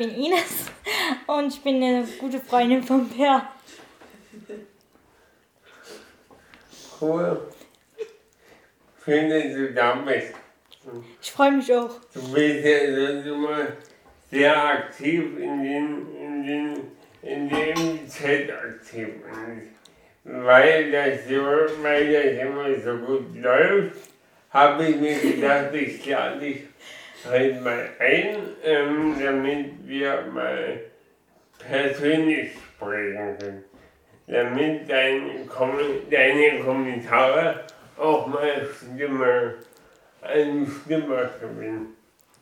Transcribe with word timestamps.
bin 0.00 0.14
Ines 0.14 0.64
und 1.26 1.52
ich 1.52 1.60
bin 1.60 1.82
eine 1.82 2.08
gute 2.18 2.40
Freundin 2.40 2.82
von 2.82 3.06
Per. 3.06 3.50
Cool. 6.98 7.42
Schön, 9.04 9.28
dass 9.28 9.42
du 9.52 9.74
da 9.74 9.96
bist. 9.96 10.32
Ich 11.20 11.30
freue 11.30 11.52
mich 11.52 11.70
auch. 11.74 11.90
Du 12.14 12.32
bist 12.32 12.64
ja 12.64 12.78
sonst 12.94 13.26
immer 13.26 13.66
sehr 14.30 14.64
aktiv 14.64 15.22
in 15.38 15.62
den, 15.64 16.16
in 16.16 16.46
den, 16.46 16.76
in 17.20 17.48
dem 17.50 18.08
Chat 18.08 18.50
aktiv. 18.50 19.08
Und 19.30 20.46
weil 20.46 20.90
das 20.90 21.28
weil 21.82 22.10
das 22.10 22.42
immer 22.46 22.74
so 22.82 23.04
gut 23.04 23.36
läuft, 23.36 23.98
habe 24.48 24.86
ich 24.86 24.96
mir 24.96 25.18
gedacht, 25.18 25.74
ich 25.74 26.06
lade 26.06 26.40
dich 26.40 26.69
heute 27.28 27.60
mal 27.60 27.88
ein, 27.98 28.36
ähm, 28.64 29.16
damit 29.22 29.86
wir 29.86 30.22
mal 30.32 30.80
persönlich 31.58 32.52
sprechen 32.76 33.36
können. 33.38 33.64
Damit 34.26 34.88
dein, 34.88 35.46
Kom 35.48 35.72
deine 36.10 36.60
Kommentare 36.62 37.64
auch 37.98 38.26
mal 38.28 38.68
Stimme, 38.76 39.54
eine 40.22 40.66
Stimme 40.66 41.30
gewinnen. 41.40 41.96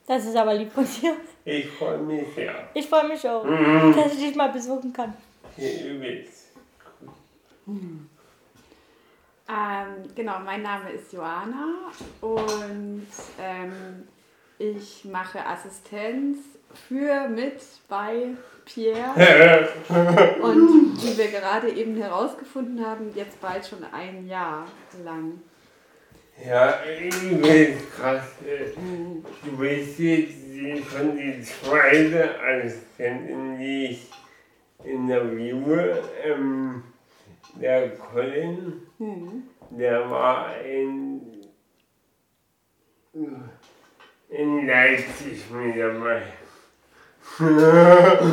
Das 0.06 0.24
ist 0.24 0.36
aber 0.36 0.54
lieb 0.54 0.70
von 0.72 0.84
dir. 0.84 1.16
Ich 1.44 1.66
freue 1.70 1.98
mich 1.98 2.26
sehr. 2.34 2.54
Ich 2.74 2.86
freue 2.88 3.08
mich 3.08 3.26
auch, 3.28 3.44
Mhm. 3.44 3.94
dass 3.96 4.12
ich 4.14 4.18
dich 4.28 4.36
mal 4.36 4.48
besuchen 4.50 4.92
kann. 4.92 5.14
Übelst. 5.56 6.48
Ähm, 9.48 10.04
genau, 10.14 10.38
mein 10.40 10.62
Name 10.62 10.90
ist 10.92 11.12
Joana 11.12 11.90
und 12.20 13.06
ähm, 13.40 14.06
ich 14.58 15.04
mache 15.04 15.44
Assistenz 15.44 16.38
für 16.88 17.28
mit 17.28 17.60
bei 17.88 18.28
Pierre 18.64 19.68
und 20.42 20.96
wie 21.02 21.16
wir 21.16 21.28
gerade 21.28 21.70
eben 21.70 21.96
herausgefunden 21.96 22.84
haben, 22.84 23.10
jetzt 23.14 23.40
bald 23.40 23.66
schon 23.66 23.84
ein 23.92 24.26
Jahr 24.26 24.66
lang. 25.04 25.40
Ja, 26.44 26.74
krass. 27.96 28.24
äh, 28.46 28.70
Du 29.44 29.56
bist 29.56 29.98
jetzt 29.98 30.34
schon 30.90 31.16
die 31.16 31.40
zweite 31.42 32.40
Assistentin, 32.40 33.58
die 33.58 33.86
ich 33.86 34.10
interviewe. 34.84 36.02
Ähm, 36.24 36.84
der 37.60 37.96
Colin, 37.96 38.82
der 39.70 40.08
war 40.10 40.60
in, 40.60 41.20
in 44.30 44.66
Leipzig 44.66 45.50
mit 45.50 45.76
dabei. 45.78 46.22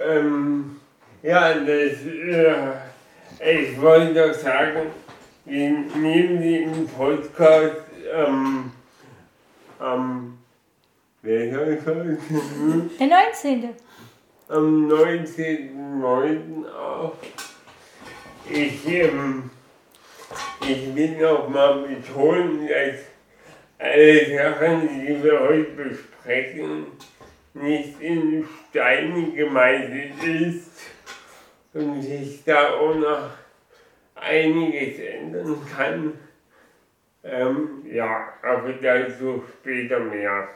ähm, 0.00 0.80
ja, 1.22 1.54
das, 1.54 1.66
äh, 2.04 2.72
ich 3.40 3.80
wollte 3.80 4.14
doch 4.14 4.34
sagen, 4.34 4.90
wir 5.44 5.70
nehmen 5.70 6.40
den 6.40 6.88
Podcast 6.88 7.82
ähm, 8.12 8.72
am, 9.78 10.38
ich 11.22 11.52
sagen? 11.84 12.18
Der 12.98 13.06
19. 13.06 13.70
am 14.48 14.88
19.09. 14.88 16.68
auf. 16.70 17.12
Ich, 18.50 18.86
ähm, 18.86 19.50
ich 20.60 20.94
will 20.94 21.18
noch 21.20 21.48
mal 21.48 21.82
betonen, 21.82 22.68
dass 22.68 23.11
alle 23.82 24.36
Sachen, 24.36 24.88
die 24.88 25.22
wir 25.22 25.40
heute 25.40 25.70
besprechen, 25.72 26.86
nicht 27.54 28.00
in 28.00 28.48
Stein 28.70 29.34
gemeißelt 29.34 30.22
ist 30.22 30.70
und 31.72 32.00
sich 32.00 32.44
da 32.44 32.74
auch 32.74 32.94
noch 32.94 33.30
einiges 34.14 35.00
ändern 35.00 35.66
kann. 35.76 36.18
Ähm, 37.24 37.84
ja, 37.90 38.34
aber 38.42 38.72
dazu 38.74 39.44
später 39.60 39.98
mehr. 39.98 40.48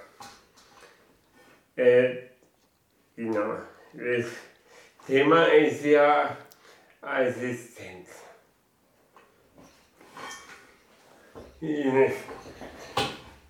Äh, 1.75 2.17
genau. 3.17 3.57
Das 3.93 4.27
Thema 5.07 5.45
ist 5.47 5.85
ja 5.85 6.37
Assistenz. 7.01 8.09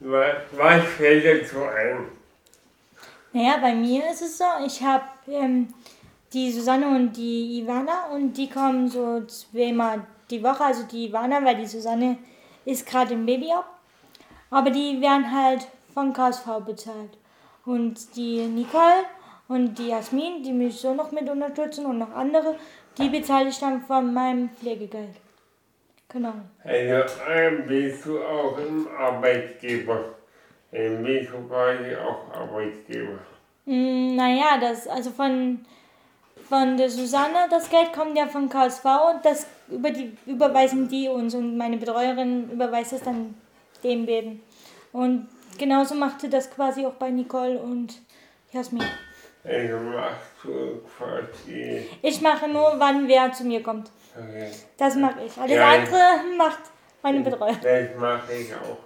Was 0.08 0.84
fällt 0.96 1.24
dazu 1.24 1.64
ein? 1.64 2.06
Naja, 3.32 3.58
bei 3.60 3.74
mir 3.74 4.08
ist 4.10 4.22
es 4.22 4.38
so, 4.38 4.44
ich 4.64 4.80
habe 4.80 5.04
ähm, 5.28 5.68
die 6.32 6.52
Susanne 6.52 6.86
und 6.86 7.16
die 7.16 7.60
Ivana 7.60 8.06
und 8.12 8.34
die 8.34 8.48
kommen 8.48 8.88
so 8.88 9.24
zweimal 9.26 10.06
die 10.30 10.42
Woche. 10.42 10.64
Also 10.64 10.84
die 10.84 11.06
Ivana, 11.06 11.44
weil 11.44 11.56
die 11.56 11.66
Susanne 11.66 12.18
ist 12.64 12.86
gerade 12.86 13.14
im 13.14 13.26
Baby 13.26 13.50
ab. 13.52 13.68
Aber 14.50 14.70
die 14.70 15.00
werden 15.00 15.30
halt 15.32 15.66
von 15.92 16.12
KSV 16.12 16.46
bezahlt. 16.64 17.18
Und 17.64 18.14
die 18.16 18.46
Nicole 18.46 19.04
und 19.48 19.76
die 19.76 19.88
Jasmin, 19.88 20.42
die 20.44 20.52
mich 20.52 20.76
so 20.76 20.94
noch 20.94 21.10
mit 21.10 21.28
unterstützen 21.28 21.84
und 21.84 21.98
noch 21.98 22.14
andere, 22.14 22.54
die 22.96 23.08
bezahle 23.08 23.48
ich 23.48 23.58
dann 23.58 23.82
von 23.82 24.14
meinem 24.14 24.50
Pflegegeld. 24.50 25.16
Genau. 26.08 26.34
Also 26.62 27.14
bist 27.66 28.06
du 28.06 28.20
auch 28.22 28.56
im 28.58 28.86
Arbeitgeber. 28.96 30.04
Bist 30.70 31.30
du 31.32 31.48
quasi 31.48 31.94
auch 31.96 32.32
Arbeitgeber. 32.32 33.18
Mm, 33.64 34.14
Naja, 34.14 34.58
das, 34.60 34.86
also 34.86 35.10
von, 35.10 35.64
von 36.48 36.76
der 36.76 36.90
Susanne, 36.90 37.46
das 37.50 37.68
Geld 37.68 37.92
kommt 37.92 38.16
ja 38.16 38.26
von 38.26 38.48
KSV 38.48 38.84
und 38.84 39.24
das 39.24 39.46
über 39.68 39.90
die, 39.90 40.16
überweisen 40.26 40.88
die 40.88 41.08
uns 41.08 41.34
und 41.34 41.56
meine 41.56 41.76
Betreuerin 41.76 42.50
überweist 42.50 42.92
es 42.92 43.02
dann 43.02 43.34
dem 43.82 44.06
Beben. 44.06 44.42
Und 44.92 45.28
genauso 45.58 45.94
machte 45.94 46.28
das 46.28 46.50
quasi 46.50 46.86
auch 46.86 46.94
bei 46.94 47.10
Nicole 47.10 47.58
und 47.58 47.94
Jasmin. 48.52 48.82
Also 49.44 49.76
machst 49.78 50.32
du 50.44 50.80
quasi. 50.96 51.86
Ich 52.02 52.20
mache 52.20 52.48
nur, 52.48 52.74
wann 52.78 53.06
wer 53.08 53.32
zu 53.32 53.44
mir 53.44 53.62
kommt. 53.62 53.90
Okay. 54.18 54.50
Das 54.78 54.94
mache 54.96 55.24
ich. 55.24 55.36
Alles 55.38 55.52
Ja. 55.56 55.68
andere 55.70 56.36
macht 56.36 56.58
meine 57.02 57.20
Betreuerin. 57.20 57.58
Das 57.62 58.00
mache 58.00 58.32
ich 58.32 58.54
auch. 58.54 58.78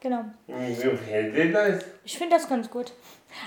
Genau. 0.00 0.24
Wie 0.46 0.74
gefällt 0.74 1.36
dir 1.36 1.52
das? 1.52 1.84
Ich 2.04 2.16
finde 2.16 2.36
das 2.36 2.48
ganz 2.48 2.70
gut. 2.70 2.92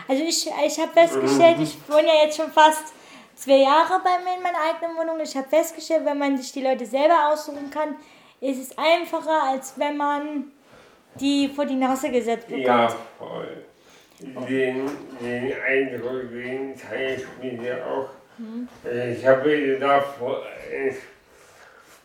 Also 0.08 0.24
ich, 0.24 0.48
ich 0.48 0.80
habe 0.80 0.92
festgestellt, 0.94 1.58
ich 1.60 1.78
wohne 1.90 2.08
ja 2.08 2.24
jetzt 2.25 2.38
schon 2.38 2.52
fast 2.52 2.94
zwei 3.36 3.58
Jahre 3.64 4.00
bei 4.04 4.20
mir 4.24 4.38
in 4.38 4.44
meiner 4.44 4.60
eigenen 4.70 4.96
Wohnung. 4.98 5.20
Ich 5.22 5.36
habe 5.36 5.48
festgestellt, 5.50 6.06
wenn 6.06 6.18
man 6.20 6.38
sich 6.38 6.52
die 6.52 6.62
Leute 6.62 6.86
selber 6.86 7.30
aussuchen 7.31 7.69
kann, 7.72 7.96
ist 8.40 8.62
es 8.62 8.78
einfacher, 8.78 9.44
als 9.52 9.74
wenn 9.78 9.98
man 9.98 10.52
die 11.16 11.48
vor 11.50 11.66
die 11.66 11.76
Nase 11.76 12.10
gesetzt 12.12 12.48
bekommt. 12.48 12.66
Ja, 12.66 12.96
voll. 13.18 13.66
Den, 14.19 14.90
den 15.22 15.54
Eindruck, 15.68 16.30
den 16.31 16.76
teile 16.80 17.16
ich 17.16 17.26
mit 17.42 17.62
dir 17.62 17.86
auch. 17.86 18.10
Also 18.86 19.00
Ich 19.19 19.26
habe 19.26 19.48
mir 19.50 19.80
davor, 19.80 20.44
ich 20.88 20.96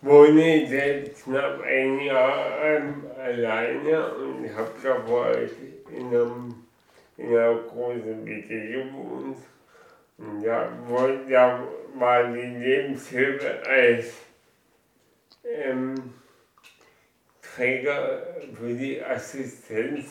wohne 0.01 0.67
seit 0.67 1.15
knapp 1.23 1.61
ein 1.63 2.01
Jahr 2.01 2.61
alleine 3.19 4.15
und 4.15 4.57
habe 4.57 4.71
davor 4.83 5.33
in, 5.91 6.07
einem, 6.07 6.55
in 7.17 7.29
einer 7.29 7.55
großen 7.55 8.25
WG 8.25 8.73
gewohnt. 8.73 9.39
Und 10.19 10.43
da, 10.43 10.69
da 11.29 11.63
war 11.95 12.33
die 12.33 12.41
Lebenshilfe 12.41 13.61
als 13.67 14.13
ähm, 15.45 15.95
Träger 17.41 18.23
für 18.55 18.75
die 18.75 19.03
Assistenz 19.03 20.07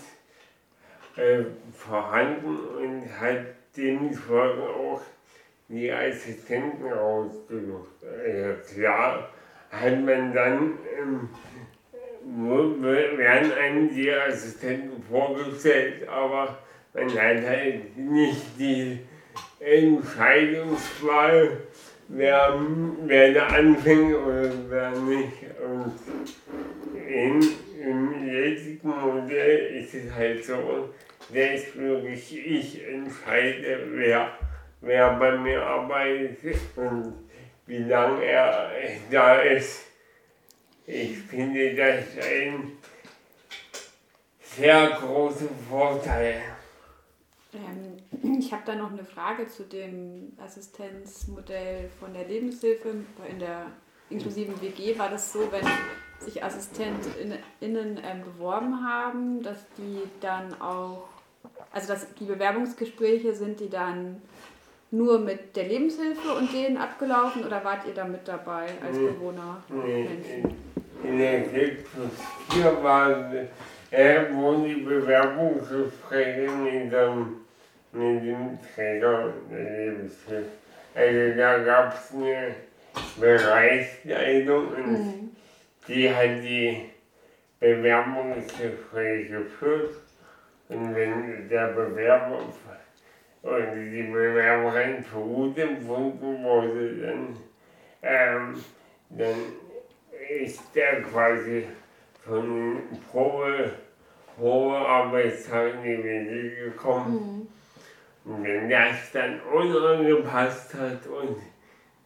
äh, 1.16 1.44
vorhanden 1.74 2.58
und 2.58 3.20
hat 3.20 3.46
dementsprechend 3.76 4.62
auch 4.62 5.02
die 5.68 5.92
Assistenten 5.92 6.92
rausgesucht. 6.92 8.04
Also 8.04 8.74
klar 8.74 9.30
hat 9.72 10.04
man 10.04 10.34
dann, 10.34 10.78
ähm, 10.98 11.30
werden 13.18 13.52
einem 13.54 13.94
die 13.94 14.12
Assistenten 14.12 15.02
vorgestellt, 15.04 16.08
aber 16.08 16.58
man 16.94 17.10
hat 17.10 17.46
halt 17.46 17.98
nicht 17.98 18.60
die 18.60 19.00
Entscheidungswahl, 19.60 21.58
wer, 22.08 22.60
wer 23.06 23.34
da 23.34 23.48
anfängt 23.48 24.16
oder 24.16 24.52
wer 24.70 24.92
nicht. 24.92 25.34
Und 25.64 25.94
in, 27.08 27.42
im 27.82 28.28
jetzigen 28.28 28.90
Modell 28.90 29.76
ist 29.78 29.94
es 29.94 30.14
halt 30.14 30.44
so, 30.44 30.90
dass 31.30 31.76
wirklich 31.76 32.48
ich 32.48 32.88
entscheide, 32.88 33.80
wer, 33.92 34.32
wer 34.82 35.14
bei 35.14 35.38
mir 35.38 35.62
arbeitet 35.62 36.58
und 36.76 37.14
wie 37.68 37.80
lange 37.80 38.24
er 38.24 38.72
da 39.12 39.42
ist. 39.42 39.84
Ich 40.86 41.18
finde 41.18 41.76
das 41.76 42.06
ein 42.26 42.78
sehr 44.42 44.90
großer 44.92 45.50
Vorteil. 45.70 46.42
Ähm, 47.54 48.40
ich 48.40 48.52
habe 48.52 48.64
da 48.66 48.76
noch 48.76 48.92
eine 48.92 49.04
Frage 49.04 49.48
zu 49.48 49.64
dem 49.64 50.34
Assistenzmodell 50.44 51.90
von 52.00 52.14
der 52.14 52.26
Lebenshilfe. 52.26 52.96
In 53.30 53.40
der 53.40 53.68
inklusiven 54.10 54.60
WG 54.62 54.98
war 54.98 55.10
das 55.10 55.34
so, 55.34 55.52
wenn 55.52 55.66
sich 56.20 56.44
AssistentInnen 56.44 57.40
ähm, 57.62 58.24
beworben 58.24 58.84
haben, 58.84 59.44
dass 59.44 59.66
die 59.78 60.02
dann 60.22 60.60
auch, 60.62 61.10
also 61.72 61.90
dass 61.90 62.14
die 62.16 62.26
Bewerbungsgespräche 62.26 63.36
sind, 63.36 63.60
die 63.60 63.70
dann 63.70 64.22
nur 64.92 65.20
mit 65.20 65.56
der 65.56 65.66
Lebenshilfe 65.66 66.34
und 66.38 66.54
denen 66.54 66.78
abgelaufen 66.78 67.44
oder 67.44 67.64
wart 67.64 67.86
ihr 67.88 67.94
da 67.94 68.06
mit 68.06 68.28
dabei 68.28 68.68
als 68.86 68.98
Bewohner? 68.98 69.62
Nee, 69.70 70.08
in 71.04 71.18
der 71.18 71.40
Hilfe 71.40 72.10
hier 72.52 72.84
waren 72.84 73.48
äh, 73.92 74.26
wo 74.32 74.66
die 74.66 74.76
Bewerbungsgespräche 74.76 76.52
mit 76.52 76.92
dem, 76.92 77.38
mit 77.94 78.24
dem 78.24 78.60
Träger 78.76 79.34
der 79.50 79.60
Lebenshilfe. 79.60 80.50
Also 80.94 81.38
da 81.38 81.58
gab 81.60 81.94
es 81.94 82.14
eine 82.14 82.56
Bereichsleitung 83.20 84.68
und 84.70 84.92
mhm. 84.92 85.36
die 85.88 86.14
hat 86.14 86.44
die 86.44 86.90
Bewerbungsgespräche 87.60 89.44
geführt. 89.44 89.96
Und 90.70 90.96
wenn 90.96 91.48
der 91.48 91.68
Bewerber 91.68 92.40
oder 93.48 93.76
die 93.76 94.04
Bewerberin 94.04 95.04
für 95.04 95.20
gut 95.20 95.58
empfunden 95.58 96.44
wurde, 96.44 96.96
dann, 96.98 97.38
ähm, 98.04 98.64
dann 99.10 99.36
ist 100.30 100.62
der 100.76 101.02
quasi 101.02 101.66
von 102.26 102.82
Probe, 103.10 103.72
Probearbeitstagen 104.36 105.84
in 105.84 106.02
die 106.02 106.56
gekommen. 106.56 107.48
Mhm. 108.26 108.32
Und 108.32 108.44
wenn 108.44 108.70
das 108.70 109.12
dann 109.14 109.40
unangepasst 109.42 110.74
hat 110.74 111.08
und 111.08 111.38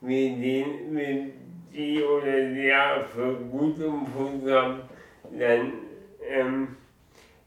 wir 0.01 0.29
den, 0.29 0.94
mit 0.94 1.33
die 1.73 2.03
oder 2.03 2.31
der 2.31 3.05
für 3.13 3.33
gut 3.35 3.81
empfunden 3.81 4.51
haben, 4.51 4.81
dann 5.31 5.71
ähm, 6.29 6.75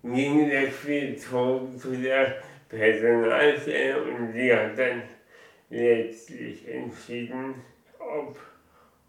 ging 0.02 0.50
das 0.50 0.75
viel 0.75 1.17
zurück 1.17 1.79
zu 1.79 1.93
der 1.97 2.37
Personalstelle 2.75 4.03
und 4.03 4.32
die 4.32 4.53
hat 4.53 4.79
dann 4.79 5.03
letztlich 5.71 6.69
entschieden, 6.69 7.55
ob 7.99 8.38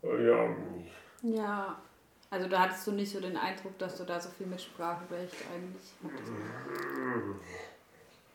oder 0.01 0.45
ob 0.45 0.57
nicht. 0.77 0.93
Ja, 1.21 1.81
also 2.29 2.47
da 2.47 2.61
hattest 2.61 2.85
du 2.87 2.91
nicht 2.91 3.11
so 3.11 3.19
den 3.19 3.37
Eindruck, 3.37 3.77
dass 3.77 3.97
du 3.97 4.03
da 4.03 4.19
so 4.19 4.29
viel 4.29 4.47
Mitspracherecht 4.47 5.35
eigentlich 5.53 5.93
hattest? 6.03 6.31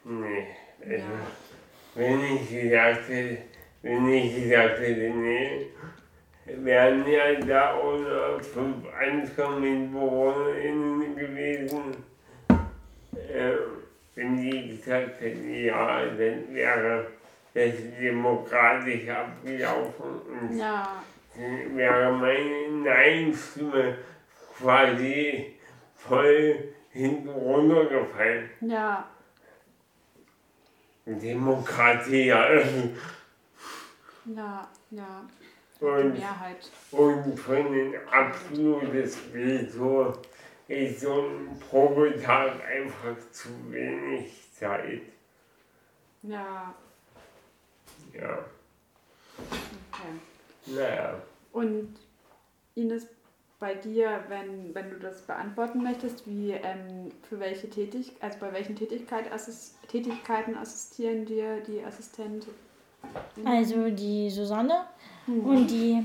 Nee. 0.04 0.46
Also, 0.80 0.94
ja. 0.94 1.02
Wenn 1.94 2.36
ich 2.36 2.50
gesagt 2.50 3.08
hätte, 3.08 3.38
wenn 3.82 4.08
ich 4.08 4.34
gesagt 4.34 4.78
hätte, 4.78 5.10
nee, 5.10 5.66
wären 6.46 7.06
ja 7.10 7.34
da 7.34 7.78
ohne 7.80 8.42
fünf 8.42 8.86
ankommende 8.92 9.88
BewohnerInnen 9.88 11.16
gewesen. 11.16 11.96
Äh, 13.12 13.52
wenn 14.20 14.36
die 14.36 14.76
gesagt 14.76 15.20
hätten, 15.20 15.64
ja, 15.64 16.04
dann 16.04 16.54
wäre 16.54 17.06
das 17.54 17.72
demokratisch 18.00 19.08
abgelaufen. 19.08 20.20
Und 20.28 20.58
ja 20.58 21.02
wäre 21.36 22.12
meine 22.12 22.82
Nein-Stimme 22.84 23.98
quasi 24.58 25.56
voll 25.94 26.74
hinten 26.90 27.28
runtergefallen. 27.28 28.50
Ja. 28.60 29.08
Demokratie, 31.06 32.26
ja. 32.26 32.46
Ja, 34.26 34.68
ja. 34.90 35.22
Und, 35.80 36.12
Mehrheit. 36.12 36.70
Und 36.90 37.38
von 37.38 37.72
den 37.72 37.94
absolutes 38.10 39.18
Veto 39.32 40.12
ist 40.70 41.00
so 41.00 41.22
ein 41.22 41.58
Probetag 41.68 42.52
einfach 42.64 43.16
zu 43.32 43.48
wenig 43.70 44.32
Zeit. 44.52 45.02
Ja. 46.22 46.74
Ja. 48.14 48.44
Okay. 49.38 50.12
Naja. 50.66 51.22
Und 51.52 51.96
Ines, 52.74 53.06
bei 53.58 53.74
dir, 53.74 54.24
wenn, 54.28 54.74
wenn 54.74 54.90
du 54.90 54.98
das 54.98 55.22
beantworten 55.22 55.82
möchtest, 55.82 56.26
wie 56.26 56.52
ähm, 56.52 57.10
für 57.28 57.40
welche 57.40 57.68
Tätig 57.68 58.12
also 58.20 58.38
bei 58.38 58.52
welchen 58.52 58.76
Tätigkeit 58.76 59.30
assist 59.32 59.76
Tätigkeiten 59.88 60.56
assistieren 60.56 61.26
dir 61.26 61.60
die 61.60 61.82
Assistenten? 61.84 62.50
Also 63.44 63.90
die 63.90 64.30
Susanne 64.30 64.86
mhm. 65.26 65.44
und 65.44 65.66
die 65.68 66.04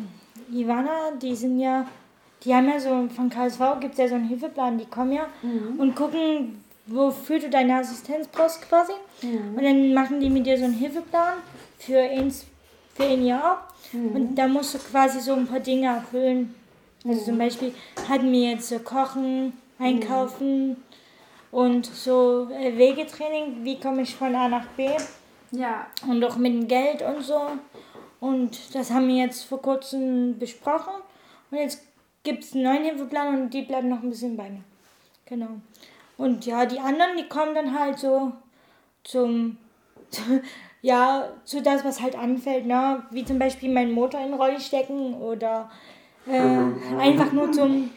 Ivana, 0.52 1.12
die 1.22 1.36
sind 1.36 1.60
ja, 1.60 1.88
die 2.46 2.54
haben 2.54 2.70
ja 2.70 2.80
so, 2.80 3.08
von 3.16 3.30
KSV 3.30 3.80
gibt 3.80 3.94
es 3.94 4.00
ja 4.00 4.08
so 4.08 4.16
einen 4.16 4.28
Hilfeplan, 4.28 4.78
die 4.78 4.86
kommen 4.86 5.14
ja 5.14 5.28
mhm. 5.42 5.80
und 5.80 5.96
gucken, 5.96 6.64
wofür 6.86 7.40
du 7.40 7.50
deine 7.50 7.76
Assistenz 7.76 8.28
brauchst 8.28 8.62
quasi. 8.62 8.94
Mhm. 9.22 9.56
Und 9.56 9.64
dann 9.64 9.94
machen 9.94 10.20
die 10.20 10.30
mit 10.30 10.46
dir 10.46 10.58
so 10.58 10.66
einen 10.66 10.74
Hilfeplan 10.74 11.34
für, 11.80 11.98
ins, 11.98 12.46
für 12.94 13.06
ein 13.06 13.26
Jahr 13.26 13.68
Mhm. 13.96 14.16
Und 14.16 14.36
da 14.36 14.48
musst 14.48 14.74
du 14.74 14.80
quasi 14.80 15.20
so 15.20 15.34
ein 15.34 15.48
paar 15.48 15.60
Dinge 15.60 15.88
erfüllen. 15.88 16.56
Also 17.06 17.22
mhm. 17.22 17.26
zum 17.26 17.38
Beispiel 17.38 17.74
hatten 18.10 18.32
wir 18.32 18.52
jetzt 18.52 18.70
so 18.70 18.80
Kochen, 18.80 19.54
Einkaufen 19.78 20.70
mhm. 20.70 20.76
und 21.52 21.86
so 21.86 22.50
äh, 22.52 22.78
Wegetraining, 22.78 23.64
wie 23.64 23.80
komme 23.80 24.02
ich 24.02 24.16
von 24.16 24.36
A 24.36 24.48
nach 24.48 24.68
B. 24.78 24.90
Ja. 25.52 25.88
Und 26.08 26.24
auch 26.24 26.38
mit 26.38 26.54
dem 26.54 26.68
Geld 26.68 27.02
und 27.02 27.24
so. 27.24 27.42
Und 28.20 28.74
das 28.74 28.92
haben 28.92 29.08
wir 29.08 29.26
jetzt 29.26 29.44
vor 29.44 29.62
kurzem 29.62 30.38
besprochen. 30.40 30.94
Und 31.52 31.58
jetzt 31.58 31.82
gibt 32.26 32.44
es 32.44 32.54
einen 32.54 32.64
neuen 32.64 32.84
Hilfeplan 32.84 33.44
und 33.44 33.54
die 33.54 33.62
bleiben 33.62 33.88
noch 33.88 34.04
ein 34.04 34.10
bisschen 34.10 34.36
bei 34.36 34.50
mir. 34.50 34.64
Genau. 35.26 35.62
Und 36.18 36.46
ja, 36.46 36.66
die 36.66 36.80
anderen, 36.80 37.18
die 37.18 37.30
kommen 37.30 37.56
dann 37.56 37.78
halt 37.78 37.98
so 37.98 38.34
zum, 39.04 39.58
ja, 40.82 41.30
zu 41.46 41.62
das, 41.62 41.86
was 41.86 42.02
halt 42.02 42.18
anfällt, 42.18 42.66
ne? 42.66 43.04
Wie 43.12 43.24
zum 43.24 43.40
Beispiel 43.40 43.72
meinen 43.72 43.94
Motor 43.94 44.20
in 44.22 44.34
Rolli 44.34 44.60
stecken 44.60 45.14
oder 45.14 45.70
äh, 46.28 46.98
einfach 47.00 47.32
nur 47.32 47.52
zum 47.52 47.92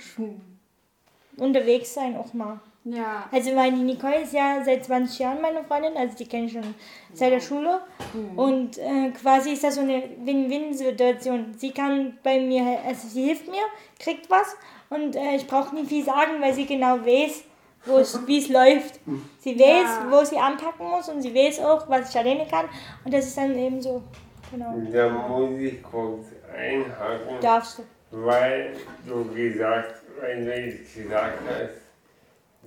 unterwegs 1.37 1.95
sein 1.95 2.17
auch 2.17 2.33
mal. 2.35 2.61
Ja. 2.91 3.29
Also 3.31 3.53
meine 3.53 3.77
Nicole 3.77 4.23
ist 4.23 4.33
ja 4.33 4.63
seit 4.65 4.85
20 4.85 5.19
Jahren 5.19 5.41
meine 5.41 5.65
Freundin, 5.65 5.97
also 5.97 6.17
die 6.17 6.27
kenne 6.27 6.47
ich 6.47 6.53
schon 6.53 6.75
seit 7.13 7.33
der 7.33 7.41
Schule. 7.41 7.81
Mhm. 8.15 8.39
Und 8.39 8.79
äh, 8.79 9.11
quasi 9.11 9.53
ist 9.53 9.65
das 9.65 9.75
so 9.75 9.81
eine 9.81 10.03
Win-Win-Situation. 10.25 11.55
Sie 11.57 11.73
kann 11.73 12.19
bei 12.23 12.41
mir, 12.41 12.79
also 12.87 13.09
sie 13.09 13.25
hilft 13.25 13.49
mir, 13.49 13.63
kriegt 13.99 14.31
was 14.31 14.57
und 14.91 15.17
äh, 15.17 15.37
ich 15.37 15.47
brauche 15.47 15.75
nicht 15.75 15.89
viel 15.89 16.05
sagen, 16.05 16.41
weil 16.41 16.55
sie 16.55 16.67
genau 16.67 16.99
weiß, 17.05 17.45
wie 18.27 18.39
es 18.39 18.49
läuft. 18.49 19.01
Sie 19.39 19.59
weiß, 19.59 20.05
ja. 20.05 20.07
wo 20.11 20.25
sie 20.25 20.37
anpacken 20.37 20.89
muss 20.89 21.09
und 21.09 21.23
sie 21.23 21.35
weiß 21.35 21.61
auch, 21.61 21.89
was 21.89 22.11
ich 22.11 22.19
alleine 22.19 22.47
kann. 22.47 22.67
Und 23.05 23.13
das 23.13 23.27
ist 23.27 23.37
dann 23.37 23.57
eben 23.57 23.81
so. 23.81 24.03
Genau. 24.51 24.75
Da 24.91 25.11
muss 25.11 25.61
ich 25.61 25.83
kurz 25.83 26.27
einhaken. 26.57 27.37
Darfst 27.41 27.79
du. 27.79 27.83
Weil 28.11 28.73
du 29.07 29.25
gesagt, 29.35 29.95
weil 30.19 30.45
du 30.45 30.59
jetzt 30.59 30.95
gesagt 30.95 31.39
hast, 31.47 31.88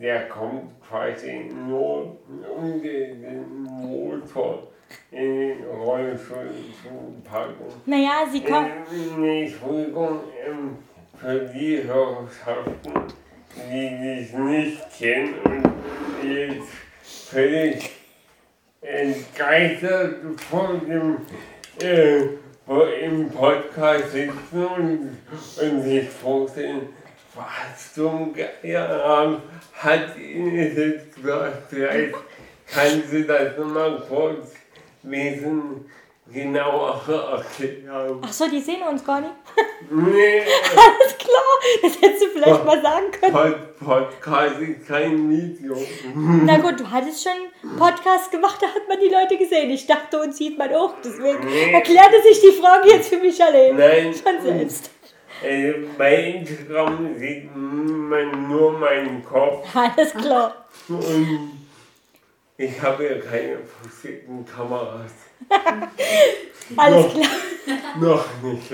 der 0.02 0.28
kommt 0.28 0.82
quasi 0.88 1.52
nur 1.68 2.18
um 2.58 2.82
den 2.82 3.64
Motor 3.64 4.68
in 5.12 5.40
den 5.40 5.64
Rollstuhl 5.66 6.50
zu 6.82 7.30
packen. 7.30 7.66
Naja, 7.86 8.26
sie 8.32 8.44
kommt. 8.44 8.70
Ähm, 8.92 9.22
nee, 9.22 9.46
Entschuldigung, 9.46 10.20
ähm, 10.46 10.78
für 11.20 11.40
die 11.54 11.84
Hörerschaften 11.84 13.12
die 13.56 14.20
dich 14.20 14.34
nicht 14.34 14.82
kennen 14.98 15.34
und 16.22 16.30
jetzt 16.30 16.70
völlig 17.04 17.92
entgeistert 18.82 20.16
vor 20.50 20.80
dem 20.88 21.18
äh, 21.82 22.22
im 23.04 23.30
Podcast 23.30 24.12
sitzen 24.12 24.66
und, 24.66 25.18
und 25.62 25.82
sich 25.82 26.10
vorstellen, 26.10 26.90
was 27.36 27.94
zum 27.94 28.34
Geier 28.34 29.42
hat 29.74 30.18
Ihnen 30.18 30.56
jetzt 30.76 31.16
gesagt. 31.16 31.64
Vielleicht 31.70 32.16
kannst 32.74 33.12
du 33.14 33.24
das 33.24 33.58
nochmal 33.58 34.02
kurz 34.08 34.54
lesen 35.04 35.86
genauer 36.32 37.02
erklären. 37.08 38.24
Achso, 38.24 38.48
die 38.48 38.62
sehen 38.62 38.82
uns 38.90 39.04
gar 39.04 39.20
nicht. 39.20 39.34
Nee, 39.90 40.40
Alles 40.76 41.18
klar, 41.18 41.82
das 41.82 42.02
hättest 42.02 42.24
du 42.24 42.28
vielleicht 42.30 42.66
mal 42.66 42.82
sagen 42.82 43.12
können. 43.12 43.34
Pod 43.34 43.78
Podcast 43.80 44.60
ist 44.62 44.88
kein 44.88 45.30
Video. 45.30 45.76
Na 46.16 46.58
gut, 46.60 46.80
du 46.80 46.90
hattest 46.90 47.24
schon 47.24 47.78
Podcast 47.78 48.32
gemacht, 48.32 48.58
da 48.62 48.68
hat 48.68 48.88
man 48.88 49.00
die 49.00 49.10
Leute 49.14 49.38
gesehen. 49.38 49.70
Ich 49.72 49.88
dachte, 49.88 50.22
uns 50.22 50.38
sieht 50.38 50.58
man 50.58 50.74
auch. 50.74 50.94
Deswegen 51.04 51.46
Nee. 51.46 51.74
erklärte 51.74 52.22
sich 52.22 52.40
die 52.42 52.62
Frage 52.62 52.90
jetzt 52.90 53.10
für 53.10 53.18
mich 53.18 53.44
allein. 53.44 53.76
Nein. 53.76 54.14
Schon 54.14 54.42
selbst. 54.42 54.92
Äh, 55.44 55.74
bei 55.98 56.16
Instagram 56.16 57.18
sieht 57.18 57.56
man 57.56 58.48
nur 58.48 58.78
meinen 58.78 59.24
Kopf 59.24 59.68
Alles 59.76 60.14
klar. 60.14 60.66
und 60.88 61.52
ich 62.58 62.82
habe 62.82 63.04
ja 63.06 63.18
keine 63.20 63.58
versteckten 63.82 64.46
Kameras. 64.46 65.12
Alles 66.78 67.06
Noch. 67.06 67.14
klar. 67.14 67.30
Noch 68.00 68.26
nicht. 68.44 68.72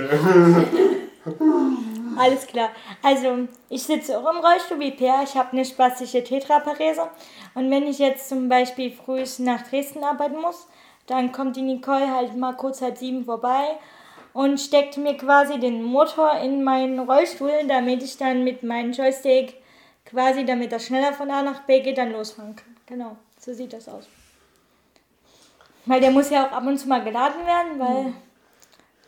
Alles 2.17 2.47
klar. 2.47 2.69
Also, 3.01 3.47
ich 3.69 3.83
sitze 3.83 4.17
auch 4.17 4.29
im 4.29 4.39
Rollstuhl 4.39 4.79
wie 4.79 4.91
Per. 4.91 5.23
Ich 5.23 5.35
habe 5.35 5.53
eine 5.53 5.63
spastische 5.63 6.23
Tetraparese. 6.23 7.07
Und 7.53 7.71
wenn 7.71 7.87
ich 7.87 7.99
jetzt 7.99 8.27
zum 8.27 8.49
Beispiel 8.49 8.91
früh 8.91 9.23
nach 9.39 9.67
Dresden 9.67 10.03
arbeiten 10.03 10.41
muss, 10.41 10.67
dann 11.05 11.31
kommt 11.31 11.55
die 11.55 11.61
Nicole 11.61 12.13
halt 12.13 12.35
mal 12.35 12.53
kurz 12.53 12.81
halb 12.81 12.97
sieben 12.97 13.23
vorbei 13.23 13.77
und 14.37 14.59
steckt 14.59 14.97
mir 14.97 15.17
quasi 15.17 15.59
den 15.59 15.81
Motor 15.81 16.39
in 16.43 16.63
meinen 16.63 16.99
Rollstuhl, 16.99 17.65
damit 17.67 18.03
ich 18.03 18.17
dann 18.17 18.43
mit 18.43 18.61
meinem 18.61 18.91
Joystick 18.91 19.55
quasi, 20.05 20.45
damit 20.45 20.71
er 20.71 20.79
schneller 20.79 21.11
von 21.11 21.31
A 21.31 21.41
nach 21.41 21.61
B 21.61 21.79
geht, 21.79 21.97
dann 21.97 22.11
losfahren 22.11 22.55
kann. 22.55 22.75
Genau, 22.85 23.17
so 23.39 23.51
sieht 23.51 23.73
das 23.73 23.89
aus. 23.89 24.07
Weil 25.87 26.01
der 26.01 26.11
muss 26.11 26.29
ja 26.29 26.45
auch 26.45 26.51
ab 26.51 26.67
und 26.67 26.77
zu 26.77 26.87
mal 26.87 27.03
geladen 27.03 27.47
werden, 27.47 27.79
weil 27.79 28.13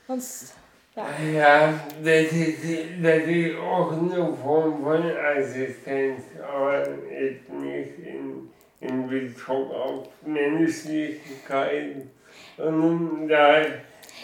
sonst, 0.07 0.55
ja. 0.95 1.05
Ja, 1.31 1.74
das 2.03 2.31
ist, 2.31 2.63
das 3.03 3.24
ist 3.27 3.55
auch 3.59 3.91
eine 3.91 4.33
Form 4.33 4.81
von 4.83 5.12
Assistenz, 5.15 6.24
aber 6.41 6.79
jetzt 6.79 7.48
nicht 7.51 8.00
in, 8.00 8.50
in 8.79 9.07
Bezug 9.07 9.71
auf 9.75 10.07
Menschlichkeit. 10.25 11.98
Und 12.57 13.27
da, 13.27 13.62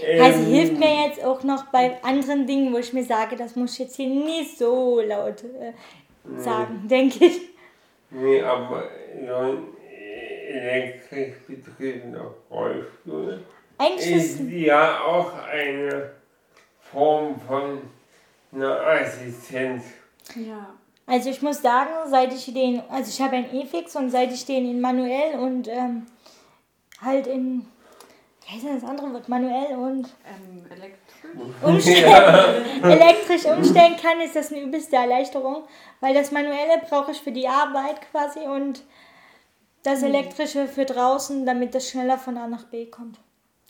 ähm, 0.04 0.22
Also 0.22 0.40
hilft 0.40 0.78
mir 0.78 1.08
jetzt 1.08 1.24
auch 1.24 1.44
noch 1.44 1.66
bei 1.66 2.02
anderen 2.04 2.46
Dingen, 2.48 2.74
wo 2.74 2.78
ich 2.78 2.94
mir 2.94 3.04
sage, 3.04 3.36
das 3.36 3.56
muss 3.56 3.74
ich 3.74 3.80
jetzt 3.80 3.96
hier 3.96 4.08
nicht 4.08 4.58
so 4.58 5.02
laut 5.02 5.44
äh, 5.44 5.74
sagen, 6.40 6.88
denke 6.90 7.26
ich. 7.26 7.42
Nee, 8.12 8.42
aber 8.42 8.84
so 9.28 9.34
ein 9.36 9.68
elektrisch 10.48 11.36
betriebener 11.48 12.34
Rollstuhl 12.50 13.44
ist 13.98 14.40
ja 14.50 15.02
auch 15.02 15.34
eine 15.52 16.12
Form 16.80 17.40
von 17.42 17.82
einer 18.54 18.80
Assistenz. 18.80 19.84
Ja. 20.36 20.74
also 21.06 21.30
ich 21.30 21.42
muss 21.42 21.62
sagen, 21.62 21.92
seit 22.10 22.34
ich 22.34 22.52
den, 22.54 22.82
also 22.90 23.10
ich 23.10 23.22
habe 23.22 23.36
einen 23.36 23.54
E-Fix 23.54 23.96
und 23.96 24.10
seit 24.10 24.32
ich 24.32 24.46
den 24.46 24.66
in 24.70 24.82
manuell 24.82 25.38
und 25.40 25.68
ähm, 25.68 26.08
halt 27.02 27.28
in, 27.28 27.66
wie 28.46 28.54
heißt 28.54 28.64
denn 28.64 28.80
das 28.80 28.90
andere 28.90 29.12
Wort, 29.14 29.28
manuell 29.28 29.76
und 29.76 30.08
Ähm, 30.26 30.66
elektrisch? 30.70 31.16
umstellen, 31.64 32.84
elektrisch 32.84 33.46
umstellen 33.46 33.96
kann, 33.98 34.22
ist 34.22 34.36
das 34.36 34.52
eine 34.52 34.62
übelste 34.62 34.96
Erleichterung, 34.96 35.64
weil 36.00 36.14
das 36.14 36.32
manuelle 36.32 36.82
brauche 36.88 37.12
ich 37.12 37.22
für 37.22 37.32
die 37.32 37.48
Arbeit 37.48 38.02
quasi 38.12 38.40
und 38.42 38.84
das 39.84 40.02
elektrische 40.02 40.68
für 40.68 40.86
draußen, 40.86 41.46
damit 41.46 41.76
das 41.76 41.90
schneller 41.90 42.18
von 42.18 42.38
A 42.38 42.48
nach 42.48 42.64
B 42.66 42.88
kommt. 42.88 43.20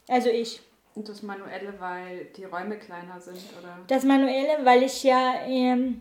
Also 0.07 0.29
ich. 0.29 0.61
Und 0.95 1.09
das 1.09 1.21
Manuelle, 1.23 1.73
weil 1.79 2.25
die 2.37 2.45
Räume 2.45 2.77
kleiner 2.77 3.19
sind, 3.19 3.39
oder? 3.59 3.79
Das 3.87 4.03
manuelle, 4.03 4.63
weil 4.63 4.83
ich 4.83 5.03
ja 5.03 5.33
ähm, 5.45 5.99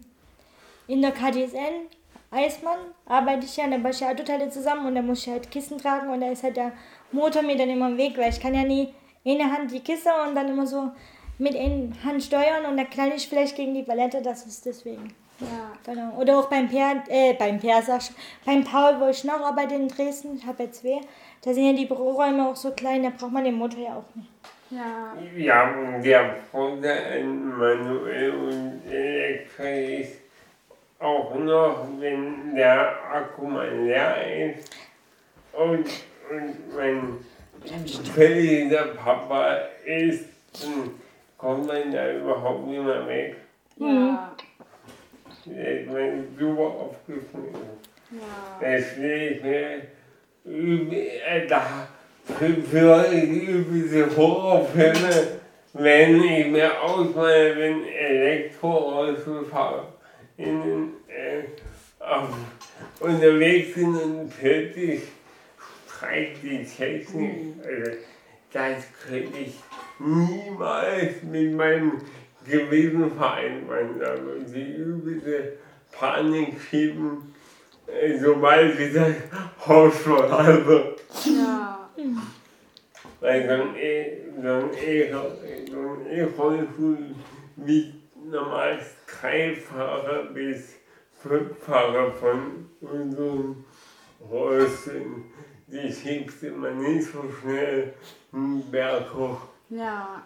in 0.87 1.03
der 1.03 1.11
KDSN 1.11 1.89
Eismann 2.31 2.79
arbeite 3.07 3.45
ich 3.45 3.57
ja, 3.57 3.69
da 3.69 3.79
baue 3.79 3.91
ich 3.91 4.01
ja 4.01 4.11
Autoteile 4.11 4.51
zusammen 4.51 4.87
und 4.87 4.95
da 4.95 5.03
muss 5.03 5.27
ich 5.27 5.33
halt 5.33 5.51
Kisten 5.51 5.79
tragen 5.79 6.11
und 6.11 6.21
da 6.21 6.31
ist 6.31 6.43
halt 6.43 6.57
der 6.57 6.73
Motor 7.15 7.43
mir 7.43 7.57
dann 7.57 7.71
immer 7.71 7.89
im 7.89 7.97
Weg, 7.97 8.17
weil 8.19 8.31
ich 8.31 8.41
kann 8.41 8.55
ja 8.55 8.63
nie 8.63 8.93
in 9.25 9.39
der 9.39 9.51
Hand 9.51 9.71
die 9.71 9.81
Kiste 9.81 10.11
und 10.27 10.35
dann 10.35 10.49
immer 10.49 10.67
so 10.67 10.91
mit 11.39 11.55
in 11.55 11.93
Hand 12.05 12.23
steuern 12.23 12.67
und 12.67 12.77
da 12.77 12.85
knall 12.85 13.13
ich 13.17 13.29
vielleicht 13.29 13.57
gegen 13.57 13.75
die 13.75 13.83
Palette, 13.83 14.23
das 14.23 14.47
ist 14.47 14.67
deswegen. 14.67 15.15
Ja. 15.41 15.73
Genau. 15.85 16.17
Oder 16.17 16.39
auch 16.39 16.49
beim 16.49 16.69
Per, 16.69 17.03
äh, 17.09 17.35
beim 17.35 17.59
Per, 17.59 17.83
sag 17.83 18.01
ich, 18.03 18.11
beim 18.45 18.63
Paul, 18.63 19.01
wo 19.01 19.09
ich 19.09 19.25
noch 19.25 19.41
arbeite 19.41 19.75
in 19.75 19.89
Dresden, 19.89 20.37
ich 20.37 20.47
habe 20.47 20.65
ja 20.65 20.71
zwei, 20.71 21.01
da 21.43 21.53
sind 21.53 21.67
ja 21.67 21.73
die 21.73 21.87
Büroräume 21.87 22.49
auch 22.49 22.57
so 22.57 22.71
klein, 22.71 23.03
da 23.03 23.11
braucht 23.11 23.33
man 23.33 23.45
den 23.45 23.55
Motor 23.55 23.81
ja 23.81 23.97
auch 23.97 24.15
nicht. 24.15 24.29
Ja. 24.71 25.15
Ja, 25.37 26.01
der 26.01 26.37
Vorteil 26.51 27.21
an 27.21 27.59
manuell 27.59 28.31
und 28.35 28.83
elektrisch 28.91 30.01
ist 30.01 30.21
auch 31.01 31.35
noch, 31.35 31.87
wenn 31.99 32.55
der 32.55 32.95
Akku 33.13 33.47
mal 33.47 33.69
leer 33.85 34.55
ist 34.55 34.75
und, 35.53 35.87
und 36.31 36.77
man 36.77 37.19
völlig 38.15 38.69
der 38.69 38.95
Papa 38.97 39.57
ist, 39.85 40.25
dann 40.61 40.91
kommt 41.39 41.67
man 41.67 41.93
da 41.93 42.13
überhaupt 42.13 42.67
nicht 42.67 42.83
mehr 42.83 43.07
weg. 43.07 43.37
Ja. 43.77 44.35
Da 45.47 45.53
ist 45.53 45.91
man 45.91 46.27
super 46.39 46.63
aufgeschnitten. 46.63 47.55
Ja. 48.11 48.59
Deswegen 48.61 49.83
übe 50.45 50.97
äh, 50.97 51.47
da 51.47 51.89
für, 52.39 53.05
diese 53.11 54.17
Horrorfilme, 54.17 55.41
wenn 55.75 56.23
ich 56.23 56.47
mir 56.47 56.81
ausmale, 56.81 57.55
wenn 57.57 57.85
Elektroautofahrer 57.87 59.93
in, 60.37 60.93
äh, 61.09 61.43
auf, 62.01 62.29
unterwegs 63.01 63.75
sind 63.75 63.97
und 63.97 64.31
plötzlich 64.39 65.03
streikt 66.05 66.43
die 66.43 66.65
Technik. 66.65 67.55
Also, 67.65 67.91
das 68.53 68.85
könnte 69.07 69.39
ich 69.39 69.55
niemals 69.99 71.23
mit 71.23 71.53
meinem 71.55 71.93
Gewissen 72.47 73.11
vereinbaren. 73.17 73.99
Da 73.99 74.21
würde 74.21 74.45
die 74.45 74.75
übelste 74.75 75.55
Panik 75.93 76.61
schieben, 76.61 77.35
äh, 77.87 78.19
sobald 78.19 78.79
ich 78.79 78.93
das 78.93 79.15
Haus 79.67 79.97
verlasse. 79.99 80.97
Ja. 81.25 81.91
Weil 83.21 83.47
so 83.47 83.53
ein 83.53 83.77
E- 83.77 84.19
so 84.43 84.71
E- 84.77 85.11
E-Rollstuhl 86.11 86.99
wiegt 87.57 87.95
normal 88.27 88.79
drei 89.21 89.55
Fahrer 89.57 90.25
bis 90.25 90.75
fünf 91.23 91.59
Fahrer 91.65 92.13
von 92.13 92.67
unserem 92.81 93.65
Rollstuhl. 94.31 95.25
Die 95.75 95.93
schiebst 95.93 96.41
immer 96.45 96.71
nicht 96.71 97.11
so 97.11 97.25
schnell 97.33 97.95
einen 98.33 98.71
Berg 98.71 99.13
hoch. 99.13 99.41
Ja. 99.71 100.23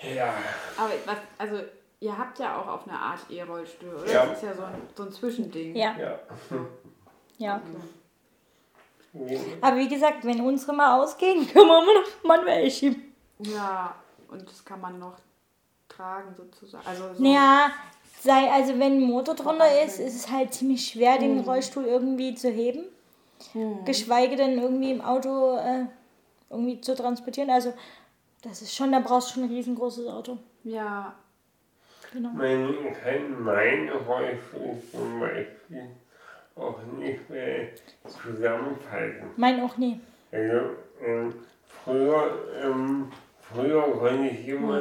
Ja, 0.00 0.32
Aber 0.78 0.92
was, 1.04 1.18
also 1.36 1.64
ihr 2.00 2.16
habt 2.16 2.38
ja 2.38 2.56
auch 2.58 2.66
auf 2.66 2.88
eine 2.88 2.98
Art 2.98 3.20
E-Rollstuhl, 3.28 3.94
oder? 3.94 4.10
Ja. 4.10 4.26
Das 4.26 4.38
ist 4.38 4.44
ja 4.44 4.54
so 4.54 4.62
ein, 4.62 4.74
so 4.96 5.02
ein 5.02 5.12
Zwischending. 5.12 5.76
Ja, 5.76 5.94
ja. 5.98 6.18
ja. 7.36 7.60
Okay. 9.12 9.40
Aber 9.60 9.76
wie 9.76 9.88
gesagt, 9.88 10.24
wenn 10.24 10.40
unsere 10.40 10.72
mal 10.72 10.98
ausgehen, 10.98 11.46
können 11.52 11.66
wir 11.66 11.82
immer 11.82 12.00
noch 12.00 12.24
manuell 12.24 12.70
schieben. 12.70 13.12
Ja, 13.40 13.94
und 14.28 14.48
das 14.48 14.64
kann 14.64 14.80
man 14.80 14.98
noch 14.98 15.18
tragen 15.88 16.34
sozusagen. 16.34 16.86
Also 16.86 17.12
so, 17.12 17.22
Naja, 17.22 17.70
sei, 18.20 18.50
also 18.50 18.72
wenn 18.78 18.98
ein 18.98 19.00
Motor 19.02 19.34
drunter 19.34 19.82
ist, 19.84 19.98
ist 20.00 20.14
es 20.16 20.30
halt 20.30 20.52
ziemlich 20.54 20.86
schwer, 20.86 21.18
den 21.18 21.36
Mhm. 21.36 21.40
Rollstuhl 21.42 21.84
irgendwie 21.84 22.34
zu 22.34 22.48
heben. 22.50 22.84
Hm. 23.52 23.84
Geschweige 23.84 24.34
denn 24.36 24.58
irgendwie 24.58 24.90
im 24.90 25.00
Auto 25.00 25.56
äh, 25.56 25.84
irgendwie 26.50 26.80
zu 26.80 26.94
transportieren. 26.96 27.50
Also 27.50 27.72
das 28.42 28.62
ist 28.62 28.74
schon, 28.74 28.90
da 28.92 29.00
brauchst 29.00 29.30
du 29.30 29.34
schon 29.34 29.44
ein 29.44 29.50
riesengroßes 29.54 30.06
Auto. 30.08 30.38
Ja, 30.64 31.14
Genau. 32.10 32.30
Man 32.30 32.74
kann 33.02 33.42
meine 33.42 33.92
Rollstuhl 33.92 34.80
zum 34.90 35.20
Beispiel 35.20 35.90
auch 36.56 36.78
nicht 36.98 37.28
mehr 37.28 37.68
zusammenfalten. 38.06 39.28
Mein 39.36 39.60
auch 39.62 39.76
nie. 39.76 40.00
Also 40.32 40.70
ähm, 41.04 41.34
früher, 41.84 42.30
ähm, 42.62 43.12
früher 43.40 43.82
konnte 43.92 44.26
ich 44.28 44.48
immer 44.48 44.80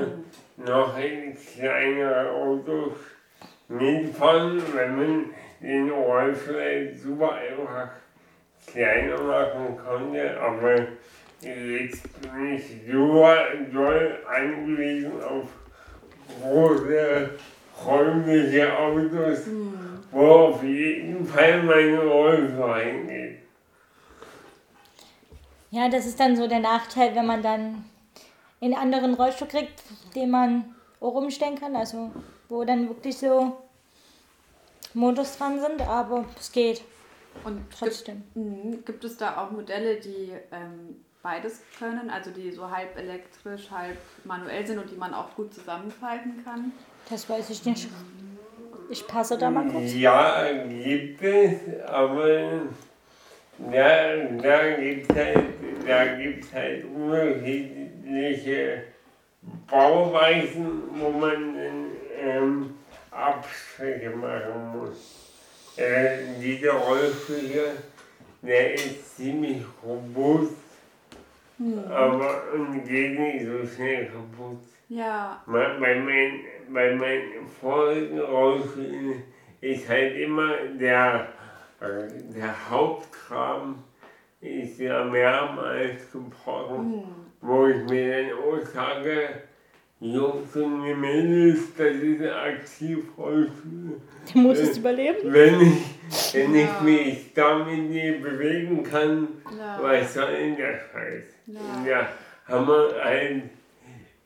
noch 0.56 0.98
in 0.98 1.36
kleinere 1.38 2.32
Autos 2.32 2.94
mitfahren, 3.68 4.62
wenn 4.74 4.96
man 4.96 5.26
den 5.62 5.90
Rollstuhl 5.90 6.94
super 6.94 7.34
einfach 7.34 7.90
kleiner 8.66 9.22
machen 9.22 9.78
konnte, 9.78 10.40
aber 10.40 10.76
jetzt 11.42 12.22
bin 12.22 12.56
ich 12.56 12.64
so 12.90 13.26
doll 13.74 14.20
angewiesen 14.28 15.12
auf 15.24 15.48
große 16.42 17.30
räumliche 17.86 18.78
Autos, 18.78 19.48
mhm. 19.48 20.00
wo 20.12 20.26
auf 20.26 20.64
jeden 20.64 21.26
Fall 21.26 21.64
meine 21.64 22.00
Rollstuhl 22.00 22.76
hingeht. 22.76 23.38
Ja, 25.70 25.90
das 25.90 26.06
ist 26.06 26.20
dann 26.20 26.36
so 26.36 26.48
der 26.48 26.60
Nachteil, 26.60 27.14
wenn 27.16 27.26
man 27.26 27.42
dann 27.44 27.86
in 28.60 28.74
einen 28.74 28.94
anderen 28.94 29.14
Rollstuhl 29.14 29.48
kriegt, 29.48 29.84
den 30.16 30.32
man 30.32 30.76
auch 31.00 31.14
umstellen 31.14 31.60
kann, 31.60 31.76
also 31.76 32.12
wo 32.50 32.64
dann 32.64 32.88
wirklich 32.88 33.18
so 33.18 33.58
Modus 34.94 35.38
dran 35.38 35.60
sind, 35.60 35.82
aber 35.82 36.26
es 36.40 36.52
geht. 36.52 36.82
Und 37.44 37.66
trotzdem. 37.78 38.24
Gibt, 38.34 38.36
mhm, 38.36 38.86
gibt 38.86 39.04
es 39.04 39.18
da 39.18 39.38
auch 39.38 39.52
Modelle, 39.52 39.98
die 39.98 40.32
ähm, 40.52 41.04
beides 41.22 41.62
können, 41.78 42.10
also 42.10 42.32
die 42.32 42.52
so 42.52 42.70
halb 42.70 42.98
elektrisch, 42.98 43.70
halb 43.70 43.98
manuell 44.24 44.66
sind 44.66 44.80
und 44.80 44.90
die 44.90 44.96
man 44.96 45.14
auch 45.14 45.36
gut 45.36 45.54
zusammenfalten 45.54 46.44
kann? 46.44 46.72
Das 47.10 47.30
weiß 47.30 47.50
ich 47.52 47.64
nicht. 47.66 47.90
Ich 48.90 49.06
passe 49.06 49.38
da 49.38 49.50
mal 49.50 49.68
kurz. 49.68 49.94
Ja, 49.94 50.48
gibt 50.68 51.22
es, 51.22 51.60
aber 51.86 52.62
ja, 53.72 54.16
da 54.42 54.76
gibt 54.78 55.12
es 55.12 55.18
halt, 55.18 56.54
halt 56.54 56.86
unterschiedliche 56.86 58.84
Bauweisen, 59.70 60.84
wo 60.94 61.10
man 61.10 61.56
ähm, 62.28 62.76
Abstriche 63.12 64.10
machen 64.12 64.78
muss. 64.78 65.32
Äh, 65.78 66.40
dieser 66.42 66.74
Rollstuhl 66.74 67.72
der 68.42 68.76
ist 68.76 69.18
ziemlich 69.18 69.64
robust, 69.84 70.56
hm. 71.58 71.84
aber 71.90 72.44
geht 72.86 73.20
nicht 73.20 73.46
so 73.46 73.68
schnell 73.68 74.06
kaputt. 74.06 74.62
Ja. 74.90 75.42
Bei, 75.46 75.78
mein, 75.80 76.40
bei 76.70 76.96
meinen 76.96 77.48
vorigen 77.60 78.20
Rollstühlen 78.20 79.24
ist 79.60 79.90
halt 79.90 80.16
immer 80.16 80.56
der, 80.80 81.28
der 81.82 82.70
Hauptkram 82.70 83.84
ist 84.40 84.80
ja 84.80 85.04
mehrmals 85.04 86.12
gebrochen, 86.12 86.94
hm. 86.94 87.04
wo 87.42 87.68
ich 87.68 87.84
mir 87.90 88.30
dann 88.30 88.38
auch 88.40 88.66
sage, 88.66 89.30
Jungs 90.00 90.56
und 90.56 91.00
Mädels, 91.02 91.74
das 91.76 91.96
ist 91.96 92.22
aktiv 92.22 93.00
Rollstuhl. 93.18 94.00
Du 94.32 94.40
musst 94.40 94.62
es 94.62 94.78
überleben. 94.78 95.34
Wenn 95.34 95.60
ich, 95.60 96.34
wenn 96.36 96.54
ja. 96.54 96.66
ich 96.66 96.82
mich 96.82 97.34
damit 97.34 97.90
nicht 97.90 98.22
bewegen 98.22 98.84
kann, 98.84 99.28
ja. 99.58 99.80
was 99.82 100.14
soll 100.14 100.32
denn 100.36 100.56
der 100.56 100.78
Scheiß? 100.78 101.24
Ja. 101.48 101.62
ja, 101.84 102.10
haben 102.46 102.68
wir 102.68 103.04
halt 103.04 103.44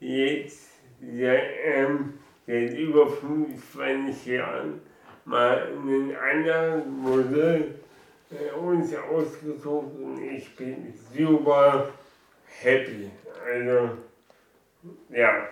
jetzt 0.01 0.71
ja, 0.99 1.36
ähm, 1.63 2.15
seit 2.45 2.77
über 2.77 3.07
25 3.07 4.25
Jahren 4.25 4.81
mal 5.23 5.69
einen 5.71 6.13
anderen 6.17 7.01
Modell 7.01 7.75
äh, 8.29 8.60
uns 8.60 8.93
ausgesucht 8.93 9.95
und 9.97 10.21
ich 10.21 10.53
bin 10.53 10.93
super 11.15 11.93
happy. 12.62 13.10
Also, 13.45 13.91
ja 15.10 15.47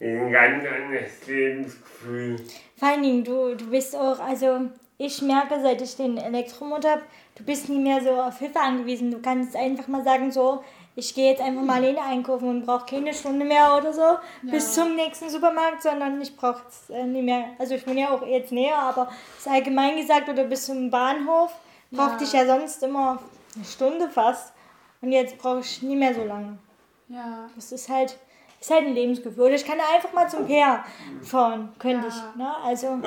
ein 0.00 0.32
ganz 0.32 0.64
anderes 0.64 1.26
Lebensgefühl. 1.26 2.36
Vor 2.76 2.88
allen 2.88 3.02
Dingen, 3.02 3.24
du, 3.24 3.54
du 3.56 3.70
bist 3.70 3.96
auch, 3.96 4.20
also 4.20 4.70
ich 4.96 5.22
merke, 5.22 5.60
seit 5.60 5.80
ich 5.82 5.96
den 5.96 6.16
Elektromotor 6.16 6.90
habe, 6.90 7.02
du 7.36 7.44
bist 7.44 7.68
nie 7.68 7.78
mehr 7.78 8.00
so 8.02 8.10
auf 8.10 8.38
Hilfe 8.38 8.60
angewiesen. 8.60 9.10
Du 9.10 9.20
kannst 9.20 9.56
einfach 9.56 9.88
mal 9.88 10.04
sagen, 10.04 10.30
so, 10.30 10.62
ich 10.96 11.14
gehe 11.14 11.30
jetzt 11.30 11.40
einfach 11.40 11.62
mal 11.62 11.76
alleine 11.76 12.02
einkaufen 12.02 12.48
und 12.48 12.66
brauche 12.66 12.86
keine 12.86 13.14
Stunde 13.14 13.44
mehr 13.44 13.76
oder 13.76 13.92
so 13.92 14.00
ja. 14.00 14.20
bis 14.42 14.74
zum 14.74 14.96
nächsten 14.96 15.30
Supermarkt, 15.30 15.82
sondern 15.82 16.20
ich 16.20 16.36
brauche 16.36 16.62
es 16.68 16.90
äh, 16.90 17.04
nicht 17.04 17.24
mehr. 17.24 17.44
Also 17.58 17.76
ich 17.76 17.84
bin 17.84 17.96
ja 17.96 18.10
auch 18.10 18.26
jetzt 18.26 18.50
näher, 18.50 18.76
aber 18.76 19.08
es 19.36 19.46
ist 19.46 19.52
allgemein 19.52 19.96
gesagt, 19.96 20.28
oder 20.28 20.44
bis 20.44 20.66
zum 20.66 20.90
Bahnhof 20.90 21.52
brauchte 21.92 22.24
ja. 22.24 22.26
ich 22.26 22.32
ja 22.32 22.46
sonst 22.46 22.82
immer 22.82 23.20
eine 23.54 23.64
Stunde 23.64 24.08
fast. 24.08 24.52
Und 25.00 25.12
jetzt 25.12 25.38
brauche 25.38 25.60
ich 25.60 25.80
nie 25.82 25.94
mehr 25.94 26.14
so 26.14 26.24
lange. 26.24 26.58
Ja. 27.08 27.48
Das 27.54 27.70
ist 27.70 27.88
halt 27.88 28.18
ist 28.60 28.70
halt 28.70 28.86
ein 28.86 28.94
Lebensgefühl. 28.94 29.44
Oder 29.44 29.54
ich 29.54 29.64
kann 29.64 29.78
einfach 29.94 30.12
mal 30.12 30.28
zum 30.28 30.46
Peer 30.46 30.84
fahren, 31.22 31.72
könnte 31.78 32.08
ja. 32.08 32.12
ich. 32.12 32.36
Ne? 32.36 32.56
Also 32.64 33.00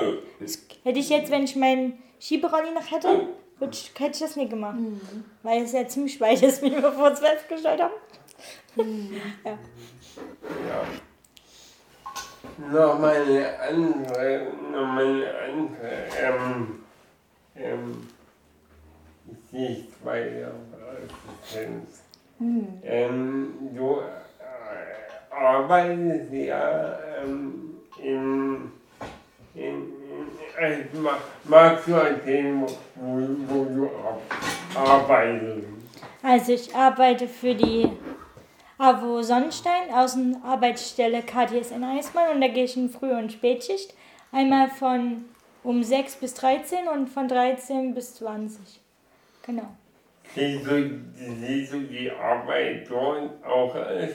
hätte 0.83 0.99
ich 0.99 1.09
jetzt, 1.09 1.31
wenn 1.31 1.43
ich 1.43 1.55
meinen 1.55 2.01
Schieberolli 2.19 2.71
noch 2.71 2.89
hätte, 2.89 3.27
ich, 3.71 3.91
hätte 3.97 4.11
ich 4.11 4.19
das 4.19 4.35
nicht 4.35 4.49
gemacht. 4.49 4.79
Mhm. 4.79 5.01
Weil 5.43 5.63
es 5.63 5.73
ja 5.73 5.87
ziemlich 5.87 6.19
weit 6.21 6.41
ist, 6.41 6.61
wie 6.61 6.71
wir 6.71 6.91
vorhin 6.91 7.15
festgestellt 7.15 7.81
haben. 7.81 7.93
Mhm. 8.75 9.21
ja. 9.45 9.51
ja. 9.51 10.83
Nochmal 12.57 13.21
eine 13.21 13.59
andere, 13.59 14.51
nochmal 14.71 15.05
eine 15.05 15.33
andere 15.39 16.05
ähm, 16.19 16.83
ähm, 17.55 18.07
Sichtweise 19.51 20.47
auf 20.47 20.81
Assistenz. 21.43 22.01
Mhm. 22.39 22.81
Ähm, 22.83 23.53
du 23.73 24.01
arbeiten 25.31 26.33
ja 26.33 26.99
ähm, 27.23 27.77
in, 27.97 28.71
in, 29.55 29.91
in, 30.59 31.07
magst 31.45 31.87
du 31.87 31.93
erzählen, 31.93 32.61
wo, 32.95 33.27
wo 33.47 33.65
du 33.65 33.89
arbeitest? 34.75 35.67
Also 36.23 36.53
ich 36.53 36.75
arbeite 36.75 37.27
für 37.27 37.55
die 37.55 37.89
AWO 38.77 39.21
Sonnenstein, 39.21 39.93
Außenarbeitsstelle 39.93 41.21
KTSN 41.21 41.83
Eismann 41.83 42.35
und 42.35 42.41
da 42.41 42.47
gehe 42.47 42.65
ich 42.65 42.77
in 42.77 42.89
Früh- 42.89 43.13
und 43.13 43.31
Spätschicht. 43.31 43.93
Einmal 44.31 44.69
von 44.69 45.25
um 45.63 45.83
6 45.83 46.15
bis 46.15 46.33
13 46.35 46.87
und 46.87 47.07
von 47.07 47.27
13 47.27 47.93
bis 47.93 48.15
20. 48.15 48.79
Genau. 49.45 49.75
Siehst 50.33 50.65
du, 50.65 51.01
siehst 51.39 51.73
du 51.73 51.81
die 51.81 52.09
Arbeit 52.09 52.89
dort 52.89 53.43
auch 53.43 53.75
als 53.75 54.13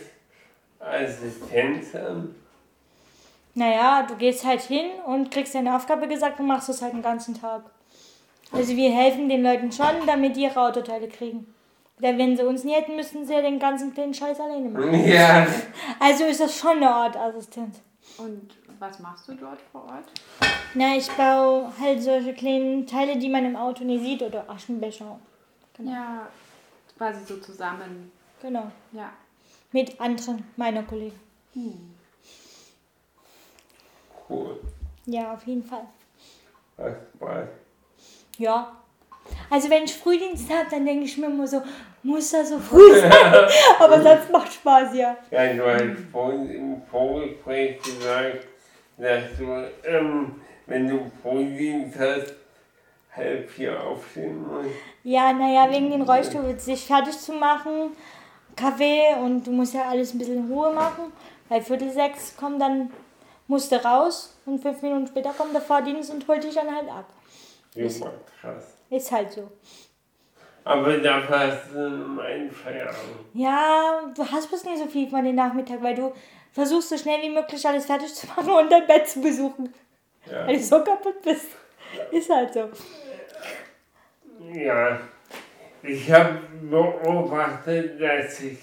Assistenz 0.86 1.94
haben? 1.94 2.34
Naja, 3.54 4.02
du 4.06 4.16
gehst 4.16 4.44
halt 4.44 4.60
hin 4.60 4.86
und 5.06 5.30
kriegst 5.30 5.54
deine 5.54 5.74
Aufgabe 5.74 6.06
gesagt 6.08 6.38
und 6.38 6.46
machst 6.46 6.68
es 6.68 6.82
halt 6.82 6.92
den 6.92 7.02
ganzen 7.02 7.40
Tag. 7.40 7.62
Also 8.52 8.76
wir 8.76 8.90
helfen 8.92 9.28
den 9.28 9.42
Leuten 9.42 9.72
schon, 9.72 10.06
damit 10.06 10.36
die 10.36 10.42
ihre 10.42 10.60
Autoteile 10.60 11.08
kriegen. 11.08 11.46
Denn 11.98 12.18
wenn 12.18 12.36
sie 12.36 12.44
uns 12.44 12.64
nie 12.64 12.74
hätten, 12.74 12.96
müssten 12.96 13.26
sie 13.26 13.32
ja 13.32 13.40
den 13.40 13.58
ganzen 13.58 13.94
kleinen 13.94 14.12
Scheiß 14.12 14.38
alleine 14.38 14.68
machen. 14.68 14.94
Ja. 15.06 15.46
Also 15.98 16.24
ist 16.24 16.40
das 16.40 16.58
schon 16.58 16.76
eine 16.76 16.90
Art 16.90 17.16
Assistenz. 17.16 17.80
Und 18.18 18.50
was 18.78 18.98
machst 18.98 19.26
du 19.26 19.34
dort 19.34 19.60
vor 19.72 19.84
Ort? 19.84 20.04
Na, 20.74 20.94
ich 20.94 21.10
baue 21.12 21.72
halt 21.80 22.02
solche 22.02 22.34
kleinen 22.34 22.86
Teile, 22.86 23.16
die 23.16 23.30
man 23.30 23.46
im 23.46 23.56
Auto 23.56 23.84
nie 23.84 23.98
sieht 23.98 24.20
oder 24.20 24.48
Aschenbecher. 24.50 25.18
Genau. 25.78 25.90
Ja, 25.90 26.28
quasi 26.98 27.24
so 27.24 27.38
zusammen. 27.38 28.12
Genau. 28.42 28.70
Ja 28.92 29.10
mit 29.76 30.00
anderen 30.00 30.42
meiner 30.56 30.82
Kollegen. 30.84 31.20
Hm. 31.52 31.94
Cool. 34.26 34.58
Ja, 35.04 35.34
auf 35.34 35.46
jeden 35.46 35.62
Fall. 35.62 35.86
Was 36.78 36.94
Spaß. 37.14 37.48
Ja. 38.38 38.72
Also 39.50 39.68
wenn 39.68 39.84
ich 39.84 39.94
Frühdienst 39.94 40.50
habe, 40.50 40.66
dann 40.70 40.86
denke 40.86 41.04
ich 41.04 41.18
mir 41.18 41.26
immer 41.26 41.46
so, 41.46 41.60
muss 42.02 42.30
das 42.30 42.48
so 42.48 42.58
früh 42.58 43.00
sein? 43.00 43.12
Aber 43.78 44.02
sonst 44.02 44.32
macht 44.32 44.50
Spaß, 44.50 44.94
ja. 44.94 45.14
Ja, 45.30 45.52
du 45.52 45.66
hast 45.66 46.10
vorhin 46.10 46.50
im 46.50 46.82
Vorgespräch 46.90 47.78
gesagt, 47.82 48.46
dass 48.96 49.24
du, 49.38 49.44
ähm, 49.84 50.36
wenn 50.64 50.88
du 50.88 51.10
Frühdienst 51.22 51.98
hast, 51.98 52.34
halb 53.14 53.50
vier 53.50 53.78
aufstehen 53.82 54.42
musst. 54.42 54.74
Ja, 55.04 55.34
naja, 55.34 55.70
wegen 55.70 55.90
den 55.90 56.02
Rollstuhl, 56.02 56.58
sich 56.58 56.86
fertig 56.86 57.18
zu 57.18 57.32
machen 57.34 57.90
Kaffee 58.56 59.14
und 59.20 59.46
du 59.46 59.52
musst 59.52 59.74
ja 59.74 59.88
alles 59.88 60.14
ein 60.14 60.18
bisschen 60.18 60.46
in 60.46 60.52
Ruhe 60.52 60.72
machen. 60.72 61.12
Bei 61.48 61.60
Viertel 61.60 61.90
sechs 61.90 62.36
kommt 62.36 62.60
dann, 62.60 62.90
musst 63.46 63.70
du 63.70 63.76
raus 63.84 64.36
und 64.46 64.60
fünf 64.60 64.82
Minuten 64.82 65.06
später 65.06 65.30
kommt 65.30 65.54
der 65.54 65.60
Fahrdienst 65.60 66.10
und 66.10 66.26
holt 66.26 66.42
dich 66.42 66.54
dann 66.54 66.74
halt 66.74 66.88
ab. 66.88 67.04
Ist, 67.74 68.02
krass. 68.40 68.78
Ist 68.90 69.12
halt 69.12 69.30
so. 69.32 69.50
Aber 70.64 70.98
da 70.98 71.22
hast 71.28 71.70
du 71.72 71.78
meinen 71.78 72.50
Feierabend. 72.50 72.96
Ja, 73.34 74.00
du 74.14 74.26
hast 74.26 74.48
bloß 74.48 74.64
nicht 74.64 74.78
so 74.78 74.86
viel 74.86 75.08
von 75.08 75.24
den 75.24 75.36
Nachmittag, 75.36 75.80
weil 75.82 75.94
du 75.94 76.12
versuchst 76.50 76.88
so 76.88 76.96
schnell 76.96 77.22
wie 77.22 77.30
möglich 77.30 77.64
alles 77.68 77.86
fertig 77.86 78.12
zu 78.12 78.26
machen 78.26 78.50
und 78.50 78.72
dein 78.72 78.86
Bett 78.86 79.06
zu 79.08 79.20
besuchen. 79.20 79.72
Ja. 80.24 80.46
Weil 80.46 80.56
du 80.56 80.62
so 80.62 80.82
kaputt 80.82 81.22
bist. 81.22 81.50
Ist 82.10 82.30
halt 82.30 82.52
so. 82.54 82.68
Ja, 84.52 84.98
ich 85.82 86.12
habe 86.12 86.40
beobachtet, 86.62 88.00
dass 88.00 88.40
ich 88.42 88.58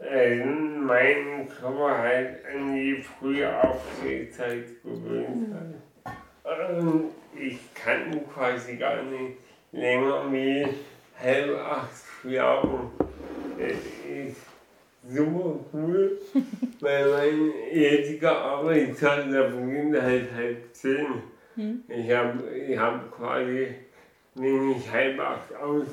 äh, 0.00 0.44
meinen 0.44 1.48
Körper 1.48 1.98
halt 1.98 2.44
an 2.52 2.74
die 2.74 3.02
frühe 3.02 3.62
Aufstehzeit 3.62 4.64
gewöhnt 4.82 5.54
hat. 5.54 6.80
Und 6.80 7.10
ich 7.38 7.58
kann 7.74 8.20
quasi 8.32 8.76
gar 8.76 9.02
nicht 9.02 9.38
länger 9.72 10.30
wie 10.32 10.66
halb 11.20 11.58
acht 11.58 11.90
schlafen. 12.20 12.90
Das 13.58 13.72
ist 13.72 14.40
super 15.08 15.60
cool, 15.72 16.18
weil 16.80 17.08
mein 17.08 17.52
jetziger 17.72 18.36
Arbeitstag, 18.36 19.30
der 19.30 19.48
beginnt 19.48 20.00
halt 20.00 20.32
halb 20.34 20.74
zehn. 20.74 21.06
Hm. 21.54 21.84
Ich 21.88 22.10
habe 22.10 22.50
ich 22.50 22.78
hab 22.78 23.10
quasi, 23.12 23.74
halb 24.36 25.20
acht 25.20 25.54
aus, 25.62 25.86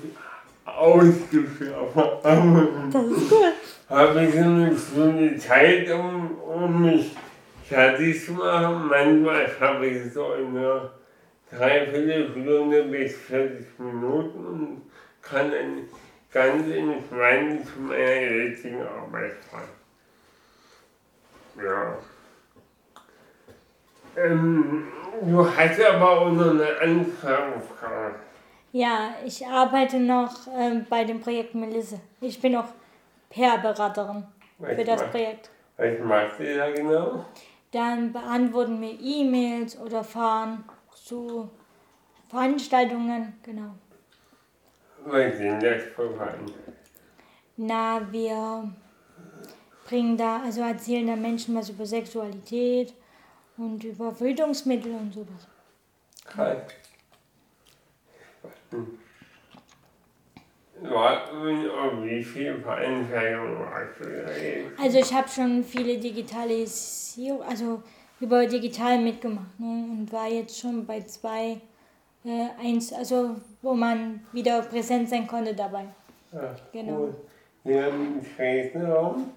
ausgeschlafen 0.66 2.92
Das 2.92 3.06
ist 3.06 3.32
cool. 3.32 3.54
habe 3.90 4.24
ich 4.24 4.34
so 4.34 4.40
eine 4.40 4.78
Stunde 4.78 5.38
Zeit, 5.38 5.92
um, 5.92 6.38
um 6.40 6.82
mich 6.82 7.16
fertig 7.68 8.26
zu 8.26 8.34
machen. 8.34 8.88
Manchmal 8.88 9.48
habe 9.60 9.88
ich 9.88 10.14
so 10.14 10.32
eine 10.32 10.92
Dreiviertelstunde 11.52 12.84
bis 12.84 13.16
40 13.16 13.80
Minuten 13.80 14.46
und 14.46 14.82
kann 15.22 15.52
dann 15.52 15.88
ganz 16.32 16.68
entspannt 16.68 17.68
zu 17.68 17.80
meiner 17.82 18.02
jetzigen 18.02 18.82
Arbeit 18.82 19.34
fahren. 19.50 19.70
Ja. 21.58 21.98
Ähm, 24.16 24.88
du 25.22 25.46
hast 25.46 25.82
aber 25.82 26.10
auch 26.10 26.32
noch 26.32 26.52
eine 26.52 26.80
andere 26.82 27.12
Frage. 27.20 28.16
Ja, 28.72 29.16
ich 29.26 29.46
arbeite 29.46 30.00
noch 30.00 30.48
ähm, 30.56 30.86
bei 30.90 31.04
dem 31.04 31.20
Projekt 31.20 31.56
Melisse. 31.56 32.00
Ich 32.22 32.40
bin 32.40 32.56
auch 32.56 32.68
PR-Beraterin 33.30 34.26
für 34.60 34.84
das 34.84 35.02
machst- 35.02 35.12
Projekt. 35.12 35.50
Was 35.78 36.00
machst 36.00 36.40
du 36.40 36.56
da 36.58 36.72
genau? 36.72 37.26
Dann 37.72 38.12
beantworten 38.14 38.80
wir 38.82 38.98
E-Mails 39.00 39.78
oder 39.80 40.04
fahren 40.04 40.64
zu 40.94 41.50
Veranstaltungen. 42.30 43.34
Genau. 43.44 43.72
Was 45.06 45.38
sind 45.38 45.62
das 45.64 45.84
für 45.96 46.14
Fragen? 46.16 46.46
Na, 47.58 48.02
wir 48.12 48.72
bringen 49.88 50.16
da, 50.18 50.42
also 50.44 50.62
erzählen 50.62 51.08
da 51.08 51.16
Menschen 51.16 51.56
was 51.56 51.70
über 51.70 51.86
Sexualität 51.86 52.94
und 53.58 53.84
über 53.84 54.14
Verhütungsmittel 54.14 54.94
und 54.94 55.14
sowas. 55.14 55.48
Krass. 56.26 56.58
Ja, 56.64 56.70
und 56.70 56.84
auf 56.84 57.04
wie 57.34 57.50
viele 57.50 57.50
Veranstaltungen 57.52 58.30
warst 58.32 58.40
du 58.40 58.44
da 58.44 58.52
jetzt? 58.52 58.61
Also 64.80 64.98
ich 65.00 65.14
habe 65.14 65.28
schon 65.28 65.64
viele 65.64 65.98
Digitalisierung, 65.98 67.44
also 67.44 67.84
über 68.20 68.46
digital 68.48 69.00
mitgemacht 69.00 69.60
ne? 69.60 69.66
und 69.92 70.12
war 70.12 70.28
jetzt 70.28 70.60
schon 70.60 70.86
bei 70.86 71.02
zwei, 71.02 71.62
äh, 72.26 72.48
eins, 72.60 72.92
also 72.94 73.36
wo 73.62 73.74
man 73.74 74.26
wieder 74.32 74.62
präsent 74.64 75.10
sein 75.10 75.28
konnte 75.28 75.54
dabei. 75.54 75.86
Ja, 76.32 76.56
Genau. 76.72 76.98
cool. 77.00 77.16
Hier 77.64 77.88
im 77.90 78.22
Dresden-Raum? 78.36 79.32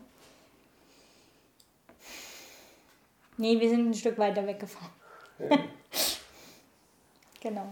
Nee, 3.37 3.61
wir 3.61 3.69
sind 3.69 3.91
ein 3.91 3.95
Stück 3.95 4.17
weiter 4.17 4.47
weggefahren. 4.47 4.93
genau. 7.41 7.67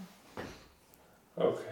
Okay. 1.36 1.62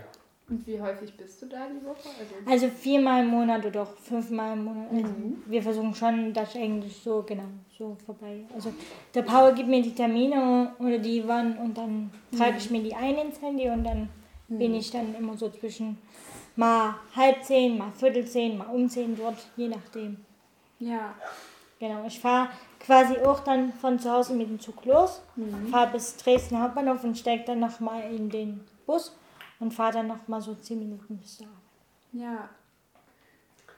Und 0.49 0.67
wie 0.67 0.81
häufig 0.81 1.17
bist 1.17 1.41
du 1.43 1.47
da 1.47 1.67
die 1.69 1.85
Woche? 1.87 2.09
Also, 2.19 2.67
Also 2.67 2.69
viermal 2.77 3.23
im 3.23 3.29
Monat 3.31 3.65
oder 3.65 3.83
auch 3.83 3.93
fünfmal 4.03 4.55
im 4.55 4.65
Monat. 4.65 4.89
Also 4.93 5.15
wir 5.47 5.63
versuchen 5.63 5.95
schon, 5.95 6.33
das 6.33 6.57
eigentlich 6.57 6.97
so, 6.97 7.23
genau, 7.23 7.45
so 7.79 7.97
vorbei. 8.05 8.41
Also 8.55 8.73
der 9.15 9.23
Power 9.23 9.53
gibt 9.53 9.69
mir 9.69 9.81
die 9.81 9.95
Termine 9.95 10.73
oder 10.81 10.99
die 10.99 11.23
wann 11.29 11.57
und 11.59 11.79
dann 11.79 12.11
trage 12.37 12.57
ich 12.59 12.69
mir 12.71 12.83
die 12.83 12.95
ein 12.95 13.17
ins 13.17 13.41
Handy 13.41 13.69
und 13.69 13.85
dann 13.85 14.09
bin 14.49 14.75
ich 14.75 14.91
dann 14.91 15.15
immer 15.15 15.37
so 15.37 15.49
zwischen 15.51 15.97
mal 16.57 16.97
halb 17.15 17.45
zehn, 17.45 17.79
mal 17.79 17.93
viertel 17.93 18.27
zehn, 18.27 18.59
mal 18.59 18.67
um 18.75 18.89
zehn 18.89 19.17
dort, 19.17 19.39
je 19.57 19.69
nachdem. 19.69 20.17
ja. 20.81 21.15
Genau, 21.79 22.05
ich 22.07 22.21
fahre 22.21 22.51
quasi 22.79 23.17
auch 23.21 23.41
dann 23.41 23.73
von 23.73 23.99
zu 23.99 24.11
Hause 24.13 24.35
mit 24.35 24.49
dem 24.51 24.61
Zug 24.61 24.85
los, 24.85 25.23
Mhm. 25.37 25.69
fahre 25.69 25.93
bis 25.93 26.15
Dresden 26.19 26.61
Hauptbahnhof 26.61 27.03
und 27.05 27.17
steige 27.17 27.45
dann 27.45 27.61
nochmal 27.61 28.03
in 28.13 28.29
den 28.29 28.61
Bus 28.85 29.17
und 29.61 29.73
fahre 29.73 29.93
dann 29.95 30.09
nochmal 30.09 30.41
so 30.43 30.55
zehn 30.57 30.79
Minuten 30.81 31.17
bis 31.19 31.39
zur 31.39 31.47
Arbeit. 31.47 31.61
Ja. 32.13 32.49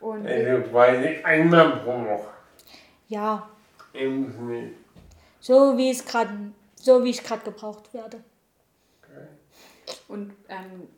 Und 0.00 0.26
Also 0.26 0.68
quasi 0.70 1.22
einmal 1.22 1.76
pro 1.80 1.92
Woche. 1.92 2.28
Ja, 3.08 3.48
Im 3.92 4.32
Schnitt. 4.32 4.74
so 5.40 5.76
wie 5.76 5.90
es 5.90 6.04
gerade, 6.04 6.52
so 6.76 7.04
wie 7.04 7.10
ich 7.10 7.22
gerade 7.22 7.42
gebraucht 7.44 7.92
werde. 7.92 8.22
Und 10.08 10.32
ähm, 10.48 10.88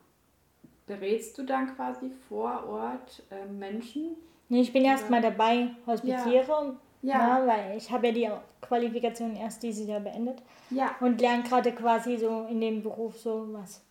berätst 0.87 1.37
du 1.39 1.45
dann 1.45 1.75
quasi 1.75 2.11
vor 2.29 2.65
Ort 2.69 3.23
ähm, 3.31 3.59
Menschen? 3.59 4.17
Nee, 4.49 4.61
ich 4.61 4.73
bin 4.73 4.85
erst 4.85 5.09
mal 5.11 5.21
dabei, 5.23 5.69
Hospitiere, 5.87 6.77
Ja. 7.03 7.41
ja. 7.41 7.47
weil 7.47 7.77
ich 7.77 7.91
habe 7.91 8.09
ja 8.09 8.13
die 8.13 8.31
Qualifikation 8.67 9.37
erst 9.37 9.63
dieses 9.63 9.87
Jahr 9.87 10.01
beendet 10.01 10.43
Ja. 10.71 10.95
und 11.01 11.21
lerne 11.21 11.43
gerade 11.43 11.73
quasi 11.73 12.17
so 12.19 12.47
in 12.51 12.61
dem 12.61 12.83
Beruf 12.83 13.19
so, 13.19 13.47
was 13.53 13.83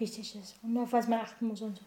wichtig 0.00 0.34
ist 0.36 0.56
und 0.62 0.76
auf 0.78 0.92
was 0.92 1.06
man 1.08 1.20
achten 1.20 1.46
muss 1.48 1.60
und 1.62 1.76
so. 1.76 1.84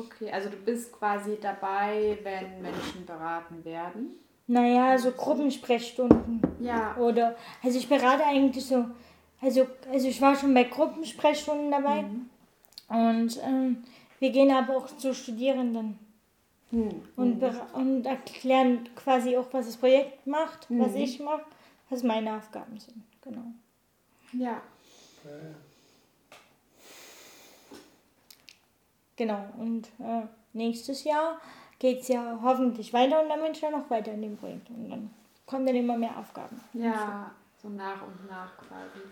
Okay, 0.00 0.30
also 0.30 0.48
du 0.48 0.56
bist 0.56 0.92
quasi 0.92 1.36
dabei, 1.40 2.16
wenn 2.22 2.62
Menschen 2.62 3.04
beraten 3.04 3.64
werden. 3.64 4.10
Naja, 4.46 4.96
so 4.98 5.10
Gruppensprechstunden 5.10 6.40
Ja. 6.60 6.96
oder, 6.96 7.36
also 7.62 7.78
ich 7.78 7.88
berate 7.88 8.24
eigentlich 8.24 8.64
so, 8.64 8.86
also, 9.40 9.66
also 9.92 10.08
ich 10.08 10.20
war 10.20 10.34
schon 10.36 10.54
bei 10.54 10.64
Gruppensprechstunden 10.64 11.70
dabei 11.70 12.04
und 12.88 13.38
ähm, 13.44 13.84
wir 14.20 14.30
gehen 14.30 14.50
aber 14.50 14.76
auch 14.76 14.86
zu 14.96 15.14
Studierenden. 15.14 15.98
Hm. 16.70 16.90
und, 17.16 17.40
bera- 17.40 17.66
und 17.72 18.04
erklären 18.04 18.90
quasi 18.94 19.34
auch, 19.38 19.46
was 19.52 19.64
das 19.64 19.78
Projekt 19.78 20.26
macht, 20.26 20.66
was 20.68 20.92
Mhm. 20.92 20.96
ich 20.98 21.18
mache, 21.18 21.40
was 21.88 22.02
meine 22.02 22.36
Aufgaben 22.36 22.78
sind. 22.78 23.02
Genau. 23.22 23.44
Ja. 24.34 24.60
Genau. 29.18 29.44
Und 29.58 29.88
äh, 29.98 30.22
nächstes 30.52 31.04
Jahr 31.04 31.38
geht 31.78 32.00
es 32.00 32.08
ja 32.08 32.38
hoffentlich 32.42 32.92
weiter 32.92 33.20
und 33.20 33.28
dann 33.28 33.42
bin 33.42 33.52
ich 33.52 33.60
dann 33.60 33.72
noch 33.72 33.90
weiter 33.90 34.12
in 34.12 34.22
dem 34.22 34.36
Projekt. 34.36 34.70
Und 34.70 34.88
dann 34.88 35.10
kommen 35.44 35.66
dann 35.66 35.74
immer 35.74 35.98
mehr 35.98 36.16
Aufgaben. 36.16 36.60
Ja. 36.72 37.30
So 37.60 37.68
nach 37.68 38.00
und 38.00 38.30
nach 38.30 38.56
quasi. 38.56 39.04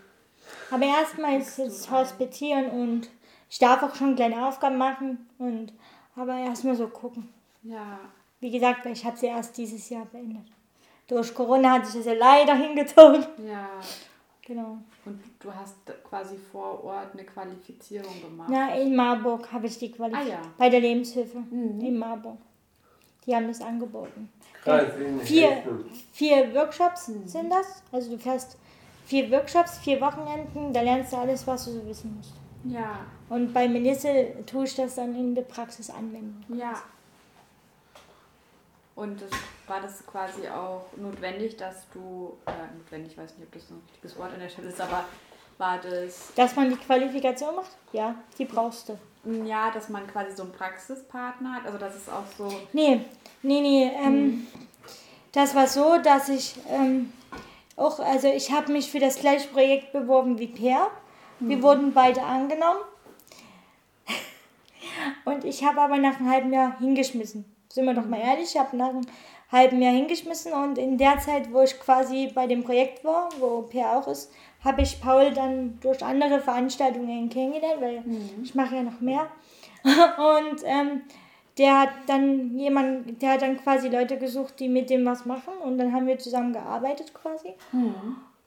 Aber 0.71 0.85
erstmal 0.85 1.39
ist 1.39 1.59
es 1.59 1.91
Hospitieren 1.91 2.69
und 2.69 3.09
ich 3.49 3.59
darf 3.59 3.83
auch 3.83 3.93
schon 3.95 4.15
kleine 4.15 4.47
Aufgaben 4.47 4.77
machen 4.77 5.29
und 5.37 5.73
aber 6.15 6.37
erstmal 6.37 6.75
so 6.75 6.87
gucken. 6.87 7.27
Ja. 7.63 7.99
Wie 8.39 8.51
gesagt, 8.51 8.85
weil 8.85 8.93
ich 8.93 9.05
habe 9.05 9.17
sie 9.17 9.27
erst 9.27 9.57
dieses 9.57 9.89
Jahr 9.89 10.05
beendet. 10.05 10.45
Durch 11.07 11.33
Corona 11.33 11.73
hat 11.73 11.85
sich 11.85 11.95
das 11.95 12.05
ja 12.05 12.13
leider 12.13 12.55
hingezogen. 12.55 13.25
Ja. 13.45 13.69
Genau. 14.41 14.77
Und 15.07 15.19
du 15.39 15.53
hast 15.53 15.75
quasi 16.07 16.35
vor 16.51 16.83
Ort 16.83 17.13
eine 17.13 17.23
Qualifizierung 17.23 18.21
gemacht. 18.21 18.49
Na, 18.51 18.75
in 18.75 18.95
Marburg 18.95 19.51
habe 19.51 19.67
ich 19.67 19.77
die 19.79 19.91
Qualität. 19.91 20.21
Ah, 20.25 20.29
ja. 20.29 20.41
Bei 20.57 20.69
der 20.69 20.79
Lebenshilfe 20.81 21.37
Mhm. 21.39 21.79
in 21.81 21.97
Marburg. 21.97 22.37
Die 23.25 23.35
haben 23.35 23.47
das 23.47 23.61
angeboten. 23.61 24.29
Krass, 24.63 24.83
in 24.99 25.19
Vier, 25.21 25.63
vier 26.13 26.53
Workshops 26.53 27.07
Mhm. 27.09 27.27
sind 27.27 27.49
das. 27.51 27.83
Also 27.91 28.11
du 28.11 28.17
fährst 28.17 28.57
vier 29.05 29.29
Workshops, 29.31 29.77
vier 29.79 29.99
Wochenenden, 30.01 30.73
da 30.73 30.81
lernst 30.81 31.13
du 31.13 31.17
alles, 31.17 31.45
was 31.47 31.65
du 31.65 31.71
so 31.71 31.85
wissen 31.87 32.15
musst. 32.17 32.33
Ja. 32.65 32.99
Und 33.29 33.53
bei 33.53 33.67
Melisse 33.69 34.33
tue 34.45 34.65
ich 34.65 34.75
das 34.75 34.95
dann 34.95 35.15
in 35.15 35.35
der 35.35 35.43
Praxis 35.43 35.89
anwenden. 35.89 36.43
Ja. 36.57 36.73
Und 38.97 39.21
das, 39.21 39.29
war 39.67 39.79
das 39.79 40.03
quasi 40.07 40.47
auch 40.47 40.87
notwendig, 40.97 41.55
dass 41.55 41.87
du, 41.93 42.35
äh, 42.47 42.51
notwendig, 42.75 43.11
ich 43.11 43.17
weiß 43.17 43.37
nicht, 43.37 43.45
ob 43.45 43.53
das 43.53 43.69
ein 43.69 43.79
richtiges 43.87 44.17
Wort 44.17 44.33
an 44.33 44.39
der 44.39 44.49
Stelle 44.49 44.69
ist, 44.69 44.81
aber 44.81 45.05
war 45.59 45.77
das, 45.77 46.33
Dass 46.35 46.55
man 46.55 46.71
die 46.71 46.77
Qualifikation 46.77 47.55
macht? 47.55 47.69
Ja, 47.93 48.15
die 48.39 48.45
brauchst 48.45 48.89
du. 48.89 48.97
ja, 49.45 49.69
dass 49.69 49.89
man 49.89 50.07
quasi 50.07 50.35
so 50.35 50.41
einen 50.41 50.51
Praxispartner 50.51 51.53
hat, 51.53 51.65
also 51.67 51.77
das 51.77 51.95
ist 51.95 52.09
auch 52.09 52.25
so, 52.39 52.51
Nee, 52.73 53.01
nee, 53.43 53.61
nee. 53.61 53.91
Ähm, 54.03 54.47
Das 55.31 55.53
war 55.53 55.67
so, 55.67 55.99
dass 55.99 56.29
ich 56.29 56.55
ähm, 56.67 57.13
auch, 57.75 57.99
also 57.99 58.27
ich 58.27 58.51
habe 58.51 58.71
mich 58.71 58.89
für 58.89 58.99
das 58.99 59.19
gleiche 59.19 59.47
Projekt 59.49 59.91
beworben 59.91 60.39
wie 60.39 60.47
Per. 60.47 60.89
Wir 61.39 61.61
wurden 61.61 61.93
beide 61.93 62.23
angenommen. 62.23 62.79
Und 65.25 65.45
ich 65.45 65.63
habe 65.63 65.81
aber 65.81 65.97
nach 65.99 66.19
einem 66.19 66.31
halben 66.31 66.51
Jahr 66.51 66.79
hingeschmissen. 66.79 67.45
Sind 67.77 67.85
wir 67.85 67.93
doch 67.93 68.07
mal 68.07 68.19
ehrlich, 68.19 68.55
ich 68.55 68.57
habe 68.59 68.75
nach 68.75 68.89
einem 68.89 69.01
halben 69.51 69.79
Jahr 69.79 69.93
hingeschmissen 69.93 70.51
und 70.51 70.79
in 70.79 70.97
der 70.97 71.19
Zeit, 71.19 71.53
wo 71.53 71.61
ich 71.61 71.79
quasi 71.79 72.31
bei 72.33 72.47
dem 72.47 72.63
Projekt 72.63 73.05
war, 73.05 73.29
wo 73.37 73.61
Per 73.61 73.95
auch 73.95 74.07
ist, 74.07 74.31
habe 74.65 74.81
ich 74.81 74.99
Paul 74.99 75.31
dann 75.31 75.79
durch 75.79 76.03
andere 76.03 76.39
Veranstaltungen 76.39 77.29
kennengelernt, 77.29 77.79
weil 77.79 78.03
ich 78.41 78.55
mache 78.55 78.77
ja 78.77 78.81
noch 78.81 78.99
mehr. 78.99 79.27
Und 79.83 80.63
ähm, 80.65 81.03
der 81.59 81.81
hat 81.81 81.89
dann 82.07 82.57
jemand, 82.57 83.21
der 83.21 83.33
hat 83.33 83.43
dann 83.43 83.61
quasi 83.61 83.89
Leute 83.89 84.17
gesucht, 84.17 84.59
die 84.59 84.69
mit 84.69 84.89
dem 84.89 85.05
was 85.05 85.25
machen 85.25 85.53
und 85.63 85.77
dann 85.77 85.93
haben 85.93 86.07
wir 86.07 86.17
zusammen 86.17 86.53
gearbeitet 86.53 87.13
quasi. 87.13 87.53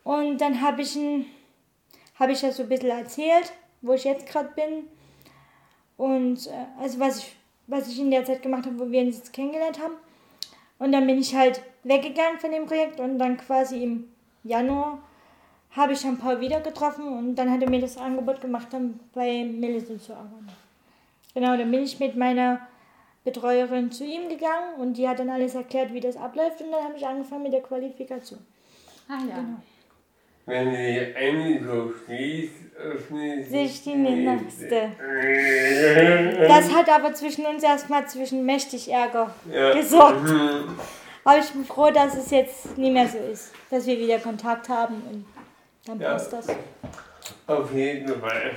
Und 0.02 0.40
dann 0.40 0.60
habe 0.60 0.82
ich 0.82 0.96
ein, 0.96 1.26
habe 2.18 2.32
ich 2.32 2.40
das 2.40 2.56
so 2.56 2.64
ein 2.64 2.68
bisschen 2.68 2.90
erzählt, 2.90 3.52
wo 3.80 3.92
ich 3.92 4.02
jetzt 4.02 4.26
gerade 4.26 4.50
bin. 4.56 4.88
Und 5.96 6.48
äh, 6.48 6.66
also 6.80 6.98
was 6.98 7.18
ich, 7.18 7.36
was 7.70 7.88
ich 7.88 7.98
in 7.98 8.10
der 8.10 8.24
Zeit 8.24 8.42
gemacht 8.42 8.66
habe, 8.66 8.78
wo 8.78 8.90
wir 8.90 9.00
uns 9.00 9.16
jetzt 9.16 9.32
kennengelernt 9.32 9.80
haben. 9.80 9.94
Und 10.78 10.92
dann 10.92 11.06
bin 11.06 11.18
ich 11.18 11.34
halt 11.34 11.62
weggegangen 11.84 12.38
von 12.38 12.50
dem 12.50 12.66
Projekt 12.66 13.00
und 13.00 13.18
dann 13.18 13.36
quasi 13.36 13.82
im 13.82 14.08
Januar 14.44 14.98
habe 15.72 15.92
ich 15.92 16.02
dann 16.02 16.18
Paul 16.18 16.40
wieder 16.40 16.60
getroffen 16.60 17.06
und 17.06 17.36
dann 17.36 17.50
hat 17.50 17.62
er 17.62 17.70
mir 17.70 17.80
das 17.80 17.96
Angebot 17.96 18.40
gemacht, 18.40 18.68
dann 18.70 18.98
bei 19.14 19.44
Millicent 19.44 20.02
zu 20.02 20.14
arbeiten. 20.14 20.48
Genau, 21.34 21.56
dann 21.56 21.70
bin 21.70 21.82
ich 21.84 22.00
mit 22.00 22.16
meiner 22.16 22.60
Betreuerin 23.24 23.92
zu 23.92 24.04
ihm 24.04 24.28
gegangen 24.28 24.74
und 24.78 24.94
die 24.94 25.08
hat 25.08 25.20
dann 25.20 25.30
alles 25.30 25.54
erklärt, 25.54 25.92
wie 25.92 26.00
das 26.00 26.16
abläuft 26.16 26.60
und 26.60 26.72
dann 26.72 26.82
habe 26.82 26.96
ich 26.96 27.06
angefangen 27.06 27.44
mit 27.44 27.52
der 27.52 27.62
Qualifikation. 27.62 28.40
Ah 29.08 29.18
ja. 29.28 29.36
Genau. 29.36 29.58
Wenn 30.50 30.70
die 30.70 31.14
eine 31.16 31.64
so 31.64 31.92
schließt, 32.04 32.52
öffnet 32.76 33.46
Sich 33.48 33.82
die 33.84 33.94
nächste. 33.94 34.90
Das 36.48 36.74
hat 36.74 36.88
aber 36.88 37.14
zwischen 37.14 37.46
uns 37.46 37.62
erstmal 37.62 38.06
zwischen 38.08 38.44
mächtig 38.44 38.90
Ärger 38.90 39.32
Ja. 39.52 39.72
gesorgt. 39.74 40.24
Mhm. 40.24 40.76
Aber 41.24 41.38
ich 41.38 41.50
bin 41.50 41.64
froh, 41.64 41.90
dass 41.90 42.16
es 42.16 42.30
jetzt 42.30 42.76
nicht 42.78 42.92
mehr 42.92 43.06
so 43.06 43.18
ist, 43.18 43.52
dass 43.70 43.86
wir 43.86 43.98
wieder 43.98 44.18
Kontakt 44.18 44.68
haben 44.68 44.94
und 45.10 45.24
dann 45.86 46.00
Ja. 46.00 46.12
passt 46.12 46.32
das. 46.32 46.46
Auf 47.46 47.72
jeden 47.74 48.08
Fall. 48.20 48.52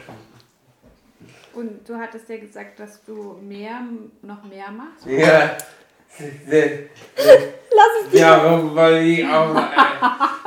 Und 1.53 1.87
du 1.87 1.95
hattest 1.95 2.27
ja 2.29 2.37
gesagt, 2.37 2.79
dass 2.79 3.03
du 3.03 3.37
mehr, 3.41 3.81
noch 4.23 4.43
mehr 4.43 4.71
machst. 4.71 5.05
Ja. 5.05 5.55
Lass 6.19 6.27
es 8.03 8.09
dich. 8.11 8.21
Darum 8.21 8.75
wollte 8.75 8.99
ich 8.99 9.25
auch, 9.25 9.55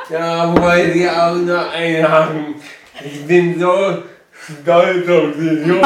darum 0.09 0.63
wollte 0.63 0.91
ich 0.93 1.11
auch 1.11 1.35
noch 1.35 1.73
einhaken. 1.73 2.55
Ich 3.05 3.27
bin 3.27 3.59
so 3.59 4.05
stolz 4.31 5.09
auf 5.09 5.33
dich, 5.37 5.81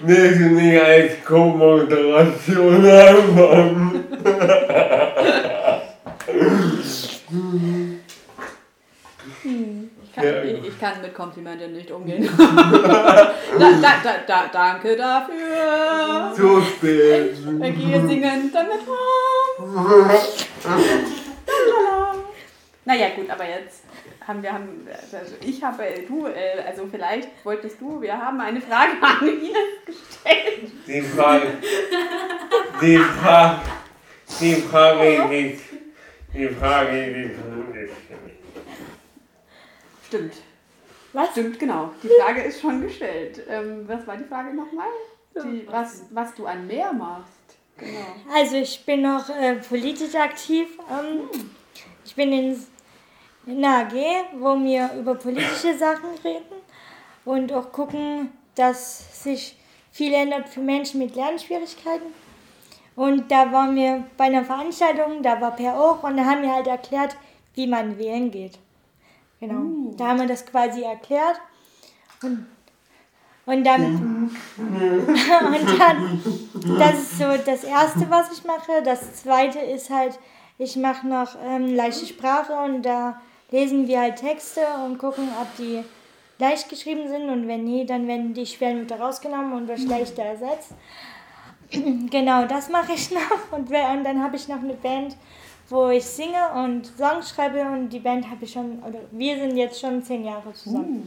dass 0.00 0.38
du 0.38 0.44
mich 0.44 0.82
als 0.82 1.24
Co-Moderation 1.24 2.86
haben. 2.86 4.04
Ich 10.16 10.22
kann, 10.22 10.32
Ja. 10.32 10.42
ich, 10.44 10.68
ich 10.68 10.80
kann 10.80 11.02
mit 11.02 11.14
Komplimenten 11.14 11.74
nicht 11.74 11.90
umgehen. 11.90 12.26
da, 12.38 13.28
da, 13.58 13.92
da, 14.02 14.14
da, 14.26 14.46
danke 14.50 14.96
dafür. 14.96 16.32
So 16.34 16.62
spät. 16.62 17.36
Wir 17.44 17.70
gehen 17.70 18.08
singen 18.08 18.50
damit 18.50 18.80
rum. 18.88 20.10
Naja, 22.86 23.08
gut, 23.14 23.28
aber 23.28 23.44
jetzt 23.44 23.82
haben 24.26 24.42
wir, 24.42 24.52
haben, 24.54 24.88
also 24.88 25.34
ich 25.42 25.62
habe, 25.62 25.84
du, 26.08 26.26
äh, 26.28 26.62
also 26.66 26.86
vielleicht 26.90 27.28
wolltest 27.44 27.78
du, 27.78 28.00
wir 28.00 28.16
haben 28.16 28.40
eine 28.40 28.60
Frage 28.62 28.92
an 29.02 29.28
Ines 29.28 29.84
gestellt. 29.84 30.72
Die 30.86 31.02
Frage, 31.02 31.48
die 32.80 32.96
Frage, 32.96 33.60
die 34.40 34.54
Frage 34.54 35.26
liegt, 35.28 35.60
die 36.32 36.48
Frage 36.48 37.06
liegt 37.06 37.36
Stimmt, 40.16 40.34
Was? 41.12 41.30
stimmt, 41.30 41.58
genau. 41.58 41.90
Die 42.02 42.08
Frage 42.20 42.42
ist 42.42 42.60
schon 42.60 42.80
gestellt. 42.80 43.42
Ähm, 43.48 43.84
was 43.86 44.06
war 44.06 44.16
die 44.16 44.24
Frage 44.24 44.54
nochmal? 44.54 44.88
Die, 45.34 45.66
was, 45.68 46.04
was 46.10 46.34
du 46.34 46.46
an 46.46 46.66
mehr 46.66 46.92
machst. 46.92 47.32
Genau. 47.76 48.06
Also 48.34 48.56
ich 48.56 48.84
bin 48.86 49.02
noch 49.02 49.28
äh, 49.28 49.56
politisch 49.56 50.14
aktiv. 50.14 50.66
Ähm, 50.90 51.28
ich 52.04 52.14
bin 52.14 52.32
in, 52.32 52.66
in 53.46 53.62
einer 53.64 53.86
AG, 53.86 53.92
wo 54.38 54.56
wir 54.56 54.90
über 54.98 55.14
politische 55.14 55.74
Sachen 55.78 56.10
reden 56.24 56.56
und 57.26 57.52
auch 57.52 57.70
gucken, 57.72 58.32
dass 58.54 59.22
sich 59.22 59.58
viel 59.92 60.14
ändert 60.14 60.48
für 60.48 60.60
Menschen 60.60 61.00
mit 61.00 61.14
Lernschwierigkeiten. 61.14 62.06
Und 62.94 63.30
da 63.30 63.52
waren 63.52 63.76
wir 63.76 64.04
bei 64.16 64.24
einer 64.24 64.44
Veranstaltung, 64.44 65.22
da 65.22 65.38
war 65.38 65.54
Per 65.54 65.78
auch 65.78 66.02
und 66.02 66.16
da 66.16 66.24
haben 66.24 66.40
wir 66.40 66.54
halt 66.54 66.66
erklärt, 66.66 67.14
wie 67.54 67.66
man 67.66 67.98
wählen 67.98 68.30
geht. 68.30 68.58
Genau. 69.40 69.92
Da 69.96 70.08
haben 70.08 70.20
wir 70.20 70.26
das 70.26 70.46
quasi 70.46 70.82
erklärt. 70.82 71.40
Und, 72.22 72.46
und 73.44 73.64
dann 73.64 74.30
und 74.56 75.78
dann, 75.78 76.22
das 76.78 76.94
ist 76.94 77.18
so 77.18 77.24
das 77.44 77.64
Erste, 77.64 78.08
was 78.08 78.32
ich 78.32 78.44
mache. 78.44 78.82
Das 78.84 79.14
Zweite 79.22 79.58
ist 79.58 79.90
halt, 79.90 80.18
ich 80.58 80.76
mache 80.76 81.06
noch 81.06 81.36
ähm, 81.44 81.74
leichte 81.74 82.06
Sprache 82.06 82.52
und 82.54 82.82
da 82.82 83.20
lesen 83.50 83.86
wir 83.86 84.00
halt 84.00 84.16
Texte 84.16 84.62
und 84.84 84.98
gucken, 84.98 85.28
ob 85.40 85.54
die 85.56 85.84
leicht 86.38 86.68
geschrieben 86.68 87.08
sind 87.08 87.28
und 87.28 87.48
wenn 87.48 87.64
nie, 87.64 87.86
dann 87.86 88.06
werden 88.06 88.34
die 88.34 88.46
schweren 88.46 88.82
wieder 88.82 88.98
rausgenommen 88.98 89.52
und 89.52 89.68
durch 89.68 89.84
leichter 89.86 90.22
ersetzt. 90.22 90.72
Genau, 92.10 92.46
das 92.46 92.68
mache 92.68 92.92
ich 92.92 93.10
noch 93.10 93.50
und, 93.50 93.68
und 93.68 94.04
dann 94.04 94.22
habe 94.22 94.36
ich 94.36 94.46
noch 94.46 94.60
eine 94.60 94.74
Band, 94.74 95.16
wo 95.68 95.88
ich 95.88 96.04
singe 96.04 96.50
und 96.54 96.86
Songs 96.96 97.30
schreibe 97.30 97.60
und 97.62 97.88
die 97.90 97.98
Band 97.98 98.28
habe 98.30 98.44
ich 98.44 98.52
schon, 98.52 98.82
oder 98.82 99.00
wir 99.10 99.36
sind 99.36 99.56
jetzt 99.56 99.80
schon 99.80 100.02
zehn 100.02 100.24
Jahre 100.24 100.52
zusammen. 100.52 101.06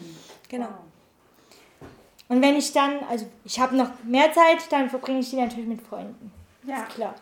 Genau. 0.49 0.67
Und 2.27 2.41
wenn 2.41 2.55
ich 2.57 2.71
dann, 2.73 2.99
also 3.09 3.25
ich 3.43 3.59
habe 3.59 3.75
noch 3.75 3.89
mehr 4.03 4.31
Zeit, 4.33 4.71
dann 4.71 4.89
verbringe 4.89 5.19
ich 5.19 5.29
die 5.29 5.37
natürlich 5.37 5.67
mit 5.67 5.81
Freunden. 5.81 6.31
Ja. 6.63 6.83
Ist 6.83 6.89
klar. 6.89 7.15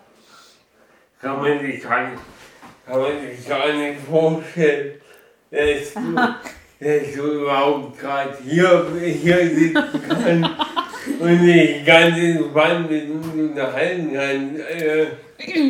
kann 1.21 1.39
man 1.41 1.59
sich 1.59 1.81
gar 1.81 2.09
nicht, 2.09 2.21
kann 2.85 3.01
man 3.01 3.11
sich 3.21 3.47
gar 3.47 3.73
nicht 3.73 3.99
vorstellen, 4.01 5.01
dass 5.51 5.93
du, 5.93 6.15
dass 6.79 7.15
du 7.15 7.23
überhaupt 7.41 7.99
gerade 7.99 8.37
hier, 8.43 8.87
hier 8.99 9.49
sitzen 9.49 10.01
kannst 10.09 10.49
und 11.19 11.41
dich 11.41 11.85
ganz 11.85 12.17
entspannt 12.17 12.89
mit 12.91 13.09
uns 13.09 13.27
unterhalten 13.27 14.11
kannst. 14.13 14.59
Äh, 14.59 15.07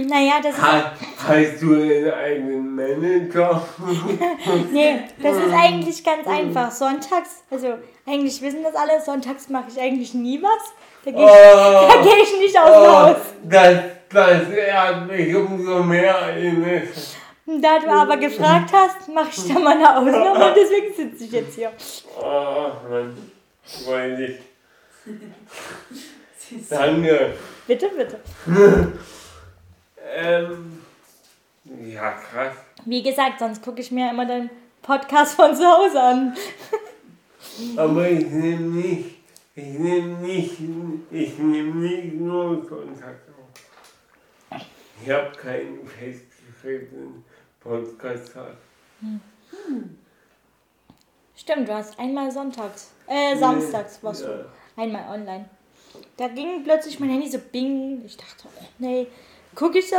Naja, 0.08 0.39
das 0.41 0.56
ist, 0.58 1.07
hast, 1.17 1.30
hast 1.30 1.62
du 1.62 1.73
einen 1.73 2.12
eigenen 2.12 2.75
Manager? 2.75 3.62
nee, 4.71 4.99
das 5.21 5.38
ist 5.38 5.53
eigentlich 5.53 6.03
ganz 6.03 6.27
einfach. 6.27 6.71
Sonntags, 6.71 7.43
also 7.49 7.77
eigentlich 8.06 8.41
wissen 8.41 8.63
das 8.63 8.75
alle, 8.75 9.01
sonntags 9.01 9.49
mache 9.49 9.65
ich 9.69 9.80
eigentlich 9.80 10.13
nie 10.13 10.41
was. 10.41 10.73
Da 11.06 11.12
gehe 11.12 11.25
ich, 11.25 11.32
da 11.32 11.99
Oh, 11.99 12.03
gehe 12.03 12.23
ich 12.23 12.39
nicht 12.39 12.60
aus 12.60 12.71
dem 12.71 12.82
oh, 12.82 12.88
Haus. 12.88 13.15
das, 13.43 13.80
das 14.10 14.49
ehrt 14.49 15.08
mich 15.08 15.36
umso 15.36 15.84
mehr, 15.84 16.38
Ines. 16.38 17.15
Da 17.45 17.80
du 17.80 17.89
aber 17.89 18.17
gefragt 18.17 18.71
hast, 18.73 19.08
mache 19.08 19.30
ich 19.32 19.47
da 19.47 19.60
mal 19.60 19.73
eine 19.77 19.97
Ausnahme 19.97 20.47
und 20.49 20.56
deswegen 20.56 20.93
sitze 20.93 21.23
ich 21.23 21.32
jetzt 21.32 21.56
hier. 21.56 21.71
Oh, 22.19 22.71
Mann, 22.89 23.17
wollte 23.86 24.23
ich. 24.23 24.38
Danke. 26.69 27.34
Bitte, 27.65 27.89
bitte. 27.97 28.19
Ähm, 30.13 30.76
ja, 31.81 32.11
krass. 32.11 32.55
Wie 32.85 33.03
gesagt, 33.03 33.39
sonst 33.39 33.61
gucke 33.61 33.81
ich 33.81 33.91
mir 33.91 34.09
immer 34.11 34.25
den 34.25 34.49
Podcast 34.81 35.33
von 35.35 35.55
zu 35.55 35.63
Hause 35.65 36.01
an. 36.01 36.37
Aber 37.77 38.09
ich 38.09 38.25
nehme 38.27 38.67
nicht, 38.81 39.15
ich 39.55 39.79
nehme 39.79 40.17
nicht, 40.19 40.53
ich 41.11 41.37
nehme 41.37 41.75
nicht 41.75 42.13
nur 42.15 42.67
Kontakt 42.67 43.27
auf. 43.29 44.61
Ich 45.03 45.09
habe 45.09 45.31
keinen 45.35 45.85
festgeschriebenen 45.87 47.23
Podcast-Tag. 47.59 48.55
Stimmt, 51.35 51.67
du 51.69 51.73
hast 51.73 51.97
einmal 51.99 52.31
sonntags, 52.31 52.91
äh, 53.07 53.37
samstags 53.37 54.01
warst 54.03 54.23
Ja. 54.23 54.27
du 54.27 54.45
einmal 54.75 55.07
online. 55.19 55.45
Da 56.17 56.27
ging 56.27 56.63
plötzlich 56.63 56.99
mein 56.99 57.09
Handy 57.09 57.29
so 57.29 57.37
bing. 57.39 58.03
Ich 58.05 58.17
dachte, 58.17 58.45
oh, 58.47 58.63
nee, 58.79 59.07
gucke 59.55 59.79
ich 59.79 59.89
so, 59.89 59.95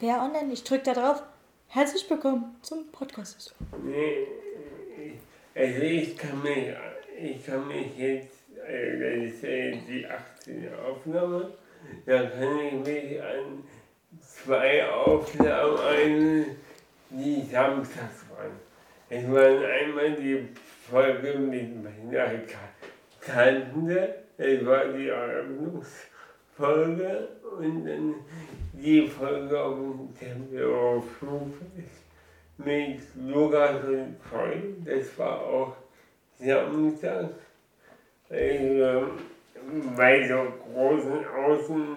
wer 0.00 0.22
online? 0.22 0.52
Ich 0.52 0.64
drücke 0.64 0.84
da 0.84 0.94
drauf. 0.94 1.22
Herzlich 1.68 2.08
willkommen 2.08 2.56
zum 2.62 2.90
Podcast. 2.92 3.54
Nee, 3.84 4.26
also 5.54 5.80
ich 5.80 6.16
kann 6.16 6.42
mich, 6.42 6.68
ich 7.20 7.44
kann 7.44 7.66
mich 7.66 7.96
jetzt, 7.96 8.36
das 8.56 9.32
ist 9.32 9.42
ja 9.42 9.70
die 9.88 10.06
18. 10.06 10.68
Aufnahme, 10.74 11.52
da 12.06 12.26
kann 12.26 12.58
ich 12.58 12.72
mich 12.74 13.22
an 13.22 13.64
zwei 14.20 14.88
Aufnahmen 14.88 15.78
erinnern, 15.78 16.46
die 17.10 17.42
samstags 17.50 18.24
waren. 18.30 18.52
Es 19.10 19.24
waren 19.30 19.64
einmal 19.64 20.12
die 20.12 20.48
Folge 20.90 21.38
mit 21.38 21.82
meiner 21.82 22.30
Tante, 23.20 24.14
das 24.36 24.66
war 24.66 24.84
die 24.86 25.10
Eröffnungsfolge 26.58 27.28
und 27.58 27.84
dann 27.84 28.14
die 28.72 29.06
Folge 29.06 29.60
auf 29.60 29.76
dem 30.20 31.02
Flugfest 31.18 32.04
mit 32.58 33.00
Lukas 33.26 33.84
und 33.84 34.16
Freund. 34.28 34.86
Das 34.86 35.18
war 35.18 35.40
auch 35.40 35.76
Samstag. 36.38 37.30
Also, 38.30 39.08
bei 39.96 40.26
so 40.26 40.46
großen 40.72 41.26
Außen, 41.26 41.96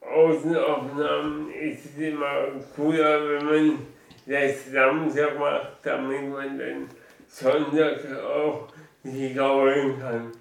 Außenaufnahmen 0.00 1.52
ist 1.52 1.84
es 1.86 1.98
immer 1.98 2.48
cooler, 2.76 3.28
wenn 3.28 3.44
man 3.44 3.78
das 4.26 4.70
Samstag 4.70 5.38
macht, 5.38 5.78
damit 5.82 6.30
man 6.30 6.58
dann 6.58 6.88
Sonntag 7.28 8.00
auch 8.22 8.68
sich 9.02 9.34
kann. 9.34 10.32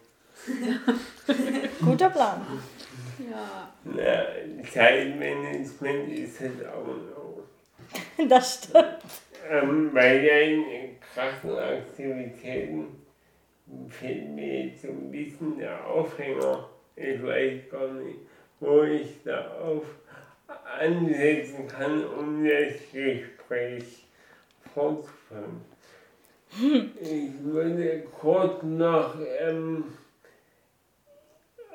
Guter 1.82 2.10
Plan. 2.10 2.42
Ja. 3.30 3.74
Na, 3.84 4.64
Zeitmanagement 4.64 6.12
ist 6.12 6.42
es 6.42 6.66
auch 6.66 6.86
noch. 6.86 7.44
Das 8.30 8.64
stimmt. 8.64 9.00
Ähm, 9.50 9.92
bei 9.94 10.20
den 10.20 11.00
krassen 11.00 11.58
Aktivitäten 11.58 12.88
fehlt 13.90 14.30
mir 14.30 14.66
jetzt 14.66 14.82
so 14.82 14.90
ein 14.90 15.12
bisschen 15.12 15.58
der 15.58 15.86
Aufhänger. 15.86 16.70
Ich 16.96 17.24
weiß 17.24 17.70
gar 17.72 17.92
nicht, 17.94 18.20
wo 18.60 18.84
ich 18.84 19.24
da 19.24 19.48
auf 19.60 19.84
ansetzen 20.80 21.68
kann, 21.68 22.06
um 22.06 22.44
das 22.44 22.74
Gespräch 22.92 24.06
fortzuführen. 24.74 25.62
Ich 27.00 27.44
würde 27.44 28.04
kurz 28.20 28.64
noch 28.64 29.16
ähm, 29.40 29.84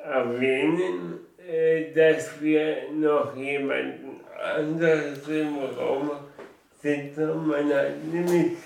erwähnen, 0.02 1.14
äh, 1.14 1.23
dass 1.94 2.40
wir 2.40 2.90
noch 2.92 3.37
jemanden 3.37 4.20
anderes 4.42 5.28
im 5.28 5.59
Raum 5.76 6.11
sitzen. 6.80 7.46
Man 7.46 7.72
hat 7.72 8.02
nämlich 8.04 8.57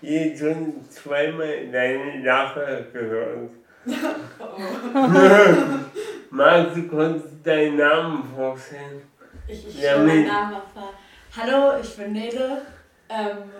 jetzt 0.00 0.40
schon 0.40 0.88
zweimal 0.88 1.68
deine 1.70 2.24
Lache 2.24 2.86
gehört. 2.92 3.50
Magst 6.30 6.76
du 6.76 6.88
kurz 6.88 7.22
deinen 7.42 7.76
Namen 7.76 8.24
vorstellen? 8.34 9.02
Ich, 9.46 9.66
ich 9.66 9.78
stelle 9.78 10.04
meinen 10.04 10.26
Namen 10.26 10.54
erfahren. 10.54 10.94
Hallo, 11.36 11.78
ich 11.80 11.96
bin 11.96 12.12
Nele. 12.12 12.62
Ähm, 13.08 13.50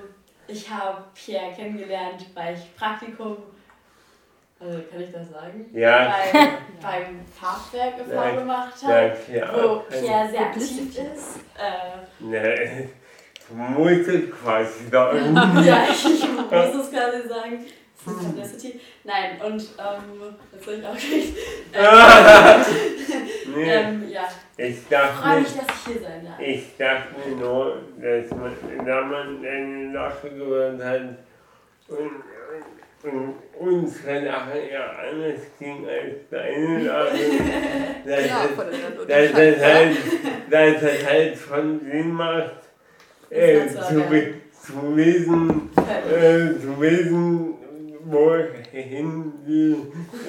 ich 0.46 0.68
habe 0.68 1.04
Pierre 1.14 1.52
kennengelernt, 1.54 2.26
weil 2.34 2.54
ich 2.54 2.76
Praktikum, 2.76 3.38
also 4.60 4.78
kann 4.90 5.00
ich 5.00 5.12
das 5.12 5.30
sagen? 5.30 5.66
Ja, 5.72 6.14
Beim, 6.32 6.48
beim 6.82 7.20
Farbwerk 7.38 7.94
e.V. 8.00 8.14
Nein. 8.14 8.36
gemacht 8.36 8.74
ja, 8.82 8.88
habe, 8.88 9.16
klar. 9.30 9.54
wo 9.54 9.78
Pierre 9.88 10.28
sehr 10.30 10.40
aktiv 10.40 10.88
ist. 10.88 11.40
Äh, 11.56 12.24
Ne, 12.24 12.88
du 13.48 13.54
musst 13.54 14.08
es 14.08 14.30
quasi 14.30 14.88
sagen. 14.90 15.34
ja, 15.64 15.84
ich 15.90 16.04
muss 16.04 16.86
es 16.86 16.90
quasi 16.90 17.28
sagen. 17.28 17.64
Ist 17.64 18.04
Publicity. 18.04 18.80
Nein, 19.04 19.40
und 19.44 19.60
ähm, 19.60 20.36
jetzt 20.52 20.64
soll 20.64 20.74
ich 20.74 20.86
auch 20.86 20.94
nicht. 20.94 21.36
Ähm, 21.74 23.54
Nee, 23.54 23.70
ähm, 23.72 24.08
ja, 24.10 24.28
ich 24.56 24.68
ich 24.68 24.78
freue 24.80 24.98
dachte, 25.00 25.40
mich, 25.40 25.48
dass 25.56 25.66
ich 25.66 25.92
hier 25.92 26.02
sein 26.02 26.24
darf. 26.24 26.38
ich 26.40 26.76
dachte 26.76 27.08
mir 27.28 27.36
nur, 27.36 27.82
dass 28.00 28.30
man, 28.30 28.86
da 28.86 29.00
man 29.02 29.42
deine 29.42 29.92
Lache 29.92 30.30
gehört 30.30 30.82
hat 30.82 31.00
und, 31.88 31.98
und 31.98 32.12
unsere 33.58 34.20
Lache 34.24 34.58
ja 34.72 34.90
anders 34.90 35.40
ging 35.58 35.86
als 35.86 36.28
deine 36.30 36.78
Lache, 36.84 37.18
dass, 38.04 38.26
Ja, 38.26 38.44
es- 38.44 38.50
voneinander 38.56 39.04
dass, 39.06 39.32
das 39.32 39.64
halt, 39.64 39.96
dass 40.50 40.80
das 40.80 41.06
halt 41.06 41.36
schon 41.38 41.80
Sinn 41.80 42.12
macht, 42.12 42.54
äh, 43.30 43.60
Das 43.64 43.88
zu, 43.88 43.94
zu 44.64 44.96
wissen, 44.96 45.70
äh, 45.76 46.60
zu 46.60 46.80
wissen, 46.80 47.54
wohin 48.04 49.32
die 49.46 49.76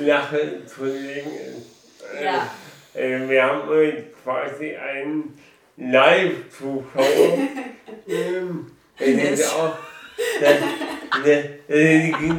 Lache 0.05 0.63
zu 0.65 0.85
legen 0.85 1.31
ist. 1.31 2.03
Äh, 2.19 2.25
Ja. 2.25 2.51
äh, 2.93 3.27
wir 3.29 3.43
haben 3.43 3.67
heute 3.67 4.03
quasi 4.23 4.75
einen 4.75 5.37
Live-Zuschauer. 5.77 7.37
ähm, 8.07 8.71
das 8.97 9.07
ist 9.07 9.53
auch, 9.55 9.77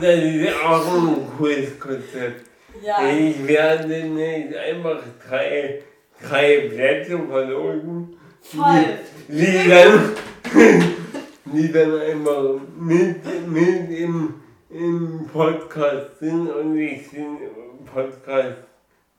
die 0.06 0.48
auch 0.64 0.94
ein 0.94 1.26
cooles 1.36 1.78
Konzept. 1.78 2.46
Ja, 2.82 3.06
Ich 3.06 3.46
werde 3.46 4.04
nicht 4.04 4.56
einfach 4.56 5.02
drei, 5.28 5.82
drei 6.22 6.68
Plätze 6.68 7.18
verlosen, 7.18 8.16
voll. 8.40 8.84
die 9.28 9.68
dann, 9.68 10.16
die 11.44 11.72
dann 11.72 12.00
einfach 12.00 12.54
mit, 12.78 13.48
mit 13.48 13.90
im, 13.90 14.34
im 14.70 15.28
Podcast 15.32 16.18
sind 16.20 16.48
und 16.48 16.78
ich 16.78 17.10
den 17.10 17.36
Podcast 17.92 18.56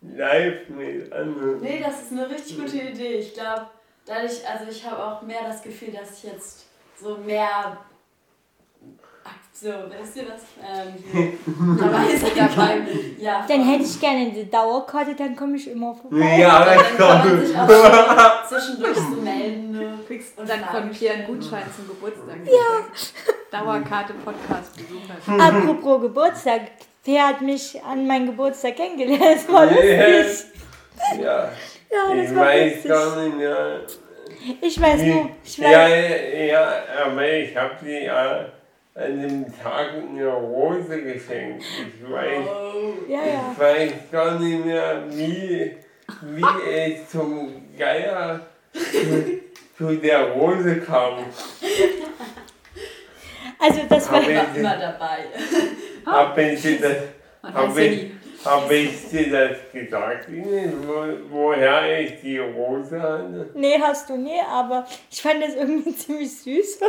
live 0.02 0.70
mit 0.70 1.12
anderen. 1.14 1.62
Nee, 1.62 1.82
das 1.84 2.04
ist 2.04 2.12
eine 2.14 2.30
richtig 2.30 2.58
gute 2.58 2.78
Idee. 2.78 3.20
Ich 3.20 3.34
glaube, 3.34 3.68
dadurch, 4.06 4.42
also 4.48 4.72
ich 4.72 4.86
habe 4.86 5.04
auch 5.04 5.22
mehr 5.22 5.44
das 5.48 5.62
Gefühl, 5.62 5.92
dass 5.94 6.18
ich 6.18 6.32
jetzt 6.32 6.66
so 7.00 7.18
mehr 7.18 7.78
so, 9.54 9.68
weißt 9.70 10.16
du 10.16 10.22
was? 10.22 10.44
Ähm, 10.66 10.94
hier 11.12 11.34
dabei 11.80 12.16
sein 12.16 12.56
kann. 12.56 12.88
Ja, 13.20 13.46
Dann 13.48 13.64
hätte 13.64 13.84
ich 13.84 14.00
gerne 14.00 14.32
eine 14.32 14.46
Dauerkarte, 14.46 15.14
dann 15.16 15.36
komme 15.36 15.56
ich 15.58 15.70
immer 15.70 15.94
vorbei. 15.94 16.38
Ja, 16.40 16.66
dann 16.66 16.78
das 16.78 16.98
kann 16.98 17.28
man 17.30 17.46
sich 17.46 17.56
kommt. 17.56 17.72
auch 17.72 18.50
schon 18.50 18.60
zwischendurch 18.60 18.98
so 18.98 19.22
melden. 19.22 19.72
Ne? 19.72 19.94
Du 20.00 20.04
kriegst 20.08 20.38
Und 20.38 20.50
dann 20.50 20.60
Pierre 20.60 20.78
einen 20.84 20.94
stellen. 20.96 21.26
Gutschein 21.28 21.64
zum 21.76 21.88
Geburtstag. 21.88 22.38
Ja. 22.46 23.60
Dauerkarte 23.60 24.14
Podcast 24.26 24.76
Besucher. 24.78 25.44
Apropos 25.44 26.02
Geburtstag. 26.02 26.62
Wer 27.04 27.28
hat 27.28 27.42
mich 27.42 27.82
an 27.84 28.08
meinem 28.08 28.28
Geburtstag 28.28 28.76
kennengelernt? 28.78 29.22
Das 29.36 29.50
war 29.52 29.66
Ja. 29.72 30.08
lustig. 30.18 30.46
Ja, 31.22 31.50
Ja, 31.92 32.16
das 32.16 32.30
ich 32.30 32.36
war 32.36 32.46
weiß 32.46 32.74
lustig. 32.74 32.92
gar 32.92 33.22
nicht 33.24 33.38
mehr. 33.38 33.82
Ich 34.62 34.82
weiß 34.82 35.02
nur, 35.04 35.30
ich 35.44 35.62
weiß, 35.62 35.72
Ja, 35.72 35.88
ja, 35.88 36.74
aber 37.06 37.28
ich 37.32 37.56
habe 37.56 37.76
dir 37.86 38.04
ja 38.06 38.46
an 39.02 39.22
dem 39.22 39.46
Tag 39.62 39.90
eine 39.94 40.28
Rose 40.28 41.02
geschenkt. 41.02 41.64
Ich 41.64 42.12
weiß, 42.12 42.46
Oh. 42.48 42.94
ja, 43.08 43.20
ja. 43.20 43.52
ich 43.54 43.60
weiß 43.60 43.92
gar 44.12 44.40
nicht 44.40 44.66
mehr, 44.66 45.04
wie, 45.10 45.78
wie 46.24 46.46
es 46.70 47.10
zum 47.10 47.64
Geier 47.78 48.40
zu, 48.74 49.40
zu 49.78 49.96
der 49.98 50.32
Rose 50.32 50.78
kam. 50.82 51.26
Also 53.60 53.82
das 53.88 54.12
war, 54.12 54.22
Ich 54.22 54.28
immer 54.58 54.78
dabei. 54.78 55.26
hab 56.06 56.38
ich 56.38 56.62
dir 56.62 56.80
das, 56.82 57.54
hab 57.54 57.78
ich, 57.78 58.12
hab 58.44 58.72
ich 58.72 59.10
dir 59.10 59.30
das 59.30 59.58
gesagt, 59.72 60.28
wo, 60.30 61.06
woher 61.30 62.00
ich 62.02 62.22
die 62.22 62.40
Rose 62.40 63.00
hatte? 63.00 63.50
nee, 63.54 63.78
hast 63.80 64.10
du 64.10 64.18
nie, 64.18 64.40
aber 64.50 64.88
ich 65.12 65.22
fand 65.22 65.44
das 65.44 65.56
irgendwie 65.56 65.96
ziemlich 65.96 66.36
süß. 66.40 66.80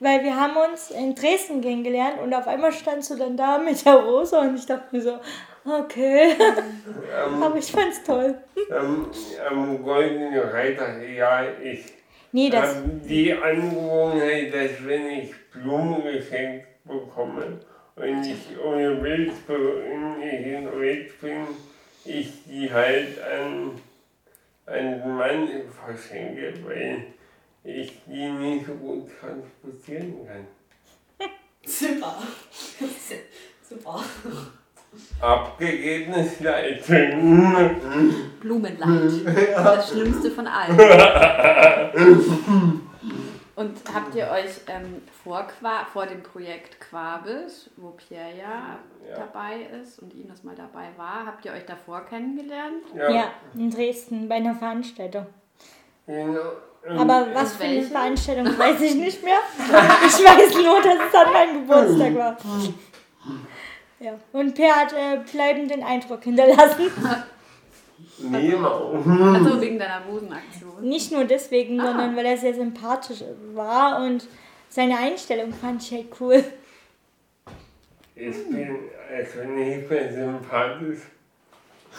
Weil 0.00 0.22
wir 0.22 0.36
haben 0.36 0.56
uns 0.56 0.90
in 0.90 1.14
Dresden 1.14 1.60
kennengelernt 1.60 2.20
und 2.22 2.34
auf 2.34 2.46
einmal 2.46 2.72
standst 2.72 3.10
du 3.10 3.16
dann 3.16 3.36
da 3.36 3.58
mit 3.64 3.84
der 3.84 3.96
Rose 3.96 4.38
und 4.38 4.56
ich 4.56 4.66
dachte 4.66 4.94
mir 4.94 5.02
so, 5.02 5.18
okay, 5.64 6.32
Ähm, 6.32 7.42
aber 7.42 7.56
ich 7.56 7.70
fand's 7.70 8.02
toll. 8.02 8.36
am, 8.70 9.10
am 9.48 9.82
Goldenen 9.82 10.38
Reiter, 10.38 11.02
ja, 11.02 11.44
ich 11.62 11.92
Nee, 12.32 12.50
das, 12.50 12.74
habe 12.74 13.00
die 13.08 13.32
Angewohnheit, 13.32 14.52
dass 14.52 14.84
wenn 14.84 15.06
ich 15.06 15.32
Blumen 15.52 16.02
geschenkt 16.02 16.66
bekomme 16.82 17.60
und 17.94 18.26
ich 18.26 18.48
bin, 18.48 19.30
ich 20.20 20.56
unterwegs 20.56 21.12
bin, 21.20 21.46
ich 22.04 22.42
die 22.44 22.72
halt 22.72 23.22
an, 23.22 23.80
an 24.66 25.00
den 25.00 25.16
Mann 25.16 25.48
verschenke, 25.70 26.54
weil 26.66 27.04
ich 27.64 28.00
die 28.06 28.28
nicht 28.30 28.66
so 28.66 28.74
gut 28.74 29.08
transportieren 29.20 30.26
kann. 30.26 30.46
Super. 31.66 32.16
Super. 33.68 34.04
Abgegebenes 35.20 36.38
Leid. 36.40 36.84
Blumenleid. 38.40 39.10
Das 39.56 39.90
Schlimmste 39.90 40.30
von 40.30 40.46
allen. 40.46 40.78
Und 43.56 43.78
habt 43.92 44.14
ihr 44.16 44.28
euch 44.30 44.60
ähm, 44.68 45.00
vor, 45.22 45.46
Qua 45.46 45.84
vor 45.92 46.06
dem 46.06 46.22
Projekt 46.22 46.80
Quabis, 46.80 47.70
wo 47.76 47.90
Pierre 47.90 48.36
ja, 48.36 48.78
Ja. 49.08 49.16
dabei 49.16 49.62
ist 49.80 50.00
und 50.00 50.12
Ines 50.14 50.42
mal 50.42 50.56
dabei 50.56 50.88
war, 50.96 51.24
habt 51.26 51.44
ihr 51.44 51.52
euch 51.52 51.64
davor 51.64 52.04
kennengelernt? 52.04 52.82
ja, 52.94 53.30
in 53.54 53.70
Dresden 53.70 54.28
bei 54.28 54.36
einer 54.36 54.54
Veranstaltung. 54.56 55.26
Genau. 56.06 56.40
Und 56.88 56.98
Aber 56.98 57.26
was 57.32 57.56
für 57.56 57.64
eine? 57.64 57.82
Veranstaltung, 57.82 58.46
weiß 58.58 58.80
ich 58.82 58.94
nicht 58.94 59.22
mehr. 59.24 59.38
Ich 60.06 60.24
weiß 60.24 60.54
nur, 60.62 60.82
dass 60.82 60.98
es 61.08 61.14
an 61.14 61.32
meinem 61.32 61.60
Geburtstag 61.66 62.14
war. 62.14 62.36
Ja. 64.00 64.12
Und 64.32 64.54
Per 64.54 64.74
hat 64.76 64.92
äh, 64.92 65.18
bleibenden 65.32 65.82
Eindruck 65.82 66.24
hinterlassen. 66.24 66.90
Niemals. 68.18 69.06
Also 69.06 69.60
wegen 69.60 69.78
deiner 69.78 70.02
Rosenaktion. 70.06 70.82
Nicht 70.82 71.10
nur 71.12 71.24
deswegen, 71.24 71.80
Ah. 71.80 71.86
sondern 71.86 72.16
weil 72.16 72.26
er 72.26 72.36
sehr 72.36 72.54
sympathisch 72.54 73.24
war 73.54 74.02
und 74.04 74.26
seine 74.68 74.98
Einstellung 74.98 75.52
fand 75.54 75.82
ich 75.82 75.92
halt 75.92 76.06
cool. 76.20 76.44
Ich 78.16 78.48
bin 78.48 78.76
also 79.10 79.48
nicht 79.48 79.88
mehr 79.90 80.12
sympathisch. 80.12 81.00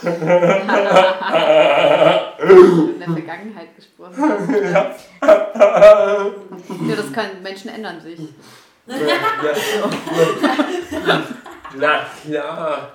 In 0.03 0.19
der 2.99 3.07
Vergangenheit 3.13 3.75
gesprochen 3.75 4.15
hast. 4.17 4.49
Ja. 4.51 4.95
ja, 6.87 6.95
das 6.95 7.13
kann, 7.13 7.41
Menschen 7.41 7.69
ändern 7.69 8.01
sich. 8.01 8.19
Na 11.77 12.05
klar, 12.23 12.93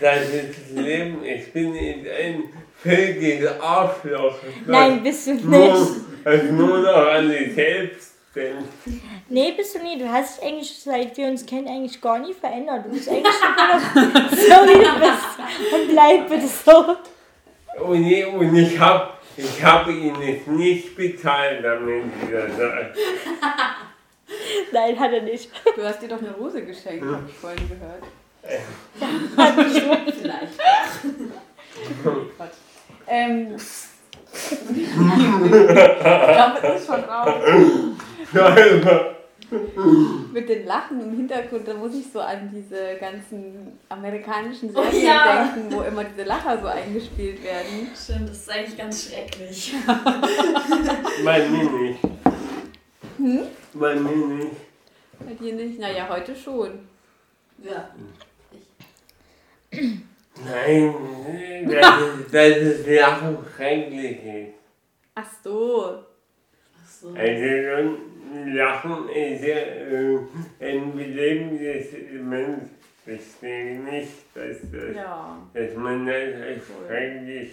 das 0.00 0.28
ist 0.28 0.54
das 0.58 0.70
Leben. 0.82 1.24
Ich 1.24 1.52
bin 1.52 1.74
in 1.74 2.06
ein 2.06 2.44
völliges 2.76 3.60
Arschloch. 3.60 4.36
Nein, 4.66 5.02
bist 5.02 5.26
du 5.26 5.34
nicht. 5.34 5.86
Also 6.24 6.52
nur 6.52 6.78
noch 6.78 7.06
an 7.08 7.28
dich 7.28 7.54
selbst 7.54 8.11
denkt. 8.34 8.68
Nee, 9.28 9.52
bist 9.52 9.74
du 9.74 9.78
nie. 9.82 9.98
Du 9.98 10.10
hast 10.10 10.40
dich 10.40 10.48
eigentlich, 10.48 10.78
seit 10.78 11.16
wir 11.16 11.26
uns 11.28 11.44
kennen, 11.44 11.68
eigentlich 11.68 12.00
gar 12.00 12.18
nie 12.18 12.34
verändert. 12.34 12.86
Du 12.86 12.90
bist 12.90 13.08
eigentlich 13.08 13.34
immer 13.40 13.74
noch 13.74 14.30
so, 14.30 14.36
wie 14.36 14.84
du 14.84 15.00
bist. 15.00 15.72
Und 15.72 15.88
bleib 15.88 16.28
bitte 16.28 16.46
so. 16.46 16.96
Und 17.84 18.04
ich, 18.04 18.26
und 18.26 18.54
ich 18.56 18.78
habe 18.78 19.10
ich 19.36 19.64
hab 19.64 19.88
ihn 19.88 20.14
nicht 20.46 20.94
bezahlt, 20.94 21.64
damit 21.64 22.04
ich 22.22 22.30
das 22.30 22.56
sage. 22.56 22.94
Nein, 24.72 24.98
hat 24.98 25.12
er 25.12 25.22
nicht. 25.22 25.50
Du 25.74 25.82
hast 25.82 26.00
dir 26.02 26.08
doch 26.08 26.18
eine 26.18 26.32
Rose 26.32 26.64
geschenkt, 26.64 27.04
habe 27.04 27.24
ich 27.28 27.34
vorhin 27.34 27.68
gehört. 27.68 28.02
Vielleicht. 30.20 30.58
Quatsch. 32.36 32.52
Ähm, 33.06 33.56
Damit 36.36 36.64
ist 36.76 36.86
schon 36.86 37.04
raus. 37.04 37.34
Mit 40.32 40.48
den 40.48 40.66
Lachen 40.66 41.00
im 41.00 41.16
Hintergrund, 41.16 41.68
da 41.68 41.74
muss 41.74 41.94
ich 41.94 42.10
so 42.10 42.20
an 42.20 42.50
diese 42.50 42.96
ganzen 42.98 43.78
amerikanischen 43.88 44.70
Oh 44.70 44.82
Serien 44.82 45.04
ja. 45.04 45.44
denken, 45.54 45.70
wo 45.72 45.82
immer 45.82 46.04
diese 46.04 46.24
Lacher 46.26 46.58
so 46.58 46.68
eingespielt 46.68 47.44
werden. 47.44 47.88
Stimmt, 47.94 48.30
das 48.30 48.38
ist 48.38 48.50
eigentlich 48.50 48.78
ganz 48.78 49.10
schrecklich. 49.10 49.74
Mir 51.22 51.48
nicht. 51.70 52.00
Hm? 53.18 53.42
Bei 53.74 53.94
mir 53.94 54.26
nicht. 54.26 54.56
Bei 55.20 55.34
dir 55.34 55.54
nicht? 55.54 55.78
Naja, 55.78 56.08
heute 56.08 56.34
schon. 56.34 56.88
Ja. 57.62 57.90
Nein, 59.70 60.94
das 61.70 62.00
ist, 62.00 62.34
das 62.34 62.56
ist 62.56 62.86
Lachen 62.86 63.38
schrecklich. 63.54 64.48
Ach 65.14 65.28
so. 65.44 65.98
Ach 66.74 66.88
so. 66.88 67.08
Also 67.14 68.11
Lachen 68.32 69.08
ist 69.08 69.42
ja 69.44 69.56
äh, 69.56 70.18
ein 70.60 70.96
belebendes 70.96 71.92
Element. 71.94 72.70
Deswegen 73.06 73.84
nicht, 73.84 74.12
dass, 74.34 74.58
das, 74.70 74.94
Ja. 74.94 75.36
dass 75.52 75.74
man 75.74 76.06
das 76.06 76.34
als 76.40 76.62
schrecklich, 76.66 77.50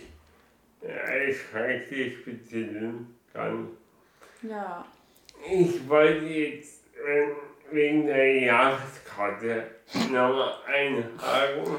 äh, 0.81 2.23
betiteln 2.25 3.15
kann. 3.33 3.69
Ja. 4.43 4.85
Ich 5.49 5.87
wollte 5.89 6.25
jetzt 6.25 6.83
äh, 6.95 7.29
wegen 7.73 8.05
der 8.07 8.41
Jahreskarte 8.41 9.63
nochmal 10.11 10.53
einhaken. 10.67 11.77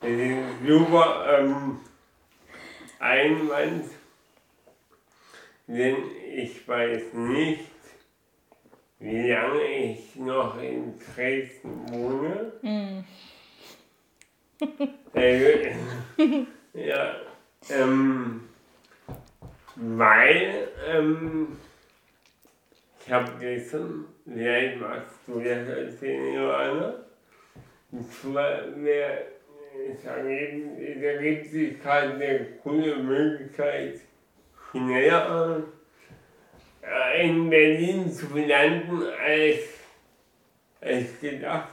Das 0.00 0.10
ist 0.10 0.66
super 0.66 1.38
ähm, 1.40 1.78
Einwand, 2.98 3.84
denn 5.66 5.96
ich 6.34 6.66
weiß 6.68 7.14
nicht, 7.14 7.60
wie 9.00 9.30
lange 9.30 9.62
ich 9.62 10.16
noch 10.16 10.60
in 10.60 10.94
Dresden 10.98 11.88
wohne. 11.90 12.52
Hm. 12.62 13.04
Äh, 15.14 15.72
ja, 16.74 17.14
ähm, 17.70 18.48
weil 19.76 20.68
ähm, 20.88 21.56
ich 23.00 23.12
habe 23.12 23.30
gestern, 23.38 24.06
vielleicht 24.24 24.80
magst 24.80 25.16
du 25.26 25.38
das 25.38 25.68
erzählen, 25.68 26.34
Johanna, 26.34 26.94
und 27.92 28.12
zwar 28.12 28.60
wär, 28.82 29.26
es 29.90 30.04
ergibt 30.04 31.50
sich 31.50 31.80
gerade 31.80 32.14
eine 32.14 32.46
coole 32.62 32.96
Möglichkeit, 32.96 34.00
schneller 34.70 35.62
in 37.20 37.50
Berlin 37.50 38.12
zu 38.12 38.26
landen 38.36 39.02
als, 39.02 39.58
als 40.80 41.20
gedacht. 41.20 41.68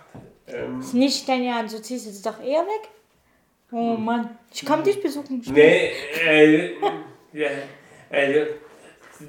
Ähm, 0.48 0.80
Ist 0.80 0.94
nicht 0.94 1.28
dein 1.28 1.44
Ernst. 1.44 1.78
Du 1.78 1.82
ziehst 1.82 2.06
jetzt 2.06 2.26
doch 2.26 2.40
eher 2.40 2.62
weg? 2.62 2.90
Oh 3.72 3.98
Mann. 3.98 4.38
Ich 4.54 4.66
komm 4.66 4.84
dich 4.84 5.02
besuchen. 5.02 5.42
Nee, 5.48 5.92
äh, 6.26 6.72
ja, 7.34 7.50
also 8.10 8.40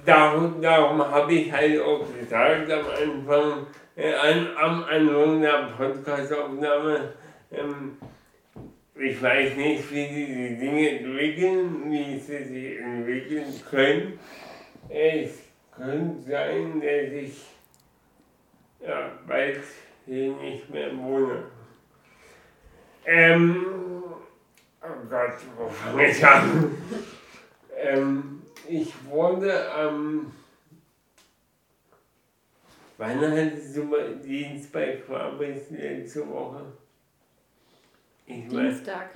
darum, 0.04 0.60
darum 0.60 0.98
habe 0.98 1.34
ich 1.34 1.50
halt 1.50 1.80
auch 1.80 2.04
gesagt 2.18 2.70
am 2.70 2.86
Anfang, 2.86 3.66
äh, 3.96 4.12
an, 4.12 4.48
am 4.56 4.84
Anfang 4.84 5.40
der 5.40 5.72
Podcastaufnahme, 5.76 7.14
ähm, 7.50 7.96
ich 8.98 9.20
weiß 9.20 9.56
nicht, 9.56 9.90
wie 9.90 10.06
diese 10.08 10.56
Dinge 10.56 10.90
entwickeln, 11.00 11.90
wie 11.90 12.18
sie 12.18 12.44
sich 12.44 12.78
entwickeln 12.78 13.54
können. 13.70 14.18
Es 14.88 15.45
könnte 15.76 16.22
sein, 16.30 16.80
dass 16.80 17.12
ich 17.12 17.46
ja, 18.80 19.10
bald 19.26 19.60
hier 20.06 20.34
nicht 20.36 20.68
mehr 20.70 20.96
wohne. 20.96 21.44
Ähm, 23.04 23.66
Oh 24.82 25.08
Gott, 25.10 25.32
wo 25.56 25.68
fange 25.68 26.08
ich 26.10 26.24
an? 26.24 26.76
ähm, 27.76 28.42
ich 28.68 28.92
wurde 29.06 29.72
am. 29.72 30.32
wann 32.98 33.20
hattest 33.20 33.76
du 33.76 33.84
mal 33.84 34.14
Dienst 34.16 34.70
bei 34.72 34.96
Quabis 35.04 35.70
letzte 35.70 36.28
Woche? 36.28 36.72
Ich 38.26 38.44
weiß. 38.46 38.50
Dienstag. 38.76 39.10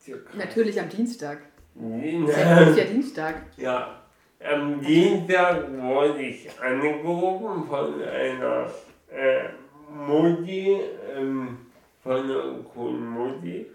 circa- 0.00 0.36
Natürlich 0.36 0.80
am 0.80 0.88
Dienstag. 0.88 1.38
Nee, 1.74 2.24
Das 2.26 2.70
ist 2.70 2.76
ja 2.78 2.84
Dienstag. 2.84 3.42
Ja, 3.56 4.01
am 4.50 4.80
Dienstag 4.80 5.70
wurde 5.72 6.22
ich 6.22 6.48
angerufen 6.60 7.66
von 7.68 8.02
einer 8.02 8.70
äh, 9.10 9.44
Mutti, 9.90 10.80
ähm, 11.16 11.58
von 12.02 12.12
einer 12.12 12.54
coolen 12.74 13.08
Mutti. 13.10 13.66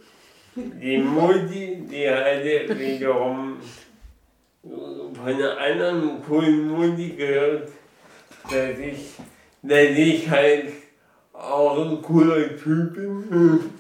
Die 0.56 0.98
Mutti, 0.98 1.88
die 1.90 2.10
hatte 2.10 2.80
wiederum 2.80 3.58
von 4.64 5.26
einer 5.26 5.58
anderen 5.58 6.24
coolen 6.24 6.68
Mutti 6.70 7.10
gehört, 7.12 7.70
dass 8.44 8.80
ich, 8.80 9.14
dass 9.62 9.98
ich 9.98 10.30
halt 10.30 10.74
auch 11.34 11.78
ein 11.78 12.02
cooler 12.02 12.58
Typ 12.58 12.94
bin 12.96 13.72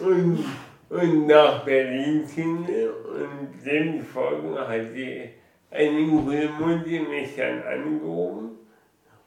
und, 0.00 0.44
und 0.90 1.26
nach 1.26 1.64
Berlin 1.64 2.24
finde 2.26 2.92
und 2.92 3.64
dem 3.64 4.04
folgen 4.04 4.58
hat 4.58 4.94
die 4.94 5.37
eine 5.70 6.06
coole 6.08 6.48
Mutti 6.48 7.00
mich 7.00 7.36
dann 7.36 7.62
angerufen 7.62 8.58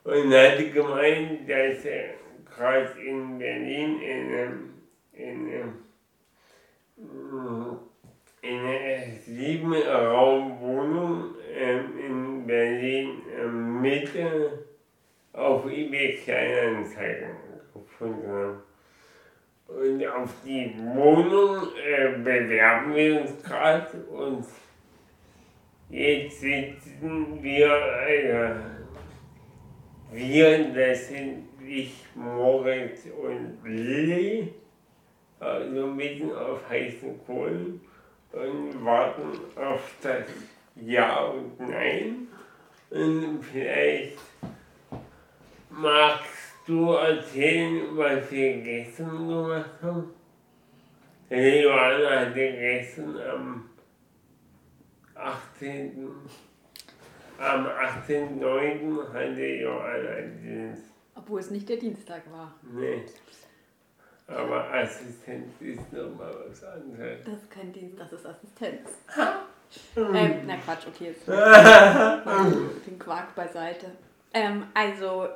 und 0.03 0.33
hatte 0.33 0.69
gemeint, 0.71 1.49
dass 1.49 1.85
er 1.85 2.15
gerade 2.45 2.99
in 3.05 3.37
Berlin 3.37 4.01
in 4.01 4.33
einem, 4.33 4.73
in 5.13 5.53
einem 5.53 5.73
in 8.41 8.59
einer 8.59 9.19
sieben 9.23 9.73
Raumwohnung 9.73 11.35
ähm, 11.53 11.99
in 11.99 12.47
Berlin 12.47 13.21
ähm, 13.39 13.81
Mitte 13.81 14.65
auf 15.33 15.65
eBay 15.65 16.17
Kleinanzeigen 16.17 17.35
gefunden 17.73 18.27
haben. 18.27 18.63
Und 19.67 20.05
auf 20.05 20.33
die 20.45 20.73
Wohnung 20.77 21.67
äh, 21.77 22.17
bewerben 22.17 22.95
wir 22.95 23.21
uns 23.21 23.41
gerade 23.43 23.87
und 24.09 24.45
jetzt 25.91 26.39
sitzen 26.39 27.43
wir, 27.43 27.67
äh, 28.07 28.55
wir, 30.11 30.73
das 30.73 31.09
sind 31.09 31.45
ich, 31.67 31.93
Moritz 32.15 33.05
und 33.05 33.59
Lilly, 33.63 34.53
also 35.39 35.87
mitten 35.87 36.31
auf 36.33 36.67
heißen 36.69 37.19
Kohlen 37.25 37.81
und 38.31 38.85
warten 38.85 39.39
auf 39.55 39.93
das 40.01 40.25
Ja 40.75 41.25
und 41.25 41.59
Nein. 41.59 42.27
Und 42.89 43.41
vielleicht 43.43 44.17
magst 45.69 46.55
du 46.67 46.91
erzählen, 46.91 47.83
was 47.91 48.29
wir 48.31 48.57
gestern 48.57 49.27
gemacht 49.27 49.69
haben? 49.81 50.13
Johanna 51.29 52.19
hatte 52.19 52.33
gestern 52.33 53.17
am 53.17 53.70
18. 55.21 56.11
Am 57.37 57.65
18.09. 57.65 59.13
hatte 59.13 59.45
Johanna 59.45 60.21
Dienst. 60.41 60.83
Obwohl 61.15 61.39
es 61.39 61.49
nicht 61.49 61.67
der 61.69 61.77
Dienstag 61.77 62.21
war. 62.31 62.53
Nee. 62.71 63.03
Aber 64.27 64.71
Assistenz 64.73 65.49
ist 65.59 65.91
nochmal 65.91 66.33
was 66.47 66.63
anderes. 66.63 67.23
Das 67.25 67.33
ist 67.33 67.51
kein 67.51 67.73
Dienst, 67.73 67.99
das 67.99 68.13
ist 68.13 68.25
Assistenz. 68.25 68.89
ähm, 69.97 70.41
na 70.45 70.57
Quatsch, 70.57 70.87
okay. 70.87 71.07
Jetzt 71.07 71.27
den 72.87 72.99
Quark 72.99 73.35
beiseite. 73.35 73.87
Ähm, 74.33 74.65
also, 74.73 75.27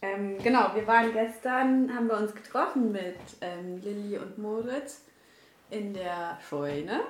ähm, 0.00 0.38
genau, 0.42 0.74
wir 0.74 0.86
waren 0.86 1.12
gestern, 1.12 1.94
haben 1.94 2.06
wir 2.06 2.16
uns 2.16 2.34
getroffen 2.34 2.92
mit 2.92 3.18
ähm, 3.40 3.80
Lilly 3.82 4.16
und 4.18 4.38
Moritz 4.38 5.02
in 5.70 5.92
der 5.92 6.38
Scheune 6.48 7.00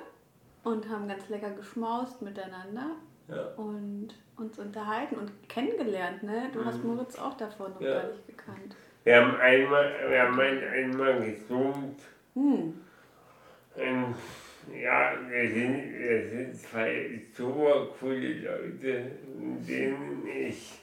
und 0.63 0.87
haben 0.89 1.07
ganz 1.07 1.27
lecker 1.29 1.51
geschmaust 1.51 2.21
miteinander 2.21 2.91
Ja. 3.27 3.45
und 3.57 4.09
uns 4.37 4.57
unterhalten 4.59 5.15
und 5.15 5.31
kennengelernt, 5.49 6.23
ne? 6.23 6.49
Du 6.53 6.63
hast 6.65 6.83
Moritz 6.83 7.17
auch 7.19 7.35
davor 7.37 7.69
noch 7.69 7.81
Ja. 7.81 8.01
gar 8.01 8.07
nicht 8.09 8.27
gekannt. 8.27 8.75
Wir 9.03 9.15
haben 9.21 9.35
einmal, 9.39 9.91
wir 10.09 10.21
haben 10.21 10.39
ein- 10.39 10.63
einmal 10.63 11.21
gesummt. 11.21 11.99
Hm. 12.35 12.73
Und 13.75 14.15
ja, 14.79 15.13
wir 15.27 15.49
sind, 15.49 15.93
wir 15.99 16.29
sind 16.29 16.55
zwei 16.55 17.21
super 17.35 17.87
coole 17.99 18.33
Leute, 18.41 19.11
denen 19.67 20.27
ich 20.27 20.79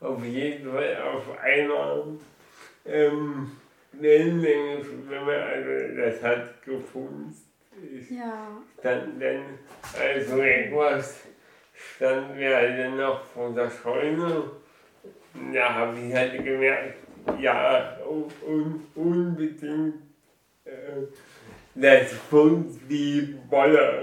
auf 0.00 0.24
jeden 0.24 0.70
Fall 0.72 0.96
auf 1.02 1.38
einer 1.38 2.04
ähm, 2.84 3.52
Wellenlänge 3.92 4.82
schwimme. 4.84 5.36
Also 5.36 5.96
das 5.96 6.22
hat 6.22 6.62
gefunzt. 6.62 7.46
Ja. 8.10 8.48
stand 8.78 9.22
dann, 9.22 9.58
also 9.98 10.42
irgendwas, 10.42 11.22
standen 11.74 12.38
wir 12.38 12.56
halt 12.56 12.96
noch 12.96 13.24
vor 13.24 13.52
der 13.52 13.70
Scheune. 13.70 14.50
Da 15.52 15.74
habe 15.74 15.98
ich 15.98 16.14
halt 16.14 16.44
gemerkt, 16.44 16.96
ja, 17.40 17.98
un, 18.46 18.82
unbedingt, 18.94 19.94
äh, 20.64 21.06
das 21.74 22.12
funzt 22.12 22.80
wie 22.88 23.38
Bolle. 23.48 24.02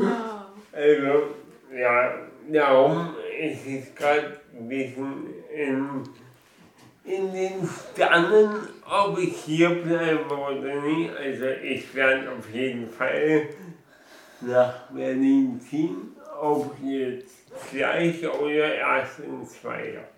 ja. 0.00 0.46
Also, 0.72 1.34
ja, 1.74 2.28
darum 2.48 3.14
ist 3.38 3.66
es 3.66 3.94
gerade 3.94 4.40
ein 4.56 4.68
bisschen 4.68 5.34
in, 5.54 6.02
in 7.06 7.32
den 7.32 7.68
Sternen, 7.68 8.68
ob 8.84 9.18
ich 9.18 9.36
hier 9.36 9.70
bleibe 9.70 10.34
oder 10.34 10.82
nicht. 10.82 11.10
Also, 11.16 11.46
ich 11.46 11.94
werde 11.94 12.30
auf 12.30 12.52
jeden 12.52 12.88
Fall 12.88 13.48
nach 14.40 14.90
Berlin 14.90 15.60
ziehen, 15.60 16.16
ob 16.40 16.74
jetzt 16.82 17.34
gleich 17.72 18.26
oder 18.28 18.74
erst 18.74 19.20
in 19.20 19.46
zwei 19.46 19.92
Jahren. 19.94 20.16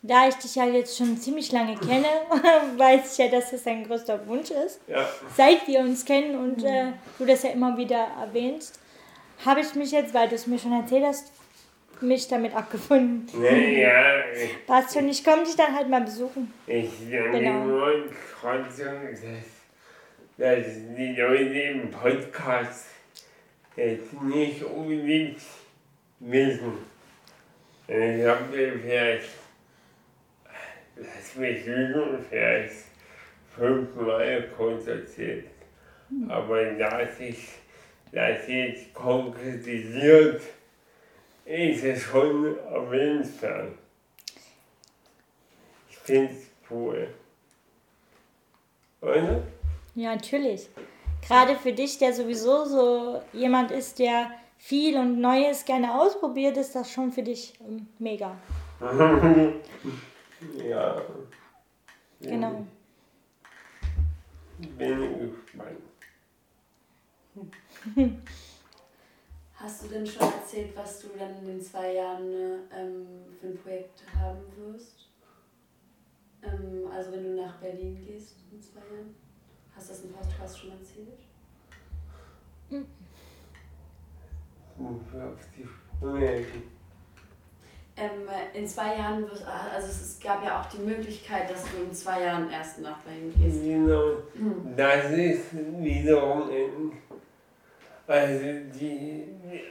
Da 0.00 0.28
ich 0.28 0.36
dich 0.36 0.54
ja 0.54 0.64
jetzt 0.64 0.96
schon 0.96 1.18
ziemlich 1.18 1.50
lange 1.50 1.76
kenne, 1.76 2.06
weiß 2.76 3.12
ich 3.12 3.18
ja, 3.18 3.28
dass 3.28 3.50
das 3.50 3.64
dein 3.64 3.84
größter 3.84 4.26
Wunsch 4.28 4.50
ist. 4.50 4.80
Ja, 4.86 5.08
Seit 5.36 5.66
wir 5.66 5.80
uns 5.80 6.04
kennen 6.04 6.36
und 6.36 6.64
äh, 6.64 6.92
du 7.18 7.26
das 7.26 7.42
ja 7.42 7.50
immer 7.50 7.76
wieder 7.76 8.06
erwähnst, 8.20 8.78
habe 9.44 9.60
ich 9.60 9.74
mich 9.74 9.90
jetzt, 9.90 10.14
weil 10.14 10.28
du 10.28 10.36
es 10.36 10.46
mir 10.46 10.58
schon 10.58 10.72
erzählt 10.72 11.04
hast, 11.04 11.32
mich 12.02 12.28
damit 12.28 12.54
abgefunden. 12.54 13.26
naja, 13.40 14.24
ich, 14.32 14.66
Passt 14.66 14.94
schon, 14.94 15.08
ich 15.08 15.24
komme 15.24 15.44
dich 15.44 15.56
dann 15.56 15.74
halt 15.74 15.88
mal 15.88 16.00
besuchen. 16.02 16.52
ich 16.66 16.90
denke 17.10 17.38
Genau. 17.40 17.64
nur 17.64 18.04
trotzdem, 18.40 18.94
dass, 19.10 19.22
dass 20.36 20.66
die 20.96 21.14
Leute 21.16 21.58
im 21.60 21.90
Podcast 21.90 22.86
jetzt 23.76 24.12
nicht 24.22 24.62
unbedingt 24.62 25.40
wissen. 26.20 26.72
Ich 27.86 28.26
habe 28.26 28.44
vielleicht, 28.82 29.28
lass 30.96 31.36
mich 31.36 31.64
lügen, 31.64 32.18
vielleicht 32.28 32.72
fünfmal 33.56 34.48
kurz 34.56 34.86
erzählt. 34.86 35.46
Aber 36.28 36.64
da 36.72 37.06
sich 37.06 37.48
das 38.12 38.46
jetzt 38.48 38.92
konkretisiert, 38.94 40.40
ist 41.48 41.82
es 41.82 42.02
schon 42.02 42.58
erwähnenswert. 42.58 43.72
Ich 45.88 45.96
finde 45.96 46.32
es 46.32 46.50
cool. 46.70 47.08
Oder? 49.00 49.42
Ja, 49.94 50.14
natürlich. 50.14 50.68
Gerade 51.26 51.56
für 51.56 51.72
dich, 51.72 51.98
der 51.98 52.12
sowieso 52.12 52.64
so 52.66 53.22
jemand 53.32 53.70
ist, 53.70 53.98
der 53.98 54.30
viel 54.58 54.98
und 54.98 55.20
Neues 55.20 55.64
gerne 55.64 55.98
ausprobiert, 55.98 56.56
ist 56.58 56.74
das 56.74 56.92
schon 56.92 57.12
für 57.12 57.22
dich 57.22 57.54
ähm, 57.60 57.86
mega. 57.98 58.36
Ja. 60.64 61.02
Genau. 62.20 62.64
Bin 64.58 65.32
gespannt. 65.44 65.80
Hast 69.60 69.82
du 69.82 69.88
denn 69.88 70.06
schon 70.06 70.22
erzählt, 70.22 70.70
was 70.76 71.00
du 71.00 71.08
dann 71.18 71.36
in 71.38 71.46
den 71.46 71.60
zwei 71.60 71.94
Jahren 71.94 72.32
ähm, 72.72 73.06
für 73.40 73.48
ein 73.48 73.58
Projekt 73.58 74.04
haben 74.16 74.38
wirst? 74.56 75.08
Ähm, 76.44 76.88
also 76.94 77.10
wenn 77.10 77.24
du 77.24 77.42
nach 77.42 77.56
Berlin 77.56 77.98
gehst 78.06 78.36
in 78.52 78.62
zwei 78.62 78.78
Jahren? 78.78 79.16
Hast 79.74 79.88
du 79.88 79.92
das 79.94 80.04
im 80.04 80.12
Podcast 80.12 80.60
schon 80.60 80.70
erzählt? 80.70 81.18
Die 85.56 85.66
Sprünge 85.96 86.26
helfen. 86.26 86.62
Ähm, 87.96 88.28
in 88.54 88.68
zwei 88.68 88.96
Jahren 88.96 89.28
wirst 89.28 89.44
also 89.44 89.88
es, 89.88 90.20
gab 90.22 90.44
ja 90.44 90.60
auch 90.60 90.66
die 90.66 90.78
Möglichkeit, 90.78 91.50
dass 91.50 91.64
du 91.64 91.82
in 91.82 91.92
zwei 91.92 92.22
Jahren 92.22 92.48
erst 92.48 92.78
nach 92.78 92.98
Berlin 92.98 93.34
gehst. 93.36 93.64
Genau. 93.64 94.18
Das 94.76 95.10
ist 95.10 95.46
wiederum 95.52 96.48
ein, 96.48 96.92
also 98.08 98.44
die, 98.80 99.24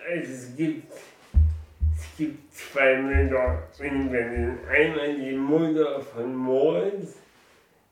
es 0.07 0.55
gibt, 0.55 0.93
es 0.93 2.17
gibt 2.17 2.53
zwei 2.53 2.97
Mütter 2.97 3.63
in 3.79 4.11
Berlin. 4.11 4.59
Einmal 4.69 5.15
die 5.15 5.35
Mutter 5.35 5.99
von 6.01 6.35
Moritz, 6.35 7.15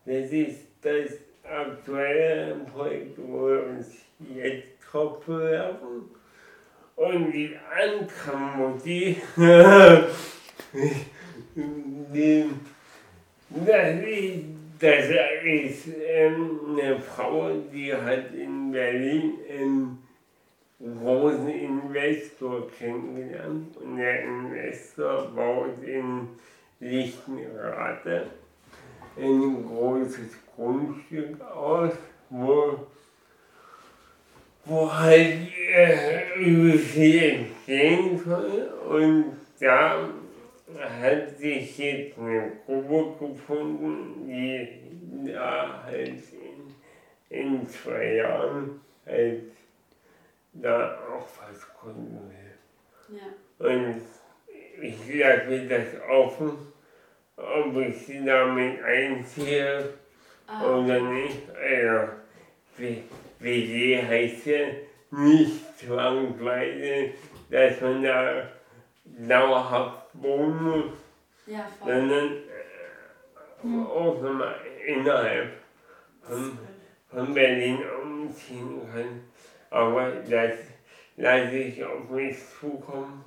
das 0.05 0.31
ist 0.31 0.67
das 0.81 1.17
aktuelle 1.43 2.55
Projekt, 2.71 3.17
wo 3.17 3.47
wir 3.47 3.63
uns 3.63 3.87
jetzt 4.35 4.67
drauf 4.91 5.19
bewerben. 5.25 6.11
Und 6.95 7.31
die 7.31 7.55
andere 7.81 8.37
Mutti, 8.37 9.17
die, 11.55 12.45
das 13.49 13.95
ist, 13.99 14.43
das 14.79 15.05
ist 15.43 15.87
ähm, 16.07 16.59
eine 16.69 16.99
Frau, 16.99 17.51
die 17.73 17.93
hat 17.93 18.33
in 18.33 18.71
Berlin 18.71 19.33
einen 19.49 20.04
großen 20.79 21.49
Investor 21.49 22.69
kennengelernt. 22.71 23.77
Und 23.77 23.97
der 23.97 24.23
Investor 24.23 25.31
baut 25.35 25.83
in 25.83 26.29
Lichtenrade 26.79 28.27
ein 29.17 29.65
großes 29.65 30.31
Grundstück 30.55 31.41
aus, 31.41 31.93
wo, 32.29 32.87
wo 34.65 34.93
halt 34.93 35.47
äh, 35.73 36.33
über 36.37 36.77
viel 36.77 37.23
entstehen 37.23 38.19
soll. 38.23 38.73
Und 38.89 39.37
da 39.59 40.09
hat 41.01 41.37
sich 41.37 41.77
jetzt 41.77 42.17
eine 42.17 42.51
Gruppe 42.65 43.27
gefunden, 43.27 44.27
die 44.27 45.31
da 45.31 45.83
halt 45.85 46.21
in, 47.29 47.37
in 47.37 47.67
zwei 47.67 48.15
Jahren 48.15 48.81
halt 49.05 49.43
da 50.55 50.97
auch 51.09 51.27
was 51.41 51.67
gründen 51.79 52.29
will. 52.29 53.17
Ja. 53.17 53.67
Und 53.67 54.01
ich 54.81 55.15
lasse 55.15 55.67
das 55.67 56.01
offen, 56.09 56.73
ob 57.37 57.77
ich 57.77 58.05
sie 58.05 58.25
damit 58.25 58.83
einziehe 58.83 59.93
Ah, 60.47 60.63
oder 60.63 60.99
nicht. 61.01 61.41
Also, 61.55 62.11
WG 63.39 64.03
heißt 64.03 64.45
ja 64.45 64.67
nicht 65.11 65.79
zwangsweise, 65.79 67.11
dass 67.49 67.81
man 67.81 68.03
da 68.03 68.49
dauerhaft 69.03 70.07
wohnen 70.13 70.63
muss, 70.63 70.91
ja, 71.47 71.67
sondern 71.83 72.31
äh, 72.33 73.85
auch 73.87 74.21
nochmal 74.21 74.55
innerhalb 74.85 75.53
von, 76.21 76.57
von 77.09 77.33
Berlin 77.33 77.79
umziehen 78.03 78.81
kann. 78.93 79.23
Aber 79.69 80.11
das 80.11 80.55
lasse 81.17 81.57
ich 81.57 81.83
auf 81.83 82.09
mich 82.09 82.37
zukommen, 82.59 83.25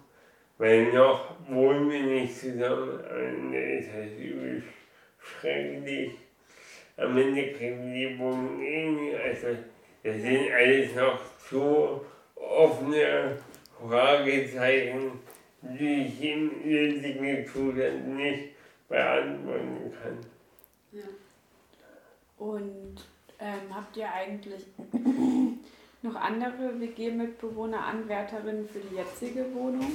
weil 0.58 0.92
noch 0.92 1.34
wohnen 1.48 1.90
wir 1.90 2.02
nicht 2.02 2.36
zusammen. 2.36 3.00
Und 3.00 3.52
das 3.52 3.84
ist 3.84 3.92
halt 3.92 4.18
übel 4.18 4.62
schrecklich. 5.18 6.12
Am 6.96 7.16
Ende 7.16 7.52
kriegen 7.52 7.92
die 7.92 8.18
Wohnung 8.18 8.60
eh. 8.62 9.16
Also 9.16 9.48
das 10.02 10.16
sind 10.16 10.50
alles 10.52 10.94
noch 10.94 11.20
zu 11.38 12.00
offene 12.34 13.38
Fragezeichen, 13.80 15.20
die 15.62 16.06
ich 16.06 16.22
im 16.22 16.68
jetzigen 16.68 17.46
Zustand 17.46 18.16
nicht 18.16 18.54
beantworten 18.88 19.92
kann. 20.02 20.18
Und 22.38 23.04
Ähm, 23.40 23.72
habt 23.72 23.96
ihr 23.96 24.12
eigentlich 24.12 24.66
noch 26.08 26.20
andere 26.20 26.80
WG-Mitbewohner, 26.80 27.84
Anwärterinnen 27.84 28.68
für 28.68 28.80
die 28.80 28.96
jetzige 28.96 29.44
Wohnung? 29.54 29.92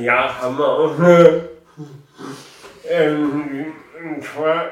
Ja, 0.00 0.40
haben 0.40 0.58
wir 0.58 0.68
auch. 0.68 0.98
ähm, 2.88 3.72
und 4.02 4.24
zwar 4.24 4.70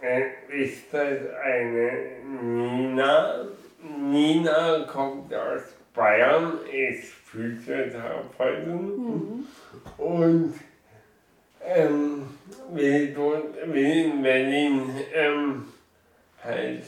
äh, 0.00 0.64
ist 0.64 0.92
das 0.92 1.18
eine 1.44 1.92
Nina. 2.42 3.46
Nina 3.98 4.84
kommt 4.84 5.32
aus 5.34 5.62
Bayern, 5.94 6.58
ist 6.70 7.12
Physiotherapeutin 7.26 8.96
mhm. 8.96 9.46
und 9.98 10.54
ähm, 11.64 12.26
will, 12.72 13.14
dort, 13.14 13.72
will 13.72 14.04
in 14.04 14.22
Berlin 14.22 14.90
ähm, 15.14 15.64
halt 16.42 16.84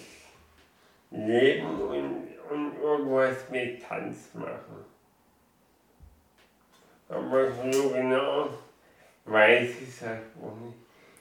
leben 1.14 1.80
und, 1.80 2.28
und 2.50 2.82
irgendwas 2.82 3.48
mit 3.50 3.82
Tanz 3.82 4.34
machen. 4.34 4.84
Aber 7.08 7.50
so 7.50 7.90
genau 7.90 8.48
weiß 9.24 9.70
ich 9.82 9.88
es 9.88 10.02
halt 10.02 10.22
auch 10.42 10.56
nicht. 10.64 10.76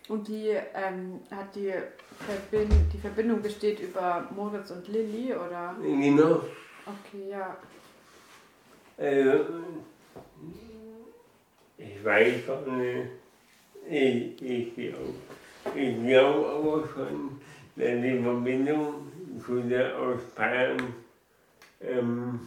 Und 0.09 0.27
die 0.27 0.49
ähm, 0.49 1.21
hat 1.31 1.55
die, 1.55 1.73
Verbind 2.19 2.73
die 2.91 2.97
Verbindung 2.97 3.41
besteht 3.41 3.79
über 3.79 4.27
Moritz 4.35 4.71
und 4.71 4.87
Lilly, 4.87 5.33
oder? 5.33 5.75
Genau. 5.81 6.41
Okay, 6.85 7.29
ja. 7.29 7.55
Äh, 8.97 9.39
ich 11.77 12.03
weiß 12.03 12.49
auch 12.49 12.65
nicht. 12.65 13.09
Ich, 13.89 14.41
ich 14.41 14.75
glaube 14.75 15.13
ich 15.75 16.05
glaub 16.05 16.45
aber 16.45 16.87
schon, 16.93 17.41
dass 17.75 18.01
die 18.01 18.21
Verbindung 18.21 19.12
der 19.47 19.97
aus 19.97 20.21
Bayern 20.35 20.93
ähm, 21.81 22.39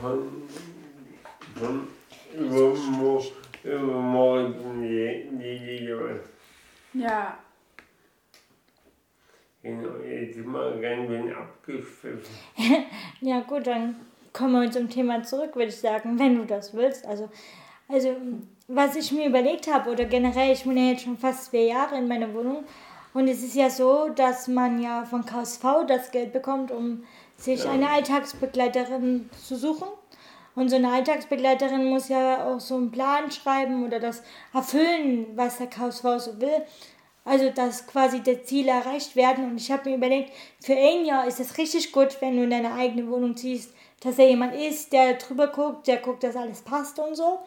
von, 0.00 0.42
von 1.54 1.88
über, 2.34 2.74
über 3.64 3.90
Ja. 6.94 7.38
Genau, 9.62 9.96
jetzt 9.98 10.34
sind 10.34 10.50
wir 10.50 10.80
ganz 10.80 11.06
schön 11.08 11.34
abgepfiffen. 11.34 12.20
ja 13.20 13.40
gut, 13.40 13.66
dann 13.66 13.96
kommen 14.32 14.62
wir 14.62 14.70
zum 14.70 14.88
Thema 14.88 15.22
zurück, 15.22 15.54
würde 15.54 15.68
ich 15.68 15.76
sagen, 15.76 16.18
wenn 16.18 16.38
du 16.38 16.46
das 16.46 16.72
willst. 16.72 17.06
Also, 17.06 17.28
also 17.86 18.16
was 18.68 18.96
ich 18.96 19.12
mir 19.12 19.26
überlegt 19.28 19.66
habe, 19.70 19.90
oder 19.90 20.06
generell, 20.06 20.52
ich 20.52 20.64
wohne 20.64 20.92
jetzt 20.92 21.04
schon 21.04 21.18
fast 21.18 21.46
zwei 21.46 21.64
Jahre 21.64 21.98
in 21.98 22.08
meiner 22.08 22.32
Wohnung. 22.32 22.64
Und 23.12 23.28
es 23.28 23.42
ist 23.42 23.54
ja 23.54 23.70
so, 23.70 24.08
dass 24.08 24.46
man 24.46 24.80
ja 24.80 25.04
von 25.04 25.24
KSV 25.24 25.62
das 25.86 26.10
Geld 26.10 26.32
bekommt, 26.32 26.70
um 26.70 27.04
sich 27.36 27.64
ja. 27.64 27.70
eine 27.70 27.88
Alltagsbegleiterin 27.88 29.28
zu 29.42 29.56
suchen. 29.56 29.88
Und 30.54 30.68
so 30.68 30.76
eine 30.76 30.90
Alltagsbegleiterin 30.90 31.88
muss 31.88 32.08
ja 32.08 32.46
auch 32.46 32.60
so 32.60 32.76
einen 32.76 32.90
Plan 32.90 33.30
schreiben 33.30 33.84
oder 33.84 34.00
das 34.00 34.22
erfüllen, 34.52 35.26
was 35.34 35.58
der 35.58 35.68
KSV 35.68 36.02
so 36.18 36.40
will. 36.40 36.62
Also, 37.24 37.50
dass 37.50 37.86
quasi 37.86 38.20
die 38.20 38.42
Ziele 38.42 38.70
erreicht 38.70 39.14
werden. 39.14 39.44
Und 39.44 39.60
ich 39.60 39.70
habe 39.70 39.88
mir 39.88 39.96
überlegt, 39.96 40.32
für 40.60 40.74
ein 40.74 41.04
Jahr 41.04 41.26
ist 41.26 41.38
es 41.38 41.58
richtig 41.58 41.92
gut, 41.92 42.16
wenn 42.20 42.36
du 42.36 42.44
in 42.44 42.50
deine 42.50 42.74
eigene 42.74 43.08
Wohnung 43.08 43.36
ziehst, 43.36 43.72
dass 44.00 44.16
da 44.16 44.22
jemand 44.22 44.54
ist, 44.54 44.92
der 44.92 45.14
drüber 45.14 45.48
guckt, 45.48 45.86
der 45.86 45.98
guckt, 45.98 46.24
dass 46.24 46.36
alles 46.36 46.62
passt 46.62 46.98
und 46.98 47.14
so. 47.14 47.40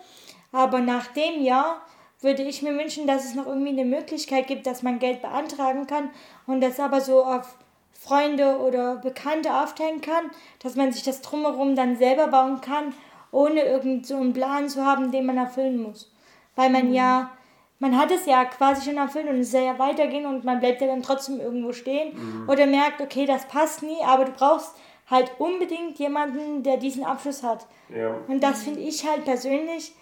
Aber 0.51 0.79
nach 0.79 1.07
dem 1.07 1.41
Jahr 1.41 1.81
würde 2.23 2.43
ich 2.43 2.61
mir 2.61 2.77
wünschen, 2.77 3.07
dass 3.07 3.25
es 3.25 3.35
noch 3.35 3.47
irgendwie 3.47 3.69
eine 3.69 3.85
Möglichkeit 3.85 4.47
gibt, 4.47 4.65
dass 4.65 4.81
man 4.81 4.99
Geld 4.99 5.21
beantragen 5.21 5.87
kann 5.87 6.09
und 6.47 6.61
das 6.61 6.79
aber 6.79 7.01
so 7.01 7.23
auf 7.23 7.57
Freunde 7.91 8.57
oder 8.59 8.97
Bekannte 8.97 9.53
aufteilen 9.53 10.01
kann, 10.01 10.31
dass 10.59 10.75
man 10.75 10.91
sich 10.91 11.03
das 11.03 11.21
drumherum 11.21 11.75
dann 11.75 11.95
selber 11.95 12.27
bauen 12.27 12.61
kann, 12.61 12.93
ohne 13.31 13.61
irgend 13.61 14.05
so 14.05 14.15
einen 14.15 14.33
Plan 14.33 14.67
zu 14.69 14.85
haben, 14.85 15.11
den 15.11 15.25
man 15.25 15.37
erfüllen 15.37 15.81
muss. 15.81 16.11
Weil 16.55 16.69
man 16.69 16.89
mhm. 16.89 16.93
ja, 16.93 17.31
man 17.79 17.97
hat 17.97 18.11
es 18.11 18.25
ja 18.25 18.45
quasi 18.45 18.89
schon 18.89 18.97
erfüllt 18.97 19.29
und 19.29 19.39
es 19.39 19.51
soll 19.51 19.63
ja 19.63 19.79
weitergehen 19.79 20.25
und 20.25 20.43
man 20.43 20.59
bleibt 20.59 20.81
ja 20.81 20.87
dann 20.87 21.01
trotzdem 21.01 21.39
irgendwo 21.39 21.71
stehen 21.71 22.13
mhm. 22.15 22.49
oder 22.49 22.65
merkt, 22.65 23.01
okay, 23.01 23.25
das 23.25 23.47
passt 23.47 23.83
nie, 23.83 24.01
aber 24.05 24.25
du 24.25 24.31
brauchst 24.31 24.75
halt 25.09 25.31
unbedingt 25.39 25.97
jemanden, 25.99 26.63
der 26.63 26.77
diesen 26.77 27.03
Abschluss 27.03 27.43
hat. 27.43 27.65
Ja. 27.93 28.15
Und 28.27 28.41
das 28.41 28.63
finde 28.63 28.79
ich 28.81 29.07
halt 29.07 29.25
persönlich 29.25 29.93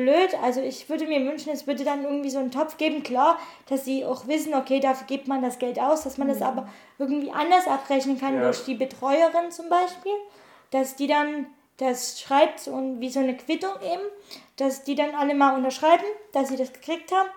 blöd. 0.00 0.34
Also 0.42 0.60
ich 0.60 0.88
würde 0.88 1.06
mir 1.06 1.24
wünschen, 1.24 1.52
es 1.52 1.66
würde 1.66 1.84
dann 1.84 2.04
irgendwie 2.04 2.30
so 2.30 2.38
einen 2.38 2.50
Topf 2.50 2.76
geben. 2.78 3.02
Klar, 3.02 3.38
dass 3.68 3.84
sie 3.84 4.04
auch 4.04 4.26
wissen, 4.26 4.54
okay, 4.54 4.80
dafür 4.80 5.06
gibt 5.06 5.28
man 5.28 5.42
das 5.42 5.58
Geld 5.58 5.78
aus, 5.78 6.02
dass 6.02 6.18
man 6.18 6.28
das 6.28 6.38
mhm. 6.38 6.44
aber 6.44 6.68
irgendwie 6.98 7.30
anders 7.30 7.66
abrechnen 7.66 8.18
kann 8.18 8.34
ja. 8.34 8.42
durch 8.42 8.64
die 8.64 8.74
Betreuerin 8.74 9.50
zum 9.50 9.68
Beispiel, 9.68 10.12
dass 10.70 10.96
die 10.96 11.06
dann 11.06 11.46
das 11.76 12.20
schreibt 12.20 12.68
und 12.68 13.00
wie 13.00 13.08
so 13.08 13.20
eine 13.20 13.36
Quittung 13.36 13.72
eben, 13.82 14.02
dass 14.56 14.84
die 14.84 14.94
dann 14.94 15.14
alle 15.14 15.34
mal 15.34 15.56
unterschreiben, 15.56 16.04
dass 16.32 16.48
sie 16.48 16.56
das 16.56 16.72
gekriegt 16.72 17.12
haben 17.12 17.28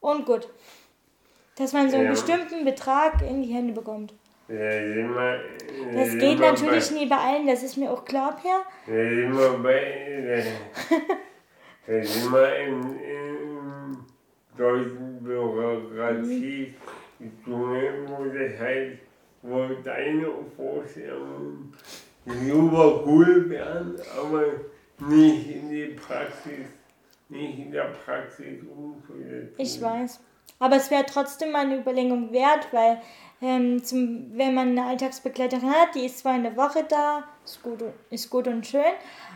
und 0.00 0.26
gut. 0.26 0.48
Dass 1.56 1.72
man 1.72 1.90
so 1.90 1.96
einen 1.96 2.06
ja. 2.06 2.12
bestimmten 2.12 2.64
Betrag 2.64 3.22
in 3.22 3.42
die 3.42 3.52
Hände 3.52 3.72
bekommt. 3.72 4.14
Ja, 4.48 4.70
immer, 4.70 5.38
das 5.94 6.18
geht 6.18 6.40
natürlich 6.40 6.88
bei, 6.88 6.94
nie 6.94 7.06
bei 7.06 7.16
allen, 7.16 7.46
das 7.46 7.62
ist 7.62 7.76
mir 7.76 7.90
auch 7.90 8.04
klar, 8.04 8.36
Per. 8.36 8.62
Da 11.86 12.02
sind 12.02 12.32
wir 12.32 12.56
in, 12.56 13.00
in 13.00 13.96
deutschen 14.56 15.22
Bürokratie 15.22 16.74
gezwungen, 17.18 18.06
wo 18.06 18.24
das 18.24 18.58
heißt, 18.58 18.98
wo 19.42 19.68
deine 19.82 20.26
Vorstellungen 20.56 21.72
super 22.26 23.02
cool 23.06 23.48
wären, 23.48 23.96
aber 24.18 24.44
nicht 25.08 25.50
in 25.50 25.70
die 25.70 25.86
Praxis, 25.96 26.66
nicht 27.28 27.58
in 27.58 27.72
der 27.72 27.92
Praxis 28.04 28.60
umzusetzen. 28.62 29.54
Ich 29.56 29.80
weiß. 29.80 30.20
Aber 30.58 30.76
es 30.76 30.90
wäre 30.90 31.06
trotzdem 31.06 31.52
mal 31.52 31.64
eine 31.64 31.78
Überlegung 31.78 32.32
wert, 32.32 32.68
weil 32.72 33.00
ähm, 33.42 33.82
zum, 33.82 34.36
wenn 34.36 34.54
man 34.54 34.70
eine 34.70 34.84
Alltagsbegleiterin 34.84 35.70
hat, 35.70 35.94
die 35.94 36.06
ist 36.06 36.18
zwar 36.18 36.36
in 36.36 36.42
der 36.42 36.56
Woche 36.56 36.84
da, 36.88 37.24
ist 37.44 37.62
gut, 37.62 37.82
ist 38.10 38.30
gut 38.30 38.46
und 38.48 38.66
schön, 38.66 38.82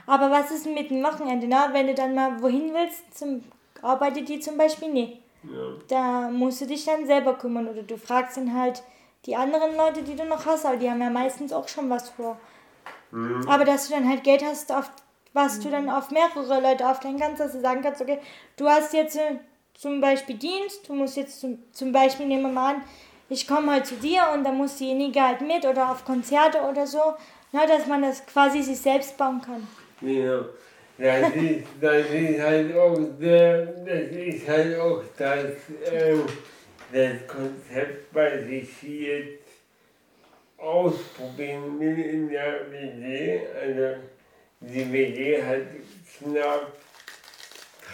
aber 0.07 0.31
was 0.31 0.51
ist 0.51 0.67
mit 0.67 0.91
dem 0.91 1.03
Wochenende? 1.03 1.47
Na? 1.49 1.73
Wenn 1.73 1.87
du 1.87 1.95
dann 1.95 2.15
mal 2.15 2.43
wohin 2.43 2.75
willst, 2.75 3.17
zum, 3.17 3.43
arbeitet 3.83 4.29
die 4.29 4.41
zum 4.41 4.59
Beispiel 4.59 4.93
nicht. 4.93 5.23
Ja. 5.43 5.73
Da 5.89 6.31
musst 6.31 6.61
du 6.61 6.67
dich 6.67 6.85
dann 6.85 7.07
selber 7.07 7.35
kümmern 7.35 7.69
oder 7.69 7.83
du 7.83 7.97
fragst 7.97 8.37
dann 8.37 8.55
halt 8.55 8.83
die 9.27 9.37
anderen 9.37 9.77
Leute, 9.77 10.03
die 10.03 10.17
du 10.17 10.25
noch 10.25 10.45
hast, 10.47 10.67
aber 10.67 10.77
die 10.77 10.91
haben 10.91 11.01
ja 11.01 11.11
meistens 11.11 11.53
auch 11.53 11.69
schon 11.69 11.89
was 11.89 12.11
vor. 12.11 12.39
Mhm. 13.11 13.49
Aber 13.49 13.65
dass 13.65 13.89
du 13.89 13.95
dann 13.95 14.09
halt 14.09 14.25
Geld 14.25 14.45
hast, 14.45 14.73
auf 14.73 14.91
was 15.33 15.59
mhm. 15.59 15.63
du 15.63 15.71
dann 15.71 15.91
auf 15.91 16.11
mehrere 16.11 16.61
Leute 16.61 16.89
aufteilen 16.89 17.19
kannst, 17.19 17.41
dass 17.41 17.53
du 17.53 17.61
sagen 17.61 17.83
kannst, 17.83 18.01
okay, 18.01 18.19
du 18.57 18.69
hast 18.69 18.93
jetzt 18.93 19.17
äh, 19.17 19.37
zum 19.75 20.01
Beispiel 20.01 20.37
Dienst, 20.37 20.89
du 20.89 20.95
musst 20.95 21.17
jetzt 21.17 21.41
zum, 21.41 21.59
zum 21.73 21.93
Beispiel, 21.93 22.27
nehmen 22.27 22.45
wir 22.45 22.53
mal 22.53 22.75
an, 22.75 22.83
ich 23.29 23.47
komme 23.47 23.73
halt 23.73 23.87
zu 23.87 23.97
dir 23.97 24.23
und 24.35 24.45
dann 24.45 24.57
muss 24.57 24.77
diejenige 24.77 25.21
halt 25.21 25.41
mit 25.41 25.65
oder 25.65 25.91
auf 25.91 26.05
Konzerte 26.05 26.61
oder 26.61 26.87
so, 26.87 27.15
na, 27.53 27.67
dass 27.67 27.87
man 27.87 28.03
das 28.03 28.25
quasi 28.27 28.63
sich 28.63 28.79
selbst 28.79 29.17
bauen 29.17 29.41
kann. 29.41 29.67
Ja, 30.01 30.45
das 30.99 31.35
ist, 31.35 31.65
das 31.81 32.11
ist 32.11 32.41
halt 32.41 32.77
auch 32.77 32.99
der, 33.21 33.67
das 33.67 34.11
ist 34.11 34.49
halt 34.49 34.79
auch 34.79 35.03
das, 35.17 35.45
äh, 35.91 36.17
das 36.93 37.27
Konzept, 37.27 38.15
was 38.15 38.43
ich 38.49 38.83
jetzt 38.83 39.45
ausprobieren 40.59 41.81
will 41.81 41.99
in 41.99 42.29
der 42.29 42.71
WG. 42.71 43.41
Also 43.61 44.01
die 44.61 44.93
WG 44.93 45.43
hat 45.43 45.63
knapp 46.19 46.73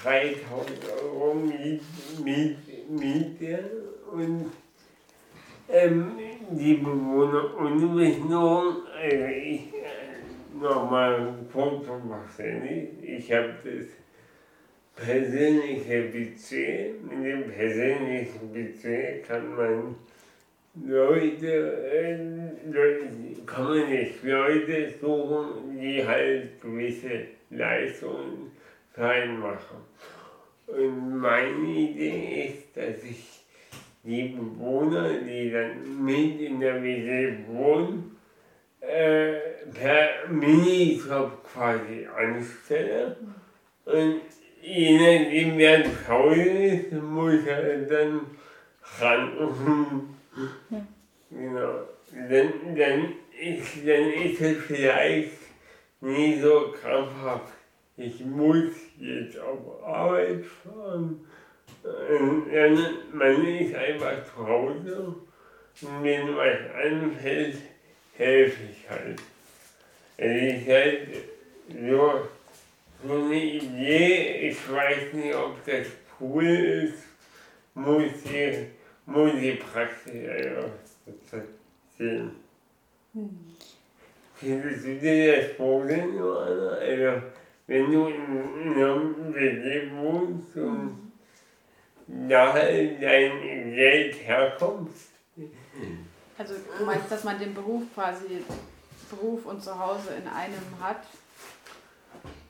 3000 0.03 0.79
Euro 1.03 1.35
Miet, 1.35 1.83
Miet, 2.25 2.91
Miete 2.91 3.71
und 4.13 4.51
ähm, 5.73 6.13
die 6.51 6.75
Bewohnerunversicherung, 6.75 8.77
also 9.01 9.25
ich, 9.25 9.71
nochmal 10.61 11.29
ein 11.29 11.49
Punkt 11.49 11.87
von 11.87 12.09
machen. 12.09 12.89
Ich 13.03 13.33
habe 13.33 13.55
das 13.65 13.87
persönliche 14.97 16.03
Budget. 16.03 17.03
Mit 17.05 17.25
dem 17.25 17.51
persönlichen 17.51 18.53
Budget 18.53 19.27
kann 19.27 19.55
man 19.55 19.97
Leute, 20.87 21.93
äh, 21.93 22.17
kann 23.47 23.65
man 23.65 23.91
nicht 23.91 24.23
Leute 24.23 24.95
suchen, 25.01 25.81
die 25.81 26.07
halt 26.07 26.61
gewisse 26.61 27.25
Leistungen 27.51 28.53
reinmachen. 28.95 29.79
Und 30.67 31.19
meine 31.19 31.67
Idee 31.67 32.47
ist, 32.47 32.77
dass 32.77 33.03
ich 33.03 33.40
die 34.03 34.29
Bewohner, 34.29 35.09
die 35.21 35.51
dann 35.51 36.05
mit 36.05 36.41
in 36.41 36.61
der 36.61 36.83
WG 36.83 37.37
wohnen, 37.49 38.17
äh, 38.81 39.33
per 39.75 40.29
Minijob 40.29 41.45
quasi 41.45 42.07
anstelle. 42.07 43.17
Und 43.85 44.21
je 44.63 44.97
nachdem, 44.97 45.59
wer 45.59 46.09
Hause 46.09 46.41
ist, 46.41 46.93
muss 46.93 47.47
er 47.47 47.79
dann 47.83 48.21
ran. 49.01 50.15
genau. 51.31 51.89
Dann, 52.13 52.77
dann, 52.77 53.13
ist, 53.41 53.87
dann 53.87 54.11
ist 54.11 54.41
es 54.41 54.57
vielleicht 54.65 55.33
nicht 56.01 56.43
so 56.43 56.75
krampfhaft. 56.81 57.53
Ich 57.97 58.25
muss 58.25 58.73
jetzt 58.99 59.39
auf 59.39 59.85
Arbeit 59.85 60.45
fahren. 60.45 61.21
Dann, 61.83 62.99
man 63.13 63.47
ist 63.47 63.75
einfach 63.75 64.25
zu 64.25 64.47
Hause 64.47 65.15
und 65.83 66.03
wenn 66.03 66.37
was 66.37 66.59
anfällt, 66.75 67.57
helfe 68.17 68.63
ich 68.71 68.91
halt. 68.91 69.21
Es 70.17 70.53
ist 70.53 70.69
halt 70.69 71.09
so, 71.69 72.29
so 73.07 73.15
eine 73.15 73.43
Idee, 73.43 74.51
ich 74.51 74.71
weiß 74.71 75.15
nicht, 75.15 75.35
ob 75.35 75.65
das 75.65 75.87
cool 76.21 76.45
ist, 76.45 77.05
muss 77.75 78.13
die, 78.25 78.67
muss 79.07 79.33
die 79.41 79.53
Praxis 79.53 80.29
einfach 80.29 81.43
sehen. 81.97 82.33
Hm. 83.15 83.39
Könntest 84.39 84.85
du 84.85 84.99
dir 84.99 85.37
das 85.37 85.53
vorstellen? 85.53 86.19
Also, 86.19 87.23
wenn 87.67 87.91
du 87.91 88.07
in 88.09 88.75
einem 88.75 89.35
WG 89.35 89.91
wohnst 89.93 90.57
und 90.57 91.10
halt 92.31 93.03
dein 93.03 93.75
Geld 93.75 94.15
herkommt. 94.27 94.93
Also 96.39 96.55
du 96.79 96.85
meinst, 96.85 97.11
dass 97.11 97.25
man 97.25 97.39
den 97.39 97.55
Beruf 97.55 97.83
quasi, 97.95 98.43
Beruf 99.11 99.47
und 99.47 99.63
Zuhause 99.63 100.11
in 100.19 100.29
einem 100.29 100.63
hat? 100.81 101.03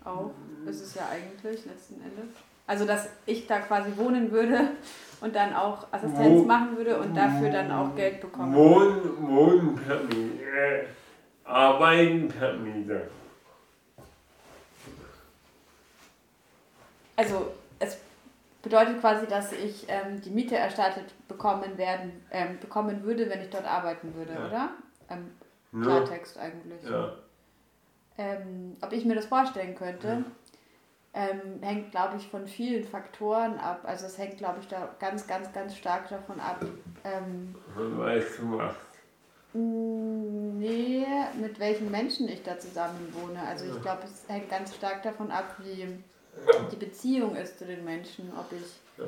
Auch, 0.05 0.31
ist 0.67 0.81
es 0.81 0.95
ja 0.95 1.09
eigentlich 1.11 1.67
letzten 1.67 1.95
Endes. 1.95 2.35
Also 2.67 2.87
dass 2.87 3.09
ich 3.27 3.47
da 3.47 3.59
quasi 3.61 3.91
wohnen 3.97 4.31
würde 4.31 4.71
und 5.21 5.35
dann 5.35 5.55
auch 5.55 5.87
Assistenz 5.91 6.47
machen 6.47 6.77
würde 6.77 6.99
und 6.99 7.17
dafür 7.17 7.51
dann 7.51 7.71
auch 7.71 7.95
Geld 7.97 8.21
bekomme. 8.21 8.57
Wohnen, 8.57 9.29
wohnen 9.29 9.75
per 9.75 10.03
Mieter, 10.05 10.87
arbeiten 11.45 12.29
per 12.29 12.55
Mieter. 12.55 13.03
Also 17.17 17.53
bedeutet 18.63 19.01
quasi, 19.01 19.27
dass 19.27 19.53
ich 19.53 19.87
ähm, 19.89 20.21
die 20.21 20.31
Miete 20.31 20.57
erstattet 20.57 21.15
bekommen 21.29 21.79
werden, 21.79 22.25
ähm, 22.31 22.59
bekommen 22.61 23.03
würde, 23.05 23.29
wenn 23.31 23.41
ich 23.41 23.51
dort 23.51 23.67
arbeiten 23.67 24.15
würde, 24.15 24.35
ja. 24.35 24.47
oder? 24.47 24.71
Ähm, 25.09 25.31
Klartext 25.83 26.37
ja. 26.37 26.43
eigentlich. 26.43 26.83
Ja. 26.85 27.15
Ähm, 28.19 28.77
ob 28.83 28.93
ich 28.93 29.05
mir 29.05 29.15
das 29.15 29.27
vorstellen 29.27 29.75
könnte, 29.75 30.25
ähm, 31.15 31.61
hängt, 31.63 31.91
glaube 31.91 32.17
ich, 32.19 32.29
von 32.29 32.47
vielen 32.47 32.85
Faktoren 32.85 33.59
ab. 33.59 33.81
Also 33.85 34.07
es 34.07 34.19
hängt, 34.19 34.39
glaube 34.39 34.61
ich, 34.61 34.69
da 34.69 34.95
ganz, 34.99 35.27
ganz, 35.27 35.53
ganz 35.53 35.77
stark 35.77 36.09
davon 36.09 36.39
ab. 36.39 36.65
Ähm, 37.05 37.55
weißt 37.75 38.41
du 38.41 38.59
was? 38.59 38.75
Nee, 39.53 41.05
mit 41.41 41.59
welchen 41.59 41.91
Menschen 41.91 42.29
ich 42.29 42.43
da 42.45 42.59
zusammen 42.59 43.13
wohne. 43.13 43.41
Also 43.43 43.65
ich 43.65 43.83
glaube, 43.83 44.03
es 44.05 44.29
hängt 44.29 44.49
ganz 44.49 44.75
stark 44.75 45.03
davon 45.03 45.33
ab, 45.33 45.57
wie 45.59 45.99
die 46.73 46.77
Beziehung 46.77 47.37
ist 47.37 47.59
zu 47.59 47.67
den 47.67 47.85
Menschen, 47.85 48.33
ob 48.39 48.47
ich, 48.53 49.07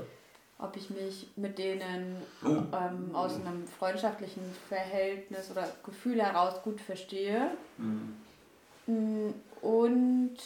ob 0.58 0.76
ich 0.76 0.90
mich 0.90 1.28
mit 1.36 1.58
denen 1.58 2.16
ähm, 2.44 3.14
aus 3.14 3.34
einem 3.34 3.66
freundschaftlichen 3.66 4.42
Verhältnis 4.68 5.50
oder 5.50 5.68
Gefühl 5.84 6.22
heraus 6.22 6.62
gut 6.62 6.80
verstehe. 6.80 7.50
Mhm. 7.78 9.34
Und 9.60 10.36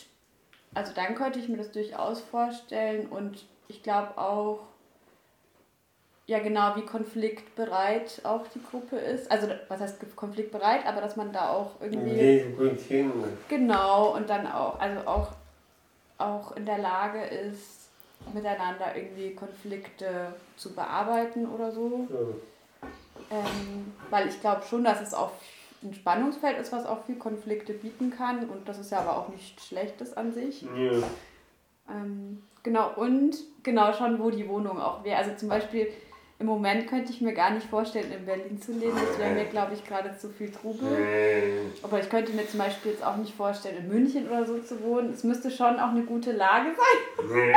also 0.75 0.93
dann 0.95 1.15
könnte 1.15 1.39
ich 1.39 1.49
mir 1.49 1.57
das 1.57 1.73
durchaus 1.73 2.21
vorstellen 2.21 3.07
und 3.07 3.45
ich 3.69 3.83
glaube 3.83 4.19
auch, 4.19 4.61
ja 6.27 6.41
genau, 6.41 6.77
wie 6.77 6.83
konfliktbereit 6.83 8.21
auch 8.25 8.47
die 8.49 8.61
Gruppe 8.63 8.97
ist. 8.97 9.31
Also 9.31 9.49
was 9.69 9.81
heißt 9.81 10.17
konfliktbereit, 10.17 10.85
aber 10.87 11.01
dass 11.01 11.17
man 11.17 11.33
da 11.33 11.51
auch 11.51 11.81
irgendwie. 11.81 12.11
Genau, 13.49 14.15
und 14.15 14.29
dann 14.29 14.47
auch, 14.47 14.79
also 14.79 15.01
auch 15.07 15.33
auch 16.19 16.57
in 16.57 16.67
der 16.67 16.79
Lage 16.79 17.23
ist, 17.23 17.89
miteinander 18.33 18.97
irgendwie 18.97 19.35
Konflikte 19.35 20.35
zu 20.57 20.75
bearbeiten 20.75 21.47
oder 21.47 21.71
so. 21.71 22.09
Ja. 22.11 23.39
Ähm, 23.39 23.93
weil 24.11 24.29
ich 24.29 24.41
glaube 24.41 24.63
schon, 24.63 24.85
dass 24.85 25.01
es 25.01 25.15
auch 25.15 25.33
ein 25.83 25.95
Spannungsfeld 25.95 26.59
ist, 26.59 26.73
was 26.73 26.87
auch 26.87 27.05
viel 27.05 27.17
Konflikte 27.17 27.73
bieten 27.73 28.11
kann 28.11 28.49
und 28.49 28.69
das 28.69 28.79
ist 28.79 28.91
ja 28.91 29.01
aber 29.01 29.17
auch 29.17 29.29
nichts 29.29 29.67
Schlechtes 29.67 30.17
an 30.17 30.33
sich. 30.33 30.63
Ja. 30.63 31.03
Ähm, 31.91 32.43
genau, 32.63 32.93
und 32.97 33.37
genau 33.63 33.93
schon, 33.93 34.19
wo 34.19 34.31
die 34.31 34.49
Wohnung 34.49 34.81
auch 34.81 35.05
wäre. 35.05 35.19
Also 35.19 35.35
zum 35.37 35.49
Beispiel 35.49 35.93
im 36.39 36.47
Moment 36.47 36.87
könnte 36.87 37.13
ich 37.13 37.23
mir 37.23 37.33
gar 37.33 37.51
nicht 37.51 37.67
vorstellen, 37.67 38.13
in 38.13 38.27
Berlin 38.27 38.61
zu 38.61 38.73
leben. 38.73 38.93
Das 38.95 39.19
wäre 39.19 39.33
mir, 39.33 39.47
glaube 39.47 39.73
ich, 39.75 39.85
gerade 39.85 40.17
zu 40.19 40.29
viel 40.29 40.51
Trubel. 40.51 40.87
Aber 41.83 41.99
ich 41.99 42.11
könnte 42.11 42.33
mir 42.33 42.47
zum 42.47 42.59
Beispiel 42.59 42.93
jetzt 42.93 43.05
auch 43.05 43.17
nicht 43.17 43.35
vorstellen, 43.35 43.79
in 43.79 43.89
München 43.89 44.29
oder 44.29 44.45
so 44.45 44.59
zu 44.59 44.83
wohnen. 44.83 45.15
Es 45.15 45.25
müsste 45.25 45.51
schon 45.51 45.79
auch 45.79 45.91
eine 45.91 46.03
gute 46.03 46.33
Lage 46.33 46.69
sein. 46.77 47.53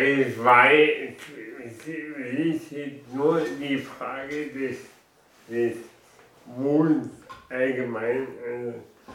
Ich 0.00 0.44
weiß, 0.44 0.90
es 1.66 1.88
ist 1.88 3.14
nur 3.14 3.42
die 3.60 3.78
Frage 3.78 4.46
des, 4.46 4.78
des 5.48 5.76
Wohnens 6.56 7.08
allgemein. 7.48 8.28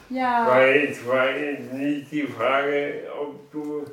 Ja. 0.10 0.48
Weil 0.50 0.90
es 0.90 1.08
war 1.08 1.32
jetzt 1.32 1.72
nicht 1.72 2.12
die 2.12 2.28
Frage, 2.28 3.04
ob 3.18 3.52
du 3.52 3.86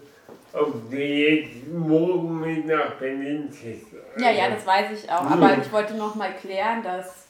ob 0.53 0.91
du 0.91 0.97
jetzt 0.97 1.69
morgen 1.69 2.41
mit 2.41 2.67
nach 2.67 2.95
Berlin 2.95 3.51
ziehst. 3.51 3.87
Ja, 4.19 4.31
ja, 4.31 4.51
das 4.51 4.67
weiß 4.67 4.91
ich 4.93 5.11
auch. 5.11 5.23
Aber 5.23 5.57
ich 5.59 5.73
wollte 5.73 5.95
noch 5.95 6.15
mal 6.15 6.33
klären, 6.35 6.83
dass, 6.83 7.29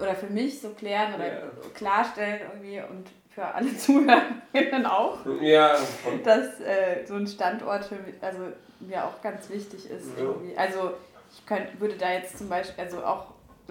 oder 0.00 0.14
für 0.14 0.26
mich 0.26 0.60
so 0.60 0.70
klären 0.70 1.14
oder 1.14 1.26
ja. 1.26 1.42
klarstellen 1.74 2.40
irgendwie 2.52 2.80
und 2.80 3.06
für 3.30 3.44
alle 3.44 3.76
Zuhörerinnen 3.76 4.86
auch, 4.86 5.18
ja. 5.40 5.76
dass 6.24 6.60
äh, 6.60 7.04
so 7.06 7.14
ein 7.14 7.26
Standort 7.26 7.84
für 7.84 7.96
mich, 7.96 8.14
also 8.20 8.38
mir 8.80 9.04
auch 9.04 9.20
ganz 9.22 9.48
wichtig 9.50 9.88
ist. 9.90 10.16
Ja. 10.16 10.24
Irgendwie. 10.24 10.56
Also 10.56 10.92
ich 11.32 11.44
könnt, 11.46 11.80
würde 11.80 11.96
da 11.96 12.12
jetzt 12.12 12.38
zum 12.38 12.48
Beispiel, 12.48 12.82
also 12.82 13.04
auch, 13.04 13.26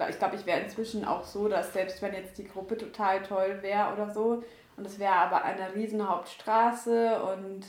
ich 0.08 0.18
glaube, 0.18 0.36
ich 0.36 0.46
wäre 0.46 0.60
inzwischen 0.60 1.04
auch 1.04 1.24
so, 1.24 1.48
dass 1.48 1.72
selbst 1.72 2.00
wenn 2.00 2.14
jetzt 2.14 2.38
die 2.38 2.46
Gruppe 2.46 2.78
total 2.78 3.22
toll 3.22 3.58
wäre 3.62 3.92
oder 3.92 4.12
so, 4.12 4.42
und 4.76 4.86
es 4.86 4.98
wäre 4.98 5.14
aber 5.14 5.42
eine 5.42 5.74
riesen 5.74 6.08
Hauptstraße 6.08 7.20
und 7.22 7.64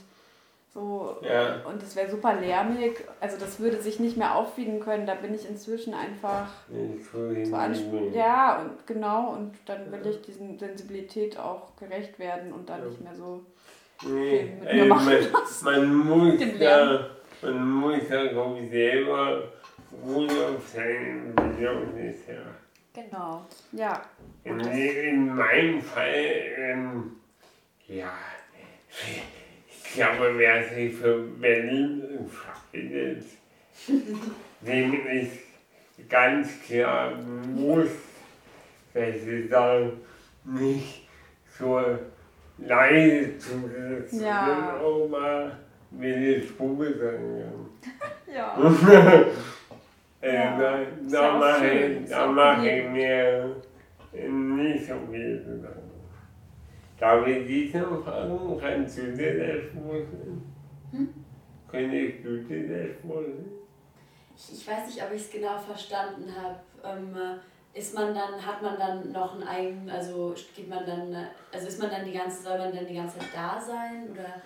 so, 0.77 1.17
ja. 1.23 1.55
Und 1.65 1.81
es 1.81 1.95
wäre 1.95 2.07
super 2.07 2.35
lärmig. 2.39 3.03
Also 3.19 3.35
das 3.39 3.59
würde 3.59 3.81
sich 3.81 3.99
nicht 3.99 4.15
mehr 4.15 4.35
aufwiegen 4.35 4.79
können. 4.79 5.07
Da 5.07 5.15
bin 5.15 5.33
ich 5.33 5.49
inzwischen 5.49 5.95
einfach 5.95 6.49
zu 6.69 7.57
anspruchsvoll. 7.57 8.11
Ja, 8.13 8.61
und 8.61 8.85
genau. 8.85 9.31
Und 9.31 9.55
dann 9.65 9.91
will 9.91 10.05
ich 10.05 10.21
diesen 10.21 10.59
Sensibilität 10.59 11.39
auch 11.39 11.75
gerecht 11.77 12.19
werden 12.19 12.53
und 12.53 12.69
dann 12.69 12.81
ja. 12.81 12.89
nicht 12.89 13.01
mehr 13.01 13.15
so 13.15 13.43
nee. 14.07 14.29
viel 14.29 14.49
mit 14.59 14.73
mir 14.73 14.85
machen 14.85 15.13
man, 15.63 15.95
man 15.95 15.95
muss 15.97 16.41
ja, 16.59 17.07
man 17.41 17.71
muss 17.71 18.09
ja, 18.09 18.27
glaube 18.27 18.59
ich, 18.59 18.69
selber 18.69 19.43
ruhig 20.05 20.31
auf 20.31 20.67
sein 20.67 21.33
Bedürfnis 21.35 22.17
ja. 22.27 23.01
Genau, 23.01 23.45
ja. 23.71 23.99
In, 24.43 24.59
in 24.59 25.35
meinem 25.35 25.81
Fall, 25.81 26.13
ähm, 26.55 27.15
ja, 27.87 28.13
glaube, 29.97 30.37
wer 30.37 30.63
sich 30.63 30.93
für 30.95 31.23
Berlin 31.39 32.03
entscheidet, 32.73 33.25
dem 34.61 35.07
ist 35.07 35.39
ganz 36.07 36.61
klar 36.65 37.15
muss, 37.55 37.89
dass 38.93 39.21
sie 39.23 39.49
da 39.49 39.89
nicht 40.45 41.07
so 41.57 41.81
leise 42.59 43.37
zu 43.37 43.67
sitzen 43.67 44.21
ja. 44.21 44.79
auch 44.79 45.07
mal 45.09 45.57
wie 45.91 46.13
die 46.13 46.47
Spube 46.47 46.93
sein 46.93 47.43
Ja. 48.33 48.55
äh, 50.21 50.35
ja. 50.35 50.59
Da, 50.59 50.79
da 51.09 51.37
mache 51.37 51.69
ich, 51.69 52.09
mach 52.09 52.63
ich 52.63 52.89
mir 52.89 53.55
nicht 54.11 54.85
so 54.85 54.95
viel 55.09 55.39
Gedanken. 55.39 55.86
Darf 56.99 57.27
ich 57.27 57.47
dich 57.47 57.73
noch 57.73 58.03
fragen? 58.03 58.57
Kannst 58.59 58.97
du 58.97 59.15
dir 59.15 59.37
das 59.37 59.71
vorstellen? 59.73 60.53
Hm? 60.91 61.13
Könntest 61.69 62.23
du 62.23 62.43
dir 62.43 62.67
das 62.67 63.01
vorstellen? 63.01 63.51
Ich, 64.35 64.53
ich 64.53 64.67
weiß 64.67 64.87
nicht, 64.87 65.03
ob 65.03 65.11
ich 65.13 65.21
es 65.21 65.31
genau 65.31 65.57
verstanden 65.57 66.33
habe. 66.35 66.57
Ähm, 66.83 67.15
ist 67.73 67.93
man 67.93 68.15
dann, 68.15 68.43
hat 68.43 68.61
man 68.61 68.77
dann 68.79 69.11
noch 69.11 69.35
einen 69.35 69.47
eigenen, 69.47 69.89
also 69.89 70.33
geht 70.55 70.69
man 70.69 70.85
dann, 70.85 71.15
also 71.51 71.67
ist 71.67 71.79
man 71.79 71.91
dann 71.91 72.05
die 72.05 72.13
ganze, 72.13 72.41
soll 72.41 72.57
man 72.57 72.75
dann 72.75 72.87
die 72.87 72.95
ganze 72.95 73.19
Zeit 73.19 73.27
da 73.35 73.61
sein 73.61 74.09
oder 74.11 74.41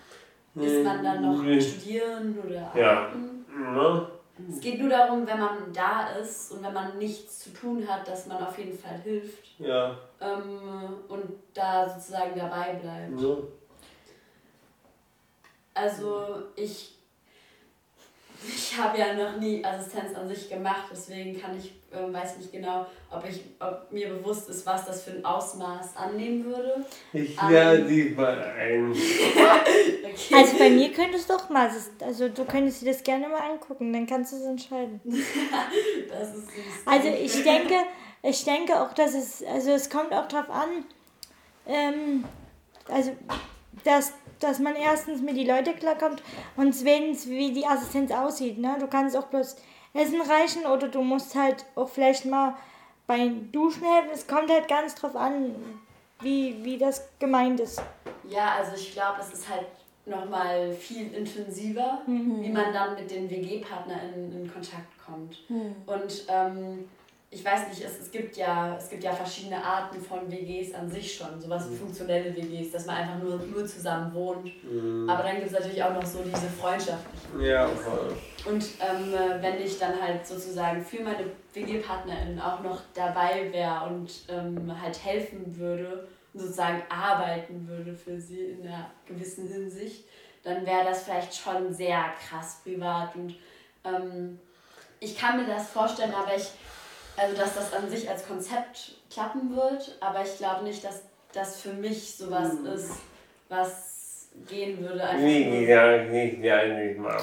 ist 0.62 0.84
man 0.84 1.02
dann 1.02 1.22
noch 1.22 1.60
studieren 1.60 2.38
oder 2.44 2.66
arbeiten? 2.66 3.46
Ja. 3.74 4.10
Es 4.48 4.60
geht 4.60 4.80
nur 4.80 4.88
darum, 4.88 5.26
wenn 5.26 5.38
man 5.38 5.72
da 5.72 6.08
ist 6.12 6.52
und 6.52 6.62
wenn 6.62 6.72
man 6.72 6.96
nichts 6.98 7.40
zu 7.40 7.50
tun 7.50 7.86
hat, 7.86 8.08
dass 8.08 8.26
man 8.26 8.42
auf 8.42 8.56
jeden 8.58 8.76
Fall 8.76 8.98
hilft. 8.98 9.58
Ja. 9.58 9.96
Ähm, 10.20 10.94
und 11.08 11.24
da 11.52 11.88
sozusagen 11.88 12.38
dabei 12.38 12.74
bleibt. 12.74 13.20
Ja. 13.20 13.36
Also 15.74 16.44
ich 16.56 16.98
ich 18.48 18.76
habe 18.78 18.98
ja 18.98 19.14
noch 19.14 19.38
nie 19.38 19.64
Assistenz 19.64 20.14
an 20.14 20.28
sich 20.28 20.48
gemacht, 20.48 20.84
deswegen 20.90 21.40
kann 21.40 21.56
ich, 21.56 21.74
äh, 21.90 22.12
weiß 22.12 22.38
nicht 22.38 22.52
genau, 22.52 22.86
ob, 23.10 23.24
ich, 23.28 23.42
ob 23.60 23.90
mir 23.90 24.08
bewusst 24.08 24.48
ist, 24.48 24.64
was 24.66 24.86
das 24.86 25.04
für 25.04 25.12
ein 25.12 25.24
Ausmaß 25.24 25.96
annehmen 25.96 26.44
würde. 26.44 26.84
Ich 27.12 27.36
dich 27.36 28.16
mal 28.16 28.54
ein. 28.58 28.94
Okay. 30.12 30.34
Also 30.34 30.58
bei 30.58 30.68
mir 30.68 30.92
könntest 30.92 31.30
du 31.30 31.32
doch 31.32 31.48
mal, 31.48 31.70
also 32.00 32.28
du 32.28 32.44
könntest 32.44 32.82
dir 32.82 32.92
das 32.92 33.02
gerne 33.02 33.28
mal 33.28 33.40
angucken, 33.50 33.94
dann 33.94 34.06
kannst 34.06 34.32
du 34.32 34.36
es 34.36 34.42
entscheiden. 34.42 35.00
das 35.04 36.34
ist 36.34 36.50
süß. 36.50 36.64
Also 36.84 37.08
ich 37.08 37.42
denke, 37.42 37.74
ich 38.22 38.44
denke 38.44 38.78
auch, 38.78 38.92
dass 38.92 39.14
es, 39.14 39.42
also 39.42 39.70
es 39.70 39.88
kommt 39.88 40.12
auch 40.12 40.28
drauf 40.28 40.50
an, 40.50 40.84
ähm, 41.66 42.24
also 42.88 43.16
dass, 43.84 44.12
dass 44.42 44.58
man 44.58 44.76
erstens 44.76 45.20
mit 45.20 45.36
die 45.36 45.46
Leute 45.46 45.72
klarkommt 45.74 46.22
und 46.56 46.72
zweitens, 46.72 47.28
wie 47.28 47.52
die 47.52 47.66
Assistenz 47.66 48.10
aussieht. 48.10 48.58
Ne? 48.58 48.76
Du 48.78 48.86
kannst 48.86 49.16
auch 49.16 49.26
bloß 49.26 49.56
Essen 49.94 50.20
reichen 50.20 50.66
oder 50.66 50.88
du 50.88 51.02
musst 51.02 51.34
halt 51.34 51.64
auch 51.74 51.88
vielleicht 51.88 52.24
mal 52.24 52.56
beim 53.06 53.50
Duschen 53.52 53.84
helfen. 53.84 54.10
Es 54.12 54.26
kommt 54.26 54.50
halt 54.50 54.68
ganz 54.68 54.94
drauf 54.94 55.16
an, 55.16 55.54
wie, 56.20 56.56
wie 56.64 56.78
das 56.78 57.08
gemeint 57.18 57.60
ist. 57.60 57.82
Ja, 58.28 58.54
also 58.58 58.74
ich 58.74 58.92
glaube, 58.92 59.20
es 59.20 59.32
ist 59.32 59.48
halt 59.48 59.66
nochmal 60.06 60.72
viel 60.72 61.12
intensiver, 61.14 62.02
wie 62.06 62.48
man 62.48 62.72
dann 62.72 62.94
mit 62.94 63.10
den 63.10 63.28
WG-PartnerInnen 63.30 64.42
in 64.42 64.52
Kontakt 64.52 64.92
kommt. 65.04 65.38
Und 65.86 66.24
ähm, 66.28 66.88
ich 67.34 67.42
weiß 67.42 67.68
nicht, 67.68 67.82
es, 67.82 67.98
es, 67.98 68.10
gibt 68.10 68.36
ja, 68.36 68.76
es 68.76 68.90
gibt 68.90 69.02
ja 69.02 69.10
verschiedene 69.10 69.64
Arten 69.64 69.98
von 69.98 70.30
WGs 70.30 70.74
an 70.74 70.90
sich 70.90 71.14
schon, 71.14 71.40
sowas 71.40 71.64
wie 71.70 71.76
funktionelle 71.76 72.36
WGs, 72.36 72.72
dass 72.72 72.84
man 72.84 72.96
einfach 72.96 73.18
nur, 73.22 73.38
nur 73.38 73.64
zusammen 73.66 74.12
wohnt. 74.12 74.52
Aber 75.08 75.22
dann 75.22 75.36
gibt 75.36 75.46
es 75.46 75.52
natürlich 75.52 75.82
auch 75.82 75.94
noch 75.94 76.04
so 76.04 76.18
diese 76.22 76.46
freundschaftlichen. 76.46 77.40
Ja, 77.40 77.66
voll. 77.66 78.14
Und 78.44 78.62
ähm, 78.80 79.14
äh, 79.14 79.42
wenn 79.42 79.58
ich 79.62 79.78
dann 79.78 80.00
halt 80.00 80.26
sozusagen 80.26 80.84
für 80.84 81.02
meine 81.02 81.24
WG-PartnerInnen 81.54 82.38
auch 82.38 82.60
noch 82.60 82.82
dabei 82.92 83.50
wäre 83.50 83.86
und 83.86 84.10
ähm, 84.28 84.70
halt 84.78 85.02
helfen 85.02 85.56
würde 85.56 86.06
und 86.34 86.40
sozusagen 86.40 86.82
arbeiten 86.90 87.66
würde 87.66 87.94
für 87.94 88.20
sie 88.20 88.44
in 88.44 88.66
einer 88.66 88.90
gewissen 89.06 89.48
Hinsicht, 89.48 90.04
dann 90.42 90.66
wäre 90.66 90.84
das 90.84 91.04
vielleicht 91.04 91.34
schon 91.34 91.72
sehr 91.72 92.12
krass 92.28 92.60
privat. 92.62 93.16
Und 93.16 93.36
ähm, 93.84 94.38
ich 95.00 95.16
kann 95.16 95.38
mir 95.38 95.46
das 95.46 95.70
vorstellen, 95.70 96.12
aber 96.12 96.36
ich, 96.36 96.50
also 97.16 97.36
dass 97.36 97.54
das 97.54 97.72
an 97.72 97.88
sich 97.90 98.08
als 98.08 98.26
Konzept 98.26 98.92
klappen 99.12 99.54
wird, 99.54 99.96
aber 100.00 100.22
ich 100.22 100.36
glaube 100.38 100.64
nicht, 100.64 100.84
dass 100.84 101.02
das 101.32 101.60
für 101.60 101.72
mich 101.72 102.16
sowas 102.16 102.52
ist, 102.74 102.90
was 103.48 104.28
gehen 104.48 104.80
würde. 104.80 105.02
Einfach 105.04 105.20
nur- 105.22 105.60
gesagt, 105.60 106.12
ich 106.12 106.42
lade 106.42 106.88
dich 106.88 106.98
mal. 106.98 107.16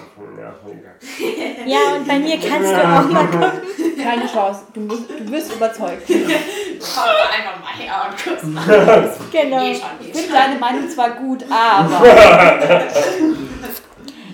Ja, 1.66 1.96
und 1.96 2.08
bei 2.08 2.20
mir 2.20 2.40
kannst 2.40 2.72
du 2.72 2.78
auch 2.78 3.04
mal 3.10 3.26
gucken. 3.28 3.62
Keine 4.04 4.28
Chance. 4.28 4.62
Du, 4.74 4.80
musst, 4.82 5.10
du 5.10 5.32
wirst 5.32 5.54
überzeugt. 5.54 6.04
Komm 6.08 6.18
doch 6.18 7.32
einfach 7.32 7.60
mal 7.62 7.74
her 7.78 8.10
und 8.10 8.24
kurz 8.24 8.44
mal. 8.44 9.16
Genau. 9.32 9.64
Eh 9.64 9.76
schon, 9.76 9.90
eh 10.02 10.10
Ich 10.12 10.14
finde 10.14 10.34
deine 10.34 10.60
Meinung 10.60 10.90
zwar 10.90 11.12
gut, 11.12 11.44
aber. 11.52 12.02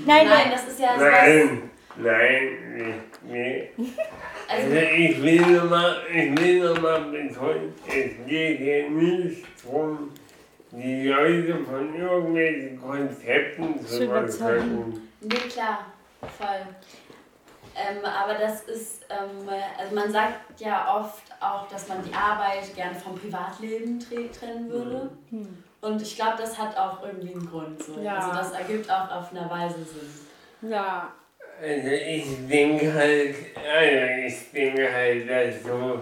Nein, 0.06 0.28
Nein, 0.28 0.51
das 0.51 0.68
ist 0.68 0.80
ja. 0.80 0.95
Nein, 0.97 1.72
nein, 1.97 2.58
nee, 2.76 2.93
nee. 3.24 3.70
Also 4.48 4.76
ich 4.76 5.22
will 5.22 5.41
nochmal, 5.58 5.98
ich 6.14 6.39
will 6.39 6.64
noch 6.74 6.82
mal 6.82 7.02
betonen, 7.12 7.74
es 7.88 8.28
geht 8.28 8.58
hier 8.60 8.89
nicht 8.89 9.46
darum, 9.64 10.12
die 10.72 11.08
Leute 11.08 11.58
von 11.66 11.96
irgendwelchen 11.96 12.82
Konzepten 12.82 13.86
zu 13.86 14.04
überzeugen. 14.04 15.10
nee, 15.22 15.36
klar, 15.36 15.86
voll. 16.38 16.68
Ähm, 17.78 17.98
aber 18.06 18.36
das 18.36 18.64
ist, 18.64 19.06
ähm, 19.10 19.50
also 19.78 19.96
man 19.96 20.10
sagt 20.12 20.60
ja 20.62 20.96
oft 20.98 21.24
auch, 21.41 21.68
dass 21.68 21.88
man 21.89 21.98
die 22.04 22.14
Arbeit 22.14 22.74
gerne 22.74 22.96
vom 22.96 23.16
Privatleben 23.20 24.00
tre- 24.00 24.30
trennen 24.32 24.70
würde. 24.70 25.10
Und 25.82 26.02
ich 26.02 26.16
glaube, 26.16 26.36
das 26.38 26.58
hat 26.58 26.78
auch 26.78 27.04
irgendwie 27.04 27.34
einen 27.34 27.50
Grund. 27.50 27.84
So. 27.84 28.00
Ja. 28.02 28.16
Also 28.18 28.32
das 28.38 28.52
ergibt 28.54 28.89
auch 28.89 29.12
auf 29.12 29.32
einer 29.32 29.50
Weise 29.50 29.76
Sinn. 29.84 30.70
Ja. 30.72 31.10
Also 31.68 31.88
ich 31.88 32.26
denke 32.47 32.93
halt, 32.93 33.36
also 33.55 34.28
ich 34.28 34.51
denke 34.53 34.93
halt, 34.93 35.28
dass 35.28 35.63
so 35.63 35.99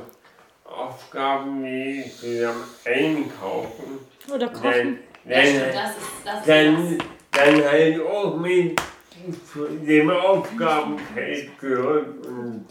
Aufgaben 0.66 1.64
wie 1.64 2.04
zusammen 2.04 2.66
einkaufen, 2.84 4.00
oder 4.28 4.48
dann, 4.48 4.54
kochen. 4.54 5.00
Ja, 5.24 5.36
dann, 5.36 5.46
stimmt, 5.46 5.74
das 5.74 5.92
ist 5.92 6.08
das. 6.26 6.40
Ist 6.40 6.50
dann, 6.50 6.98
dann 7.32 7.72
halt 7.72 8.02
auch 8.02 8.36
mit 8.36 8.82
zu 9.54 9.66
dem 9.68 10.10
Aufgabenfeld 10.10 11.58
gehört 11.58 12.26
und 12.26 12.66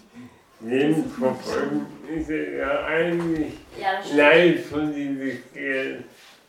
Lebensverfolgung 0.61 1.87
ist 2.15 2.29
ja 2.29 2.85
eigentlich 2.85 3.55
Ja, 3.81 4.01
leicht 4.15 4.67
von 4.67 4.95
dieses 4.95 5.39
Geld. 5.55 6.05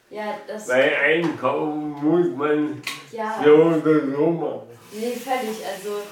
Ja, 0.09 0.37
das, 0.45 0.67
Weil 0.67 0.93
einkaufen 0.93 1.91
muss 1.91 2.35
man 2.35 2.81
ja. 3.13 3.41
so 3.41 3.53
oder 3.53 4.05
so 4.11 4.27
machen. 4.29 4.73
Nee, 4.91 5.13
völlig. 5.13 5.65
Also, 5.65 6.03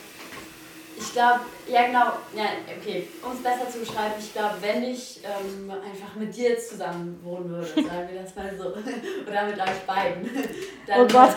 ich 1.01 1.13
glaube, 1.13 1.39
ja, 1.67 1.85
genau, 1.87 2.05
ja, 2.35 2.45
okay, 2.79 3.07
um 3.23 3.31
es 3.31 3.41
besser 3.41 3.69
zu 3.69 3.79
beschreiben, 3.79 4.13
ich 4.19 4.31
glaube, 4.33 4.55
wenn 4.61 4.83
ich 4.83 5.21
ähm, 5.23 5.71
einfach 5.71 6.15
mit 6.15 6.35
dir 6.35 6.49
jetzt 6.49 6.69
zusammen 6.69 7.19
wohnen 7.23 7.49
würde, 7.49 7.65
sagen 7.75 8.09
wir 8.11 8.21
das 8.21 8.35
mal 8.35 8.55
so, 8.57 8.65
oder 9.29 9.45
mit 9.45 9.59
euch 9.59 9.79
beiden, 9.87 10.29
dann, 10.87 11.01
Oh 11.01 11.07
Gott, 11.07 11.35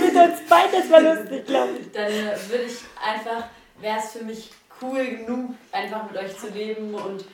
mit 0.00 0.14
uns 0.14 0.48
beiden, 0.48 0.72
das 0.72 0.90
war 0.90 1.00
lustig, 1.00 1.46
glaube 1.46 1.70
ich. 1.80 1.92
dann 1.92 2.10
äh, 2.10 2.36
würde 2.48 2.64
ich 2.64 2.78
einfach, 3.04 3.44
wäre 3.80 3.98
es 3.98 4.12
für 4.12 4.24
mich 4.24 4.50
cool 4.80 5.04
genug, 5.04 5.54
einfach 5.72 6.10
mit 6.10 6.16
euch 6.22 6.38
zu 6.38 6.48
leben 6.48 6.94
und 6.94 7.24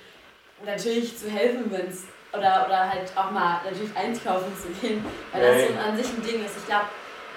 natürlich 0.65 1.17
zu 1.17 1.31
helfen, 1.31 1.71
wenn 1.71 1.89
es, 1.89 2.05
oder, 2.33 2.65
oder 2.67 2.91
halt 2.91 3.11
auch 3.17 3.31
mal 3.31 3.61
natürlich 3.65 3.95
einkaufen 3.97 4.53
zu 4.61 4.69
gehen, 4.81 5.05
weil 5.33 5.43
das 5.43 5.69
so 5.69 5.79
an 5.79 5.97
sich 5.97 6.07
ein 6.07 6.23
Ding 6.23 6.45
ist. 6.45 6.57
Ich 6.57 6.67
glaube, 6.67 6.87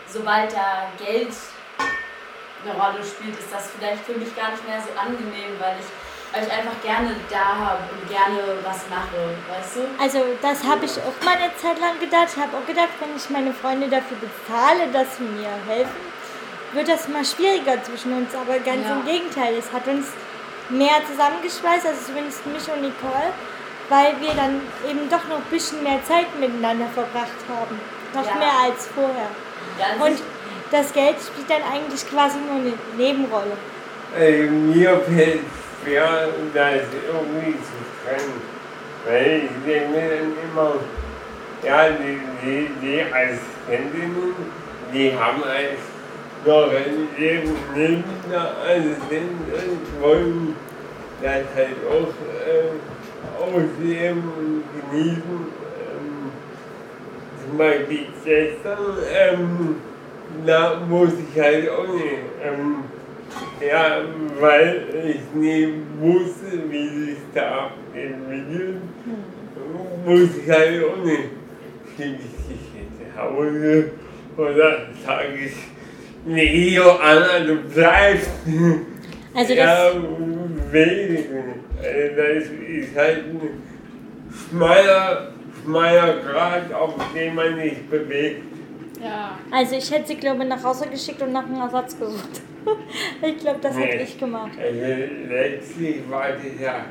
sobald 0.07 0.51
da 0.53 0.91
Geld 1.03 1.29
eine 2.63 2.73
Rolle 2.75 3.03
spielt, 3.03 3.37
ist 3.39 3.51
das 3.51 3.69
vielleicht 3.77 4.03
für 4.05 4.13
mich 4.13 4.35
gar 4.35 4.51
nicht 4.51 4.65
mehr 4.67 4.79
so 4.81 4.91
angenehm, 4.99 5.55
weil 5.59 5.77
ich 5.79 5.87
euch 6.29 6.45
einfach 6.45 6.77
gerne 6.83 7.15
da 7.29 7.55
habe 7.57 7.81
und 7.89 8.07
gerne 8.07 8.37
was 8.63 8.85
mache, 8.89 9.17
weißt 9.49 9.77
du? 9.77 9.81
Also 9.97 10.19
das 10.41 10.63
habe 10.63 10.85
ich 10.85 10.93
auch 11.01 11.17
mal 11.25 11.35
eine 11.35 11.55
Zeit 11.57 11.79
lang 11.79 11.97
gedacht. 11.99 12.29
Ich 12.35 12.41
habe 12.41 12.53
auch 12.55 12.65
gedacht, 12.67 12.93
wenn 12.99 13.15
ich 13.15 13.29
meine 13.29 13.53
Freunde 13.53 13.87
dafür 13.87 14.17
bezahle, 14.21 14.91
dass 14.93 15.17
sie 15.17 15.23
mir 15.23 15.49
helfen, 15.67 16.01
wird 16.73 16.87
das 16.87 17.07
mal 17.07 17.25
schwieriger 17.25 17.81
zwischen 17.83 18.13
uns. 18.13 18.29
Aber 18.35 18.59
ganz 18.59 18.85
Ja. 18.85 18.95
im 18.97 19.05
Gegenteil, 19.05 19.55
es 19.57 19.71
hat 19.73 19.87
uns 19.87 20.05
mehr 20.69 21.01
zusammengeschweißt, 21.09 21.87
also 21.87 21.97
zumindest 22.05 22.45
mich 22.45 22.67
und 22.69 22.81
Nicole, 22.85 23.33
weil 23.89 24.13
wir 24.21 24.33
dann 24.35 24.61
eben 24.87 25.09
doch 25.09 25.25
noch 25.33 25.37
ein 25.41 25.49
bisschen 25.49 25.81
mehr 25.81 25.97
Zeit 26.05 26.29
miteinander 26.39 26.85
verbracht 26.93 27.41
haben. 27.49 27.79
Noch 28.13 28.25
Ja. 28.27 28.35
mehr 28.35 28.53
als 28.69 28.85
vorher. 28.93 29.33
Ja, 29.81 29.97
an 29.97 30.01
Und 30.13 30.21
das 30.71 30.93
Geld 30.93 31.15
spielt 31.19 31.49
dann 31.49 31.63
eigentlich 31.63 32.07
quasi 32.09 32.37
nur 32.39 32.55
eine 32.55 32.73
Nebenrolle. 32.97 33.57
Also 34.17 34.51
mir 34.51 34.99
fällt 35.01 35.41
schwer, 35.83 36.29
das 36.53 36.81
irgendwie 37.07 37.51
zu 37.53 37.77
trennen. 38.03 38.41
Weil 39.05 39.41
ich 39.45 39.65
denke 39.65 39.89
mir 39.89 40.09
dann 40.09 40.33
immer, 40.43 40.73
ja, 41.63 41.89
die, 41.89 42.19
die, 42.43 42.69
die 42.81 43.01
Assistentinnen, 43.01 44.35
die 44.93 45.13
haben 45.13 45.43
halt 45.43 45.77
noch 46.45 46.71
ein 46.71 47.07
Leben 47.17 47.55
neben 47.75 48.03
der 48.31 48.53
Assistentin 48.65 49.71
und 49.71 50.01
wollen 50.01 50.55
das 51.21 51.43
halt 51.55 51.77
auch 51.89 52.13
äh, 52.47 52.79
ausleben 53.41 54.23
und 54.37 54.63
genießen. 54.91 55.47
Ähm, 55.91 56.31
zum 57.45 57.57
Beispiel 57.57 58.07
gestern, 58.23 58.97
ähm, 59.11 59.75
da 60.45 60.81
muss 60.87 61.09
ich 61.13 61.41
halt 61.41 61.69
auch 61.69 61.87
nicht. 61.93 62.03
Ähm, 62.43 62.83
ja, 63.61 64.01
weil 64.39 64.85
ich 65.05 65.39
nicht 65.39 65.73
wusste, 65.99 66.59
wie 66.69 67.05
sich 67.05 67.17
da 67.33 67.71
entwickelt, 67.93 68.77
muss 70.05 70.29
ich 70.37 70.49
halt 70.49 70.83
auch 70.83 71.03
nicht. 71.03 71.29
Schiebe 71.95 72.15
ich 72.15 72.47
dich 72.47 73.15
nach 73.15 73.23
Hause 73.23 73.91
oder 74.37 74.87
sage 75.05 75.27
ich, 75.45 75.53
nee, 76.25 76.75
Joanna, 76.75 77.39
du 77.45 77.55
bleibst. 77.73 78.29
Also 79.33 79.53
ja, 79.53 79.91
das, 79.91 79.95
ich 79.95 81.09
nicht. 81.09 81.25
Also 81.77 82.15
das 82.15 82.43
ist 82.67 82.95
halt 82.95 83.17
ein 83.25 83.63
schmaler, 84.49 85.33
schmaler 85.63 86.15
Grad, 86.21 86.73
auf 86.73 86.93
dem 87.13 87.35
man 87.35 87.55
sich 87.55 87.87
bewegt. 87.89 88.43
Ja. 89.01 89.37
also 89.51 89.75
ich 89.75 89.89
hätte 89.91 90.07
sie, 90.07 90.17
glaube 90.17 90.43
ich, 90.43 90.49
nach 90.49 90.63
Hause 90.63 90.87
geschickt 90.89 91.21
und 91.21 91.31
nach 91.31 91.45
einem 91.45 91.61
Ersatz 91.61 91.97
gesucht. 91.97 92.41
ich 93.21 93.37
glaube, 93.37 93.59
das 93.61 93.77
hätte 93.77 93.97
Nee. 93.97 94.03
ich 94.03 94.19
gemacht. 94.19 94.51
Also 94.59 94.81
letztlich 95.29 96.09
war 96.09 96.29
das 96.33 96.59
ja 96.61 96.85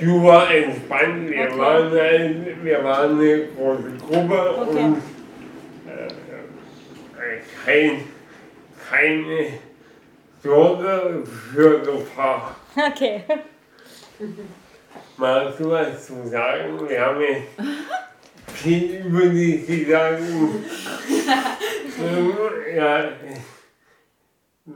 super 0.00 0.46
entspannt. 0.50 1.30
Wir, 1.30 1.48
Okay. 1.48 1.58
waren, 1.58 1.98
ein, 1.98 2.46
wir 2.62 2.84
waren 2.84 3.18
eine 3.20 3.46
große 3.56 3.92
Gruppe 4.06 4.56
Okay. 4.60 4.84
und 4.84 5.02
äh, 5.88 6.06
äh, 7.36 7.40
kein, 7.64 8.04
keine 8.90 9.46
Sorge 10.42 11.22
für 11.54 11.80
Gefahr. 11.80 12.56
Okay. 12.76 13.22
Magst 15.16 15.60
du 15.60 15.70
was 15.70 16.06
zu 16.06 16.26
sagen? 16.28 16.88
Wir 16.88 17.00
haben 17.00 17.20
jetzt 17.20 17.42
viel 18.54 19.04
über 19.06 19.26
dich. 19.26 19.68
Ähm, 19.68 20.64
ja, 22.74 23.08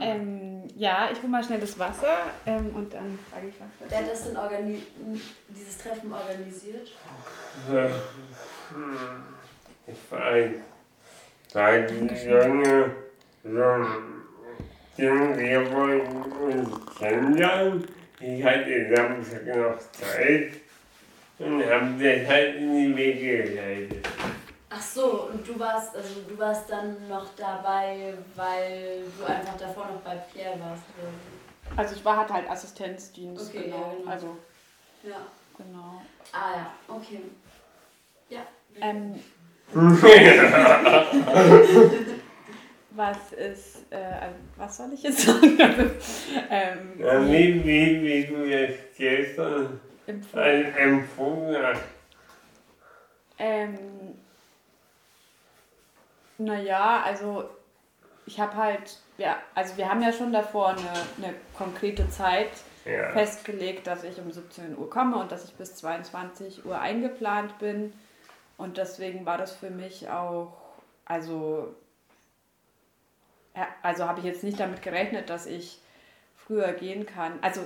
Ähm, 0.01 0.65
ja, 0.77 1.09
ich 1.13 1.19
hole 1.19 1.29
mal 1.29 1.43
schnell 1.45 1.61
das 1.61 1.79
Wasser 1.79 2.19
ähm, 2.45 2.71
und 2.75 2.93
dann 2.93 3.19
frage 3.31 3.49
ich 3.49 3.55
was. 3.61 3.89
Wer 3.89 3.99
hat 3.99 4.11
das 4.11 4.25
denn 4.25 4.37
organi 4.37 4.83
dieses 5.49 5.79
Treffen 5.79 6.13
organisiert? 6.13 6.89
äh, 7.73 7.89
ich 9.87 9.99
weiß, 10.11 10.51
seit 11.53 11.91
lange 12.27 12.91
so, 13.45 15.03
wir 15.03 15.73
wollten 15.73 16.23
uns 16.33 16.71
kennenlernen. 16.99 17.87
Ich 18.19 18.43
hatte 18.45 18.95
Samstag 18.95 19.47
noch 19.47 19.79
Zeit 19.93 20.53
und 21.39 21.65
habe 21.65 21.95
das 22.03 22.29
halt 22.29 22.57
in 22.57 22.77
die 22.77 22.97
Wege 22.97 23.45
geleitet. 23.45 24.09
Ach 24.71 24.83
so, 24.83 25.29
und 25.33 25.47
du 25.47 25.59
warst, 25.59 25.95
also 25.97 26.21
du 26.29 26.39
warst 26.39 26.71
dann 26.71 27.09
noch 27.09 27.27
dabei, 27.37 28.15
weil 28.35 29.03
du 29.19 29.25
einfach 29.25 29.57
davor 29.57 29.87
noch 29.87 30.01
bei 30.01 30.17
Pierre 30.33 30.59
warst. 30.61 30.83
oder? 30.99 31.11
Also 31.77 31.95
ich 31.95 32.05
war 32.05 32.17
hatte 32.19 32.35
halt 32.35 32.51
Assistenzdienst, 32.51 33.51
Okay, 33.51 33.65
genau. 33.65 33.77
ja, 33.77 33.93
genau. 33.99 34.11
Also, 34.11 34.37
Ja. 35.03 35.27
genau. 35.57 36.03
Ah 36.33 36.53
ja, 36.57 36.73
okay. 36.89 37.21
Ja. 38.29 38.41
Ähm, 38.81 39.15
was 42.91 43.33
ist, 43.33 43.85
äh, 43.91 43.97
also 43.97 44.37
was 44.57 44.77
soll 44.77 44.93
ich 44.95 45.03
jetzt 45.03 45.21
sagen? 45.21 45.59
ähm, 46.51 46.99
Ja, 46.99 47.25
wie, 47.27 47.65
wie, 47.65 48.03
wie 48.03 48.25
du 48.27 48.45
jetzt 48.45 48.97
gestern 48.97 49.81
empfohlen. 50.07 50.45
ein- 50.67 50.75
empfunden 50.75 51.57
hast. 51.63 51.83
Ähm, 53.39 53.79
naja, 56.39 57.03
also 57.05 57.49
ich 58.27 58.41
habe 58.41 58.55
halt, 58.57 58.99
ja, 59.19 59.37
also 59.55 59.77
wir 59.77 59.89
haben 59.89 60.03
ja 60.03 60.13
schon 60.13 60.33
davor 60.33 60.71
eine, 60.71 60.81
eine 61.19 61.35
konkrete 61.57 62.09
Zeit 62.11 62.51
Ja. 62.85 63.11
festgelegt, 63.11 63.87
dass 63.87 64.05
ich 64.05 64.19
um 64.19 64.31
17 64.31 64.77
Uhr 64.79 64.89
komme 64.91 65.17
und 65.17 65.33
dass 65.33 65.45
ich 65.45 65.55
bis 65.55 65.75
22 65.77 66.65
Uhr 66.65 66.79
eingeplant 66.81 67.59
bin. 67.59 67.93
Und 68.59 68.77
deswegen 68.79 69.27
war 69.27 69.39
das 69.39 69.53
für 69.53 69.71
mich 69.71 70.09
auch, 70.09 70.57
also, 71.05 71.75
also 73.83 74.07
habe 74.09 74.21
ich 74.21 74.25
jetzt 74.25 74.43
nicht 74.45 74.59
damit 74.61 74.83
gerechnet, 74.83 75.31
dass 75.31 75.47
ich 75.47 75.79
früher 76.37 76.73
gehen 76.73 77.07
kann. 77.07 77.39
Also 77.43 77.63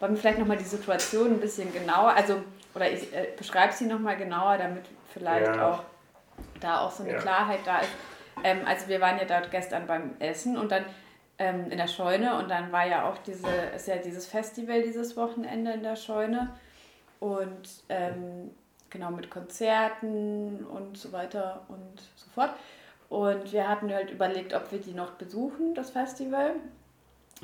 wollen 0.00 0.12
wir 0.14 0.20
vielleicht 0.20 0.38
nochmal 0.38 0.56
die 0.56 0.64
Situation 0.64 1.32
ein 1.32 1.40
bisschen 1.40 1.72
genauer, 1.72 2.10
also, 2.14 2.42
oder 2.74 2.90
ich 2.90 3.12
äh, 3.14 3.28
beschreibe 3.36 3.72
sie 3.72 3.86
nochmal 3.86 4.16
genauer, 4.16 4.58
damit 4.58 4.84
vielleicht 5.12 5.56
Ja. 5.56 5.68
auch 5.72 5.82
da 6.60 6.80
auch 6.80 6.90
so 6.90 7.02
eine 7.02 7.12
Ja. 7.12 7.18
Klarheit 7.18 7.60
da 7.64 7.78
ist. 7.80 7.90
Ähm, 8.44 8.60
also 8.66 8.88
wir 8.88 9.00
waren 9.00 9.18
ja 9.18 9.24
dort 9.24 9.50
gestern 9.50 9.86
beim 9.86 10.14
Essen 10.20 10.56
und 10.56 10.70
dann 10.70 10.84
ähm, 11.38 11.70
in 11.70 11.78
der 11.78 11.88
Scheune 11.88 12.36
und 12.38 12.48
dann 12.50 12.70
war 12.72 12.86
ja 12.86 13.08
auch 13.08 13.18
diese, 13.18 13.48
ist 13.74 13.88
ja 13.88 13.96
dieses 13.96 14.26
Festival 14.26 14.82
dieses 14.82 15.16
Wochenende 15.16 15.72
in 15.72 15.82
der 15.82 15.96
Scheune 15.96 16.50
und 17.20 17.68
ähm, 17.88 18.50
genau 18.90 19.10
mit 19.10 19.30
Konzerten 19.30 20.64
und 20.66 20.96
so 20.96 21.12
weiter 21.12 21.62
und 21.68 22.00
so 22.16 22.30
fort. 22.34 22.50
Und 23.08 23.52
wir 23.52 23.68
hatten 23.68 23.92
halt 23.92 24.10
überlegt, 24.10 24.52
ob 24.54 24.70
wir 24.70 24.78
die 24.80 24.92
noch 24.92 25.12
besuchen, 25.12 25.74
das 25.74 25.90
Festival, 25.90 26.54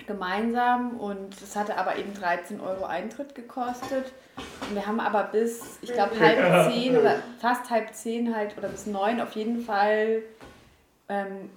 gemeinsam. 0.07 0.99
Und 0.99 1.41
es 1.43 1.57
hatte 1.57 1.77
aber 1.77 1.97
eben 1.97 2.15
13 2.15 2.61
Euro 2.61 2.85
Eintritt 2.85 3.35
gekostet. 3.35 4.13
Und 4.69 4.75
wir 4.75 4.87
haben 4.87 5.01
aber 5.01 5.25
bis, 5.25 5.79
ich 5.83 5.93
glaube, 5.93 6.19
halb 6.19 6.71
zehn 6.73 6.97
oder 6.97 7.17
fast 7.41 7.71
halb 7.71 7.95
zehn 7.95 8.35
halt 8.35 8.57
oder 8.59 8.69
bis 8.69 8.87
neun 8.87 9.21
auf 9.21 9.33
jeden 9.33 9.61
Fall 9.65 10.23
ähm, 11.09 11.51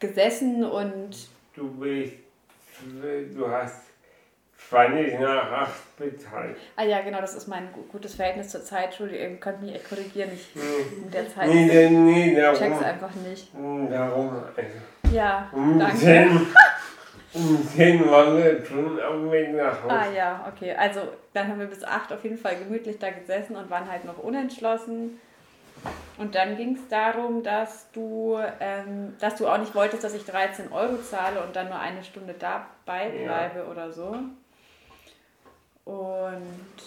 gesessen 0.00 0.64
und 0.64 1.10
Du 1.54 1.70
bist, 1.70 2.12
du 3.34 3.48
hast 3.50 3.82
20 4.68 5.18
nach 5.20 5.50
8 5.52 5.96
bezahlt. 5.96 6.56
Ah 6.76 6.82
ja, 6.82 7.00
genau, 7.02 7.20
das 7.20 7.34
ist 7.34 7.46
mein 7.46 7.72
gu- 7.72 7.82
gutes 7.90 8.14
Verhältnis 8.14 8.48
zur 8.50 8.62
Zeit. 8.64 8.86
Entschuldigung, 8.86 9.30
ihr 9.30 9.36
könnt 9.36 9.62
mich 9.62 9.74
echt 9.74 9.88
korrigieren. 9.88 10.30
Ich 10.34 10.50
in 11.02 11.10
der 11.10 11.32
Zeit 11.32 11.48
Nee, 11.48 11.88
nee, 11.88 11.88
nee, 11.88 12.34
check's 12.34 12.58
darum, 12.60 12.82
einfach 12.84 13.14
nicht. 13.14 13.48
darum, 13.54 14.30
also, 14.56 15.14
Ja, 15.16 15.50
danke. 15.78 16.40
10, 17.36 17.46
um 17.56 17.68
10 17.68 18.10
waren 18.10 18.36
wir 18.36 18.64
schon 18.64 18.96
dem 18.96 19.30
Weg 19.30 19.54
nach 19.54 19.82
Hause. 19.82 19.94
Ah 19.94 20.10
ja, 20.10 20.52
okay. 20.52 20.74
Also 20.74 21.00
dann 21.32 21.48
haben 21.48 21.60
wir 21.60 21.66
bis 21.66 21.84
8 21.84 22.12
auf 22.12 22.22
jeden 22.24 22.38
Fall 22.38 22.56
gemütlich 22.56 22.98
da 22.98 23.10
gesessen 23.10 23.56
und 23.56 23.70
waren 23.70 23.90
halt 23.90 24.04
noch 24.04 24.18
unentschlossen. 24.18 25.20
Und 26.18 26.34
dann 26.34 26.56
ging 26.56 26.76
es 26.76 26.88
darum, 26.88 27.42
dass 27.42 27.90
du, 27.92 28.38
ähm, 28.60 29.14
dass 29.20 29.36
du 29.36 29.46
auch 29.46 29.58
nicht 29.58 29.74
wolltest, 29.74 30.02
dass 30.02 30.14
ich 30.14 30.24
13 30.24 30.72
Euro 30.72 30.96
zahle 31.02 31.42
und 31.42 31.54
dann 31.54 31.68
nur 31.68 31.78
eine 31.78 32.02
Stunde 32.02 32.34
dabei 32.38 33.08
Ja. 33.14 33.24
bleibe 33.24 33.66
oder 33.66 33.92
so. 33.92 34.16
Und 35.84 36.82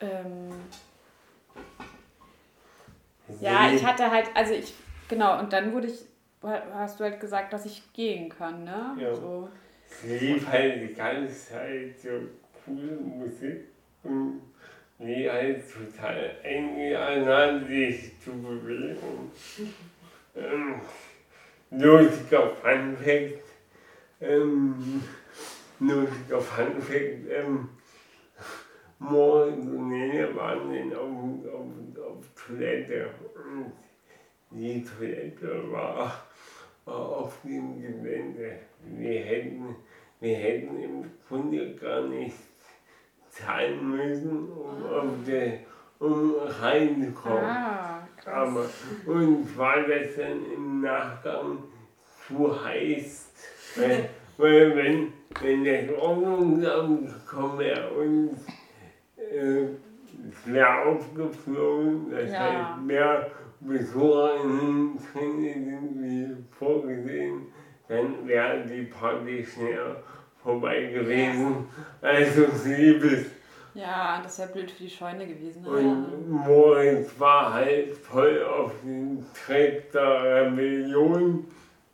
ähm, 0.00 0.52
Ja, 3.40 3.70
ich 3.72 3.84
hatte 3.84 4.10
halt, 4.10 4.26
also 4.34 4.52
ich, 4.52 4.74
genau, 5.08 5.38
und 5.38 5.52
dann 5.52 5.72
wurde 5.72 5.86
ich, 5.86 6.00
hast 6.42 6.98
du 6.98 7.04
halt 7.04 7.20
gesagt, 7.20 7.52
dass 7.52 7.66
ich 7.66 7.92
gehen 7.92 8.28
kann, 8.28 8.64
ne? 8.64 8.96
Ja. 8.98 9.14
So. 9.14 9.48
Sie 10.02 10.18
lief 10.18 10.46
halt 10.48 10.88
die 10.88 10.94
ganze 10.94 11.50
Zeit 11.50 11.98
so 11.98 12.08
coole 12.64 12.96
Musik 12.96 13.64
und 14.02 14.40
die 14.98 15.30
halt 15.30 15.62
total 15.70 16.36
eingeladen 16.44 17.26
hat, 17.26 17.66
sich 17.66 18.18
zu 18.20 18.30
bewegen. 18.32 19.30
Ähm, 20.36 20.80
lustiger 21.70 22.50
Fun 22.50 22.96
Fact, 22.96 23.42
ähm, 24.20 25.02
lustiger 25.80 26.40
Fun 26.40 26.80
Fact, 26.80 27.28
ähm, 27.30 27.68
Moritz 28.98 29.64
und 29.64 29.88
Nene 29.88 30.34
waren 30.36 30.72
dann 30.72 30.96
auf, 30.96 31.52
auf, 31.52 32.06
auf 32.06 32.24
Toilette 32.46 33.08
und 33.34 33.72
die 34.50 34.84
Toilette 34.84 35.72
war 35.72 36.26
auf 36.90 37.38
dem 37.44 37.80
Gelände. 37.80 38.58
Wir 38.84 39.20
hätten, 39.20 39.76
wir 40.20 40.36
hätten 40.36 40.82
im 40.82 41.04
Grunde 41.28 41.74
gar 41.76 42.02
nicht 42.02 42.36
zahlen 43.30 43.90
müssen, 43.90 44.48
um, 44.50 44.84
auf 44.84 45.04
der, 45.26 45.60
um 45.98 46.34
reinzukommen. 46.60 47.44
Ah. 47.44 48.06
Aber 48.26 48.64
uns 49.06 49.56
war 49.56 49.82
das 49.82 50.16
dann 50.16 50.44
im 50.54 50.80
Nachgang 50.82 51.58
zu 52.26 52.64
heiß. 52.64 53.32
Weil, 53.76 54.08
weil 54.36 54.76
wenn, 54.76 55.12
wenn 55.40 55.64
das 55.64 55.96
Ordnungsamt 55.98 57.08
gekommen 57.08 57.58
wäre 57.60 57.88
und 57.90 58.30
äh, 59.16 59.68
wäre 60.44 60.84
aufgeflogen, 60.84 62.10
das 62.10 62.30
Ja. 62.30 62.40
heißt 62.74 62.82
mehr 62.86 63.30
Besucherinnen 63.60 64.98
sind 65.12 66.02
wie 66.02 66.36
vorgesehen, 66.58 67.46
dann 67.88 68.26
wäre 68.26 68.64
die 68.66 68.82
Party 68.82 69.44
schneller 69.44 70.02
vorbei 70.42 70.86
gewesen. 70.86 71.66
Also 72.00 72.46
sie 72.54 72.94
bis 72.94 73.26
Ja, 73.74 74.20
das 74.22 74.38
wäre 74.38 74.48
blöd 74.50 74.70
für 74.70 74.84
die 74.84 74.90
Scheune 74.90 75.26
gewesen. 75.26 75.62
Ne? 75.62 75.68
und 75.68 76.30
Moritz 76.30 77.10
war 77.18 77.52
halt 77.52 77.96
voll 77.96 78.42
auf 78.42 78.72
den 78.82 79.24
Trip 79.34 79.92
der 79.92 80.46
Rebellion 80.46 81.44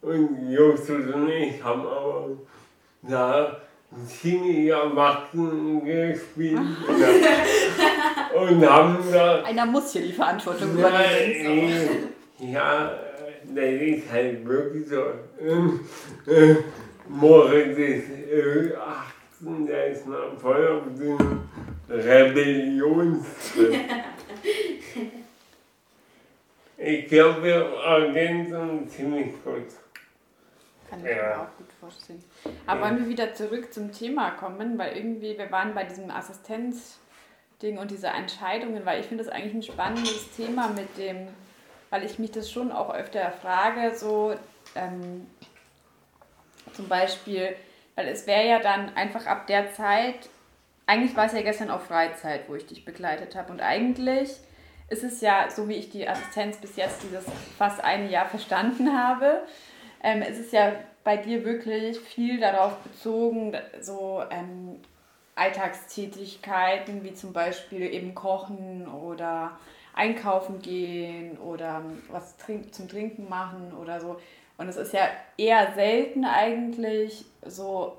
und 0.02 0.50
Justus 0.50 1.12
und 1.12 1.28
ich 1.28 1.62
haben 1.62 1.80
aber 1.80 2.28
da 3.02 3.60
ziemlich 4.06 4.68
erwachsen 4.68 5.84
gespielt 5.84 6.60
und 8.41 8.68
haben 8.68 8.99
da 9.12 9.43
Einer 9.43 9.66
muss 9.66 9.93
hier 9.93 10.03
die 10.03 10.12
Verantwortung 10.12 10.72
übernehmen. 10.72 12.12
Nein, 12.39 12.53
ja, 12.53 12.99
das 13.55 13.64
ist 13.64 14.11
halt 14.12 14.45
wirklich 14.47 14.89
so. 14.89 15.03
Ähm, 15.41 15.80
äh, 16.26 16.57
Moritz 17.09 17.78
ist 17.78 18.11
äh, 18.30 18.72
18, 19.41 19.66
der 19.66 19.87
ist 19.89 20.07
noch 20.07 20.39
voll 20.41 20.66
auf 20.68 20.82
dem 20.99 21.41
Rebellionstrip. 21.89 23.74
Ich 26.78 27.09
glaube, 27.09 27.43
wir 27.43 27.55
ergänzen 27.55 28.87
ziemlich 28.87 29.32
gut. 29.43 29.64
Kann 30.91 30.99
ich 30.99 31.05
mir 31.07 31.16
Ja. 31.16 31.43
auch 31.43 31.57
gut 31.57 31.68
vorstellen. 31.80 32.22
Aber 32.66 32.82
wollen 32.82 32.99
wir 32.99 33.09
wieder 33.09 33.32
zurück 33.32 33.72
zum 33.72 33.91
Thema 33.93 34.32
kommen, 34.32 34.76
weil 34.76 34.95
irgendwie, 34.97 35.39
wir 35.39 35.51
waren 35.51 35.74
bei 35.74 35.84
diesem 35.84 36.11
Assistenzding 37.57 37.78
und 37.78 37.90
diese 37.90 38.09
Entscheidungen, 38.09 38.84
weil 38.84 39.00
ich 39.00 39.07
finde 39.07 39.24
das 39.24 39.32
eigentlich 39.32 39.54
ein 39.54 39.62
spannendes 39.62 40.34
Thema 40.36 40.68
mit 40.68 40.96
dem, 40.96 41.28
weil 41.90 42.04
ich 42.04 42.18
mich 42.18 42.30
das 42.30 42.50
schon 42.50 42.72
auch 42.72 42.92
öfter 42.92 43.30
frage, 43.30 43.94
so, 43.96 44.34
ähm, 44.74 45.26
Zum 46.74 46.88
Beispiel, 46.88 47.57
weil 47.94 48.09
es 48.09 48.26
wäre 48.26 48.46
ja 48.46 48.59
dann 48.59 48.94
einfach 48.96 49.26
ab 49.26 49.46
der 49.46 49.72
Zeit, 49.72 50.28
eigentlich 50.86 51.16
war 51.16 51.24
es 51.24 51.32
ja 51.32 51.40
gestern 51.42 51.70
auch 51.70 51.80
Freizeit, 51.80 52.48
wo 52.48 52.54
ich 52.54 52.66
dich 52.66 52.84
begleitet 52.84 53.34
habe. 53.34 53.50
Und 53.52 53.61
eigentlich 53.62 54.30
ist 54.90 55.02
es 55.02 55.20
ja, 55.22 55.48
so 55.48 55.68
wie 55.68 55.76
ich 55.76 55.90
die 55.90 56.07
Assistenz 56.07 56.59
bis 56.59 56.76
jetzt 56.76 57.02
dieses 57.02 57.24
fast 57.57 57.82
ein 57.82 58.11
Jahr 58.11 58.26
verstanden 58.26 58.96
habe, 58.96 59.42
ähm, 60.02 60.20
ist 60.22 60.38
es 60.38 60.52
ja 60.52 60.72
bei 61.02 61.16
dir 61.16 61.44
wirklich 61.44 61.98
viel 61.98 62.40
darauf 62.40 62.76
bezogen, 62.80 63.57
so 63.80 64.22
ähm, 64.30 64.80
Alltagstätigkeiten 65.37 67.05
wie 67.05 67.14
zum 67.14 67.32
Beispiel 67.32 67.82
eben 67.95 68.14
Kochen 68.14 68.89
oder 68.89 69.59
einkaufen 69.95 70.61
gehen 70.61 71.39
oder 71.39 71.82
was 72.11 72.37
zum 72.72 72.89
Trinken 72.89 73.28
machen 73.28 73.72
oder 73.80 74.01
so. 74.01 74.18
Und 74.59 74.68
es 74.68 74.76
ist 74.76 74.93
ja 74.93 75.09
eher 75.37 75.72
selten 75.74 76.24
eigentlich 76.24 77.26
so, 77.45 77.97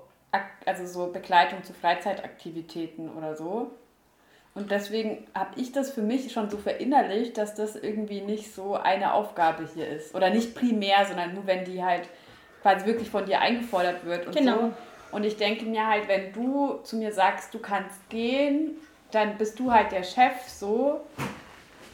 also 0.65 0.85
so 0.85 1.11
Begleitung 1.11 1.63
zu 1.63 1.73
Freizeitaktivitäten 1.73 3.09
oder 3.15 3.35
so. 3.35 3.71
Und 4.55 4.71
deswegen 4.71 5.27
habe 5.35 5.59
ich 5.59 5.71
das 5.71 5.91
für 5.91 6.01
mich 6.01 6.31
schon 6.33 6.49
so 6.49 6.57
verinnerlicht, 6.57 7.37
dass 7.37 7.53
das 7.53 7.75
irgendwie 7.75 8.21
nicht 8.21 8.55
so 8.55 8.73
eine 8.75 9.13
Aufgabe 9.13 9.69
hier 9.75 9.87
ist. 9.87 10.15
Oder 10.15 10.31
nicht 10.31 10.55
primär, 10.55 11.05
sondern 11.05 11.35
nur 11.35 11.45
wenn 11.45 11.63
die 11.63 11.83
halt 11.83 12.09
quasi 12.63 12.85
wirklich 12.87 13.11
von 13.11 13.25
dir 13.27 13.39
eingefordert 13.39 14.03
wird 14.03 14.25
und 14.25 14.35
Genau. 14.35 14.57
so. 14.57 14.73
Und 15.11 15.23
ich 15.23 15.37
denke 15.37 15.65
mir 15.65 15.87
halt, 15.87 16.07
wenn 16.07 16.33
du 16.33 16.79
zu 16.83 16.97
mir 16.97 17.11
sagst, 17.13 17.53
du 17.53 17.59
kannst 17.59 18.09
gehen, 18.09 18.77
dann 19.11 19.37
bist 19.37 19.59
du 19.59 19.71
halt 19.71 19.91
der 19.91 20.03
Chef 20.03 20.33
so. 20.47 21.01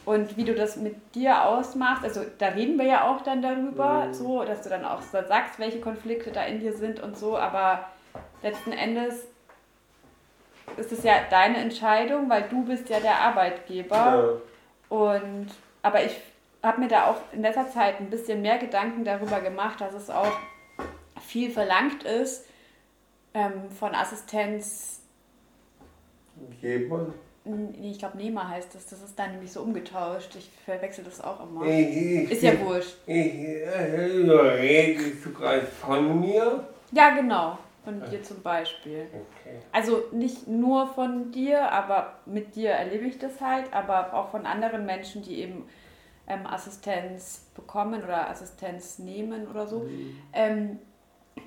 Und 0.06 0.36
wie 0.36 0.44
du 0.44 0.54
das 0.54 0.76
mit 0.76 1.16
dir 1.16 1.46
ausmachst, 1.46 2.04
also 2.04 2.22
da 2.38 2.48
reden 2.48 2.78
wir 2.78 2.86
ja 2.86 3.08
auch 3.10 3.22
dann 3.22 3.42
darüber, 3.42 4.08
Mhm. 4.08 4.14
so, 4.14 4.44
dass 4.44 4.62
du 4.64 4.70
dann 4.70 4.84
auch 4.84 5.02
sagst, 5.02 5.60
welche 5.60 5.80
Konflikte 5.80 6.32
da 6.32 6.44
in 6.44 6.60
dir 6.60 6.74
sind 6.74 7.00
und 7.00 7.18
so, 7.18 7.38
aber 7.38 7.88
letzten 8.42 8.74
Endes 8.74 9.28
ist 10.76 10.92
es 10.92 11.04
ja 11.04 11.14
deine 11.30 11.58
Entscheidung, 11.58 12.30
weil 12.30 12.44
du 12.50 12.66
bist 12.66 12.90
ja 12.90 13.00
der 13.00 13.20
Arbeitgeber. 13.20 13.96
Ja. 14.90 14.98
Und 14.98 15.48
aber 15.82 16.04
ich 16.04 16.20
habe 16.62 16.82
mir 16.82 16.88
da 16.88 17.08
auch 17.08 17.18
in 17.32 17.42
letzter 17.42 17.70
Zeit 17.70 18.00
ein 18.00 18.10
bisschen 18.10 18.42
mehr 18.42 18.58
Gedanken 18.58 19.04
darüber 19.04 19.40
gemacht, 19.42 19.80
dass 19.82 19.94
es 19.94 20.10
auch 20.10 20.32
viel 21.22 21.52
verlangt 21.52 22.04
ist 22.04 22.46
ähm, 23.34 23.70
von 23.70 23.94
Assistenz. 23.96 25.02
Geber. 26.62 27.14
Nee, 27.46 27.92
ich 27.92 28.00
glaube, 28.00 28.18
Nehmer 28.18 28.48
heißt 28.48 28.74
das. 28.74 28.88
Das 28.88 29.02
ist 29.04 29.20
dann 29.20 29.32
nämlich 29.32 29.52
so 29.52 29.62
umgetauscht. 29.62 30.36
Ich 30.38 30.50
verwechsel 30.64 31.04
das 31.04 31.20
auch 31.20 31.44
immer. 31.44 31.66
Ich, 31.66 32.32
Ist 32.32 32.42
ja 32.42 32.58
wurscht. 32.62 32.96
Ich 33.06 33.16
äh, 33.16 33.70
redest 33.70 35.26
du 35.26 35.34
gerade 35.34 35.62
von 35.62 36.22
mir? 36.22 36.68
Ja, 36.92 37.10
genau. 37.16 37.58
Von 37.84 38.02
dir 38.10 38.24
zum 38.24 38.42
Beispiel. 38.42 39.08
Okay. 39.12 39.58
Also 39.74 40.06
nicht 40.14 40.48
nur 40.48 40.88
von 40.88 41.32
dir, 41.34 41.70
aber 41.70 42.14
mit 42.26 42.56
dir 42.56 42.70
erlebe 42.72 43.06
ich 43.06 43.20
das 43.20 43.42
halt, 43.42 43.74
aber 43.74 44.14
auch 44.14 44.30
von 44.30 44.46
anderen 44.46 44.86
Menschen, 44.86 45.22
die 45.22 45.40
eben 45.40 45.66
ähm, 46.28 46.48
Assistenz 46.48 47.52
bekommen 47.54 48.02
oder 48.02 48.30
Assistenz 48.30 49.00
nehmen 49.00 49.48
oder 49.50 49.68
so. 49.68 49.86
Ähm, 50.32 50.80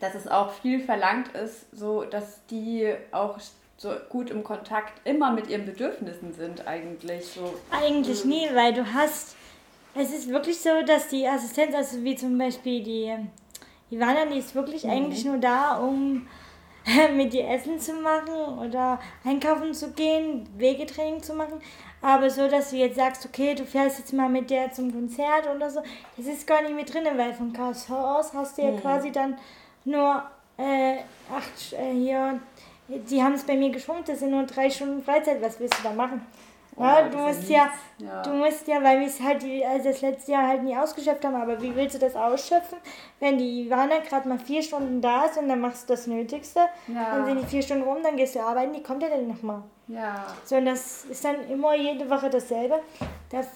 dass 0.01 0.15
es 0.15 0.29
auch 0.29 0.53
viel 0.53 0.81
verlangt 0.81 1.29
ist, 1.35 1.67
so 1.73 2.05
dass 2.05 2.45
die 2.47 2.95
auch 3.13 3.39
so 3.77 3.91
gut 4.09 4.31
im 4.31 4.43
Kontakt 4.43 5.07
immer 5.07 5.33
mit 5.33 5.49
ihren 5.49 5.67
Bedürfnissen 5.67 6.33
sind 6.33 6.67
eigentlich. 6.67 7.27
So. 7.27 7.55
Eigentlich 7.71 8.25
nie, 8.25 8.49
weil 8.55 8.73
du 8.73 8.93
hast. 8.93 9.37
Es 9.95 10.13
ist 10.13 10.29
wirklich 10.29 10.59
so, 10.59 10.83
dass 10.87 11.09
die 11.09 11.27
Assistenz, 11.27 11.75
also 11.75 12.05
wie 12.05 12.17
zum 12.17 12.37
Beispiel 12.37 12.83
die 12.83 13.15
Ivana, 13.91 14.27
die 14.27 14.39
ist 14.39 14.55
wirklich 14.55 14.87
eigentlich 14.87 15.25
nur 15.25 15.39
da, 15.39 15.79
um 15.79 16.27
mit 17.17 17.33
dir 17.33 17.49
Essen 17.49 17.79
zu 17.79 17.95
machen 17.95 18.59
oder 18.59 19.01
einkaufen 19.25 19.73
zu 19.73 19.93
gehen, 19.93 20.49
Wegetraining 20.57 21.23
zu 21.23 21.35
machen. 21.35 21.61
Aber 22.03 22.29
so, 22.29 22.47
dass 22.47 22.71
du 22.71 22.77
jetzt 22.77 22.97
sagst, 22.97 23.25
okay, 23.25 23.55
du 23.55 23.65
fährst 23.65 23.99
jetzt 23.99 24.13
mal 24.13 24.29
mit 24.29 24.51
der 24.51 24.71
zum 24.71 24.93
Konzert 24.93 25.49
oder 25.55 25.71
so, 25.71 25.81
das 26.17 26.27
ist 26.27 26.47
gar 26.47 26.63
nicht 26.63 26.75
mit 26.75 26.93
drin, 26.93 27.05
weil 27.17 27.33
von 27.33 27.53
KSV 27.53 27.91
aus 27.91 28.35
hast 28.35 28.59
du 28.59 28.63
ja 28.63 28.73
quasi 28.73 29.11
dann 29.11 29.39
nur 29.87 30.23
äh, 30.59 30.99
acht 31.35 31.73
äh, 31.73 31.93
hier. 31.93 32.41
Die 32.89 33.23
haben 33.23 33.33
es 33.35 33.43
bei 33.43 33.57
mir 33.57 33.71
geschrumpft, 33.71 34.09
das 34.09 34.21
sind 34.21 34.31
nur 34.31 34.45
drei 34.45 34.71
Stunden 34.71 35.03
Freizeit, 35.03 35.43
was 35.43 35.59
willst 35.59 35.79
du 35.79 35.83
da 35.83 35.93
machen? 35.93 36.25
Ja, 36.79 37.03
das 37.03 37.11
du 37.11 37.19
musst 37.19 37.49
ja 37.49 37.71
ja. 37.99 38.07
Ja. 38.07 38.23
du 38.23 38.31
musst 38.35 38.69
ja, 38.69 38.83
weil 38.83 39.01
wir 39.01 39.07
es 39.07 39.21
halt 39.21 39.43
die, 39.43 39.65
also 39.65 39.89
das 39.89 40.03
letzte 40.03 40.33
Jahr 40.33 40.47
halt 40.47 40.63
nie 40.63 40.77
ausgeschöpft 40.77 41.25
haben, 41.25 41.35
aber 41.35 41.61
wie 41.63 41.75
willst 41.75 41.95
du 41.95 41.99
das 41.99 42.15
ausschöpfen, 42.15 42.79
wenn 43.19 43.39
die 43.39 43.63
Ivana 43.63 43.99
gerade 44.07 44.29
mal 44.29 44.39
vier 44.39 44.63
Stunden 44.63 45.01
da 45.01 45.25
ist 45.25 45.39
und 45.39 45.49
dann 45.49 45.61
machst 45.61 45.89
du 45.89 45.95
das 45.95 46.07
Nötigste, 46.07 46.61
Ja. 46.87 47.17
dann 47.17 47.25
sind 47.27 47.41
die 47.41 47.47
vier 47.47 47.63
Stunden 47.63 47.85
rum, 47.85 47.99
dann 48.03 48.17
gehst 48.17 48.35
du 48.35 48.41
arbeiten, 48.41 48.75
die 48.75 48.83
kommt 48.83 49.03
ja 49.03 49.09
dann 49.09 49.27
nochmal. 49.27 49.63
Ja. 49.89 50.27
So, 50.45 50.57
und 50.57 50.67
das 50.67 51.07
ist 51.07 51.25
dann 51.25 51.49
immer 51.49 51.75
jede 51.75 52.09
Woche 52.11 52.29
dasselbe. 52.29 52.81
Das, 53.31 53.47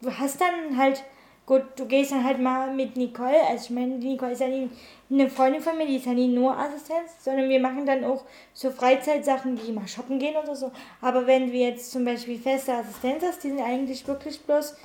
du 0.00 0.10
hast 0.10 0.40
dann 0.40 0.76
halt, 0.76 1.04
gut, 1.48 1.62
du 1.76 1.86
gehst 1.86 2.12
dann 2.12 2.22
halt 2.24 2.38
mal 2.38 2.70
mit 2.74 2.94
Nicole, 2.94 3.40
also 3.48 3.64
ich 3.64 3.70
meine, 3.70 3.98
die 3.98 4.08
Nicole 4.08 4.32
ist 4.32 4.42
ja 4.42 4.48
nie 4.48 4.68
eine 5.10 5.30
Freundin 5.30 5.62
von 5.62 5.78
mir, 5.78 5.86
die 5.86 5.96
ist 5.96 6.04
ja 6.04 6.12
nie 6.12 6.28
nur 6.28 6.54
Assistenz, 6.54 7.12
sondern 7.20 7.48
wir 7.48 7.58
machen 7.58 7.86
dann 7.86 8.04
auch 8.04 8.22
so 8.52 8.70
Freizeitsachen, 8.70 9.58
wie 9.66 9.72
mal 9.72 9.88
shoppen 9.88 10.18
gehen 10.18 10.36
oder 10.36 10.54
so. 10.54 10.70
Aber 11.00 11.26
wenn 11.26 11.50
du 11.50 11.56
jetzt 11.56 11.90
zum 11.90 12.04
Beispiel 12.04 12.38
feste 12.38 12.74
Assistenz 12.74 13.24
hast, 13.24 13.42
die 13.42 13.48
sind 13.48 13.62
eigentlich 13.62 14.06
wirklich 14.06 14.42
bloß 14.42 14.76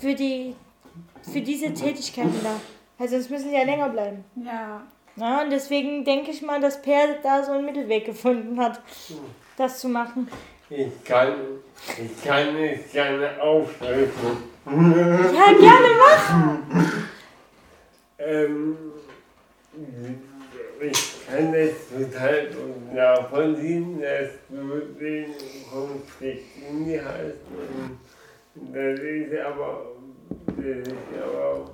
für 0.00 0.14
die, 0.14 0.56
für 1.22 1.40
diese 1.40 1.72
Tätigkeiten 1.72 2.40
da. 2.42 2.60
Also 2.98 3.14
sonst 3.14 3.30
müssen 3.30 3.50
sie 3.50 3.56
ja 3.56 3.62
länger 3.62 3.88
bleiben. 3.88 4.24
Ja. 4.44 4.82
Ja, 5.14 5.42
und 5.42 5.50
deswegen 5.50 6.04
denke 6.04 6.32
ich 6.32 6.42
mal, 6.42 6.60
dass 6.60 6.82
Per 6.82 7.14
da 7.22 7.44
so 7.44 7.52
einen 7.52 7.64
Mittelweg 7.64 8.04
gefunden 8.04 8.58
hat, 8.60 8.80
das 9.56 9.78
zu 9.78 9.88
machen. 9.88 10.28
Ich 10.68 11.04
kann, 11.04 11.34
ich 11.96 12.24
kann 12.24 12.56
es 12.56 12.90
gerne 12.92 13.40
aufschreiben. 13.40 14.57
Ja, 14.70 15.52
gerne 15.58 15.88
mach! 15.98 16.58
Ähm, 18.18 18.76
ich 20.80 21.26
kann 21.26 21.52
das 21.54 21.88
total 21.88 22.46
gut 22.48 22.94
nachvollziehen, 22.94 23.98
dass 23.98 24.28
du 24.50 24.78
den 25.00 25.34
Konflikt 25.70 26.44
in 26.68 26.84
dir 26.84 27.02
hast. 27.02 27.40
Und 27.48 28.74
das 28.74 29.00
ist 29.00 29.40
aber, 29.40 29.92
das 30.48 30.66
ist 30.66 30.92
aber 31.22 31.70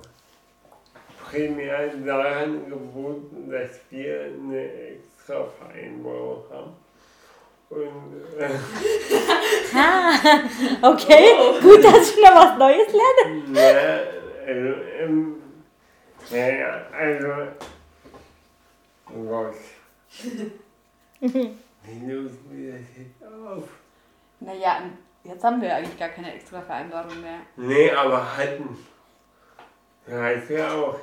primär 1.29 1.89
daran 2.05 2.69
gebunden, 2.69 3.51
dass 3.51 3.71
wir 3.89 4.21
eine 4.23 4.71
extra 4.71 5.45
Vereinbarung 5.59 6.43
haben. 6.49 6.84
Und 7.69 8.13
äh, 8.37 8.49
Okay, 10.81 11.59
gut, 11.61 11.83
dass 11.83 12.09
ich 12.11 12.17
noch 12.17 12.35
was 12.35 12.57
Neues 12.57 12.87
lerne. 12.93 13.43
Ja, 13.55 13.99
also, 14.53 14.81
ähm, 14.99 15.41
naja, 16.29 16.85
also, 16.93 17.27
oh 19.09 19.23
Gott. 19.27 19.55
Wie 21.19 22.05
lösen 22.05 22.45
wir 22.51 22.73
das 22.73 22.81
jetzt 22.97 23.23
auf? 23.33 23.63
Naja, 24.39 24.81
jetzt 25.23 25.43
haben 25.43 25.61
wir 25.61 25.75
eigentlich 25.75 25.97
gar 25.97 26.09
keine 26.09 26.35
extra 26.35 26.61
Vereinbarung 26.61 27.19
mehr. 27.21 27.39
Nee, 27.55 27.89
aber 27.91 28.37
hatten. 28.37 28.77
Du 30.05 30.13
hast 30.13 30.49
ja 30.51 30.71
auch, 30.71 30.99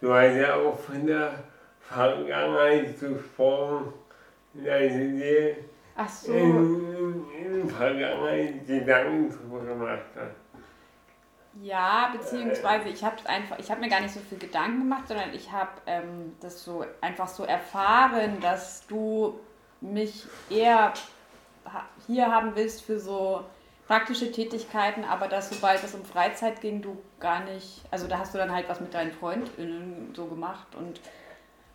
du 0.00 0.12
hast 0.14 0.36
ja 0.36 0.54
auch 0.54 0.78
von 0.78 1.06
der 1.06 1.44
Vergangenheit 1.80 2.98
gesprochen, 2.98 3.92
dass 4.54 4.92
du 4.92 5.12
dir 5.18 5.56
Ach 5.96 6.08
so. 6.08 6.32
in, 6.32 7.24
in, 7.32 7.62
in 7.62 7.70
Vergangenheit 7.70 8.66
Gedanken 8.66 9.30
drüber 9.30 9.64
gemacht 9.64 10.04
hast. 10.14 10.36
Ja, 11.62 12.10
beziehungsweise 12.12 12.90
ich 12.90 13.02
habe 13.02 13.16
einfach, 13.26 13.58
ich 13.58 13.70
habe 13.70 13.80
mir 13.80 13.88
gar 13.88 14.00
nicht 14.00 14.12
so 14.12 14.20
viel 14.20 14.38
Gedanken 14.38 14.80
gemacht, 14.80 15.08
sondern 15.08 15.32
ich 15.32 15.50
habe 15.50 15.70
ähm, 15.86 16.36
das 16.40 16.62
so 16.62 16.84
einfach 17.00 17.28
so 17.28 17.44
erfahren, 17.44 18.40
dass 18.42 18.86
du 18.86 19.40
mich 19.80 20.26
eher 20.50 20.92
hier 22.06 22.30
haben 22.30 22.54
willst 22.54 22.82
für 22.82 23.00
so 23.00 23.44
praktische 23.86 24.32
Tätigkeiten, 24.32 25.04
aber 25.04 25.28
dass 25.28 25.50
sobald 25.50 25.82
es 25.82 25.94
um 25.94 26.04
Freizeit 26.04 26.60
ging, 26.60 26.82
du 26.82 26.98
gar 27.20 27.44
nicht, 27.44 27.82
also 27.90 28.06
da 28.06 28.18
hast 28.18 28.34
du 28.34 28.38
dann 28.38 28.52
halt 28.52 28.68
was 28.68 28.80
mit 28.80 28.92
deinen 28.92 29.12
FreundInnen 29.12 30.12
so 30.14 30.26
gemacht 30.26 30.74
und 30.74 31.00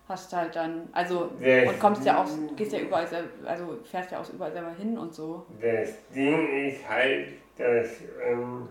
hast 0.08 0.34
halt 0.34 0.56
dann, 0.56 0.90
also 0.92 1.32
Ja. 1.40 1.70
und 1.70 1.80
kommst 1.80 2.06
ja 2.06 2.22
auch, 2.22 2.28
gehst 2.56 2.74
ja 2.74 2.80
überall, 2.80 3.08
also 3.46 3.78
fährst 3.90 4.12
ja 4.12 4.20
auch 4.20 4.30
überall 4.34 4.52
selber 4.52 4.72
hin 4.78 4.98
und 4.98 5.14
so. 5.14 5.46
Das 5.62 5.90
Ding 6.14 6.68
ist 6.68 6.88
halt, 6.90 7.28
dass, 7.58 7.88
ähm, 8.26 8.68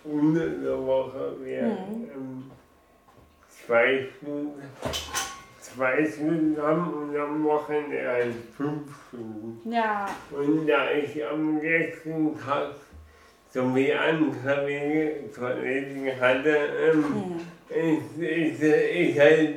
unter 0.04 0.46
der 0.48 0.78
Woche 0.86 1.34
wäre 1.40 1.66
Mhm. 1.68 2.10
ähm, 2.14 2.50
zwei 3.48 4.06
Stunden, 4.18 4.62
zwei 5.60 6.04
Stunden 6.06 6.56
haben 6.60 6.92
und 7.10 7.16
am 7.16 7.44
Wochenende 7.44 8.06
halt 8.08 8.34
fünf 8.56 8.88
Stunden. 9.08 9.60
Ja, 9.70 10.06
Und 10.30 10.66
da 10.66 10.90
ich 10.92 11.24
am 11.26 11.60
letzten 11.60 12.38
Tag 12.38 12.70
so 13.52 13.74
wie 13.74 13.92
andere 13.92 15.12
Kollegen 15.34 16.20
hatte, 16.20 16.58
ähm, 16.92 17.40
ist, 17.68 18.22
ist, 18.22 18.62
ist 18.62 19.18
halt, 19.18 19.54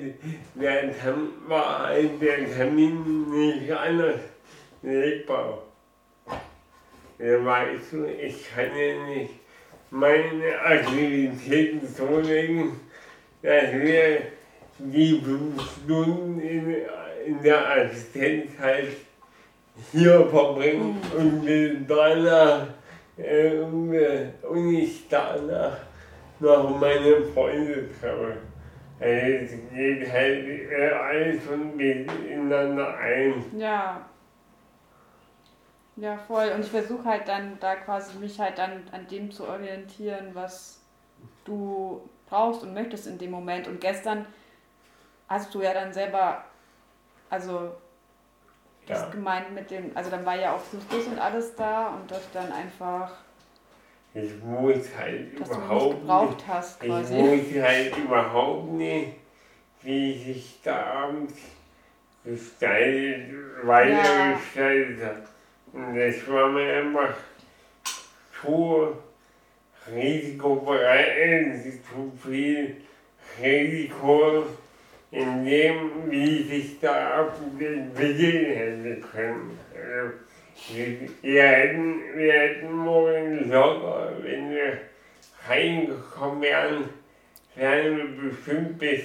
der 0.56 1.00
Termin, 1.00 1.30
war 1.48 1.88
halt 1.88 2.22
der 2.22 2.52
Termin 2.52 3.30
nicht 3.30 3.72
anders 3.72 4.20
legbar. 4.82 5.64
Ja, 7.20 7.44
weißt 7.44 7.92
du, 7.94 8.06
ich 8.06 8.50
kann 8.50 8.70
ja 8.78 9.08
nicht 9.08 9.34
meine 9.92 10.60
Aktivitäten 10.60 11.86
so 11.86 12.20
legen, 12.20 12.80
dass 13.42 13.74
wir 13.74 14.22
die 14.78 15.22
fünf 15.22 15.62
Stunden 15.62 16.40
in, 16.40 16.76
in 17.26 17.44
der 17.44 17.70
Assistenz 17.70 18.52
halt 18.60 18.96
hier 19.92 20.28
verbringen 20.30 21.02
und 21.18 21.46
wir 21.46 21.76
danach 21.88 22.68
und, 23.20 23.94
äh, 23.94 24.32
und 24.48 24.74
ich 24.74 25.08
danach 25.10 25.78
noch 26.40 26.80
meine 26.80 27.22
Freunde 27.34 27.90
treffe. 28.00 28.38
Also 29.00 29.16
es 29.46 29.52
geht 29.74 30.12
halt 30.12 30.48
äh, 30.48 30.92
alles 30.92 31.44
schon 31.44 31.76
miteinander 31.76 32.98
ein. 32.98 33.44
Ja. 33.58 34.06
Ja, 35.96 36.18
voll. 36.18 36.52
Und 36.56 36.62
ich 36.62 36.72
versuche 36.72 37.04
halt 37.04 37.28
dann 37.28 37.58
da 37.60 37.76
quasi 37.76 38.18
mich 38.20 38.40
halt 38.40 38.58
dann 38.58 38.84
an 38.92 39.08
dem 39.08 39.32
zu 39.32 39.48
orientieren, 39.48 40.30
was 40.34 40.82
du 41.44 42.10
brauchst 42.30 42.64
und 42.64 42.74
möchtest 42.74 43.08
in 43.08 43.18
dem 43.18 43.32
Moment. 43.32 43.68
Und 43.68 43.82
gestern 43.82 44.26
hast 45.28 45.54
du 45.54 45.62
ja 45.62 45.74
dann 45.74 45.92
selber, 45.92 46.46
also 47.30 47.72
das 48.90 49.02
Ja. 49.04 49.10
gemeint 49.10 49.54
mit 49.54 49.70
dem, 49.72 49.92
also 49.96 50.10
dann 50.10 50.26
war 50.26 50.36
ja 50.36 50.54
auch 50.56 50.62
Justus 50.74 51.08
und 51.08 51.20
alles 51.20 51.56
da 51.56 51.88
und 51.90 52.10
dass 52.12 52.30
dann 52.32 52.52
einfach, 52.52 53.12
Ich 54.14 54.32
muss 54.44 54.78
halt 54.98 55.40
dass 55.40 55.50
du 55.50 55.56
überhaupt 55.56 55.84
nicht 55.94 56.00
gebraucht 56.02 56.44
hast 56.48 56.84
Ich 56.84 56.90
quasi. 56.90 57.14
wusste 57.16 57.64
halt 57.64 57.98
überhaupt 57.98 58.72
nicht, 58.74 59.14
wie 59.84 60.18
sich 60.18 60.60
der 60.66 60.86
Abend 60.88 61.32
gestaltet, 62.26 63.32
weitergestaltet 63.64 65.06
hat. 65.06 65.24
Und 65.72 65.96
das 65.96 66.28
war 66.28 66.50
mir 66.50 66.74
einfach 66.74 67.14
zu 68.42 68.96
risikobereit, 69.92 71.56
zu 71.64 72.12
viel 72.28 72.78
Risiko 73.42 74.46
in 75.12 75.46
dem, 75.46 76.10
wie 76.10 76.44
sich 76.44 76.88
Abend 76.88 77.62
entwickeln 77.62 78.46
hätte 78.46 79.02
können. 79.02 79.60
Also, 79.74 80.14
wir, 80.76 81.10
wir, 81.22 81.44
hätten, 81.44 82.02
wir 82.16 82.34
hätten 82.34 82.72
morgen 82.72 83.50
locker, 83.50 84.12
wenn 84.22 84.52
wir 84.52 84.78
reingekommen 85.48 86.42
wären, 86.42 86.84
wären 87.56 87.98
wir 87.98 88.30
bestimmt 88.30 88.78
bis 88.78 89.04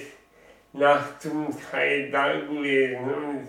nachts 0.73 1.25
um 1.25 1.47
drei 1.71 2.09
da 2.11 2.33
gewesen 2.39 3.47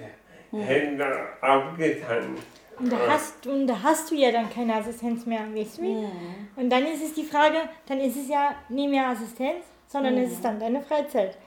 und 0.52 0.62
hätten 0.62 0.98
da 0.98 1.12
abgetanzt. 1.40 2.46
Und 2.78 2.92
da 2.92 2.98
hast, 3.08 3.46
und 3.46 3.66
da 3.66 3.82
hast 3.82 4.10
du 4.10 4.14
ja 4.14 4.30
dann 4.30 4.50
keine 4.50 4.74
Assistenz 4.74 5.24
mehr, 5.24 5.40
weißt 5.54 5.78
du? 5.78 5.82
wie? 5.82 6.08
Und 6.56 6.70
dann 6.70 6.86
ist 6.86 7.02
es 7.02 7.14
die 7.14 7.24
Frage, 7.24 7.56
dann 7.86 8.00
ist 8.00 8.16
es 8.16 8.28
ja 8.28 8.54
nie 8.68 8.86
mehr 8.86 9.08
Assistenz, 9.08 9.64
sondern 9.88 10.16
es 10.18 10.32
ist 10.32 10.44
dann 10.44 10.58
deine 10.58 10.82
Freizeit. 10.82 11.38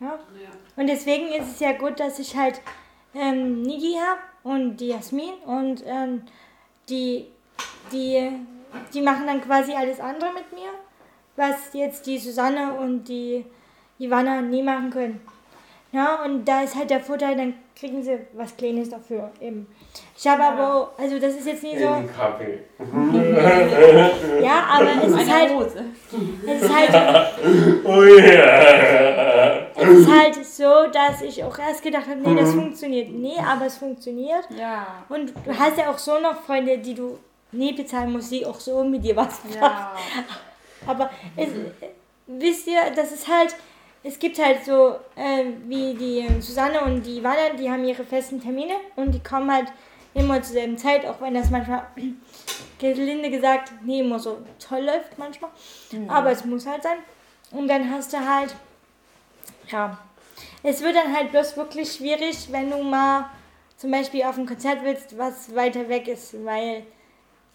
Ja? 0.00 0.18
Und 0.76 0.86
deswegen 0.86 1.28
ist 1.28 1.52
es 1.52 1.60
ja 1.60 1.72
gut, 1.72 1.98
dass 1.98 2.18
ich 2.18 2.36
halt 2.36 2.60
ähm, 3.14 3.62
Niki 3.62 3.94
habe 3.94 4.20
und 4.42 4.76
die 4.76 4.88
Jasmin 4.88 5.34
und 5.46 5.82
ähm, 5.86 6.22
die, 6.88 7.26
die, 7.92 8.30
die 8.92 9.00
machen 9.00 9.26
dann 9.26 9.40
quasi 9.40 9.72
alles 9.72 10.00
andere 10.00 10.32
mit 10.32 10.52
mir, 10.52 10.70
was 11.36 11.72
jetzt 11.72 12.06
die 12.06 12.18
Susanne 12.18 12.74
und 12.74 13.04
die 13.04 13.44
Ivana 13.98 14.40
nie 14.40 14.62
machen 14.62 14.90
können. 14.90 15.20
Ja, 15.92 16.24
und 16.24 16.44
da 16.44 16.62
ist 16.62 16.74
halt 16.74 16.90
der 16.90 17.00
Vorteil, 17.00 17.36
dann 17.36 17.54
kriegen 17.78 18.02
sie 18.02 18.18
was 18.32 18.56
Kleines 18.56 18.88
dafür 18.88 19.30
eben. 19.40 19.66
Ich 20.16 20.26
habe 20.26 20.42
aber, 20.44 20.92
also 20.96 21.18
das 21.18 21.34
ist 21.34 21.46
jetzt 21.46 21.62
nicht 21.62 21.78
so, 21.78 21.86
Kaffee. 22.16 22.60
ja, 24.42 24.64
aber 24.70 24.90
es 25.02 25.10
ist 25.10 25.18
Eine 25.18 25.32
halt, 25.32 25.76
es 26.46 26.62
ist 26.62 26.74
halt 26.74 27.84
Oh 27.84 28.04
ja. 28.04 29.66
Es 29.76 29.88
ist 29.88 30.10
halt 30.10 30.46
so, 30.46 30.86
dass 30.92 31.20
ich 31.22 31.42
auch 31.42 31.58
erst 31.58 31.82
gedacht 31.82 32.06
habe, 32.08 32.20
nee, 32.20 32.40
das 32.40 32.52
funktioniert. 32.52 33.10
Nee, 33.10 33.38
aber 33.38 33.66
es 33.66 33.76
funktioniert. 33.76 34.46
Ja. 34.56 35.04
Und 35.08 35.34
du 35.44 35.58
hast 35.58 35.76
ja 35.76 35.90
auch 35.90 35.98
so 35.98 36.18
noch 36.20 36.42
Freunde, 36.42 36.78
die 36.78 36.94
du 36.94 37.18
nie 37.52 37.72
bezahlen 37.72 38.12
musst, 38.12 38.30
die 38.30 38.46
auch 38.46 38.60
so 38.60 38.84
mit 38.84 39.04
dir 39.04 39.16
was 39.16 39.42
machen. 39.44 39.58
Ja. 39.60 39.92
Aber 40.86 41.10
es, 41.36 41.48
wisst 42.26 42.66
ihr, 42.66 42.80
das 42.94 43.12
ist 43.12 43.28
halt, 43.28 43.54
es 44.04 44.18
gibt 44.18 44.38
halt 44.38 44.64
so, 44.64 44.96
äh, 45.16 45.44
wie 45.66 45.94
die 45.94 46.40
Susanne 46.40 46.82
und 46.82 47.02
die 47.04 47.18
Ivana, 47.18 47.54
die 47.58 47.70
haben 47.70 47.84
ihre 47.84 48.04
festen 48.04 48.40
Termine 48.40 48.74
und 48.96 49.12
die 49.12 49.22
kommen 49.22 49.50
halt 49.50 49.72
immer 50.12 50.40
zur 50.42 50.52
selben 50.52 50.76
Zeit, 50.76 51.06
auch 51.06 51.20
wenn 51.22 51.34
das 51.34 51.50
manchmal, 51.50 51.86
gelinde 52.78 53.30
gesagt, 53.30 53.72
nie 53.82 54.00
immer 54.00 54.18
so 54.18 54.38
toll 54.58 54.82
läuft 54.82 55.16
manchmal. 55.18 55.50
Aber 56.08 56.30
es 56.30 56.44
muss 56.44 56.66
halt 56.66 56.82
sein. 56.82 56.98
Und 57.50 57.66
dann 57.66 57.90
hast 57.90 58.12
du 58.12 58.18
halt, 58.18 58.54
ja, 59.68 59.98
es 60.62 60.82
wird 60.82 60.96
dann 60.96 61.16
halt 61.16 61.30
bloß 61.30 61.56
wirklich 61.56 61.92
schwierig, 61.92 62.36
wenn 62.50 62.70
du 62.70 62.82
mal 62.82 63.30
zum 63.78 63.90
Beispiel 63.90 64.24
auf 64.24 64.36
ein 64.36 64.46
Konzert 64.46 64.78
willst, 64.82 65.16
was 65.16 65.54
weiter 65.54 65.88
weg 65.88 66.08
ist, 66.08 66.44
weil 66.44 66.84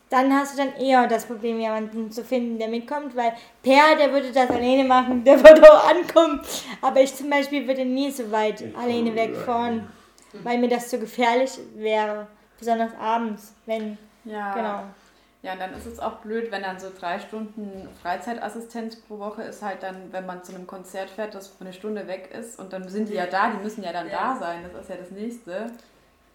dann 0.09 0.33
hast 0.33 0.53
du 0.53 0.57
dann 0.63 0.75
eher 0.75 1.07
das 1.07 1.25
Problem, 1.25 1.59
jemanden 1.59 2.11
zu 2.11 2.23
finden, 2.23 2.57
der 2.57 2.67
mitkommt, 2.67 3.15
weil 3.15 3.33
Per, 3.63 3.95
der 3.97 4.11
würde 4.11 4.31
das 4.31 4.49
alleine 4.49 4.83
machen, 4.83 5.23
der 5.25 5.37
würde 5.43 5.61
auch 5.71 5.89
ankommen. 5.89 6.41
Aber 6.81 7.01
ich 7.01 7.13
zum 7.15 7.29
Beispiel 7.29 7.67
würde 7.67 7.85
nie 7.85 8.09
so 8.11 8.31
weit 8.31 8.63
alleine 8.75 9.15
wegfahren, 9.15 9.87
weil 10.43 10.57
mir 10.57 10.69
das 10.69 10.89
zu 10.89 10.99
gefährlich 10.99 11.51
wäre. 11.75 12.27
Besonders 12.57 12.91
abends, 12.99 13.53
wenn, 13.65 13.97
Ja. 14.25 14.53
genau. 14.53 14.83
Ja, 15.41 15.53
und 15.53 15.59
dann 15.61 15.73
ist 15.73 15.85
es 15.85 15.99
auch 15.99 16.17
blöd, 16.17 16.51
wenn 16.51 16.63
dann 16.63 16.77
so 16.77 16.87
drei 16.99 17.17
Stunden 17.17 17.87
Freizeitassistenz 18.01 18.97
pro 18.97 19.19
Woche 19.19 19.43
ist 19.43 19.61
halt 19.61 19.81
dann, 19.83 20.11
wenn 20.11 20.25
man 20.25 20.43
zu 20.43 20.53
einem 20.53 20.67
Konzert 20.67 21.09
fährt, 21.09 21.33
das 21.33 21.53
eine 21.61 21.71
Stunde 21.71 22.07
weg 22.07 22.29
ist 22.37 22.59
und 22.59 22.73
dann 22.73 22.89
sind 22.89 23.07
die 23.07 23.13
ja 23.13 23.25
da, 23.25 23.49
die 23.51 23.63
müssen 23.63 23.81
ja 23.83 23.93
dann 23.93 24.09
Ja. 24.09 24.33
da 24.33 24.39
sein. 24.39 24.57
Das 24.73 24.81
ist 24.83 24.89
ja 24.89 24.95
das 24.97 25.11
nächste. 25.11 25.71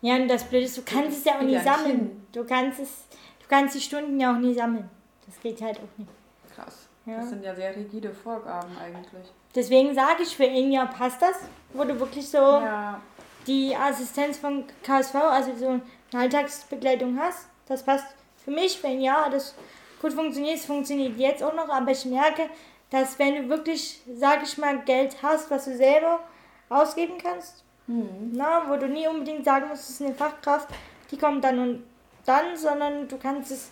Ja, 0.00 0.14
und 0.16 0.28
das 0.28 0.44
Blöde 0.44 0.64
ist, 0.64 0.76
du 0.78 0.82
kannst 0.82 1.18
es 1.18 1.24
ja 1.24 1.34
auch 1.36 1.40
nie 1.42 1.52
nicht 1.52 1.64
sammeln. 1.64 2.26
Du 2.32 2.44
kannst 2.44 2.80
es, 2.80 3.04
du 3.44 3.48
kannst 3.48 3.74
die 3.74 3.80
Stunden 3.80 4.18
ja 4.18 4.32
auch 4.32 4.38
nie 4.38 4.54
sammeln. 4.54 4.88
Das 5.26 5.40
geht 5.40 5.60
halt 5.62 5.78
auch 5.78 5.98
nicht. 5.98 6.10
Krass. 6.54 6.88
Ja. 7.06 7.18
Das 7.18 7.28
sind 7.30 7.44
ja 7.44 7.54
sehr 7.54 7.76
rigide 7.76 8.10
Vorgaben 8.12 8.76
eigentlich. 8.78 9.26
Deswegen 9.54 9.94
sage 9.94 10.22
ich, 10.22 10.36
für 10.36 10.44
ein 10.44 10.72
Jahr 10.72 10.88
passt 10.88 11.20
das, 11.22 11.36
wo 11.72 11.84
du 11.84 11.98
wirklich 12.00 12.28
so 12.28 12.38
Ja. 12.38 13.00
die 13.46 13.74
Assistenz 13.76 14.38
von 14.38 14.64
KSV, 14.82 15.14
also 15.14 15.54
so 15.56 15.68
eine 15.68 15.82
Alltagsbegleitung 16.14 17.18
hast. 17.18 17.46
Das 17.66 17.82
passt 17.84 18.06
für 18.44 18.50
mich, 18.50 18.82
wenn 18.82 19.00
ja, 19.00 19.28
das 19.28 19.54
gut 20.00 20.12
funktioniert. 20.12 20.56
Es 20.56 20.66
funktioniert 20.66 21.16
jetzt 21.18 21.42
auch 21.42 21.54
noch, 21.54 21.68
aber 21.68 21.90
ich 21.92 22.04
merke, 22.04 22.48
dass 22.90 23.18
wenn 23.18 23.34
du 23.34 23.48
wirklich, 23.48 24.02
sag 24.16 24.42
ich 24.42 24.56
mal, 24.58 24.78
Geld 24.80 25.16
hast, 25.22 25.50
was 25.50 25.64
du 25.66 25.76
selber 25.76 26.20
ausgeben 26.68 27.14
kannst, 27.22 27.62
na, 27.86 28.62
wo 28.68 28.76
du 28.76 28.86
nie 28.88 29.06
unbedingt 29.08 29.44
sagen 29.44 29.68
musst, 29.68 29.82
es 29.84 29.90
ist 29.90 30.02
eine 30.02 30.14
Fachkraft, 30.14 30.68
die 31.10 31.18
kommt 31.18 31.44
dann 31.44 31.58
und 31.58 31.84
dann, 32.26 32.56
sondern 32.56 33.08
du 33.08 33.18
kannst 33.18 33.50
es 33.52 33.70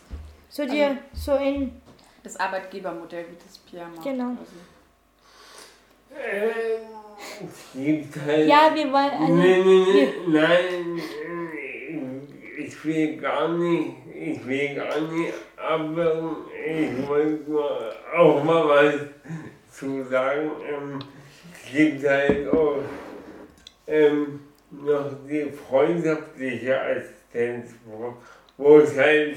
so 0.49 0.67
dir 0.67 0.99
so 1.15 1.35
in, 1.37 1.81
Das 2.23 2.37
Arbeitgebermodell, 2.39 3.25
wie 3.31 3.37
das 3.45 3.59
Pierre 3.59 3.89
macht. 3.89 4.05
Genau. 4.05 4.37
Ähm, 6.15 6.49
Es 7.41 7.73
gibt 7.75 8.17
halt. 8.27 8.47
ja, 8.49 8.71
wir 8.75 8.93
wollen, 8.93 9.11
also, 9.11 9.35
Nee, 9.35 9.63
nee, 9.65 9.85
nee, 9.93 10.13
nein, 10.29 10.99
äh, 10.99 12.63
ich 12.63 12.85
will 12.85 13.17
gar 13.17 13.49
nicht, 13.49 13.95
ich 14.15 14.47
will 14.47 14.75
gar 14.75 15.01
nicht 15.01 15.33
abwürgen. 15.57 16.37
Ich 16.67 17.09
wollte 17.09 17.51
nur 17.51 17.93
auch 18.17 18.45
mal 18.45 18.69
was 18.69 18.95
zu 19.79 20.05
sagen. 20.05 20.51
Ähm, 20.69 20.99
es 21.55 21.73
gibt 21.73 22.07
halt 22.07 22.53
auch 22.53 22.77
ähm, 23.87 24.41
noch 24.71 25.11
die 25.29 25.51
freundschaftliche 25.51 26.79
Assistenz, 26.81 27.73
wo, 28.63 28.79
es 28.79 28.97
halt 28.97 29.37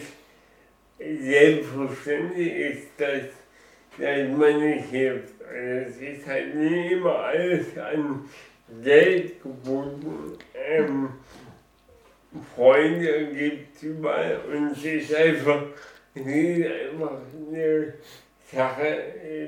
selbstverständlich 0.99 2.53
ist, 2.53 2.87
dass, 2.97 3.23
dass 3.97 4.37
man 4.37 4.59
nicht 4.59 4.89
hilft. 4.89 5.33
Also 5.41 5.89
es 5.89 6.01
ist 6.01 6.27
halt 6.27 6.55
nie 6.55 6.93
immer 6.93 7.19
alles 7.19 7.77
an 7.77 8.29
Geld 8.83 9.41
gebunden. 9.41 10.37
Ähm, 10.53 11.09
Freunde 12.55 13.27
gibt 13.27 13.75
es 13.75 13.83
überall 13.83 14.39
und 14.51 14.71
es 14.71 14.83
ist 14.83 15.15
einfach, 15.15 15.63
es 16.13 16.25
ist 16.25 16.65
einfach 16.65 17.21
eine 17.49 17.93
Sache 18.51 18.97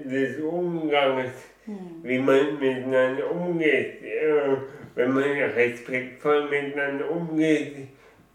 des 0.06 0.40
Umgangs, 0.40 1.32
wie 2.04 2.20
man 2.20 2.60
miteinander 2.60 3.30
umgeht. 3.30 4.02
Äh, 4.04 4.58
wenn 4.95 5.14
man 5.14 5.24
respektvoll 5.24 6.49
miteinander 6.49 7.12
umgeht, 7.12 7.90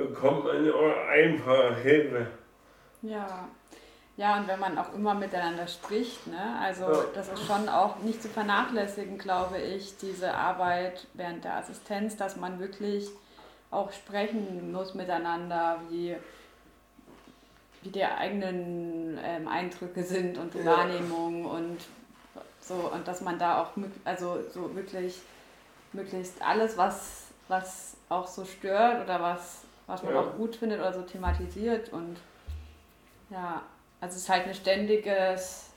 bekommt 0.09 0.45
man 0.45 0.71
auch 0.71 1.09
einfach 1.09 1.77
Hilfe. 1.79 2.27
Ja. 3.03 3.49
Ja, 4.19 4.37
und 4.37 4.47
wenn 4.47 4.61
man 4.61 4.77
auch 4.77 4.93
immer 4.93 5.15
miteinander 5.15 5.67
spricht, 5.67 6.27
ne? 6.27 6.59
also 6.61 7.05
das 7.15 7.29
ist 7.29 7.47
schon 7.47 7.69
auch 7.69 7.97
nicht 8.01 8.23
zu 8.23 8.29
vernachlässigen, 8.29 9.17
glaube 9.17 9.59
ich, 9.59 9.97
diese 9.97 10.35
Arbeit 10.35 11.07
während 11.15 11.45
der 11.45 11.57
Assistenz, 11.57 12.17
dass 12.17 12.37
man 12.37 12.61
wirklich 12.61 13.09
auch 13.71 13.91
sprechen 13.91 14.71
muss 14.71 14.93
miteinander, 14.93 15.81
wie, 15.89 16.15
wie 17.81 17.89
die 17.89 18.05
eigenen 18.05 19.19
ähm, 19.25 19.49
Eindrücke 19.49 20.03
sind 20.03 20.37
und 20.37 20.53
die 20.53 20.59
Ja. 20.59 20.67
Wahrnehmung 20.77 21.47
und 21.47 21.79
so 22.61 22.75
und 22.75 23.09
dass 23.09 23.23
man 23.23 23.39
da 23.39 23.63
auch 23.63 23.71
also 24.05 24.41
so 24.53 24.75
wirklich 24.77 25.21
möglichst 25.93 26.41
alles, 26.43 26.77
was, 26.77 27.29
was 27.49 27.97
auch 28.09 28.27
so 28.27 28.45
stört 28.45 29.03
oder 29.03 29.21
was, 29.21 29.63
was 29.93 30.03
man 30.03 30.15
Ja. 30.15 30.21
auch 30.21 30.37
gut 30.37 30.57
findet 30.57 30.81
oder 30.81 30.93
so 30.93 31.03
thematisiert 31.03 31.93
und 31.93 32.17
ja, 33.31 33.63
also 34.01 34.17
es 34.17 34.23
ist 34.23 34.29
halt 34.31 34.47
ein 34.47 34.55
ständiges 34.55 35.71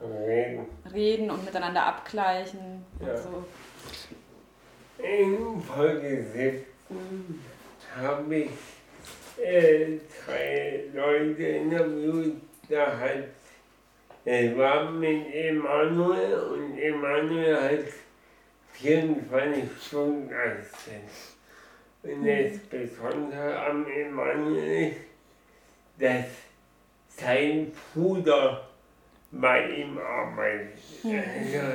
Reden. 0.00 0.66
Reden 0.92 1.28
und 1.30 1.44
miteinander 1.44 1.84
abgleichen 1.84 2.84
Ja. 3.04 3.12
und 3.14 3.18
so. 3.18 3.44
In 5.02 5.60
Folge 5.62 6.24
17 6.32 6.64
habe 7.96 8.34
ich 8.36 8.50
äh, 9.44 9.98
drei 10.24 10.84
Leute 10.94 11.42
interviewt. 11.42 12.40
Da 12.68 12.96
hat, 12.98 13.24
es 14.24 14.56
war 14.56 14.90
mit 14.90 15.34
Emanuel 15.34 16.34
und 16.52 16.78
Emanuel 16.78 17.56
hat 17.60 17.92
24 18.74 19.64
Stunden 19.84 20.32
Assistenz. 20.32 21.36
Und 22.02 22.26
das 22.26 22.58
Besondere 22.70 23.66
am 23.66 23.86
Emanuel 23.86 24.88
ist, 24.88 24.96
dass 25.98 26.26
sein 27.08 27.72
Bruder 27.92 28.68
bei 29.32 29.68
ihm 29.68 29.98
arbeitet. 29.98 30.78
Also, 31.04 31.66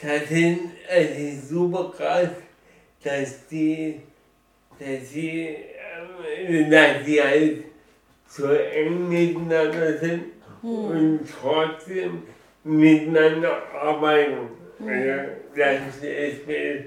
das 0.00 0.28
sind, 0.28 0.70
es 0.88 1.18
ist 1.18 1.48
super 1.48 1.92
krass, 1.96 2.28
dass 3.02 3.46
die, 3.48 4.00
dass 4.78 5.10
sie, 5.10 5.56
ähm, 6.48 6.70
dass 6.70 7.04
sie 7.04 7.22
halt 7.22 7.64
so 8.28 8.48
eng 8.48 9.08
miteinander 9.08 9.98
sind 9.98 10.24
und 10.62 11.20
trotzdem 11.40 12.22
miteinander 12.62 13.62
arbeiten. 13.72 14.50
Also, 14.80 15.32
das 15.56 15.96
ist 16.02 16.46
mir 16.46 16.84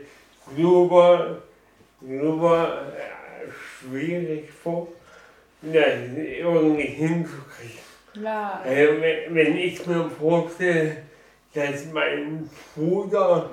super, 0.56 1.42
super 2.02 2.88
äh, 2.98 3.50
schwierig 3.52 4.50
vor, 4.52 4.88
das 5.62 5.94
irgendwie 6.16 6.84
hinzukriegen. 6.84 7.80
Ja, 8.22 8.62
Also, 8.64 9.02
wenn, 9.02 9.36
wenn 9.36 9.58
ich 9.58 9.86
mir 9.86 10.10
vorstelle, 10.10 10.98
dass 11.54 11.86
mein 11.94 12.50
Bruder 12.76 13.50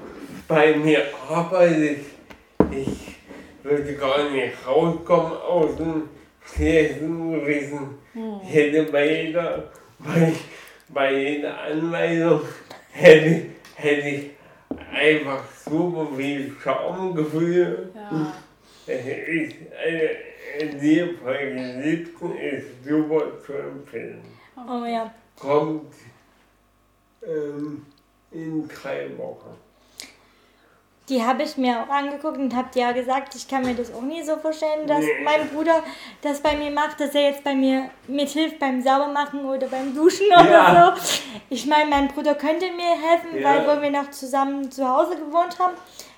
bei 0.48 0.76
mir 0.76 1.02
arbeitet, 1.28 1.98
ich 2.70 3.16
würde 3.62 3.94
gar 3.94 4.30
nicht 4.30 4.54
rauskommen 4.66 5.32
aus 5.32 5.76
dem 5.76 6.08
Gewissen. 6.56 7.98
Ich 8.44 8.54
hätte 8.54 8.84
bei 8.92 9.22
jeder, 9.22 9.70
bei, 9.98 10.32
bei 10.88 11.12
jeder 11.14 11.60
Anweisung 11.62 12.42
hätte, 12.92 13.46
hätte 13.74 14.08
ich 14.08 14.30
einfach 14.92 15.44
super 15.50 16.08
viel 16.16 16.54
Schamgefühl. 16.62 17.92
ja. 17.94 18.34
Es 18.88 19.04
ist 19.04 19.56
eine, 19.72 20.70
17 21.82 22.36
ist 22.36 22.84
super 22.84 23.22
zu 23.44 23.52
empfehlen 23.54 24.22
Oh 24.56 24.84
ja. 24.84 25.12
kommt 25.38 25.92
ähm, 27.26 27.84
in 28.30 28.68
drei 28.68 29.10
Wochen. 29.18 29.54
Die 31.08 31.22
habe 31.24 31.44
ich 31.44 31.56
mir 31.56 31.82
auch 31.82 31.88
angeguckt 31.88 32.36
und 32.36 32.54
habe 32.56 32.68
ja 32.74 32.90
gesagt, 32.90 33.34
ich 33.36 33.46
kann 33.46 33.62
mir 33.64 33.74
das 33.74 33.94
auch 33.94 34.00
nie 34.02 34.24
so 34.24 34.36
vorstellen, 34.38 34.88
dass 34.88 34.98
Nee. 35.00 35.22
mein 35.22 35.48
Bruder 35.50 35.82
das 36.20 36.40
bei 36.40 36.56
mir 36.56 36.70
macht, 36.72 36.98
dass 36.98 37.14
er 37.14 37.30
jetzt 37.30 37.44
bei 37.44 37.54
mir 37.54 37.90
mithilft 38.08 38.58
beim 38.58 38.82
Saubermachen 38.82 39.44
oder 39.44 39.68
beim 39.68 39.94
Duschen 39.94 40.26
oder 40.32 40.50
Ja. 40.50 40.96
so. 40.96 41.02
Ich 41.48 41.64
meine, 41.66 41.88
mein 41.90 42.08
Bruder 42.08 42.34
könnte 42.34 42.66
mir 42.72 42.90
helfen, 43.08 43.40
Ja. 43.40 43.48
weil 43.66 43.78
wo 43.78 43.82
wir 43.82 43.90
noch 43.92 44.10
zusammen 44.10 44.68
zu 44.70 44.88
Hause 44.88 45.16
gewohnt 45.16 45.56
haben, 45.60 45.74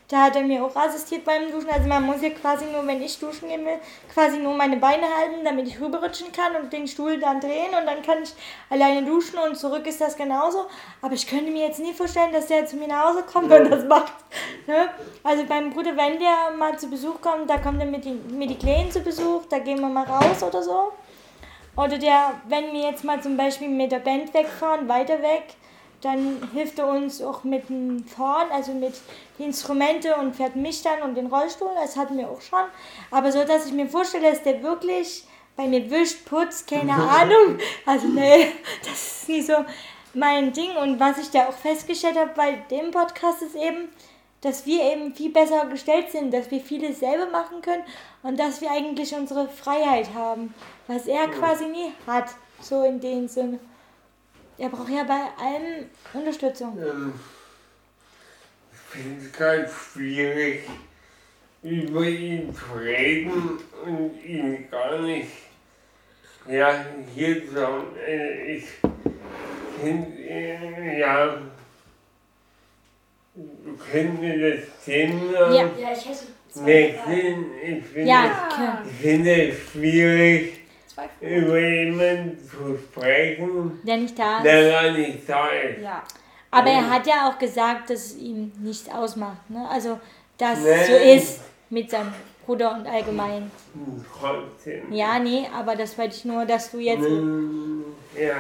da 0.09 0.23
hat 0.23 0.37
er 0.37 0.43
mir 0.43 0.65
auch 0.65 0.75
assistiert 0.75 1.25
beim 1.25 1.51
Duschen. 1.53 1.69
Also 1.69 1.87
man 1.87 2.03
muss 2.03 2.23
ja 2.23 2.31
quasi 2.31 2.65
nur, 2.73 2.87
wenn 2.87 3.03
ich 3.03 3.19
duschen 3.19 3.49
gehen 3.49 3.65
will, 3.67 3.79
quasi 4.13 4.39
nur 4.39 4.55
meine 4.55 4.79
Beine 4.79 5.05
halten, 5.05 5.45
damit 5.45 5.69
ich 5.69 5.79
rüberrutschen 5.79 6.33
kann 6.33 6.57
und 6.57 6.73
den 6.73 6.89
Stuhl 6.89 7.21
dann 7.21 7.41
drehen 7.41 7.75
und 7.79 7.87
dann 7.87 8.01
kann 8.03 8.23
ich 8.23 8.33
alleine 8.71 9.05
duschen 9.05 9.39
und 9.39 9.57
zurück 9.57 9.87
ist 9.87 10.01
das 10.01 10.17
genauso. 10.17 10.65
Aber 11.03 11.13
ich 11.13 11.27
könnte 11.27 11.51
mir 11.51 11.67
jetzt 11.67 11.79
nie 11.79 11.93
vorstellen, 11.93 12.33
dass 12.33 12.47
der 12.47 12.65
zu 12.65 12.77
mir 12.77 12.89
nach 12.89 13.11
Hause 13.11 13.23
kommt 13.23 13.53
und 13.53 13.71
das 13.71 13.85
macht. 13.85 14.15
Ne? 14.67 14.89
Also 15.23 15.45
beim 15.45 15.71
Bruder, 15.71 15.95
wenn 15.97 16.19
der 16.19 16.57
mal 16.57 16.79
zu 16.79 16.89
Besuch 16.89 17.21
kommt, 17.21 17.51
da 17.51 17.59
kommt 17.59 17.81
er 17.81 17.87
mit, 17.87 18.07
den, 18.07 18.39
mit 18.39 18.49
die 18.49 18.59
Kleinen 18.59 18.91
zu 18.91 19.01
Besuch, 19.01 19.45
da 19.51 19.59
gehen 19.59 19.81
wir 19.81 19.89
mal 19.89 20.05
raus 20.05 20.43
oder 20.43 20.63
so. 20.63 20.93
Oder 21.77 21.99
der, 21.99 22.33
wenn 22.49 22.73
wir 22.73 22.91
jetzt 22.91 23.05
mal 23.05 23.23
zum 23.23 23.37
Beispiel 23.37 23.69
mit 23.69 23.93
der 23.93 24.01
Band 24.01 24.33
wegfahren, 24.33 24.89
weiter 24.89 25.23
weg, 25.23 25.45
dann 26.01 26.49
hilft 26.53 26.79
er 26.79 26.89
uns 26.89 27.21
auch 27.21 27.45
mit 27.45 27.69
dem 27.69 28.05
Fahren, 28.05 28.49
also 28.53 28.73
mit 28.73 28.95
den 29.39 29.47
Instrumente 29.47 30.15
und 30.17 30.37
fährt 30.37 30.57
mich 30.57 30.83
dann 30.83 31.03
und 31.03 31.15
den 31.15 31.27
Rollstuhl, 31.27 31.71
das 31.75 31.97
hatten 31.97 32.17
wir 32.17 32.29
auch 32.29 32.41
schon. 32.41 32.65
Aber 33.11 33.33
so, 33.33 33.45
dass 33.45 33.67
ich 33.67 33.73
mir 33.73 33.89
vorstelle, 33.89 34.31
dass 34.31 34.43
der 34.43 34.63
wirklich 34.63 35.25
bei 35.57 35.67
mir 35.67 35.91
wischt, 35.91 36.25
putzt, 36.25 36.69
keine 36.69 36.93
Ahnung. 36.95 37.59
Also 37.85 38.07
nee, 38.07 38.53
das 38.85 39.23
ist 39.23 39.29
nicht 39.29 39.47
so 39.47 39.65
mein 40.15 40.53
Ding. 40.53 40.77
Und 40.77 41.01
was 41.01 41.19
ich 41.19 41.31
da 41.31 41.49
auch 41.49 41.53
festgestellt 41.53 42.17
habe 42.17 42.31
bei 42.35 42.53
dem 42.71 42.91
Podcast 42.91 43.43
ist 43.43 43.57
eben, 43.57 43.89
dass 44.41 44.67
wir 44.67 44.83
eben 44.93 45.15
viel 45.15 45.33
besser 45.33 45.67
gestellt 45.67 46.11
sind, 46.13 46.33
dass 46.33 46.51
wir 46.51 46.61
vieles 46.61 47.01
selber 47.01 47.27
machen 47.27 47.61
können 47.61 47.83
und 48.23 48.39
dass 48.39 48.61
wir 48.61 48.71
eigentlich 48.71 49.13
unsere 49.15 49.49
Freiheit 49.49 50.15
haben, 50.15 50.55
was 50.87 51.07
er 51.07 51.27
quasi 51.29 51.67
nie 51.67 51.93
hat, 52.07 52.27
so 52.61 52.85
in 52.85 53.01
dem 53.01 53.27
Sinne. 53.27 53.59
Er 54.59 54.69
braucht 54.69 54.89
ja 54.91 55.05
bei 55.05 55.21
allem 55.45 55.87
Unterstützung. 56.13 56.77
Ähm, 56.79 57.13
ich 58.73 58.79
finde 59.01 59.25
es 59.27 59.33
ganz 59.33 59.71
schwierig, 59.73 60.63
über 61.63 62.03
ihn 62.03 62.53
zu 62.55 62.79
reden 62.79 63.59
und 63.85 64.25
ihn 64.25 64.69
gar 64.71 65.01
nicht 65.01 65.29
ja, 66.49 66.85
hier 67.15 67.49
zu 67.49 67.55
haben. 67.67 67.85
Äh, 68.07 68.57
Ich 68.57 68.65
finde, 69.81 70.19
äh, 70.29 70.99
ja, 71.01 71.39
du 73.35 73.77
könntest 73.77 74.21
mir 74.21 74.57
das 74.57 74.85
Thema 74.85 75.33
Ja. 75.55 75.71
Ja, 75.79 75.93
ich 75.93 76.01
Fragen. 76.53 76.67
wechseln. 76.67 77.47
Ich 77.63 77.85
finde, 77.85 78.09
Ja, 78.09 78.49
klar. 78.53 78.83
ich 78.91 78.97
finde 78.97 79.49
es 79.51 79.71
schwierig, 79.71 80.58
Zwei 81.19 81.29
über 81.29 81.59
jemanden 81.59 82.39
zu 82.49 82.77
sprechen, 82.77 83.81
Der 83.85 83.97
nicht 83.99 84.19
da 84.19 84.39
ist. 84.39 84.45
der 84.45 84.93
nicht 84.93 85.29
da 85.29 85.49
ist. 85.49 85.83
Ja, 85.83 86.03
Aber 86.51 86.71
er 86.71 86.91
hat 86.91 87.07
ja 87.07 87.29
auch 87.29 87.39
gesagt, 87.39 87.91
dass 87.91 88.07
es 88.07 88.17
ihm 88.17 88.53
nichts 88.61 88.89
ausmacht. 88.91 89.49
Ne? 89.51 89.67
Also, 89.71 90.01
dass 90.39 90.61
Nee. 90.61 90.71
es 90.71 90.87
so 90.87 90.95
ist 90.95 91.41
mit 91.71 91.91
seinem 91.91 92.13
Bruder 92.47 92.73
und 92.75 92.87
allgemein. 92.87 93.51
Trotzdem. 94.19 94.93
Ja, 94.93 95.19
nee, 95.19 95.47
aber 95.55 95.77
das 95.77 95.97
wollte 95.99 96.15
ich 96.17 96.25
nur, 96.25 96.45
dass 96.47 96.71
du 96.71 96.79
jetzt. 96.79 97.03
Mm, 97.09 97.83
Ja. 98.19 98.37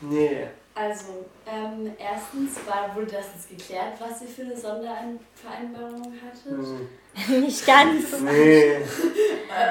Nee. 0.00 0.46
Also, 0.80 1.26
ähm, 1.46 1.92
erstens 1.98 2.56
war, 2.66 2.94
wurde 2.94 3.12
das 3.12 3.26
jetzt 3.34 3.50
geklärt, 3.50 3.94
was 3.98 4.22
ihr 4.22 4.28
für 4.28 4.42
eine 4.42 4.56
Sondervereinbarung 4.56 6.14
hattet? 6.24 6.58
Mm, 6.58 7.40
Nicht 7.40 7.66
ganz. 7.66 8.18
Nee. 8.20 8.76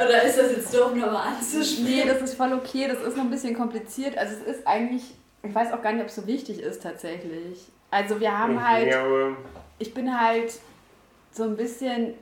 Oder 0.05 0.23
ist 0.23 0.37
das 0.37 0.51
jetzt 0.51 0.73
doof, 0.73 0.93
nochmal 0.93 1.29
anzusprechen? 1.29 1.85
nee, 1.85 2.03
das 2.05 2.21
ist 2.21 2.35
voll 2.35 2.53
okay, 2.53 2.87
das 2.87 3.01
ist 3.01 3.17
noch 3.17 3.23
ein 3.23 3.31
bisschen 3.31 3.55
kompliziert. 3.55 4.17
Also 4.17 4.35
es 4.35 4.57
ist 4.57 4.67
eigentlich, 4.67 5.15
ich 5.41 5.55
weiß 5.55 5.71
auch 5.73 5.81
gar 5.81 5.93
nicht, 5.93 6.01
ob 6.01 6.09
es 6.09 6.15
so 6.15 6.27
wichtig 6.27 6.59
ist 6.59 6.83
tatsächlich. 6.83 7.65
Also 7.89 8.19
wir 8.19 8.37
haben 8.37 8.57
Ich 8.57 8.61
halt, 8.63 8.89
glaube, 8.89 9.37
ich 9.79 9.93
bin 9.93 10.19
halt 10.19 10.53
so 11.31 11.43
ein 11.43 11.55
bisschen 11.55 12.13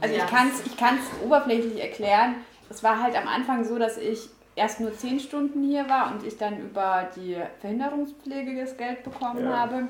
Also 0.00 0.14
Ja. 0.14 0.24
ich 0.24 0.30
kann 0.30 0.50
es 0.54 0.64
ich 0.66 0.76
kann's 0.76 1.02
oberflächlich 1.24 1.80
erklären. 1.82 2.36
Es 2.70 2.82
war 2.84 3.02
halt 3.02 3.16
am 3.16 3.26
Anfang 3.26 3.64
so, 3.64 3.78
dass 3.78 3.96
ich 3.96 4.28
erst 4.56 4.80
nur 4.80 4.96
10 4.96 5.20
Stunden 5.20 5.62
hier 5.64 5.88
war 5.88 6.12
und 6.12 6.24
ich 6.26 6.36
dann 6.38 6.58
über 6.60 7.08
die 7.16 7.36
Verhinderungspflege 7.60 8.60
das 8.60 8.76
Geld 8.76 9.02
bekommen 9.02 9.44
Ja. 9.44 9.58
habe. 9.60 9.88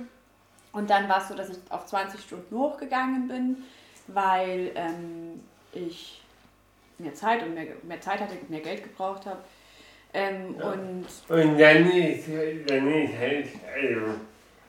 Und 0.72 0.90
dann 0.90 1.08
war 1.08 1.18
es 1.18 1.28
so, 1.28 1.34
dass 1.34 1.50
ich 1.50 1.58
auf 1.70 1.86
20 1.86 2.20
Stunden 2.20 2.56
hochgegangen 2.56 3.28
bin, 3.28 3.62
weil 4.08 4.70
ähm, 4.74 5.40
ich 5.72 6.20
mehr 6.98 7.14
Zeit 7.14 7.42
und 7.42 7.54
mehr, 7.54 7.66
mehr 7.82 8.00
Zeit 8.00 8.20
hatte, 8.20 8.34
mehr 8.48 8.60
Geld 8.60 8.82
gebraucht 8.82 9.26
habe. 9.26 9.38
Ähm, 10.12 10.56
Ja. 10.58 10.72
Und 10.72 11.06
und 11.28 11.58
dann 11.58 11.90
ist, 11.90 12.28
dann 12.66 12.92
ist 12.92 13.18
halt, 13.18 13.46
also, 13.74 14.14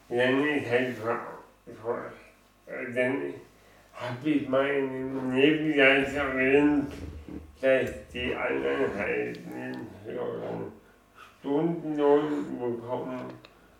dann 0.09 0.43
ist 0.47 0.69
halt, 0.69 0.97
vor- 0.97 1.19
vor- 1.81 2.11
dann 2.95 3.33
habe 3.93 4.29
ich 4.29 4.49
meinen 4.49 5.33
Nebenjahr 5.33 5.97
erwähnt, 5.97 6.91
dass 7.65 7.89
die 8.13 8.35
anderen 8.35 8.95
einen 8.95 9.87
höheren 10.05 10.71
Stundenlohn 11.39 12.59
bekommen. 12.59 13.33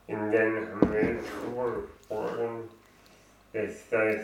Und 0.08 0.32
dann 0.32 0.68
haben 0.68 0.92
wir 0.92 1.20
darüber 1.22 1.82
gesprochen, 1.82 2.70
dass 3.54 3.90
das, 3.92 4.22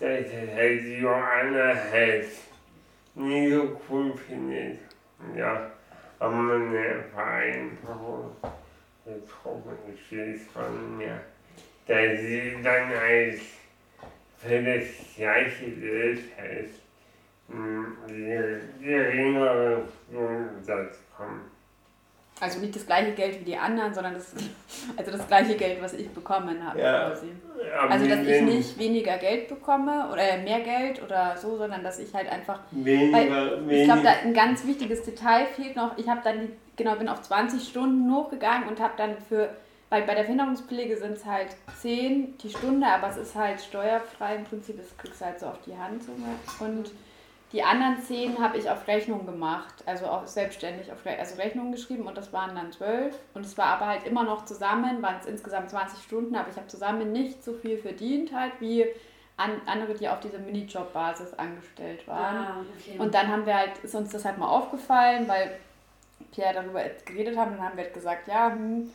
dass 0.00 0.24
das 0.26 1.00
Johanna 1.00 1.74
halt 1.92 2.26
nie 3.14 3.52
so 3.52 3.80
cool 3.88 4.16
findet. 4.16 4.80
Ja, 5.36 5.70
haben 6.18 6.48
wir 6.48 6.80
eine 6.80 7.04
Vereinbarung 7.04 8.32
getroffen, 9.04 9.78
von 10.52 10.96
mir, 10.96 11.20
dass 11.86 12.20
sie 12.20 12.56
dann 12.64 12.88
halt 12.88 13.40
für 14.38 14.60
das 14.60 14.86
gleiche 15.16 15.70
Geld 15.70 16.20
halt 16.36 16.70
geringeren 18.80 19.82
Stundensatz 20.08 20.98
kommen. 21.16 21.42
Also 22.40 22.58
nicht 22.58 22.74
das 22.74 22.86
gleiche 22.86 23.12
Geld 23.12 23.38
wie 23.40 23.44
die 23.44 23.56
anderen, 23.56 23.94
sondern 23.94 24.14
das, 24.14 24.34
also 24.96 25.10
das 25.12 25.26
gleiche 25.28 25.54
Geld, 25.54 25.80
was 25.80 25.92
ich 25.94 26.08
bekommen 26.10 26.64
habe 26.66 26.80
Ja. 26.80 27.10
quasi. 27.10 27.28
Also 27.88 28.08
dass 28.08 28.26
ich 28.26 28.42
nicht 28.42 28.78
weniger 28.78 29.16
Geld 29.18 29.48
bekomme 29.48 30.08
oder 30.12 30.38
mehr 30.38 30.60
Geld 30.60 31.00
oder 31.02 31.36
so, 31.36 31.56
sondern 31.56 31.84
dass 31.84 32.00
ich 32.00 32.12
halt 32.12 32.28
einfach 32.28 32.58
Weniger, 32.72 33.58
Ich 33.70 33.84
glaube, 33.84 34.02
da 34.02 34.10
weniger. 34.10 34.22
ein 34.24 34.34
ganz 34.34 34.66
wichtiges 34.66 35.04
Detail 35.04 35.46
fehlt 35.46 35.76
noch. 35.76 35.96
Ich 35.96 36.08
habe 36.08 36.20
dann, 36.24 36.48
genau, 36.76 36.96
bin 36.96 37.08
auf 37.08 37.22
20 37.22 37.62
Stunden 37.68 38.12
hochgegangen 38.12 38.66
und 38.68 38.80
habe 38.80 38.94
dann 38.96 39.16
für, 39.28 39.50
weil 39.90 40.02
bei 40.02 40.14
der 40.16 40.22
Behinderungspflege 40.22 40.96
sind 40.96 41.12
es 41.18 41.24
halt 41.24 41.54
10 41.80 42.36
die 42.38 42.50
Stunde, 42.50 42.86
aber 42.88 43.10
es 43.10 43.16
ist 43.18 43.36
halt 43.36 43.60
steuerfrei 43.60 44.34
im 44.36 44.44
Prinzip, 44.44 44.76
das 44.78 44.96
kriegst 44.98 45.20
du 45.20 45.24
halt 45.26 45.38
so 45.38 45.46
auf 45.46 45.60
die 45.64 45.76
Hand. 45.76 46.02
So. 46.02 46.10
Und 46.64 46.90
die 47.52 47.62
anderen 47.62 48.02
10 48.02 48.38
habe 48.42 48.56
ich 48.56 48.68
auf 48.70 48.86
Rechnung 48.88 49.26
gemacht, 49.26 49.74
also 49.86 50.06
auch 50.06 50.26
selbstständig 50.26 50.90
auf 50.90 51.04
Re 51.04 51.16
also 51.18 51.36
Rechnung 51.36 51.72
geschrieben 51.72 52.06
und 52.06 52.16
das 52.16 52.32
waren 52.32 52.54
dann 52.54 52.72
12. 52.72 53.14
Und 53.34 53.44
es 53.44 53.58
war 53.58 53.66
aber 53.66 53.86
halt 53.88 54.06
immer 54.06 54.24
noch 54.24 54.44
zusammen, 54.46 55.02
waren 55.02 55.16
es 55.20 55.26
insgesamt 55.26 55.70
20 55.70 56.02
Stunden, 56.02 56.34
aber 56.34 56.48
ich 56.50 56.56
habe 56.56 56.66
zusammen 56.68 57.12
nicht 57.12 57.44
so 57.44 57.52
viel 57.52 57.76
verdient 57.78 58.34
halt 58.34 58.52
wie 58.60 58.86
an, 59.36 59.60
andere, 59.66 59.94
die 59.94 60.08
auf 60.08 60.20
dieser 60.20 60.38
Minijob-Basis 60.38 61.34
angestellt 61.34 62.06
waren. 62.06 62.36
Ah, 62.36 62.56
okay. 62.78 62.98
Und 62.98 63.14
dann 63.14 63.28
haben 63.28 63.44
wir 63.46 63.56
halt, 63.56 63.78
ist 63.82 63.94
uns 63.94 64.10
das 64.10 64.24
halt 64.24 64.38
mal 64.38 64.48
aufgefallen, 64.48 65.26
weil 65.28 65.58
Pierre 66.32 66.54
darüber 66.54 66.82
geredet 67.04 67.36
haben, 67.36 67.52
dann 67.52 67.62
haben 67.62 67.76
wir 67.76 67.84
halt 67.84 67.94
gesagt, 67.94 68.28
ja, 68.28 68.50
hm, 68.50 68.90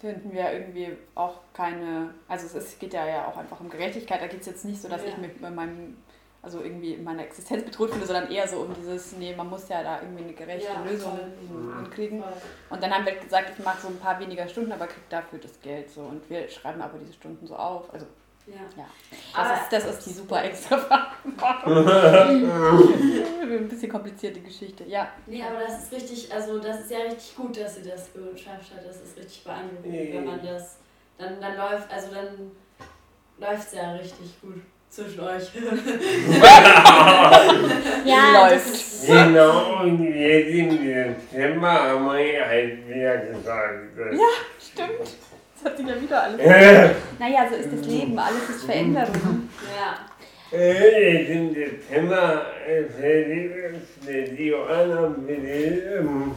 finden 0.00 0.32
wir 0.32 0.52
irgendwie 0.52 0.96
auch 1.14 1.38
keine, 1.52 2.14
also 2.28 2.46
es 2.46 2.54
ist, 2.54 2.80
geht 2.80 2.92
ja, 2.94 3.06
ja 3.06 3.26
auch 3.26 3.36
einfach 3.36 3.60
um 3.60 3.70
Gerechtigkeit, 3.70 4.20
da 4.20 4.26
geht 4.26 4.40
es 4.40 4.46
jetzt 4.46 4.64
nicht 4.64 4.80
so, 4.80 4.88
dass 4.88 5.02
Ja. 5.02 5.08
ich 5.08 5.18
mit 5.18 5.40
meinem, 5.40 5.96
also 6.44 6.60
irgendwie 6.60 6.92
in 6.94 7.02
meiner 7.04 7.22
Existenz 7.24 7.64
bedroht 7.64 7.90
finde, 7.90 8.06
sondern 8.06 8.30
eher 8.30 8.46
so 8.46 8.58
um 8.58 8.74
dieses, 8.74 9.12
nee, 9.16 9.34
man 9.34 9.48
muss 9.48 9.68
ja 9.68 9.82
da 9.82 10.00
irgendwie 10.02 10.24
eine 10.24 10.32
gerechte 10.34 10.68
Ja, 10.72 10.82
Lösung 10.84 11.12
voll. 11.18 11.74
hinkriegen. 11.82 12.22
Voll. 12.22 12.32
Und 12.70 12.82
dann 12.82 12.92
haben 12.92 13.06
wir 13.06 13.14
gesagt, 13.16 13.52
ich 13.58 13.64
mache 13.64 13.80
so 13.80 13.88
ein 13.88 13.98
paar 13.98 14.20
weniger 14.20 14.46
Stunden, 14.46 14.70
aber 14.72 14.86
krieg 14.86 15.08
dafür 15.08 15.38
das 15.38 15.58
Geld 15.60 15.90
so. 15.90 16.02
Und 16.02 16.28
wir 16.28 16.48
schreiben 16.48 16.80
aber 16.82 16.98
diese 16.98 17.14
Stunden 17.14 17.46
so 17.46 17.56
auf. 17.56 17.92
Also 17.92 18.06
Ja. 18.46 18.54
ja, 18.76 18.84
Aber- 19.34 19.48
das, 19.48 19.62
ist, 19.62 19.72
das 19.72 19.84
ist 19.98 20.06
die 20.06 20.12
super 20.12 20.44
extra 20.50 20.76
Verantwortung. 20.76 21.86
Ein 23.44 23.68
bisschen 23.68 23.90
komplizierte 23.90 24.40
Geschichte, 24.40 24.84
ja. 24.84 25.08
Nee, 25.26 25.42
aber 25.42 25.60
das 25.60 25.84
ist 25.84 25.92
richtig, 25.92 26.32
also 26.32 26.58
das 26.58 26.80
ist 26.80 26.90
ja 26.90 26.98
richtig 26.98 27.36
gut, 27.36 27.56
dass 27.58 27.78
ihr 27.78 27.84
das 27.84 28.10
geschafft 28.12 28.70
habt. 28.74 28.86
Das 28.86 29.00
ist 29.00 29.16
richtig 29.16 29.44
beeindruckend, 29.44 29.84
wenn 29.92 30.24
man 30.24 30.42
das, 30.44 30.78
dann, 31.18 31.40
dann 31.40 31.56
läuft, 31.56 31.90
also 31.92 32.08
dann 32.12 32.50
läuft 33.38 33.68
es 33.68 33.74
ja 33.74 33.92
richtig 33.92 34.40
gut 34.40 34.60
zwischen 34.94 35.20
euch. 35.20 35.50
Ja, 38.04 38.48
Läuft. 38.50 38.66
das 38.66 38.66
ist, 38.66 39.06
Genau, 39.06 39.82
und 39.82 40.14
jetzt 40.14 40.48
im 40.50 40.68
Dezember 40.84 41.72
haben 41.72 42.04
wir 42.06 42.46
halt 42.46 42.88
wieder 42.88 43.16
gesagt, 43.18 43.98
dass 43.98 44.14
Stimmt. 44.60 45.00
Das 45.56 45.64
hat 45.72 45.76
sich 45.78 45.86
ja 45.86 46.00
wieder 46.00 46.22
alles. 46.22 46.40
äh, 46.40 46.90
Naja, 47.18 47.46
so 47.50 47.56
ist 47.56 47.70
das 47.72 47.86
Leben, 47.86 48.18
alles 48.18 48.48
ist 48.50 48.64
Veränderung. 48.64 49.48
ja. 49.74 50.58
äh, 50.58 51.22
jetzt 51.22 51.30
im 51.30 51.54
ist, 53.74 54.06
dass 54.06 54.36
die 54.36 54.46
Johanna 54.46 55.14
mit 55.26 55.38
ähm, 55.44 56.32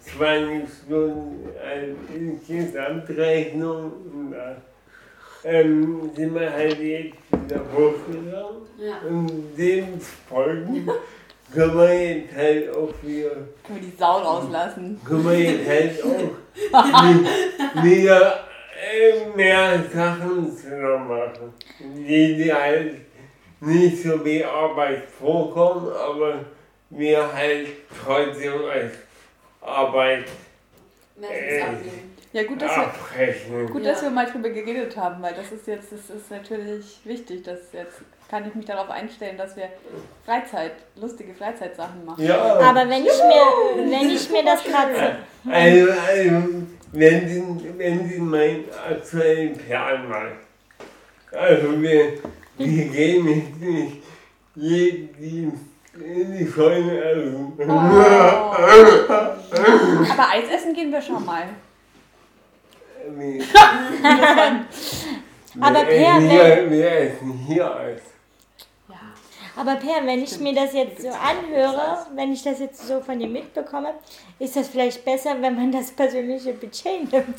20 0.00 0.68
Stunden 0.84 1.48
als 1.62 1.96
Insgesamtrechnung 2.14 3.92
und 4.12 4.34
ähm, 5.44 6.10
sind 6.14 6.34
wir 6.34 6.52
halt 6.52 6.78
jetzt 6.80 7.14
wieder 7.30 7.60
hochgegangen. 7.76 8.62
Ja. 8.78 8.98
Und 9.08 9.56
dem 9.56 10.00
folgen 10.00 10.88
können 11.52 11.78
wir 11.78 12.08
jetzt 12.16 12.34
halt 12.34 12.74
auch 12.74 12.92
wieder 13.02 13.30
Können 13.66 13.80
wir 13.80 13.88
die 13.90 13.96
Sau 13.96 14.18
rauslassen. 14.18 15.00
können 15.04 15.24
wir 15.24 15.38
jetzt 15.38 15.68
halt 15.68 16.04
auch 16.04 17.82
wieder 17.84 18.40
äh, 18.92 19.36
mehr 19.36 19.84
Sachen 19.92 20.56
zusammen 20.56 21.08
machen, 21.08 21.52
die, 21.78 22.36
die 22.36 22.52
halt 22.52 22.94
nicht 23.60 24.02
so 24.02 24.24
wie 24.24 24.44
Arbeit 24.44 25.04
vorkommen, 25.18 25.88
aber 25.92 26.40
wir 26.90 27.32
halt 27.32 27.68
trotzdem 28.04 28.64
als 28.70 28.92
Arbeit 29.60 30.24
Äh. 31.22 31.62
Ja, 32.34 32.42
gut, 32.42 32.60
dass 32.60 32.76
wir, 32.76 32.82
abrechnen. 32.82 33.70
gut, 33.70 33.86
dass 33.86 34.02
wir 34.02 34.10
mal 34.10 34.26
drüber 34.26 34.48
geredet 34.48 34.96
haben, 34.96 35.22
weil 35.22 35.34
das 35.34 35.52
ist 35.52 35.68
jetzt, 35.68 35.92
das 35.92 36.10
ist 36.10 36.32
natürlich 36.32 36.98
wichtig, 37.04 37.44
dass 37.44 37.72
jetzt 37.72 38.00
kann 38.28 38.44
ich 38.48 38.52
mich 38.56 38.66
darauf 38.66 38.90
einstellen, 38.90 39.36
dass 39.38 39.56
wir 39.56 39.68
Freizeit, 40.26 40.72
lustige 40.96 41.32
Freizeitsachen 41.32 42.04
machen. 42.04 42.24
Ja, 42.24 42.58
aber 42.58 42.90
wenn 42.90 43.04
ich 43.04 43.22
mir, 43.22 43.88
wenn 43.88 44.10
ich 44.10 44.28
mir 44.30 44.44
das 44.44 44.64
gerade 44.64 44.96
so, 44.96 45.02
also, 45.48 45.92
also 45.92 46.32
wenn, 46.90 47.28
Sie, 47.28 47.44
wenn 47.76 48.08
Sie 48.08 48.18
meinen 48.18 48.64
aktuellen 48.90 49.56
Plan 49.56 50.08
mal. 50.08 50.32
Also 51.30 51.80
wir, 51.80 52.14
wir 52.58 52.84
gehen 52.86 53.28
jetzt 53.28 53.60
nicht 53.60 54.02
jeden 54.56 55.60
in 55.94 56.36
die 56.36 56.48
Scheune 56.48 57.00
essen. 57.00 57.52
Oh. 57.60 57.70
Aber 60.10 60.28
Eis 60.32 60.48
essen 60.52 60.74
gehen 60.74 60.90
wir 60.90 61.00
schon 61.00 61.24
mal. 61.24 61.44
Aber 65.60 65.84
Per, 65.84 66.18
essen 66.18 67.32
hier. 67.46 67.96
Ja. 68.88 68.96
aber 69.56 69.76
Per, 69.76 70.04
wenn 70.04 70.22
ich 70.24 70.38
mir 70.40 70.52
das 70.54 70.72
jetzt 70.72 71.02
so 71.02 71.08
anhöre, 71.08 72.06
wenn 72.14 72.32
ich 72.32 72.42
das 72.42 72.58
jetzt 72.58 72.86
so 72.88 73.00
von 73.00 73.18
dir 73.18 73.28
mitbekomme, 73.28 73.94
ist 74.38 74.56
das 74.56 74.68
vielleicht 74.68 75.04
besser, 75.04 75.36
wenn 75.40 75.54
man 75.54 75.70
das 75.70 75.92
persönliche 75.92 76.54
Budget 76.54 77.12
nimmt. 77.12 77.38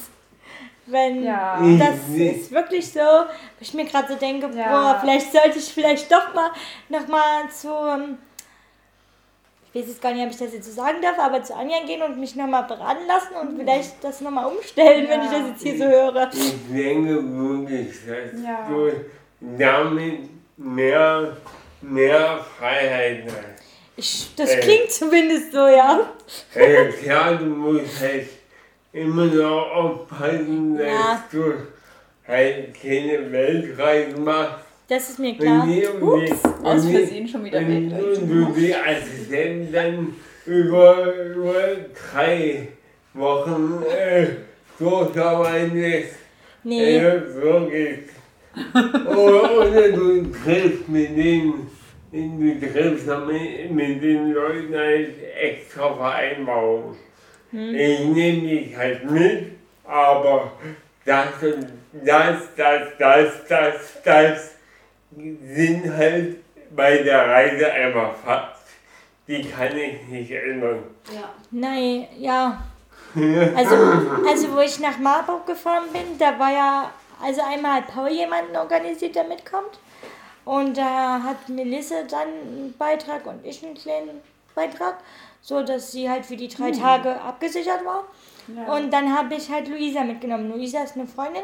Wenn 0.88 1.24
Ja. 1.24 1.60
das 1.80 2.16
ist 2.16 2.52
wirklich 2.52 2.88
so, 2.90 3.00
wo 3.00 3.26
ich 3.60 3.74
mir 3.74 3.86
gerade 3.86 4.14
so 4.14 4.20
denke, 4.20 4.50
Ja. 4.56 4.70
boah, 4.70 4.98
vielleicht 5.02 5.32
sollte 5.34 5.58
ich 5.60 5.66
vielleicht 5.66 6.10
doch 6.12 6.34
mal 6.34 6.52
noch 6.90 7.08
mal 7.08 7.50
zu, 7.50 7.70
ähm, 7.70 8.18
ich 9.76 9.81
weiß 9.81 9.89
jetzt 9.89 10.02
gar 10.02 10.14
nicht, 10.14 10.23
ob 10.23 10.31
ich 10.31 10.38
das 10.38 10.53
jetzt 10.53 10.68
so 10.68 10.72
sagen 10.72 11.02
darf, 11.02 11.19
aber 11.19 11.43
zu 11.43 11.53
Anja 11.53 11.80
gehen 11.85 12.02
und 12.02 12.18
mich 12.18 12.34
noch 12.38 12.47
mal 12.47 12.61
beraten 12.61 13.06
lassen 13.07 13.35
und 13.41 13.57
vielleicht 13.60 14.02
das 14.02 14.22
noch 14.22 14.31
mal 14.31 14.45
umstellen, 14.45 15.06
wenn 15.10 15.19
ich 15.22 15.31
Ja. 15.31 15.39
das 15.39 15.49
jetzt 15.49 15.64
hier 15.64 15.77
so 15.77 15.84
höre. 15.84 16.30
Ich 16.34 16.53
denke 16.73 17.15
wirklich, 17.22 17.89
dass 18.07 18.41
Ja. 18.41 18.68
du 18.69 18.91
damit 19.57 20.30
mehr, 20.56 21.35
mehr 21.81 22.39
Freiheit 22.57 23.23
hast. 23.27 23.65
Ich, 23.97 24.34
das 24.38 24.49
Äh. 24.52 24.60
klingt 24.61 24.91
zumindest 24.91 25.52
so, 25.52 25.68
ja. 25.68 26.10
Äh, 26.53 26.85
klar, 26.93 27.35
du 27.35 27.45
musst 27.45 27.99
halt 27.99 28.27
immer 28.93 29.26
noch 29.26 29.72
aufpassen, 29.72 30.77
dass 30.77 30.88
Ja. 30.88 31.23
du 31.31 31.53
halt 32.26 32.81
keine 32.81 33.30
Weltreise 33.30 34.18
machst. 34.22 34.65
Das 34.88 35.10
ist 35.10 35.20
mir 35.20 35.36
klar. 35.36 35.66
Die, 35.66 35.82
die, 35.82 36.34
Aus 36.64 36.86
die- 36.86 36.94
Versehen 36.95 37.28
schon 37.28 37.45
wieder 37.45 37.60
Weltreise. 37.68 38.22
und 38.22 38.30
du 38.30 38.53
die 38.60 38.76
Assistenten 38.76 39.72
dann 39.74 40.14
über, 40.45 41.14
über 41.36 41.53
drei 42.14 42.68
Wochen 43.14 43.84
äh, 43.91 44.28
durcharbeitest. 44.78 46.16
Nee. 46.64 46.98
Ja, 46.98 47.20
so 47.20 47.68
geht's. 47.68 48.12
oder, 49.07 49.90
du 49.91 50.24
triffst 50.32 50.88
mit 50.88 51.18
den, 51.18 51.53
du 52.12 52.60
triffst 52.72 53.07
mit, 53.28 53.72
mit 53.72 54.03
den 54.03 54.32
Leuten 54.32 54.74
halt 54.76 55.10
extra 55.41 55.94
Vereinbarungen. 55.94 56.95
Ich 57.52 57.99
nehme 58.06 58.41
dich 58.49 58.76
halt 58.78 59.10
mit, 59.10 59.45
aber 59.84 60.52
das 61.06 61.28
und 61.41 61.68
das, 62.03 62.38
das, 62.57 62.82
das, 62.98 63.30
das, 63.48 63.74
das 64.03 64.55
sind 65.16 65.94
halt 65.94 66.38
bei 66.76 66.98
der 66.98 67.28
Reise 67.30 67.72
einfach 67.72 68.16
Fakt. 68.16 68.58
Die 69.28 69.42
kann 69.44 69.76
ich 69.76 70.08
nicht 70.08 70.32
ändern. 70.32 70.84
Ja. 71.14 71.30
Nein, 71.52 72.08
ja. 72.18 72.64
Also, 73.56 73.76
also 74.28 74.54
wo 74.54 74.60
ich 74.60 74.80
nach 74.80 75.00
Marburg 75.00 75.48
gefahren 75.48 75.86
bin, 75.94 76.18
da 76.20 76.38
war 76.38 76.52
ja, 76.52 76.92
also 77.24 77.42
einmal 77.42 77.76
hat 77.76 77.88
Paul 77.88 78.10
jemanden 78.10 78.56
organisiert, 78.58 79.16
der 79.16 79.24
mitkommt. 79.24 79.80
Und 80.44 80.78
da 80.78 81.24
hat 81.24 81.48
Melissa 81.48 82.04
dann 82.04 82.28
einen 82.28 82.76
Beitrag 82.78 83.26
und 83.26 83.44
ich 83.46 83.66
einen 83.66 83.74
kleinen 83.74 84.22
Beitrag, 84.54 84.98
so 85.42 85.64
dass 85.64 85.92
sie 85.92 86.10
halt 86.10 86.26
für 86.26 86.36
die 86.36 86.50
drei 86.50 86.72
Tage 86.72 87.20
abgesichert 87.22 87.86
war. 87.86 88.04
Ja. 88.48 88.76
Und 88.76 88.92
dann 88.92 89.18
habe 89.18 89.34
ich 89.36 89.50
halt 89.50 89.70
Luisa 89.70 90.04
mitgenommen. 90.04 90.52
Luisa 90.52 90.84
ist 90.84 90.96
eine 90.96 91.08
Freundin 91.08 91.44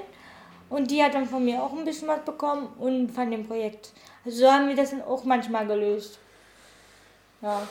und 0.72 0.89
die 0.89 1.03
hat 1.03 1.14
dann 1.14 1.26
von 1.27 1.43
mir 1.45 1.61
auch 1.61 1.72
ein 1.73 1.85
bisschen 1.85 2.07
was 2.07 2.22
bekommen 2.22 2.68
und 2.80 3.10
von 3.11 3.30
dem 3.30 3.45
Projekt. 3.48 3.91
Also 4.26 4.39
so 4.45 4.52
haben 4.52 4.68
wir 4.68 4.76
das 4.76 4.89
dann 4.91 5.03
auch 5.03 5.23
manchmal 5.23 5.68
gelöst. 5.68 6.18
Ja, 7.41 7.61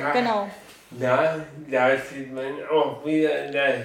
Ja, 0.00 0.12
genau. 0.12 0.48
Da, 0.90 1.40
da 1.70 1.90
sieht 1.98 2.32
man 2.32 2.54
auch 2.70 3.04
wieder, 3.04 3.46
dass, 3.52 3.84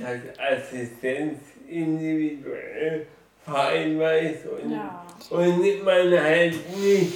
dass 0.00 0.38
Assistenz 0.38 1.38
individuell 1.68 3.06
vereinbar 3.44 4.16
ist 4.18 4.44
und, 4.46 4.72
Ja. 4.72 5.04
und 5.30 5.84
man 5.84 6.20
halt 6.20 6.76
nicht 6.78 7.12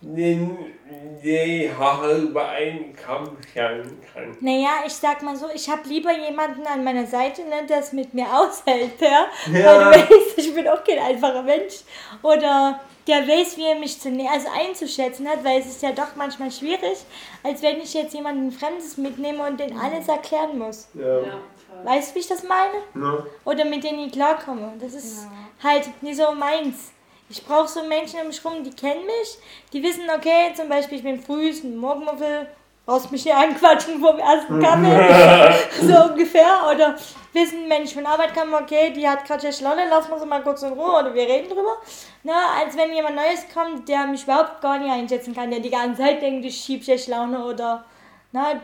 die 0.00 1.70
Haare 1.76 2.18
über 2.18 2.48
einen 2.48 2.94
Kamm 2.94 3.36
scheren 3.52 4.00
kann. 4.12 4.36
Naja, 4.40 4.84
ich 4.86 4.92
sag 4.92 5.22
mal 5.22 5.36
so, 5.36 5.46
ich 5.52 5.68
habe 5.68 5.88
lieber 5.88 6.16
jemanden 6.16 6.66
an 6.66 6.84
meiner 6.84 7.06
Seite, 7.06 7.42
ne, 7.42 7.66
der 7.68 7.80
es 7.80 7.92
mit 7.92 8.14
mir 8.14 8.26
aushält, 8.26 9.00
ja. 9.00 9.26
Ja. 9.52 9.90
Weil 9.90 10.04
du 10.04 10.10
weißt, 10.10 10.38
ich 10.38 10.54
bin 10.54 10.68
auch 10.68 10.84
kein 10.84 10.98
einfacher 10.98 11.42
Mensch. 11.42 11.80
Oder 12.22 12.80
der 13.08 13.26
weiß, 13.26 13.56
wie 13.56 13.64
er 13.64 13.78
mich 13.78 13.98
zu 13.98 14.08
also 14.08 14.48
einzuschätzen 14.56 15.26
hat, 15.28 15.42
weil 15.42 15.60
es 15.60 15.66
ist 15.66 15.82
ja 15.82 15.92
doch 15.92 16.14
manchmal 16.14 16.52
schwierig, 16.52 16.98
als 17.42 17.62
wenn 17.62 17.80
ich 17.80 17.94
jetzt 17.94 18.14
jemanden 18.14 18.52
Fremdes 18.52 18.96
mitnehme 18.98 19.46
und 19.46 19.58
den 19.58 19.76
alles 19.78 20.06
erklären 20.08 20.58
muss. 20.58 20.88
Ja. 20.94 21.20
Ja. 21.20 21.40
Weißt 21.84 22.10
du, 22.10 22.14
wie 22.16 22.20
ich 22.20 22.28
das 22.28 22.42
meine? 22.42 22.82
Ne? 22.94 23.26
Oder 23.44 23.64
mit 23.64 23.84
denen 23.84 24.00
ich 24.00 24.12
klarkomme. 24.12 24.74
Das 24.80 24.94
ist 24.94 25.26
halt 25.62 26.02
nicht 26.02 26.16
so 26.16 26.32
meins. 26.32 26.92
Ich 27.30 27.44
brauche 27.44 27.68
so 27.68 27.82
Menschen 27.84 28.20
um 28.20 28.28
mich 28.28 28.42
rum, 28.44 28.64
die 28.64 28.70
kennen 28.70 29.04
mich, 29.04 29.38
die 29.72 29.82
wissen, 29.82 30.04
okay, 30.14 30.52
zum 30.54 30.68
Beispiel, 30.68 30.98
ich 30.98 31.04
bin 31.04 31.20
früh, 31.20 31.50
ein 31.50 31.76
Morgenmuffel, 31.76 32.48
brauchst 32.86 33.12
mich 33.12 33.22
hier 33.22 33.36
anquatschen 33.36 34.00
vom 34.00 34.18
ersten 34.18 34.62
Kaffee, 34.62 35.54
so 35.86 36.10
ungefähr. 36.10 36.70
Oder 36.74 36.96
wissen, 37.34 37.68
wenn 37.68 37.82
ich 37.82 37.92
von 37.92 38.06
Arbeit 38.06 38.34
komme, 38.34 38.56
okay, 38.56 38.92
die 38.94 39.06
hat 39.06 39.26
gerade 39.26 39.40
schlechte 39.40 39.64
Laune, 39.64 39.82
lass 39.90 40.08
uns 40.08 40.24
mal 40.24 40.42
kurz 40.42 40.62
in 40.62 40.72
Ruhe 40.72 41.00
oder 41.00 41.14
wir 41.14 41.24
reden 41.24 41.48
drüber. 41.48 41.76
Na, 42.22 42.60
als 42.60 42.76
wenn 42.76 42.94
jemand 42.94 43.16
Neues 43.16 43.44
kommt, 43.52 43.86
der 43.88 44.06
mich 44.06 44.24
überhaupt 44.24 44.62
gar 44.62 44.78
nicht 44.78 44.90
einschätzen 44.90 45.34
kann, 45.34 45.50
der 45.50 45.60
die 45.60 45.70
ganze 45.70 46.02
Zeit 46.02 46.22
denkt, 46.22 46.46
ich 46.46 46.56
schieb 46.56 46.82
schlechte 46.82 47.10
Laune 47.10 47.44
oder, 47.44 47.84
na, 48.32 48.60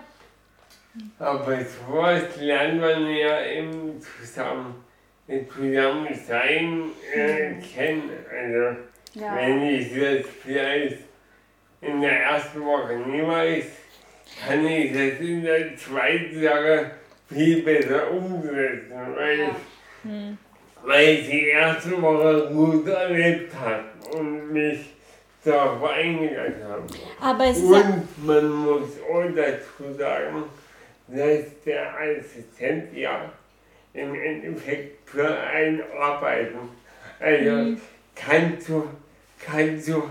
Aber 1.19 1.59
sowas 1.65 2.23
lernt 2.39 2.81
man 2.81 3.07
ja 3.09 3.39
im 3.41 4.01
Zusammen, 4.01 4.84
im 5.29 5.49
Zusammensein 5.51 6.83
äh, 7.15 7.55
kennen. 7.75 8.11
Also, 8.31 8.81
Ja. 9.15 9.37
wenn 9.37 9.63
ich 9.63 9.89
das 9.95 10.27
vielleicht 10.43 10.99
in 11.81 12.01
der 12.01 12.21
ersten 12.25 12.65
Woche 12.65 12.97
nie 12.97 13.23
weiß, 13.27 13.65
kann 14.47 14.67
ich 14.67 14.93
das 14.93 15.21
in 15.21 15.45
der 15.45 15.77
zweiten 15.77 16.43
Woche 16.43 16.91
viel 17.33 17.63
besser 17.63 18.11
umsetzen, 18.11 18.91
weil, 19.15 19.39
Ja. 19.39 20.37
weil 20.83 21.09
ich 21.11 21.31
die 21.31 21.47
erste 21.47 22.03
Woche 22.03 22.51
gut 22.53 22.89
erlebt 22.89 23.55
habe 23.55 23.85
und 24.19 24.53
mich 24.53 24.81
darauf 25.45 25.83
eingelassen 25.91 26.65
habe. 26.69 26.83
aber 27.21 27.45
es 27.47 27.59
ist 27.59 27.71
ja, 27.71 27.81
Und 27.81 28.27
man 28.27 28.49
muss 28.51 28.89
auch 29.11 29.25
dazu 29.37 29.93
sagen, 29.97 30.45
dass 31.09 31.45
der 31.65 31.95
Assistent 31.99 32.97
ja 32.97 33.31
im 33.95 34.15
Endeffekt 34.15 35.09
für 35.09 35.39
einen 35.41 35.83
arbeiten. 35.99 36.59
Also 37.21 37.77
kannst 38.15 38.69
du, 38.69 38.89
kannst 39.45 39.89
du 39.89 40.03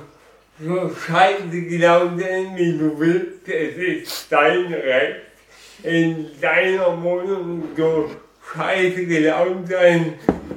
so 0.60 0.89
scheiße 0.89 1.61
gelaunt 1.64 2.22
sein, 2.22 2.53
wie 2.55 2.77
du 2.77 2.97
willst. 2.97 3.47
Es 3.47 3.76
ist 3.76 4.31
dein 4.31 4.73
Recht, 4.73 5.22
in 5.84 6.30
deiner 6.39 7.01
Wohnung 7.03 7.64
so 7.76 8.10
scheiße 8.53 9.05
gelaunt 9.05 9.68
sein, 9.68 10.14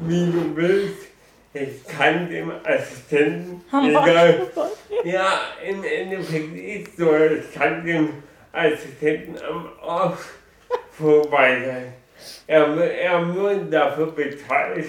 wie 0.07 0.31
du 0.31 0.55
willst. 0.55 1.07
Ich 1.53 1.85
kann 1.86 2.28
dem 2.28 2.53
Assistenten 2.65 3.62
egal. 3.73 4.47
Ja, 5.05 5.40
im 5.66 5.82
Endeffekt 5.82 6.55
ist 6.55 6.97
so, 6.98 7.16
ich 7.16 7.55
kann 7.55 7.85
dem 7.85 8.23
Assistenten 8.53 9.36
am 9.43 9.70
Arsch 9.82 10.20
vorbei 10.93 11.62
sein. 11.65 12.06
Er, 12.47 12.66
er 12.76 13.34
wird 13.34 13.72
dafür 13.72 14.12
bezahlt, 14.12 14.86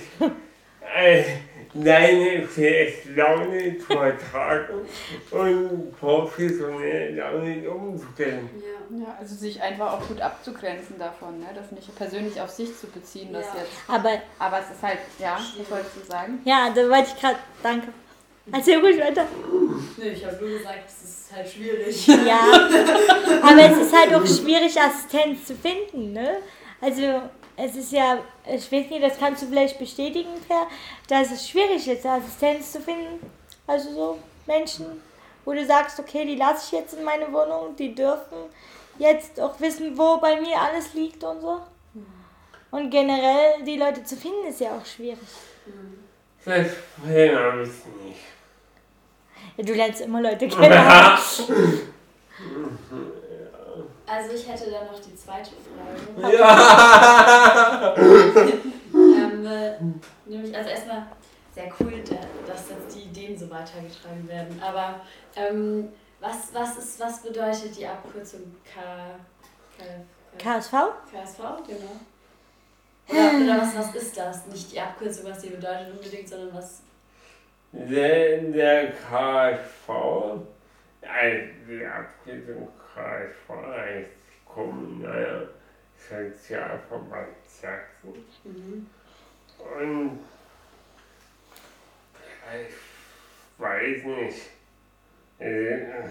deine 1.74 2.48
schlechte 2.48 3.14
Laune 3.14 3.78
zu 3.78 3.94
ertragen 3.94 4.88
und 5.32 6.00
professionelle 6.00 7.12
Laune 7.12 7.70
umzustellen. 7.70 8.50
Ja. 8.56 8.78
Ja, 9.00 9.18
also 9.20 9.36
sich 9.36 9.62
einfach 9.62 9.92
auch 9.94 10.08
gut 10.08 10.22
abzugrenzen 10.22 10.98
davon, 10.98 11.40
ne? 11.40 11.48
das 11.54 11.72
nicht 11.74 11.94
persönlich 11.98 12.40
auf 12.40 12.50
sich 12.50 12.70
zu 12.78 12.88
beziehen, 12.88 13.34
das 13.34 13.46
Ja. 13.54 13.60
jetzt. 13.60 13.72
aber 13.90 14.22
Aber 14.40 14.60
es 14.60 14.74
ist 14.76 14.82
halt, 14.82 15.00
ja, 15.20 15.38
was 15.58 15.70
wolltest 15.70 15.96
du 15.98 16.10
sagen? 16.10 16.40
ja, 16.46 16.70
da 16.74 16.82
wollte 16.90 17.10
ich 17.14 17.20
gerade, 17.20 17.36
danke. 17.62 17.88
Erzähl 18.50 18.80
ruhig 18.80 18.98
weiter. 18.98 19.26
Nee, 19.98 20.08
ich 20.12 20.26
habe 20.26 20.38
nur 20.40 20.58
gesagt, 20.58 20.80
es 20.88 21.04
ist 21.04 21.36
halt 21.36 21.50
schwierig. 21.50 22.08
Ja, 22.08 22.40
aber 23.42 23.62
es 23.62 23.78
ist 23.88 23.94
halt 23.94 24.16
auch 24.16 24.26
schwierig, 24.26 24.80
Assistenz 24.80 25.46
zu 25.48 25.54
finden, 25.56 26.14
ne? 26.14 26.38
Also, 26.82 27.22
es 27.58 27.76
ist 27.76 27.92
ja, 27.92 28.20
ich 28.46 28.72
weiß 28.72 28.90
nicht, 28.90 29.04
das 29.04 29.18
kannst 29.18 29.42
du 29.42 29.48
vielleicht 29.48 29.80
bestätigen, 29.80 30.30
Per, 30.48 30.68
dass 31.08 31.32
es 31.32 31.50
schwierig 31.50 31.88
ist, 31.88 32.06
Assistenz 32.06 32.72
zu 32.72 32.80
finden. 32.80 33.20
Also 33.66 33.94
so 33.94 34.20
Menschen, 34.46 35.02
wo 35.44 35.54
du 35.54 35.66
sagst, 35.66 36.00
okay, 36.00 36.24
die 36.24 36.36
lasse 36.36 36.68
ich 36.68 36.80
jetzt 36.80 36.94
in 36.94 37.04
meine 37.04 37.32
Wohnung, 37.34 37.76
die 37.76 37.96
dürfen 37.96 38.38
jetzt 39.00 39.40
auch 39.40 39.60
wissen, 39.60 39.98
wo 39.98 40.18
bei 40.18 40.40
mir 40.40 40.60
alles 40.60 40.94
liegt 40.94 41.24
und 41.24 41.42
so. 41.42 41.62
Und 42.70 42.92
generell 42.92 43.64
die 43.66 43.78
Leute 43.78 44.04
zu 44.04 44.16
finden, 44.16 44.48
ist 44.48 44.60
ja 44.60 44.78
auch 44.78 44.86
schwierig. 44.86 45.18
Das 46.46 46.68
Problem 46.96 47.36
habe 47.36 47.64
ich 47.64 47.70
nicht. 48.06 48.20
Ja, 49.58 49.64
du 49.64 49.74
lernst 49.74 50.02
immer 50.02 50.22
Leute 50.22 50.48
kennen. 50.48 50.78
Also 54.10 54.34
ich 54.34 54.48
hätte 54.48 54.72
dann 54.72 54.86
noch 54.88 55.00
die 55.00 55.16
zweite 55.16 55.52
Frage. 55.52 56.34
Ja! 56.34 57.94
ähm, 58.94 59.46
äh, 59.46 59.74
nämlich, 60.26 60.56
also 60.56 60.70
erstmal 60.70 61.08
sehr 61.54 61.68
cool, 61.80 62.02
da- 62.10 62.16
dass 62.52 62.70
jetzt 62.70 62.96
die 62.96 63.02
Ideen 63.04 63.38
so 63.38 63.50
weitergetragen 63.50 64.26
werden. 64.28 64.62
Aber 64.66 65.02
ähm, 65.36 65.90
was, 66.22 66.54
was, 66.54 66.78
ist, 66.78 67.00
was 67.02 67.22
bedeutet 67.22 67.78
die 67.78 67.86
Abkürzung 67.86 68.56
K, 68.64 68.80
K, 69.78 69.84
K, 70.38 70.58
KSV? 70.58 70.72
KSV? 71.12 71.40
Genau. 71.68 71.92
Oder, 73.10 73.44
oder 73.44 73.62
was, 73.62 73.76
was 73.78 73.96
ist 73.96 74.18
das? 74.18 74.48
Nicht 74.48 74.72
die 74.72 74.80
Abkürzung, 74.80 75.30
was 75.30 75.40
die 75.40 75.50
bedeutet 75.50 75.92
unbedingt, 75.92 76.30
sondern 76.30 76.54
was. 76.54 76.82
Der, 77.74 78.38
der 78.38 78.92
KSV, 78.92 79.90
also 79.90 80.44
die 81.68 81.86
Abkürzung 81.86 82.70
KSV 82.98 83.50
heißt 83.50 84.10
Kommunaler 84.46 85.50
Sozialverband 85.96 87.36
Sachsen. 87.46 88.26
Mhm. 88.44 88.88
Und 89.60 90.20
ich 92.54 92.74
weiß 93.60 94.04
nicht, 94.04 94.42
äh, 95.40 96.10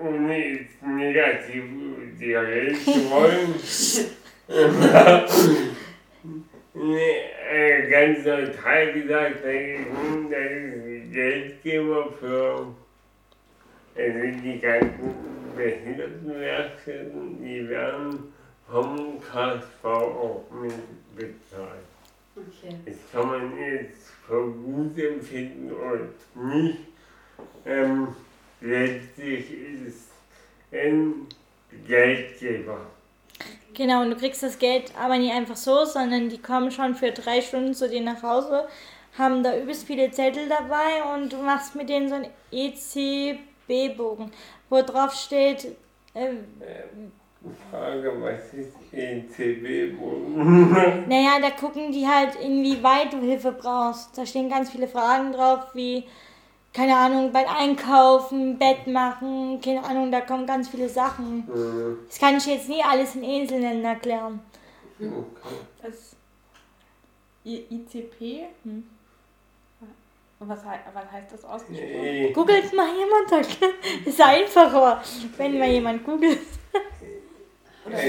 ohne 0.00 0.54
jetzt 0.54 0.82
negativ 0.82 1.64
die 2.18 2.34
reden 2.34 2.76
zu 2.76 3.10
wollen. 3.10 3.54
nee, 6.74 7.20
äh, 7.52 7.90
ganz 7.90 8.24
neutral 8.24 8.92
gesagt, 8.92 9.44
denke 9.44 9.86
ich, 10.30 11.12
Geldgeber 11.12 12.12
für 12.12 12.74
also 13.98 14.40
die 14.42 14.60
ganzen 14.60 15.14
Behindertenwerkstätten, 15.56 17.42
die 17.42 17.68
werden 17.68 18.32
vom 18.70 19.20
KSV 19.20 19.84
auch 19.84 20.44
mit 20.52 20.72
bezahlt. 21.16 21.84
Okay. 22.36 22.76
Das 22.86 22.94
kann 23.12 23.26
man 23.26 23.58
jetzt 23.58 24.10
für 24.26 24.50
gut 24.52 24.96
empfinden 24.98 25.72
oder 25.72 26.08
nicht. 26.34 26.78
Ähm, 27.66 28.08
letztlich 28.60 29.50
ist 29.50 29.86
es 29.88 30.08
ein 30.72 31.26
Geldgeber. 31.86 32.86
Genau, 33.74 34.02
und 34.02 34.10
du 34.10 34.16
kriegst 34.16 34.42
das 34.42 34.58
Geld 34.58 34.92
aber 34.98 35.18
nicht 35.18 35.32
einfach 35.32 35.56
so, 35.56 35.84
sondern 35.84 36.28
die 36.28 36.38
kommen 36.38 36.70
schon 36.70 36.94
für 36.94 37.10
drei 37.10 37.40
Stunden 37.40 37.74
zu 37.74 37.88
dir 37.88 38.00
nach 38.00 38.22
Hause, 38.22 38.66
haben 39.16 39.42
da 39.42 39.56
übelst 39.58 39.86
viele 39.86 40.10
Zettel 40.10 40.48
dabei 40.48 41.14
und 41.14 41.32
du 41.32 41.36
machst 41.38 41.74
mit 41.74 41.88
denen 41.88 42.08
so 42.08 42.16
einen 42.16 42.28
ECB-Bogen, 43.68 44.30
wo 44.68 44.82
drauf 44.82 45.12
steht, 45.14 45.76
äh, 46.14 46.30
Frage, 47.70 48.12
was 48.20 48.52
ist 48.52 48.74
E 48.92 49.20
ECB-Boden? 49.20 51.06
Naja, 51.08 51.38
da 51.40 51.50
gucken 51.50 51.92
die 51.92 52.06
halt, 52.06 52.34
inwieweit 52.36 53.12
du 53.12 53.20
Hilfe 53.20 53.52
brauchst. 53.52 54.18
Da 54.18 54.26
stehen 54.26 54.50
ganz 54.50 54.70
viele 54.70 54.88
Fragen 54.88 55.32
drauf, 55.32 55.60
wie, 55.74 56.04
keine 56.74 56.96
Ahnung, 56.96 57.30
beim 57.32 57.46
Einkaufen, 57.46 58.58
Bett 58.58 58.86
machen, 58.86 59.60
keine 59.60 59.84
Ahnung, 59.84 60.10
da 60.10 60.20
kommen 60.20 60.46
ganz 60.46 60.68
viele 60.68 60.88
Sachen. 60.88 61.44
Mhm. 61.46 61.98
Das 62.08 62.18
kann 62.18 62.36
ich 62.36 62.46
jetzt 62.46 62.68
nie 62.68 62.82
alles 62.82 63.14
in 63.14 63.24
Einzelnen 63.24 63.84
erklären. 63.84 64.40
Okay. 64.98 65.54
Das 65.82 66.16
ICP? 67.44 68.46
Hm. 68.64 68.84
Und 70.40 70.48
was, 70.48 70.60
was 70.64 71.12
heißt 71.12 71.32
das 71.32 71.44
ausgesprochen? 71.44 72.04
E- 72.04 72.32
Googelt 72.32 72.72
mal 72.72 72.86
jemand, 72.86 73.30
dann 73.30 73.44
ist 74.04 74.20
einfacher, 74.20 75.02
wenn 75.36 75.58
mal 75.58 75.68
jemand 75.68 76.04
googelt. 76.04 76.38
Also, 77.84 78.00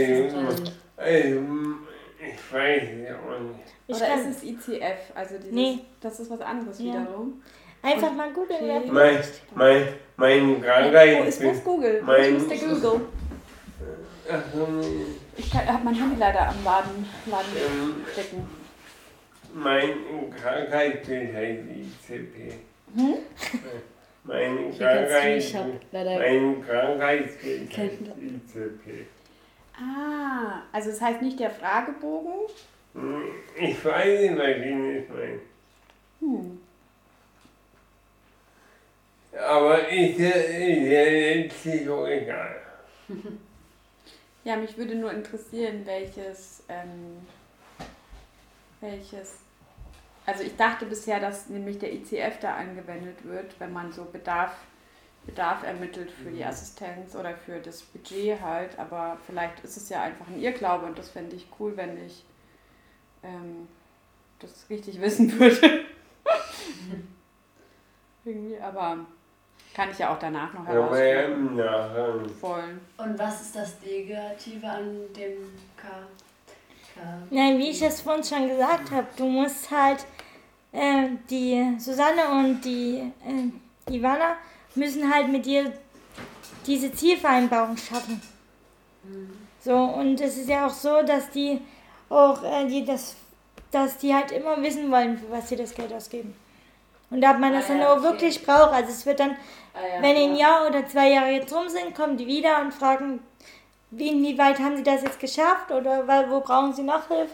ich 2.22 2.54
weiß 2.54 2.84
nicht. 2.84 3.12
Ich 3.88 3.96
Oder 3.96 4.06
kann 4.08 4.20
ist 4.32 4.38
es 4.38 4.44
ICF? 4.44 5.00
Also 5.16 5.36
dieses, 5.38 5.52
Nee. 5.52 5.80
das 6.02 6.20
ist 6.20 6.30
was 6.30 6.42
anderes 6.42 6.78
Ja. 6.80 6.86
wiederum. 7.02 7.42
einfach 7.82 8.12
mal 8.12 8.32
googeln. 8.34 8.60
Okay. 8.70 8.92
Mein, 8.92 9.20
mein, 9.56 9.88
mein 10.18 10.58
Wo 10.58 10.62
Krankheit 10.62 11.26
ist, 11.28 11.42
wo 11.44 11.50
ist 11.50 11.64
Google? 11.64 12.02
Mein- 12.04 12.34
Wo 12.34 12.38
ist 12.38 12.50
der 12.52 12.58
Google? 12.58 13.02
Ich 15.38 15.54
habe 15.56 15.84
mein 15.84 15.96
Handy 15.96 16.18
leider 16.20 16.50
am 16.50 16.64
Laden, 16.64 17.10
Laden 17.26 17.46
ähm, 17.56 18.06
stecken. 18.12 18.48
Mein 19.54 19.94
Krankheitsbild 20.42 21.34
heißt 21.34 21.60
ICP. 21.70 22.54
Hm? 22.96 23.16
Mein 24.24 24.70
Ich 24.70 24.80
kann's 24.80 25.10
Krankheit, 25.10 25.36
nicht, 25.36 25.50
ich 25.50 25.56
hab 25.56 25.68
leider 25.92 26.20
mein 26.20 26.66
Krankheitsbild 26.66 27.78
heißt 27.78 27.94
ICP. 28.02 29.06
Ah, 29.76 30.64
also 30.72 30.90
es 30.90 31.00
heißt 31.02 31.22
nicht 31.22 31.40
der 31.40 31.50
Fragebogen. 31.52 32.34
Hm, 32.94 33.24
Ich 33.58 33.84
weiß 33.86 34.22
nicht, 34.22 34.38
was 34.38 34.48
ich 34.58 34.66
nicht 34.66 35.10
meine. 35.10 35.40
Hm. 36.20 36.60
Aber 39.48 39.88
ist 39.88 40.20
ja, 40.20 40.30
ist 40.30 40.88
ja 40.92 41.04
letztlich 41.04 41.88
auch 41.90 42.08
egal. 42.08 42.56
Ja, 44.44 44.56
mich 44.58 44.76
würde 44.78 44.96
nur 44.96 45.12
interessieren, 45.12 45.82
welches, 45.86 46.64
ähm, 46.68 47.18
welches. 48.82 49.38
Also 50.26 50.44
ich 50.44 50.56
dachte 50.56 50.86
bisher, 50.86 51.20
dass 51.20 51.50
nämlich 51.50 51.80
der 51.80 51.94
ICF 51.94 52.40
da 52.40 52.56
angewendet 52.56 53.24
wird, 53.24 53.60
wenn 53.60 53.74
man 53.74 53.92
so 53.92 54.06
Bedarf, 54.06 54.52
Bedarf 55.26 55.64
ermittelt 55.64 56.12
für 56.12 56.30
die 56.30 56.46
Assistenz 56.46 57.16
oder 57.16 57.36
für 57.36 57.60
das 57.60 57.82
Budget 57.82 58.40
halt. 58.42 58.78
Aber 58.78 59.18
vielleicht 59.26 59.64
ist 59.64 59.78
es 59.78 59.90
ja 59.90 60.04
einfach 60.04 60.28
ein 60.28 60.40
Irrglaube 60.40 60.86
und 60.86 60.98
das 60.98 61.10
fände 61.10 61.36
ich 61.36 61.48
cool, 61.60 61.76
wenn 61.78 62.06
ich 62.06 62.24
ähm, 63.24 63.68
das 64.40 64.70
richtig 64.70 65.02
wissen 65.02 65.40
würde. 65.40 65.86
Irgendwie, 68.26 68.60
aber 68.60 69.06
kann 69.74 69.90
ich 69.92 70.00
ja 70.00 70.14
auch 70.14 70.20
danach 70.20 70.54
noch 70.54 70.66
ja 70.66 70.74
herausfinden. 70.74 71.50
im 71.50 71.56
Nachgang. 71.56 72.30
Voll. 72.30 72.80
Und 72.98 73.18
was 73.18 73.42
ist 73.42 73.56
das 73.56 73.82
Negative 73.82 74.68
an 74.68 75.14
dem 75.16 75.38
K? 75.78 75.88
K? 77.00 77.36
Nein, 77.36 77.58
wie 77.58 77.70
ich 77.70 77.82
es 77.82 78.02
vorhin 78.02 78.24
schon 78.24 78.48
gesagt 78.50 78.92
habe, 78.92 79.08
du 79.16 79.26
musst 79.26 79.70
halt 79.72 80.06
äh, 80.72 81.08
die 81.30 81.76
Susanne 81.80 82.30
und 82.30 82.62
die 82.62 83.12
äh, 83.26 83.94
Ivana 83.94 84.36
müssen 84.76 85.14
halt 85.14 85.30
mit 85.30 85.46
dir 85.46 85.72
diese 86.66 86.92
Zielvereinbarung 86.92 87.78
schaffen. 87.78 88.22
So, 89.62 89.76
und 89.76 90.20
es 90.22 90.38
ist 90.38 90.50
ja 90.50 90.68
auch 90.68 90.74
so, 90.74 91.02
dass 91.02 91.30
die 91.32 91.62
auch 92.10 92.44
äh, 92.44 92.66
die 92.68 92.86
das, 92.86 93.16
dass 93.72 93.98
die 93.98 94.14
halt 94.14 94.32
immer 94.32 94.62
wissen 94.62 94.92
wollen, 94.92 95.18
für 95.18 95.32
was 95.32 95.50
sie 95.50 95.56
das 95.56 95.74
Geld 95.74 95.94
ausgeben. 95.94 96.36
Und 97.10 97.24
ob 97.26 97.40
man 97.40 97.54
das 97.54 97.66
Ah, 97.66 97.68
dann 97.70 97.80
ja, 97.80 97.92
auch 97.92 97.98
okay. 97.98 98.04
wirklich 98.04 98.46
braucht. 98.46 98.72
Also 98.72 98.92
es 98.92 99.06
wird 99.06 99.20
dann 99.20 99.36
Ah, 99.74 99.96
ja, 99.96 100.02
wenn 100.02 100.16
ein 100.16 100.36
ja. 100.36 100.48
Jahr 100.50 100.68
oder 100.68 100.88
zwei 100.88 101.12
Jahre 101.12 101.32
jetzt 101.32 101.54
rum 101.54 101.70
sind, 101.70 101.96
kommen 101.96 102.18
die 102.18 102.28
wieder 102.28 102.62
und 102.62 102.74
fragen, 102.74 103.20
wie, 103.92 104.10
inwieweit 104.10 104.60
haben 104.60 104.78
sie 104.78 104.84
das 104.84 105.02
jetzt 105.04 105.20
geschafft 105.20 105.72
oder 105.72 106.08
weil, 106.08 106.30
wo 106.30 106.40
brauchen 106.42 106.74
sie 106.74 106.84
noch 106.84 107.08
Hilfe? 107.08 107.34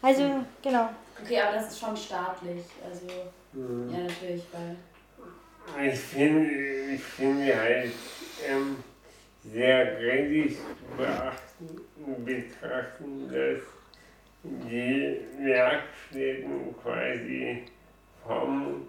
Also, 0.00 0.44
genau. 0.62 0.88
Okay, 1.22 1.40
aber 1.40 1.56
das 1.56 1.68
ist 1.68 1.78
schon 1.80 1.96
staatlich. 1.96 2.64
Also, 2.84 3.06
Hm. 3.52 3.92
ja, 3.92 3.98
natürlich, 3.98 4.44
weil. 4.52 4.76
Ich 5.92 5.98
finde, 6.00 6.50
ich 6.94 7.02
finde 7.02 7.56
halt 7.56 7.92
ähm, 8.48 8.76
sehr 9.44 9.96
kritisch 9.96 10.56
zu 10.56 10.96
beachten, 10.96 12.24
betrachten, 12.24 13.28
dass 13.28 13.62
die 14.42 15.20
Werkstätten 15.38 16.74
quasi 16.82 17.62
vom 18.26 18.88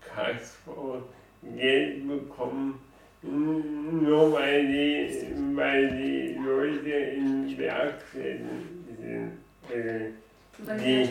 Kasper 0.00 1.02
Geld 1.42 2.08
bekommen, 2.08 2.80
nur 3.26 4.32
weil 4.32 4.66
die, 4.66 5.10
weil 5.54 5.88
die 5.96 6.38
Leute 6.44 6.90
in 6.90 7.58
Werkstätten 7.58 8.84
sind. 9.00 9.32
Also, 9.68 10.76
Die- 10.84 11.08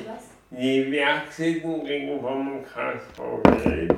die 0.51 0.91
Werkstätten 0.91 1.83
kriegen 1.83 2.19
vom 2.21 2.63
KSV 2.63 3.63
Geld, 3.63 3.93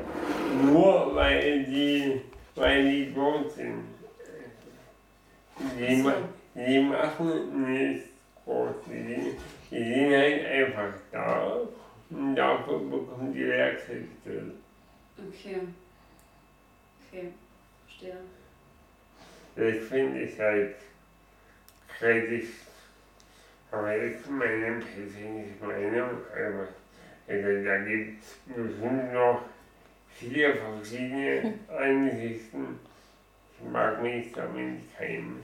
nur 0.64 1.16
weil 1.16 1.64
die, 1.64 2.22
weil 2.56 2.84
die 2.90 3.14
dort 3.14 3.52
sind. 3.52 3.84
Die, 5.78 6.04
die 6.56 6.80
machen 6.80 7.72
nichts 7.72 8.08
groß. 8.46 8.70
Die, 8.88 9.34
die 9.72 9.84
sind 9.94 10.12
halt 10.14 10.46
einfach 10.46 10.94
da 11.12 11.58
und 12.10 12.36
dafür 12.36 12.80
bekommen 12.80 13.34
die 13.34 13.48
Werkstätten. 13.48 14.08
Okay. 15.18 15.58
Okay, 17.10 17.28
verstehe. 17.98 18.18
Das 19.56 19.88
finde 19.88 20.22
ich 20.22 20.40
halt 20.40 20.76
kritisch. 21.88 22.50
Aber 23.72 23.96
das 23.98 24.22
ist 24.22 24.30
meine 24.30 24.80
persönliche 24.80 25.66
Meinung. 25.66 26.10
Aber 26.32 26.68
also 27.28 27.64
da 27.66 27.78
gibt 27.80 28.24
es 28.24 28.38
bestimmt 28.46 29.14
noch 29.14 29.42
viele 30.12 30.56
verschiedene 30.56 31.54
Ansichten. 31.68 32.80
Ich 33.60 33.70
mag 33.70 34.02
mich 34.02 34.32
damit 34.32 34.96
keinem 34.96 35.42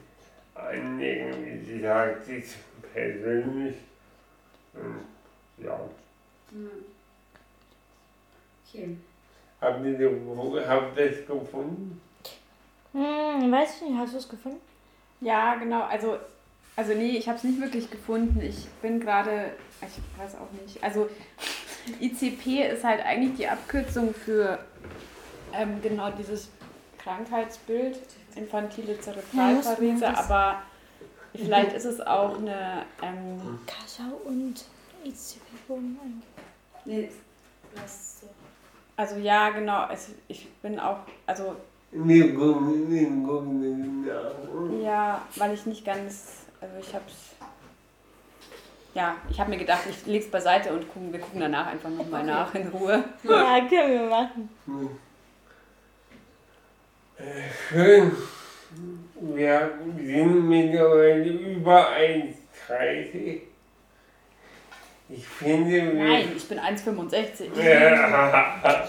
anlegen. 0.53 1.65
Wie 1.65 1.77
gesagt, 1.77 2.30
es 2.30 2.30
ist 2.30 2.57
persönlich. 2.93 3.75
Und, 4.73 5.65
ja. 5.65 5.80
Okay. 8.65 8.97
Habt 9.59 9.85
ihr 9.85 9.97
das, 9.97 10.67
habt 10.67 10.99
ihr 10.99 11.09
das 11.09 11.27
gefunden? 11.27 12.01
Hm, 12.93 13.51
weiß 13.51 13.75
ich 13.81 13.89
nicht, 13.89 13.97
hast 13.97 14.13
du 14.13 14.17
es 14.17 14.29
gefunden? 14.29 14.61
Ja, 15.21 15.55
genau. 15.55 15.83
Also, 15.83 16.17
also 16.75 16.93
nee, 16.93 17.17
ich 17.17 17.27
habe 17.27 17.37
es 17.37 17.43
nicht 17.43 17.59
wirklich 17.59 17.89
gefunden. 17.89 18.39
Ich 18.41 18.67
bin 18.81 18.99
gerade, 18.99 19.51
ich 19.81 20.19
weiß 20.21 20.35
auch 20.35 20.51
nicht. 20.61 20.83
Also 20.83 21.09
ICP 21.99 22.67
ist 22.71 22.83
halt 22.83 23.03
eigentlich 23.05 23.35
die 23.37 23.47
Abkürzung 23.47 24.13
für 24.13 24.59
ähm, 25.53 25.81
genau 25.81 26.11
dieses 26.11 26.49
Krankheitsbild, 26.99 27.99
infantile 28.35 28.99
Zerebralparese, 28.99 30.05
Ja, 30.05 30.11
das- 30.11 30.29
aber 30.29 30.61
vielleicht 31.35 31.73
ist 31.73 31.85
es 31.85 31.99
auch 32.01 32.37
eine, 32.37 32.85
ähm, 33.01 33.59
Kassau 33.65 34.15
und 34.25 34.65
ICP-Bogen 35.03 35.97
Nee, 36.85 37.09
lass 37.75 38.21
so. 38.21 38.29
also 38.95 39.15
ja, 39.17 39.49
genau, 39.49 39.87
es, 39.91 40.09
ich 40.27 40.49
bin 40.61 40.79
auch, 40.79 40.99
also 41.25 41.55
Wir 41.95 42.33
gucken, 42.35 42.89
wir 42.89 43.07
gucken 43.27 44.05
das 44.07 44.33
nach. 44.53 44.83
ja, 44.83 45.21
weil 45.35 45.53
ich 45.53 45.65
nicht 45.65 45.85
ganz, 45.85 46.45
also 46.59 46.73
ich 46.79 46.93
habe 46.93 47.03
es, 47.07 47.35
ja, 48.95 49.15
ich 49.29 49.39
habe 49.39 49.49
mir 49.51 49.57
gedacht, 49.57 49.81
ich 49.89 50.05
lege 50.05 50.25
es 50.25 50.31
beiseite 50.31 50.73
und 50.73 50.91
gucken, 50.91 51.11
wir 51.13 51.19
gucken 51.19 51.39
danach 51.41 51.67
einfach 51.67 51.89
nochmal 51.89 52.21
Okay. 52.21 52.31
nach 52.31 52.55
in 52.55 52.67
Ruhe. 52.69 53.03
Ja, 53.23 53.59
können 53.69 53.91
wir 53.91 54.09
machen. 54.09 54.49
Schön. 57.69 58.11
Wir 59.21 59.71
sind 59.97 60.49
mittlerweile 60.49 61.25
über 61.29 61.89
1,30. 61.91 63.41
Ich 65.09 65.27
finde. 65.27 65.93
Nein, 65.93 66.29
ich 66.35 66.47
bin 66.49 66.59
1,65. 66.59 67.53
Ja. 67.61 68.49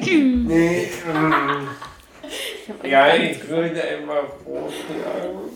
nee, 0.00 0.88
ähm, 1.08 1.68
ja, 2.82 3.14
ich 3.16 3.48
würde 3.48 3.82
einfach 3.82 4.28
vorschlagen, 4.44 5.50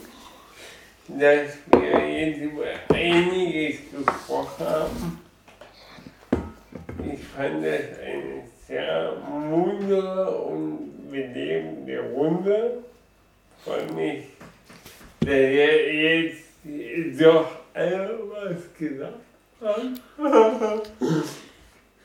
dass 1.09 1.59
wir 1.71 2.09
jetzt 2.09 2.41
über 2.41 2.65
einiges 2.93 3.79
gesprochen 3.91 4.67
haben. 4.67 5.21
Ich 7.13 7.25
fand 7.25 7.65
das 7.65 7.99
eine 8.05 8.43
sehr 8.67 9.13
muntere 9.29 10.31
und 10.31 11.11
belebende 11.11 12.01
Runde. 12.15 12.85
Freue 13.65 13.93
mich, 13.93 14.25
dass 15.21 15.29
ihr 15.31 16.23
jetzt 16.23 17.21
doch 17.21 17.51
alle 17.75 18.19
was 18.31 18.79
gesagt 18.79 19.15
habt. 19.61 20.91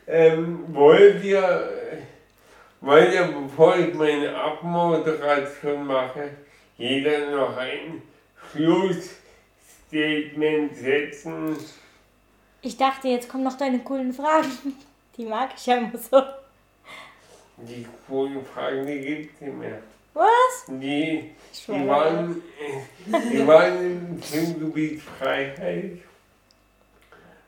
ähm, 0.08 0.66
wollt 0.70 1.24
ihr, 1.24 1.70
wollt 2.84 3.14
ihr, 3.14 3.28
bevor 3.28 3.78
ich 3.78 3.94
meine 3.94 4.36
Abmoderation 4.36 5.88
mache, 5.88 6.32
jeder 6.78 7.32
noch 7.32 7.56
ein 7.58 8.02
Schlussstatement 8.52 10.76
setzen? 10.76 11.56
Ich 12.62 12.76
dachte, 12.78 13.08
jetzt 13.08 13.30
kommen 13.30 13.44
noch 13.44 13.58
deine 13.58 13.80
coolen 13.80 14.14
Fragen. 14.14 14.76
Die 15.18 15.26
mag 15.26 15.52
ich 15.56 15.66
ja 15.66 15.78
immer 15.78 15.98
so. 15.98 16.22
Die 17.58 17.88
coolen 18.08 18.46
Fragen, 18.46 18.86
die 18.86 19.00
gibt 19.00 19.36
es 19.36 19.42
nicht 19.42 19.56
mehr. 19.56 19.80
Was? 20.14 20.66
Die, 20.68 21.32
die, 21.68 21.88
waren, 21.88 22.42
die 23.06 23.48
waren 23.48 23.80
im 23.80 24.22
Themengebiet 24.22 25.02
Freiheit, 25.02 26.00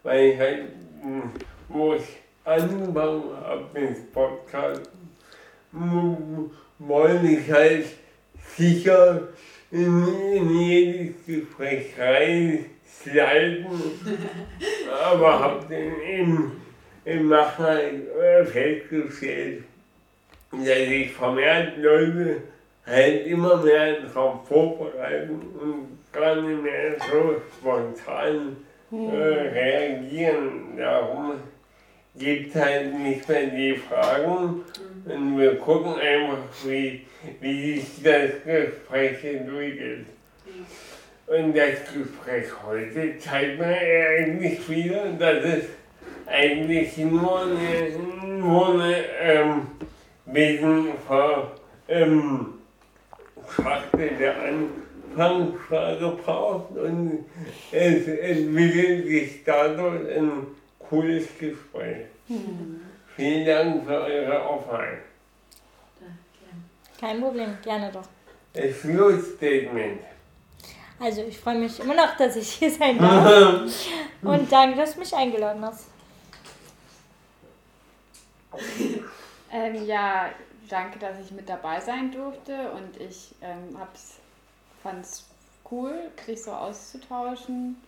weil 0.04 0.26
ich 0.26 0.40
halt, 0.40 0.64
mh, 1.04 1.24
wo 1.70 1.94
ich 1.94 2.04
angefangen 2.44 3.24
habe 3.44 3.66
mit 3.74 4.12
Podcast, 4.14 4.90
mh, 5.76 6.50
wollte 6.80 7.28
ich 7.28 7.52
halt 7.52 7.86
sicher 8.56 9.30
in, 9.72 10.08
in 10.34 10.60
jedes 10.60 11.26
Gespräch 11.26 11.94
reinsliden, 11.98 13.66
aber 15.04 15.40
habe 15.40 15.66
dann 15.70 16.02
im, 16.02 16.52
im 17.04 17.30
Nachhinein 17.30 18.04
äh, 18.22 18.46
festgestellt, 18.46 19.64
dass 20.52 20.66
sich 20.66 21.12
vermehrt 21.12 21.78
Leute 21.78 22.42
halt 22.86 23.26
immer 23.26 23.58
mehr 23.58 24.02
darauf 24.02 24.48
vorbereiten 24.48 25.42
und 25.60 25.98
gar 26.14 26.36
nicht 26.36 26.62
mehr 26.64 26.96
so 27.12 27.36
spontan 27.58 28.58
äh, 28.92 28.96
reagieren. 28.96 30.78
Darum 30.78 31.34
gibt 32.16 32.56
es 32.56 32.62
halt 32.62 32.94
nicht 32.94 33.28
mehr 33.28 33.48
die 33.48 33.76
Fragen 33.76 34.64
und 35.06 35.38
wir 35.38 35.56
gucken 35.58 35.94
einfach, 36.00 36.38
wie, 36.66 37.06
wie 37.40 37.80
sich 37.80 38.04
das 38.04 38.32
Gespräch 38.44 39.24
entwickelt. 39.24 40.08
Und 41.28 41.56
das 41.56 41.80
Gespräch 41.92 42.48
heute 42.66 43.18
zeigt 43.20 43.60
mir 43.60 43.76
eigentlich 43.76 44.70
wieder, 44.70 45.06
dass 45.18 45.44
es 45.44 45.66
eigentlich 46.28 46.98
nur 46.98 47.42
eine, 47.42 48.38
nur 48.40 48.74
eine 48.74 48.96
ähm, 49.22 49.62
bisschen 50.26 50.88
ver, 51.08 51.52
ähm, 51.88 52.54
der 53.94 54.36
Anfangsfrage 55.16 56.18
braucht 56.24 56.78
und 56.78 57.26
es 57.72 58.08
entwickelt 58.08 59.08
sich 59.08 59.44
dadurch 59.44 60.18
ein 60.18 60.48
cooles 60.80 61.28
Gespräch. 61.40 62.06
Vielen 63.16 63.46
Dank 63.46 63.86
für 63.86 64.02
eure 64.02 64.50
Offenheit. 64.50 65.00
Kein 67.00 67.22
Problem, 67.22 67.58
gerne 67.64 67.92
doch. 67.92 68.08
Das 68.54 68.80
Schlussstatement. 68.80 70.02
Also, 71.00 71.24
ich 71.24 71.38
freue 71.38 71.60
mich 71.60 71.80
immer 71.80 71.94
noch, 71.94 72.16
dass 72.18 72.36
ich 72.36 72.52
hier 72.54 72.72
sein 72.72 72.98
darf. 72.98 73.62
Und 74.22 74.52
danke, 74.52 74.78
dass 74.78 74.94
du 74.94 75.00
mich 75.00 75.14
eingeladen 75.14 75.64
hast. 75.64 75.88
Ähm, 79.52 79.86
ja, 79.86 80.30
danke, 80.70 81.00
dass 81.00 81.20
ich 81.20 81.32
mit 81.32 81.48
dabei 81.48 81.80
sein 81.80 82.12
durfte 82.12 82.72
und 82.72 83.00
ich 83.00 83.36
ähm, 83.42 83.78
fand 84.82 85.06
es 85.06 85.26
cool, 85.70 85.94
sich 86.26 86.44
so 86.44 86.52
auszutauschen 86.52 87.82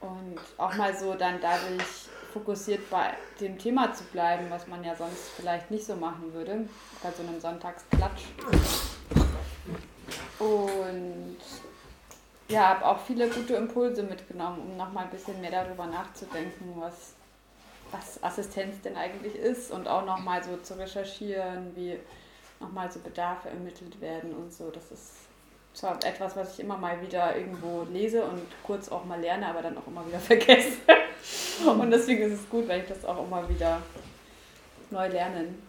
und 0.00 0.38
auch 0.56 0.74
mal 0.74 0.96
so 0.96 1.14
dann 1.14 1.40
dadurch 1.40 2.08
fokussiert 2.32 2.88
bei 2.90 3.14
dem 3.40 3.58
Thema 3.58 3.92
zu 3.92 4.04
bleiben, 4.04 4.46
was 4.50 4.66
man 4.66 4.84
ja 4.84 4.94
sonst 4.94 5.30
vielleicht 5.36 5.70
nicht 5.70 5.84
so 5.84 5.96
machen 5.96 6.32
würde, 6.32 6.68
bei 7.02 7.10
so 7.10 7.22
einem 7.22 7.40
Sonntagsklatsch. 7.40 8.24
Und 10.38 11.36
ja, 12.48 12.68
habe 12.68 12.86
auch 12.86 13.00
viele 13.00 13.28
gute 13.28 13.54
Impulse 13.54 14.02
mitgenommen, 14.02 14.60
um 14.60 14.76
nochmal 14.76 15.04
ein 15.04 15.10
bisschen 15.10 15.40
mehr 15.40 15.50
darüber 15.50 15.86
nachzudenken, 15.86 16.74
was 16.76 17.14
was 17.90 18.22
Assistenz 18.22 18.80
denn 18.82 18.96
eigentlich 18.96 19.34
ist 19.34 19.70
und 19.70 19.88
auch 19.88 20.04
nochmal 20.04 20.42
so 20.42 20.56
zu 20.58 20.78
recherchieren, 20.78 21.74
wie 21.74 21.98
nochmal 22.60 22.90
so 22.90 23.00
Bedarfe 23.00 23.48
ermittelt 23.48 24.00
werden 24.00 24.34
und 24.34 24.52
so. 24.52 24.70
Das 24.70 24.90
ist 24.90 25.12
zwar 25.78 26.04
etwas, 26.04 26.34
was 26.34 26.54
ich 26.54 26.60
immer 26.60 26.76
mal 26.76 27.00
wieder 27.00 27.36
irgendwo 27.36 27.86
lese 27.92 28.24
und 28.24 28.42
kurz 28.64 28.88
auch 28.88 29.04
mal 29.04 29.20
lerne, 29.20 29.46
aber 29.46 29.62
dann 29.62 29.78
auch 29.78 29.86
immer 29.86 30.06
wieder 30.06 30.18
vergesse. 30.18 30.78
Und 31.66 31.90
deswegen 31.90 32.22
ist 32.24 32.40
es 32.40 32.48
gut, 32.48 32.68
weil 32.68 32.80
ich 32.80 32.88
das 32.88 33.04
auch 33.04 33.24
immer 33.24 33.48
wieder 33.48 33.80
neu 34.90 35.06
lernen 35.08 35.62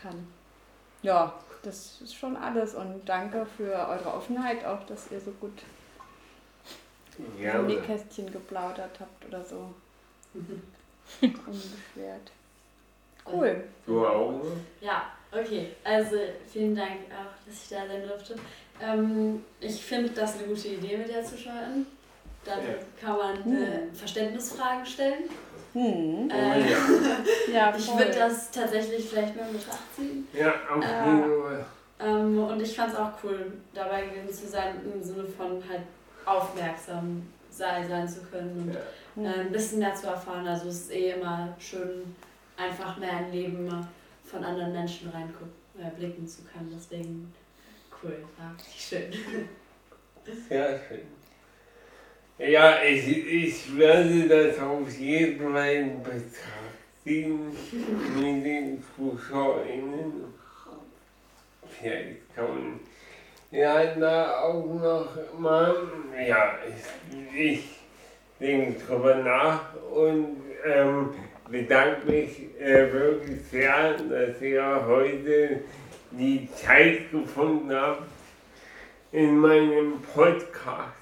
kann. 0.00 0.28
Ja, 1.02 1.34
das 1.62 2.00
ist 2.02 2.14
schon 2.14 2.36
alles 2.36 2.74
und 2.74 3.02
danke 3.06 3.46
für 3.56 3.72
eure 3.72 4.14
Offenheit, 4.14 4.64
auch 4.64 4.84
dass 4.86 5.10
ihr 5.10 5.20
so 5.20 5.32
gut 5.32 5.62
Ja, 7.40 7.54
im 7.54 7.66
Nähkästchen 7.66 8.30
geplaudert 8.30 9.00
habt 9.00 9.24
oder 9.26 9.42
so. 9.42 9.74
Unbeschwert. 11.20 12.30
Cool. 13.26 13.64
du 13.86 14.06
auch? 14.06 14.42
Ja, 14.80 15.12
okay. 15.40 15.68
Also 15.84 16.16
vielen 16.52 16.74
Dank 16.76 16.90
auch, 17.10 17.46
dass 17.46 17.62
ich 17.62 17.68
da 17.70 17.86
sein 17.86 18.06
durfte. 18.06 18.34
Ähm, 18.80 19.42
ich 19.60 19.80
finde 19.84 20.10
das 20.10 20.38
eine 20.38 20.48
gute 20.48 20.68
Idee, 20.68 20.96
mit 20.98 21.08
der 21.08 21.24
zu 21.24 21.36
starten. 21.38 21.86
Dann 22.44 22.58
Ja. 22.60 22.74
kann 23.00 23.16
man 23.16 23.54
äh, 23.62 23.94
Verständnisfragen 23.94 24.84
stellen. 24.84 25.24
Hm. 25.72 26.28
Oh, 26.30 26.34
Äh, 26.34 26.70
ja. 26.70 26.78
Ja, 27.52 27.74
ich 27.78 27.88
würde 27.96 28.10
das 28.12 28.50
tatsächlich 28.50 29.08
vielleicht 29.08 29.34
mal 29.36 29.46
in 29.48 29.54
Betracht 29.58 29.78
ziehen. 29.96 30.28
ja, 30.32 30.52
auf 30.70 30.84
Äh, 30.84 31.06
jeden 31.06 31.42
Fall. 31.42 31.64
Ähm, 32.00 32.38
und 32.44 32.60
ich 32.60 32.76
fand 32.76 32.92
es 32.92 32.98
auch 32.98 33.10
cool, 33.22 33.52
dabei 33.72 34.02
gewesen 34.06 34.32
zu 34.44 34.48
sein, 34.50 34.74
im 34.92 35.02
Sinne 35.02 35.24
von 35.24 35.62
halt 35.68 35.82
aufmerksam 36.24 37.22
sein, 37.50 37.88
sein 37.88 38.08
zu 38.08 38.20
können 38.30 38.74
und 39.16 39.24
Ja. 39.24 39.30
äh, 39.30 39.40
ein 39.40 39.52
bisschen 39.52 39.78
mehr 39.78 39.94
zu 39.94 40.06
erfahren. 40.08 40.46
Also 40.46 40.68
es 40.68 40.82
ist 40.82 40.92
eh 40.92 41.12
immer 41.12 41.48
schön, 41.58 42.14
einfach 42.56 42.96
mehr 42.98 43.12
ein 43.16 43.32
Leben 43.32 43.66
von 44.24 44.42
anderen 44.42 44.72
Menschen 44.72 45.10
reinblicken 45.10 46.24
äh, 46.24 46.26
zu 46.26 46.42
können. 46.44 46.72
Deswegen 46.74 47.32
cool, 48.02 48.24
ja, 48.38 48.54
schön. 48.76 49.12
Sehr 50.48 50.80
schön. 50.88 51.00
Ja, 52.38 52.82
ich, 52.82 53.06
ich 53.08 53.76
werde 53.76 54.26
das 54.26 54.58
auf 54.58 54.90
jeden 54.98 55.52
Fall 55.52 55.74
in 55.74 56.02
Betracht 56.02 56.74
ziehen 57.04 57.50
mit 58.16 58.44
den 58.44 58.82
ZuschauerInnen. 58.96 60.24
Vielleicht 61.68 62.34
kann 62.34 62.48
man 62.48 62.80
ja 63.50 63.94
da 63.94 64.40
auch 64.40 64.64
noch 64.64 65.38
mal, 65.38 65.76
ja, 66.26 66.58
ich, 66.66 67.38
ich 67.38 67.64
denke 68.40 68.80
drüber 68.84 69.16
nach 69.16 69.74
und 69.92 70.42
ähm, 70.64 71.10
bedanke 71.48 72.10
mich 72.10 72.60
äh, 72.60 72.92
wirklich 72.92 73.42
sehr, 73.50 73.94
dass 73.94 74.40
ihr 74.40 74.84
heute 74.86 75.60
die 76.10 76.48
Zeit 76.54 77.10
gefunden 77.10 77.72
habt, 77.72 78.08
in 79.12 79.38
meinem 79.38 80.00
Podcast 80.02 80.92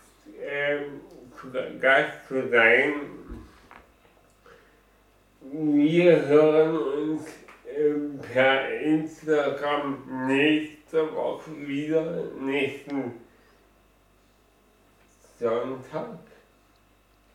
ähm, 0.45 1.01
zu 1.39 1.51
Gast 1.81 2.29
zu 2.29 2.49
sein. 2.49 2.93
Wir 5.51 6.27
hören 6.27 6.77
uns 6.77 7.23
ähm, 7.77 8.19
per 8.21 8.69
Instagram 8.81 10.27
nächste 10.27 11.13
Woche 11.15 11.51
wieder, 11.67 12.25
nächsten 12.41 13.13
Sonntag. 15.39 16.19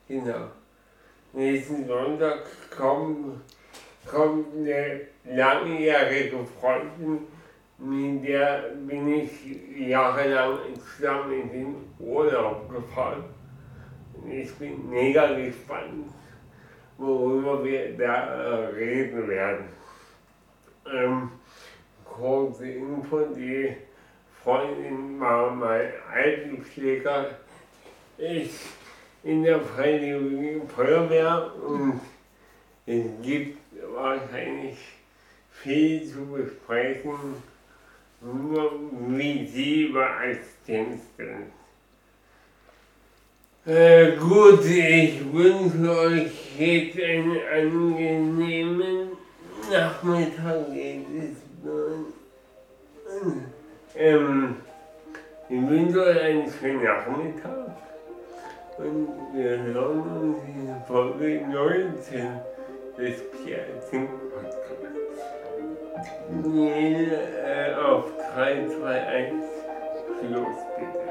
Genau. 0.07 0.51
Nächsten 1.33 1.85
Sonntag 1.85 2.45
kommt, 2.75 3.41
kommt 4.05 4.47
eine 4.55 5.01
langjährige 5.25 6.37
Freundin, 6.59 7.27
mit 7.77 8.27
der 8.27 8.71
bin 8.87 9.07
ich 9.07 9.31
jahrelang 9.87 10.57
zusammen 10.95 11.41
in 11.41 11.49
den 11.51 11.75
Urlaub 11.99 12.69
gefahren. 12.73 13.25
Ich 14.27 14.53
bin 14.55 14.89
mega 14.89 15.33
gespannt, 15.35 16.11
worüber 16.97 17.63
wir 17.63 17.95
da 17.97 18.33
äh, 18.33 18.65
reden 18.67 19.27
werden. 19.27 19.65
Ähm, 20.91 21.31
kurze 22.03 22.67
Info, 22.69 23.19
die 23.35 23.75
Freundin 24.43 25.19
war 25.19 25.51
mein 25.51 25.91
Altenpfleger. 26.11 27.37
Ich 28.17 28.76
in 29.23 29.43
der 29.43 29.59
Freiwilligen 29.59 30.67
Feuerwehr 30.67 31.51
und 31.65 31.99
es 32.85 33.05
gibt 33.21 33.59
wahrscheinlich 33.93 34.77
viel 35.51 36.05
zu 36.05 36.25
besprechen, 36.27 37.35
wie 38.21 39.45
Sie 39.45 39.83
über 39.87 40.07
Assistenz 40.09 41.01
denken. 41.17 41.51
Äh, 43.65 44.15
gut, 44.15 44.63
ich 44.63 45.21
wünsche 45.33 45.91
euch 45.91 46.57
jetzt 46.57 46.97
einen 47.01 47.37
angenehmen 47.53 49.09
Nachmittag. 49.69 50.67
Ähm, 53.93 54.55
ich 55.49 55.69
wünsche 55.69 56.01
euch 56.01 56.21
einen 56.21 56.49
schönen 56.49 56.83
Nachmittag. 56.83 57.86
Und 58.77 59.09
wir 59.33 59.57
hören 59.57 60.35
in 60.45 60.75
Folge 60.87 61.41
19 61.47 62.39
des 62.95 63.23
Piazzen 63.31 64.07
Podcasts. 64.29 64.87
Äh, 66.45 67.73
auf 67.73 68.05
3, 68.35 68.67
2, 68.67 69.01
1, 69.01 69.33
los 70.29 70.57
bitte. 70.77 71.06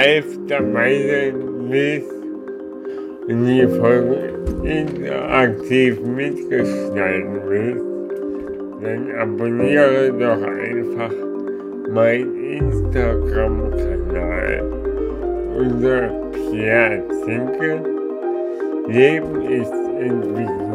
Live 0.00 0.32
dabei 0.48 0.92
sein 1.08 1.34
willst 1.68 2.12
und 3.28 3.46
die 3.46 3.66
Folge 3.66 4.32
interaktiv 4.64 6.00
mitgestalten 6.00 7.40
willst, 7.46 7.84
dann 8.82 9.10
abonniere 9.18 10.10
doch 10.12 10.42
einfach 10.42 11.12
meinen 11.92 12.34
Instagram-Kanal 12.60 14.62
unter 15.58 16.08
Pierre 16.32 17.02
Zinke. 17.24 17.70
Leben 18.88 19.42
ist 19.42 19.74
Entwicklung. 20.00 20.69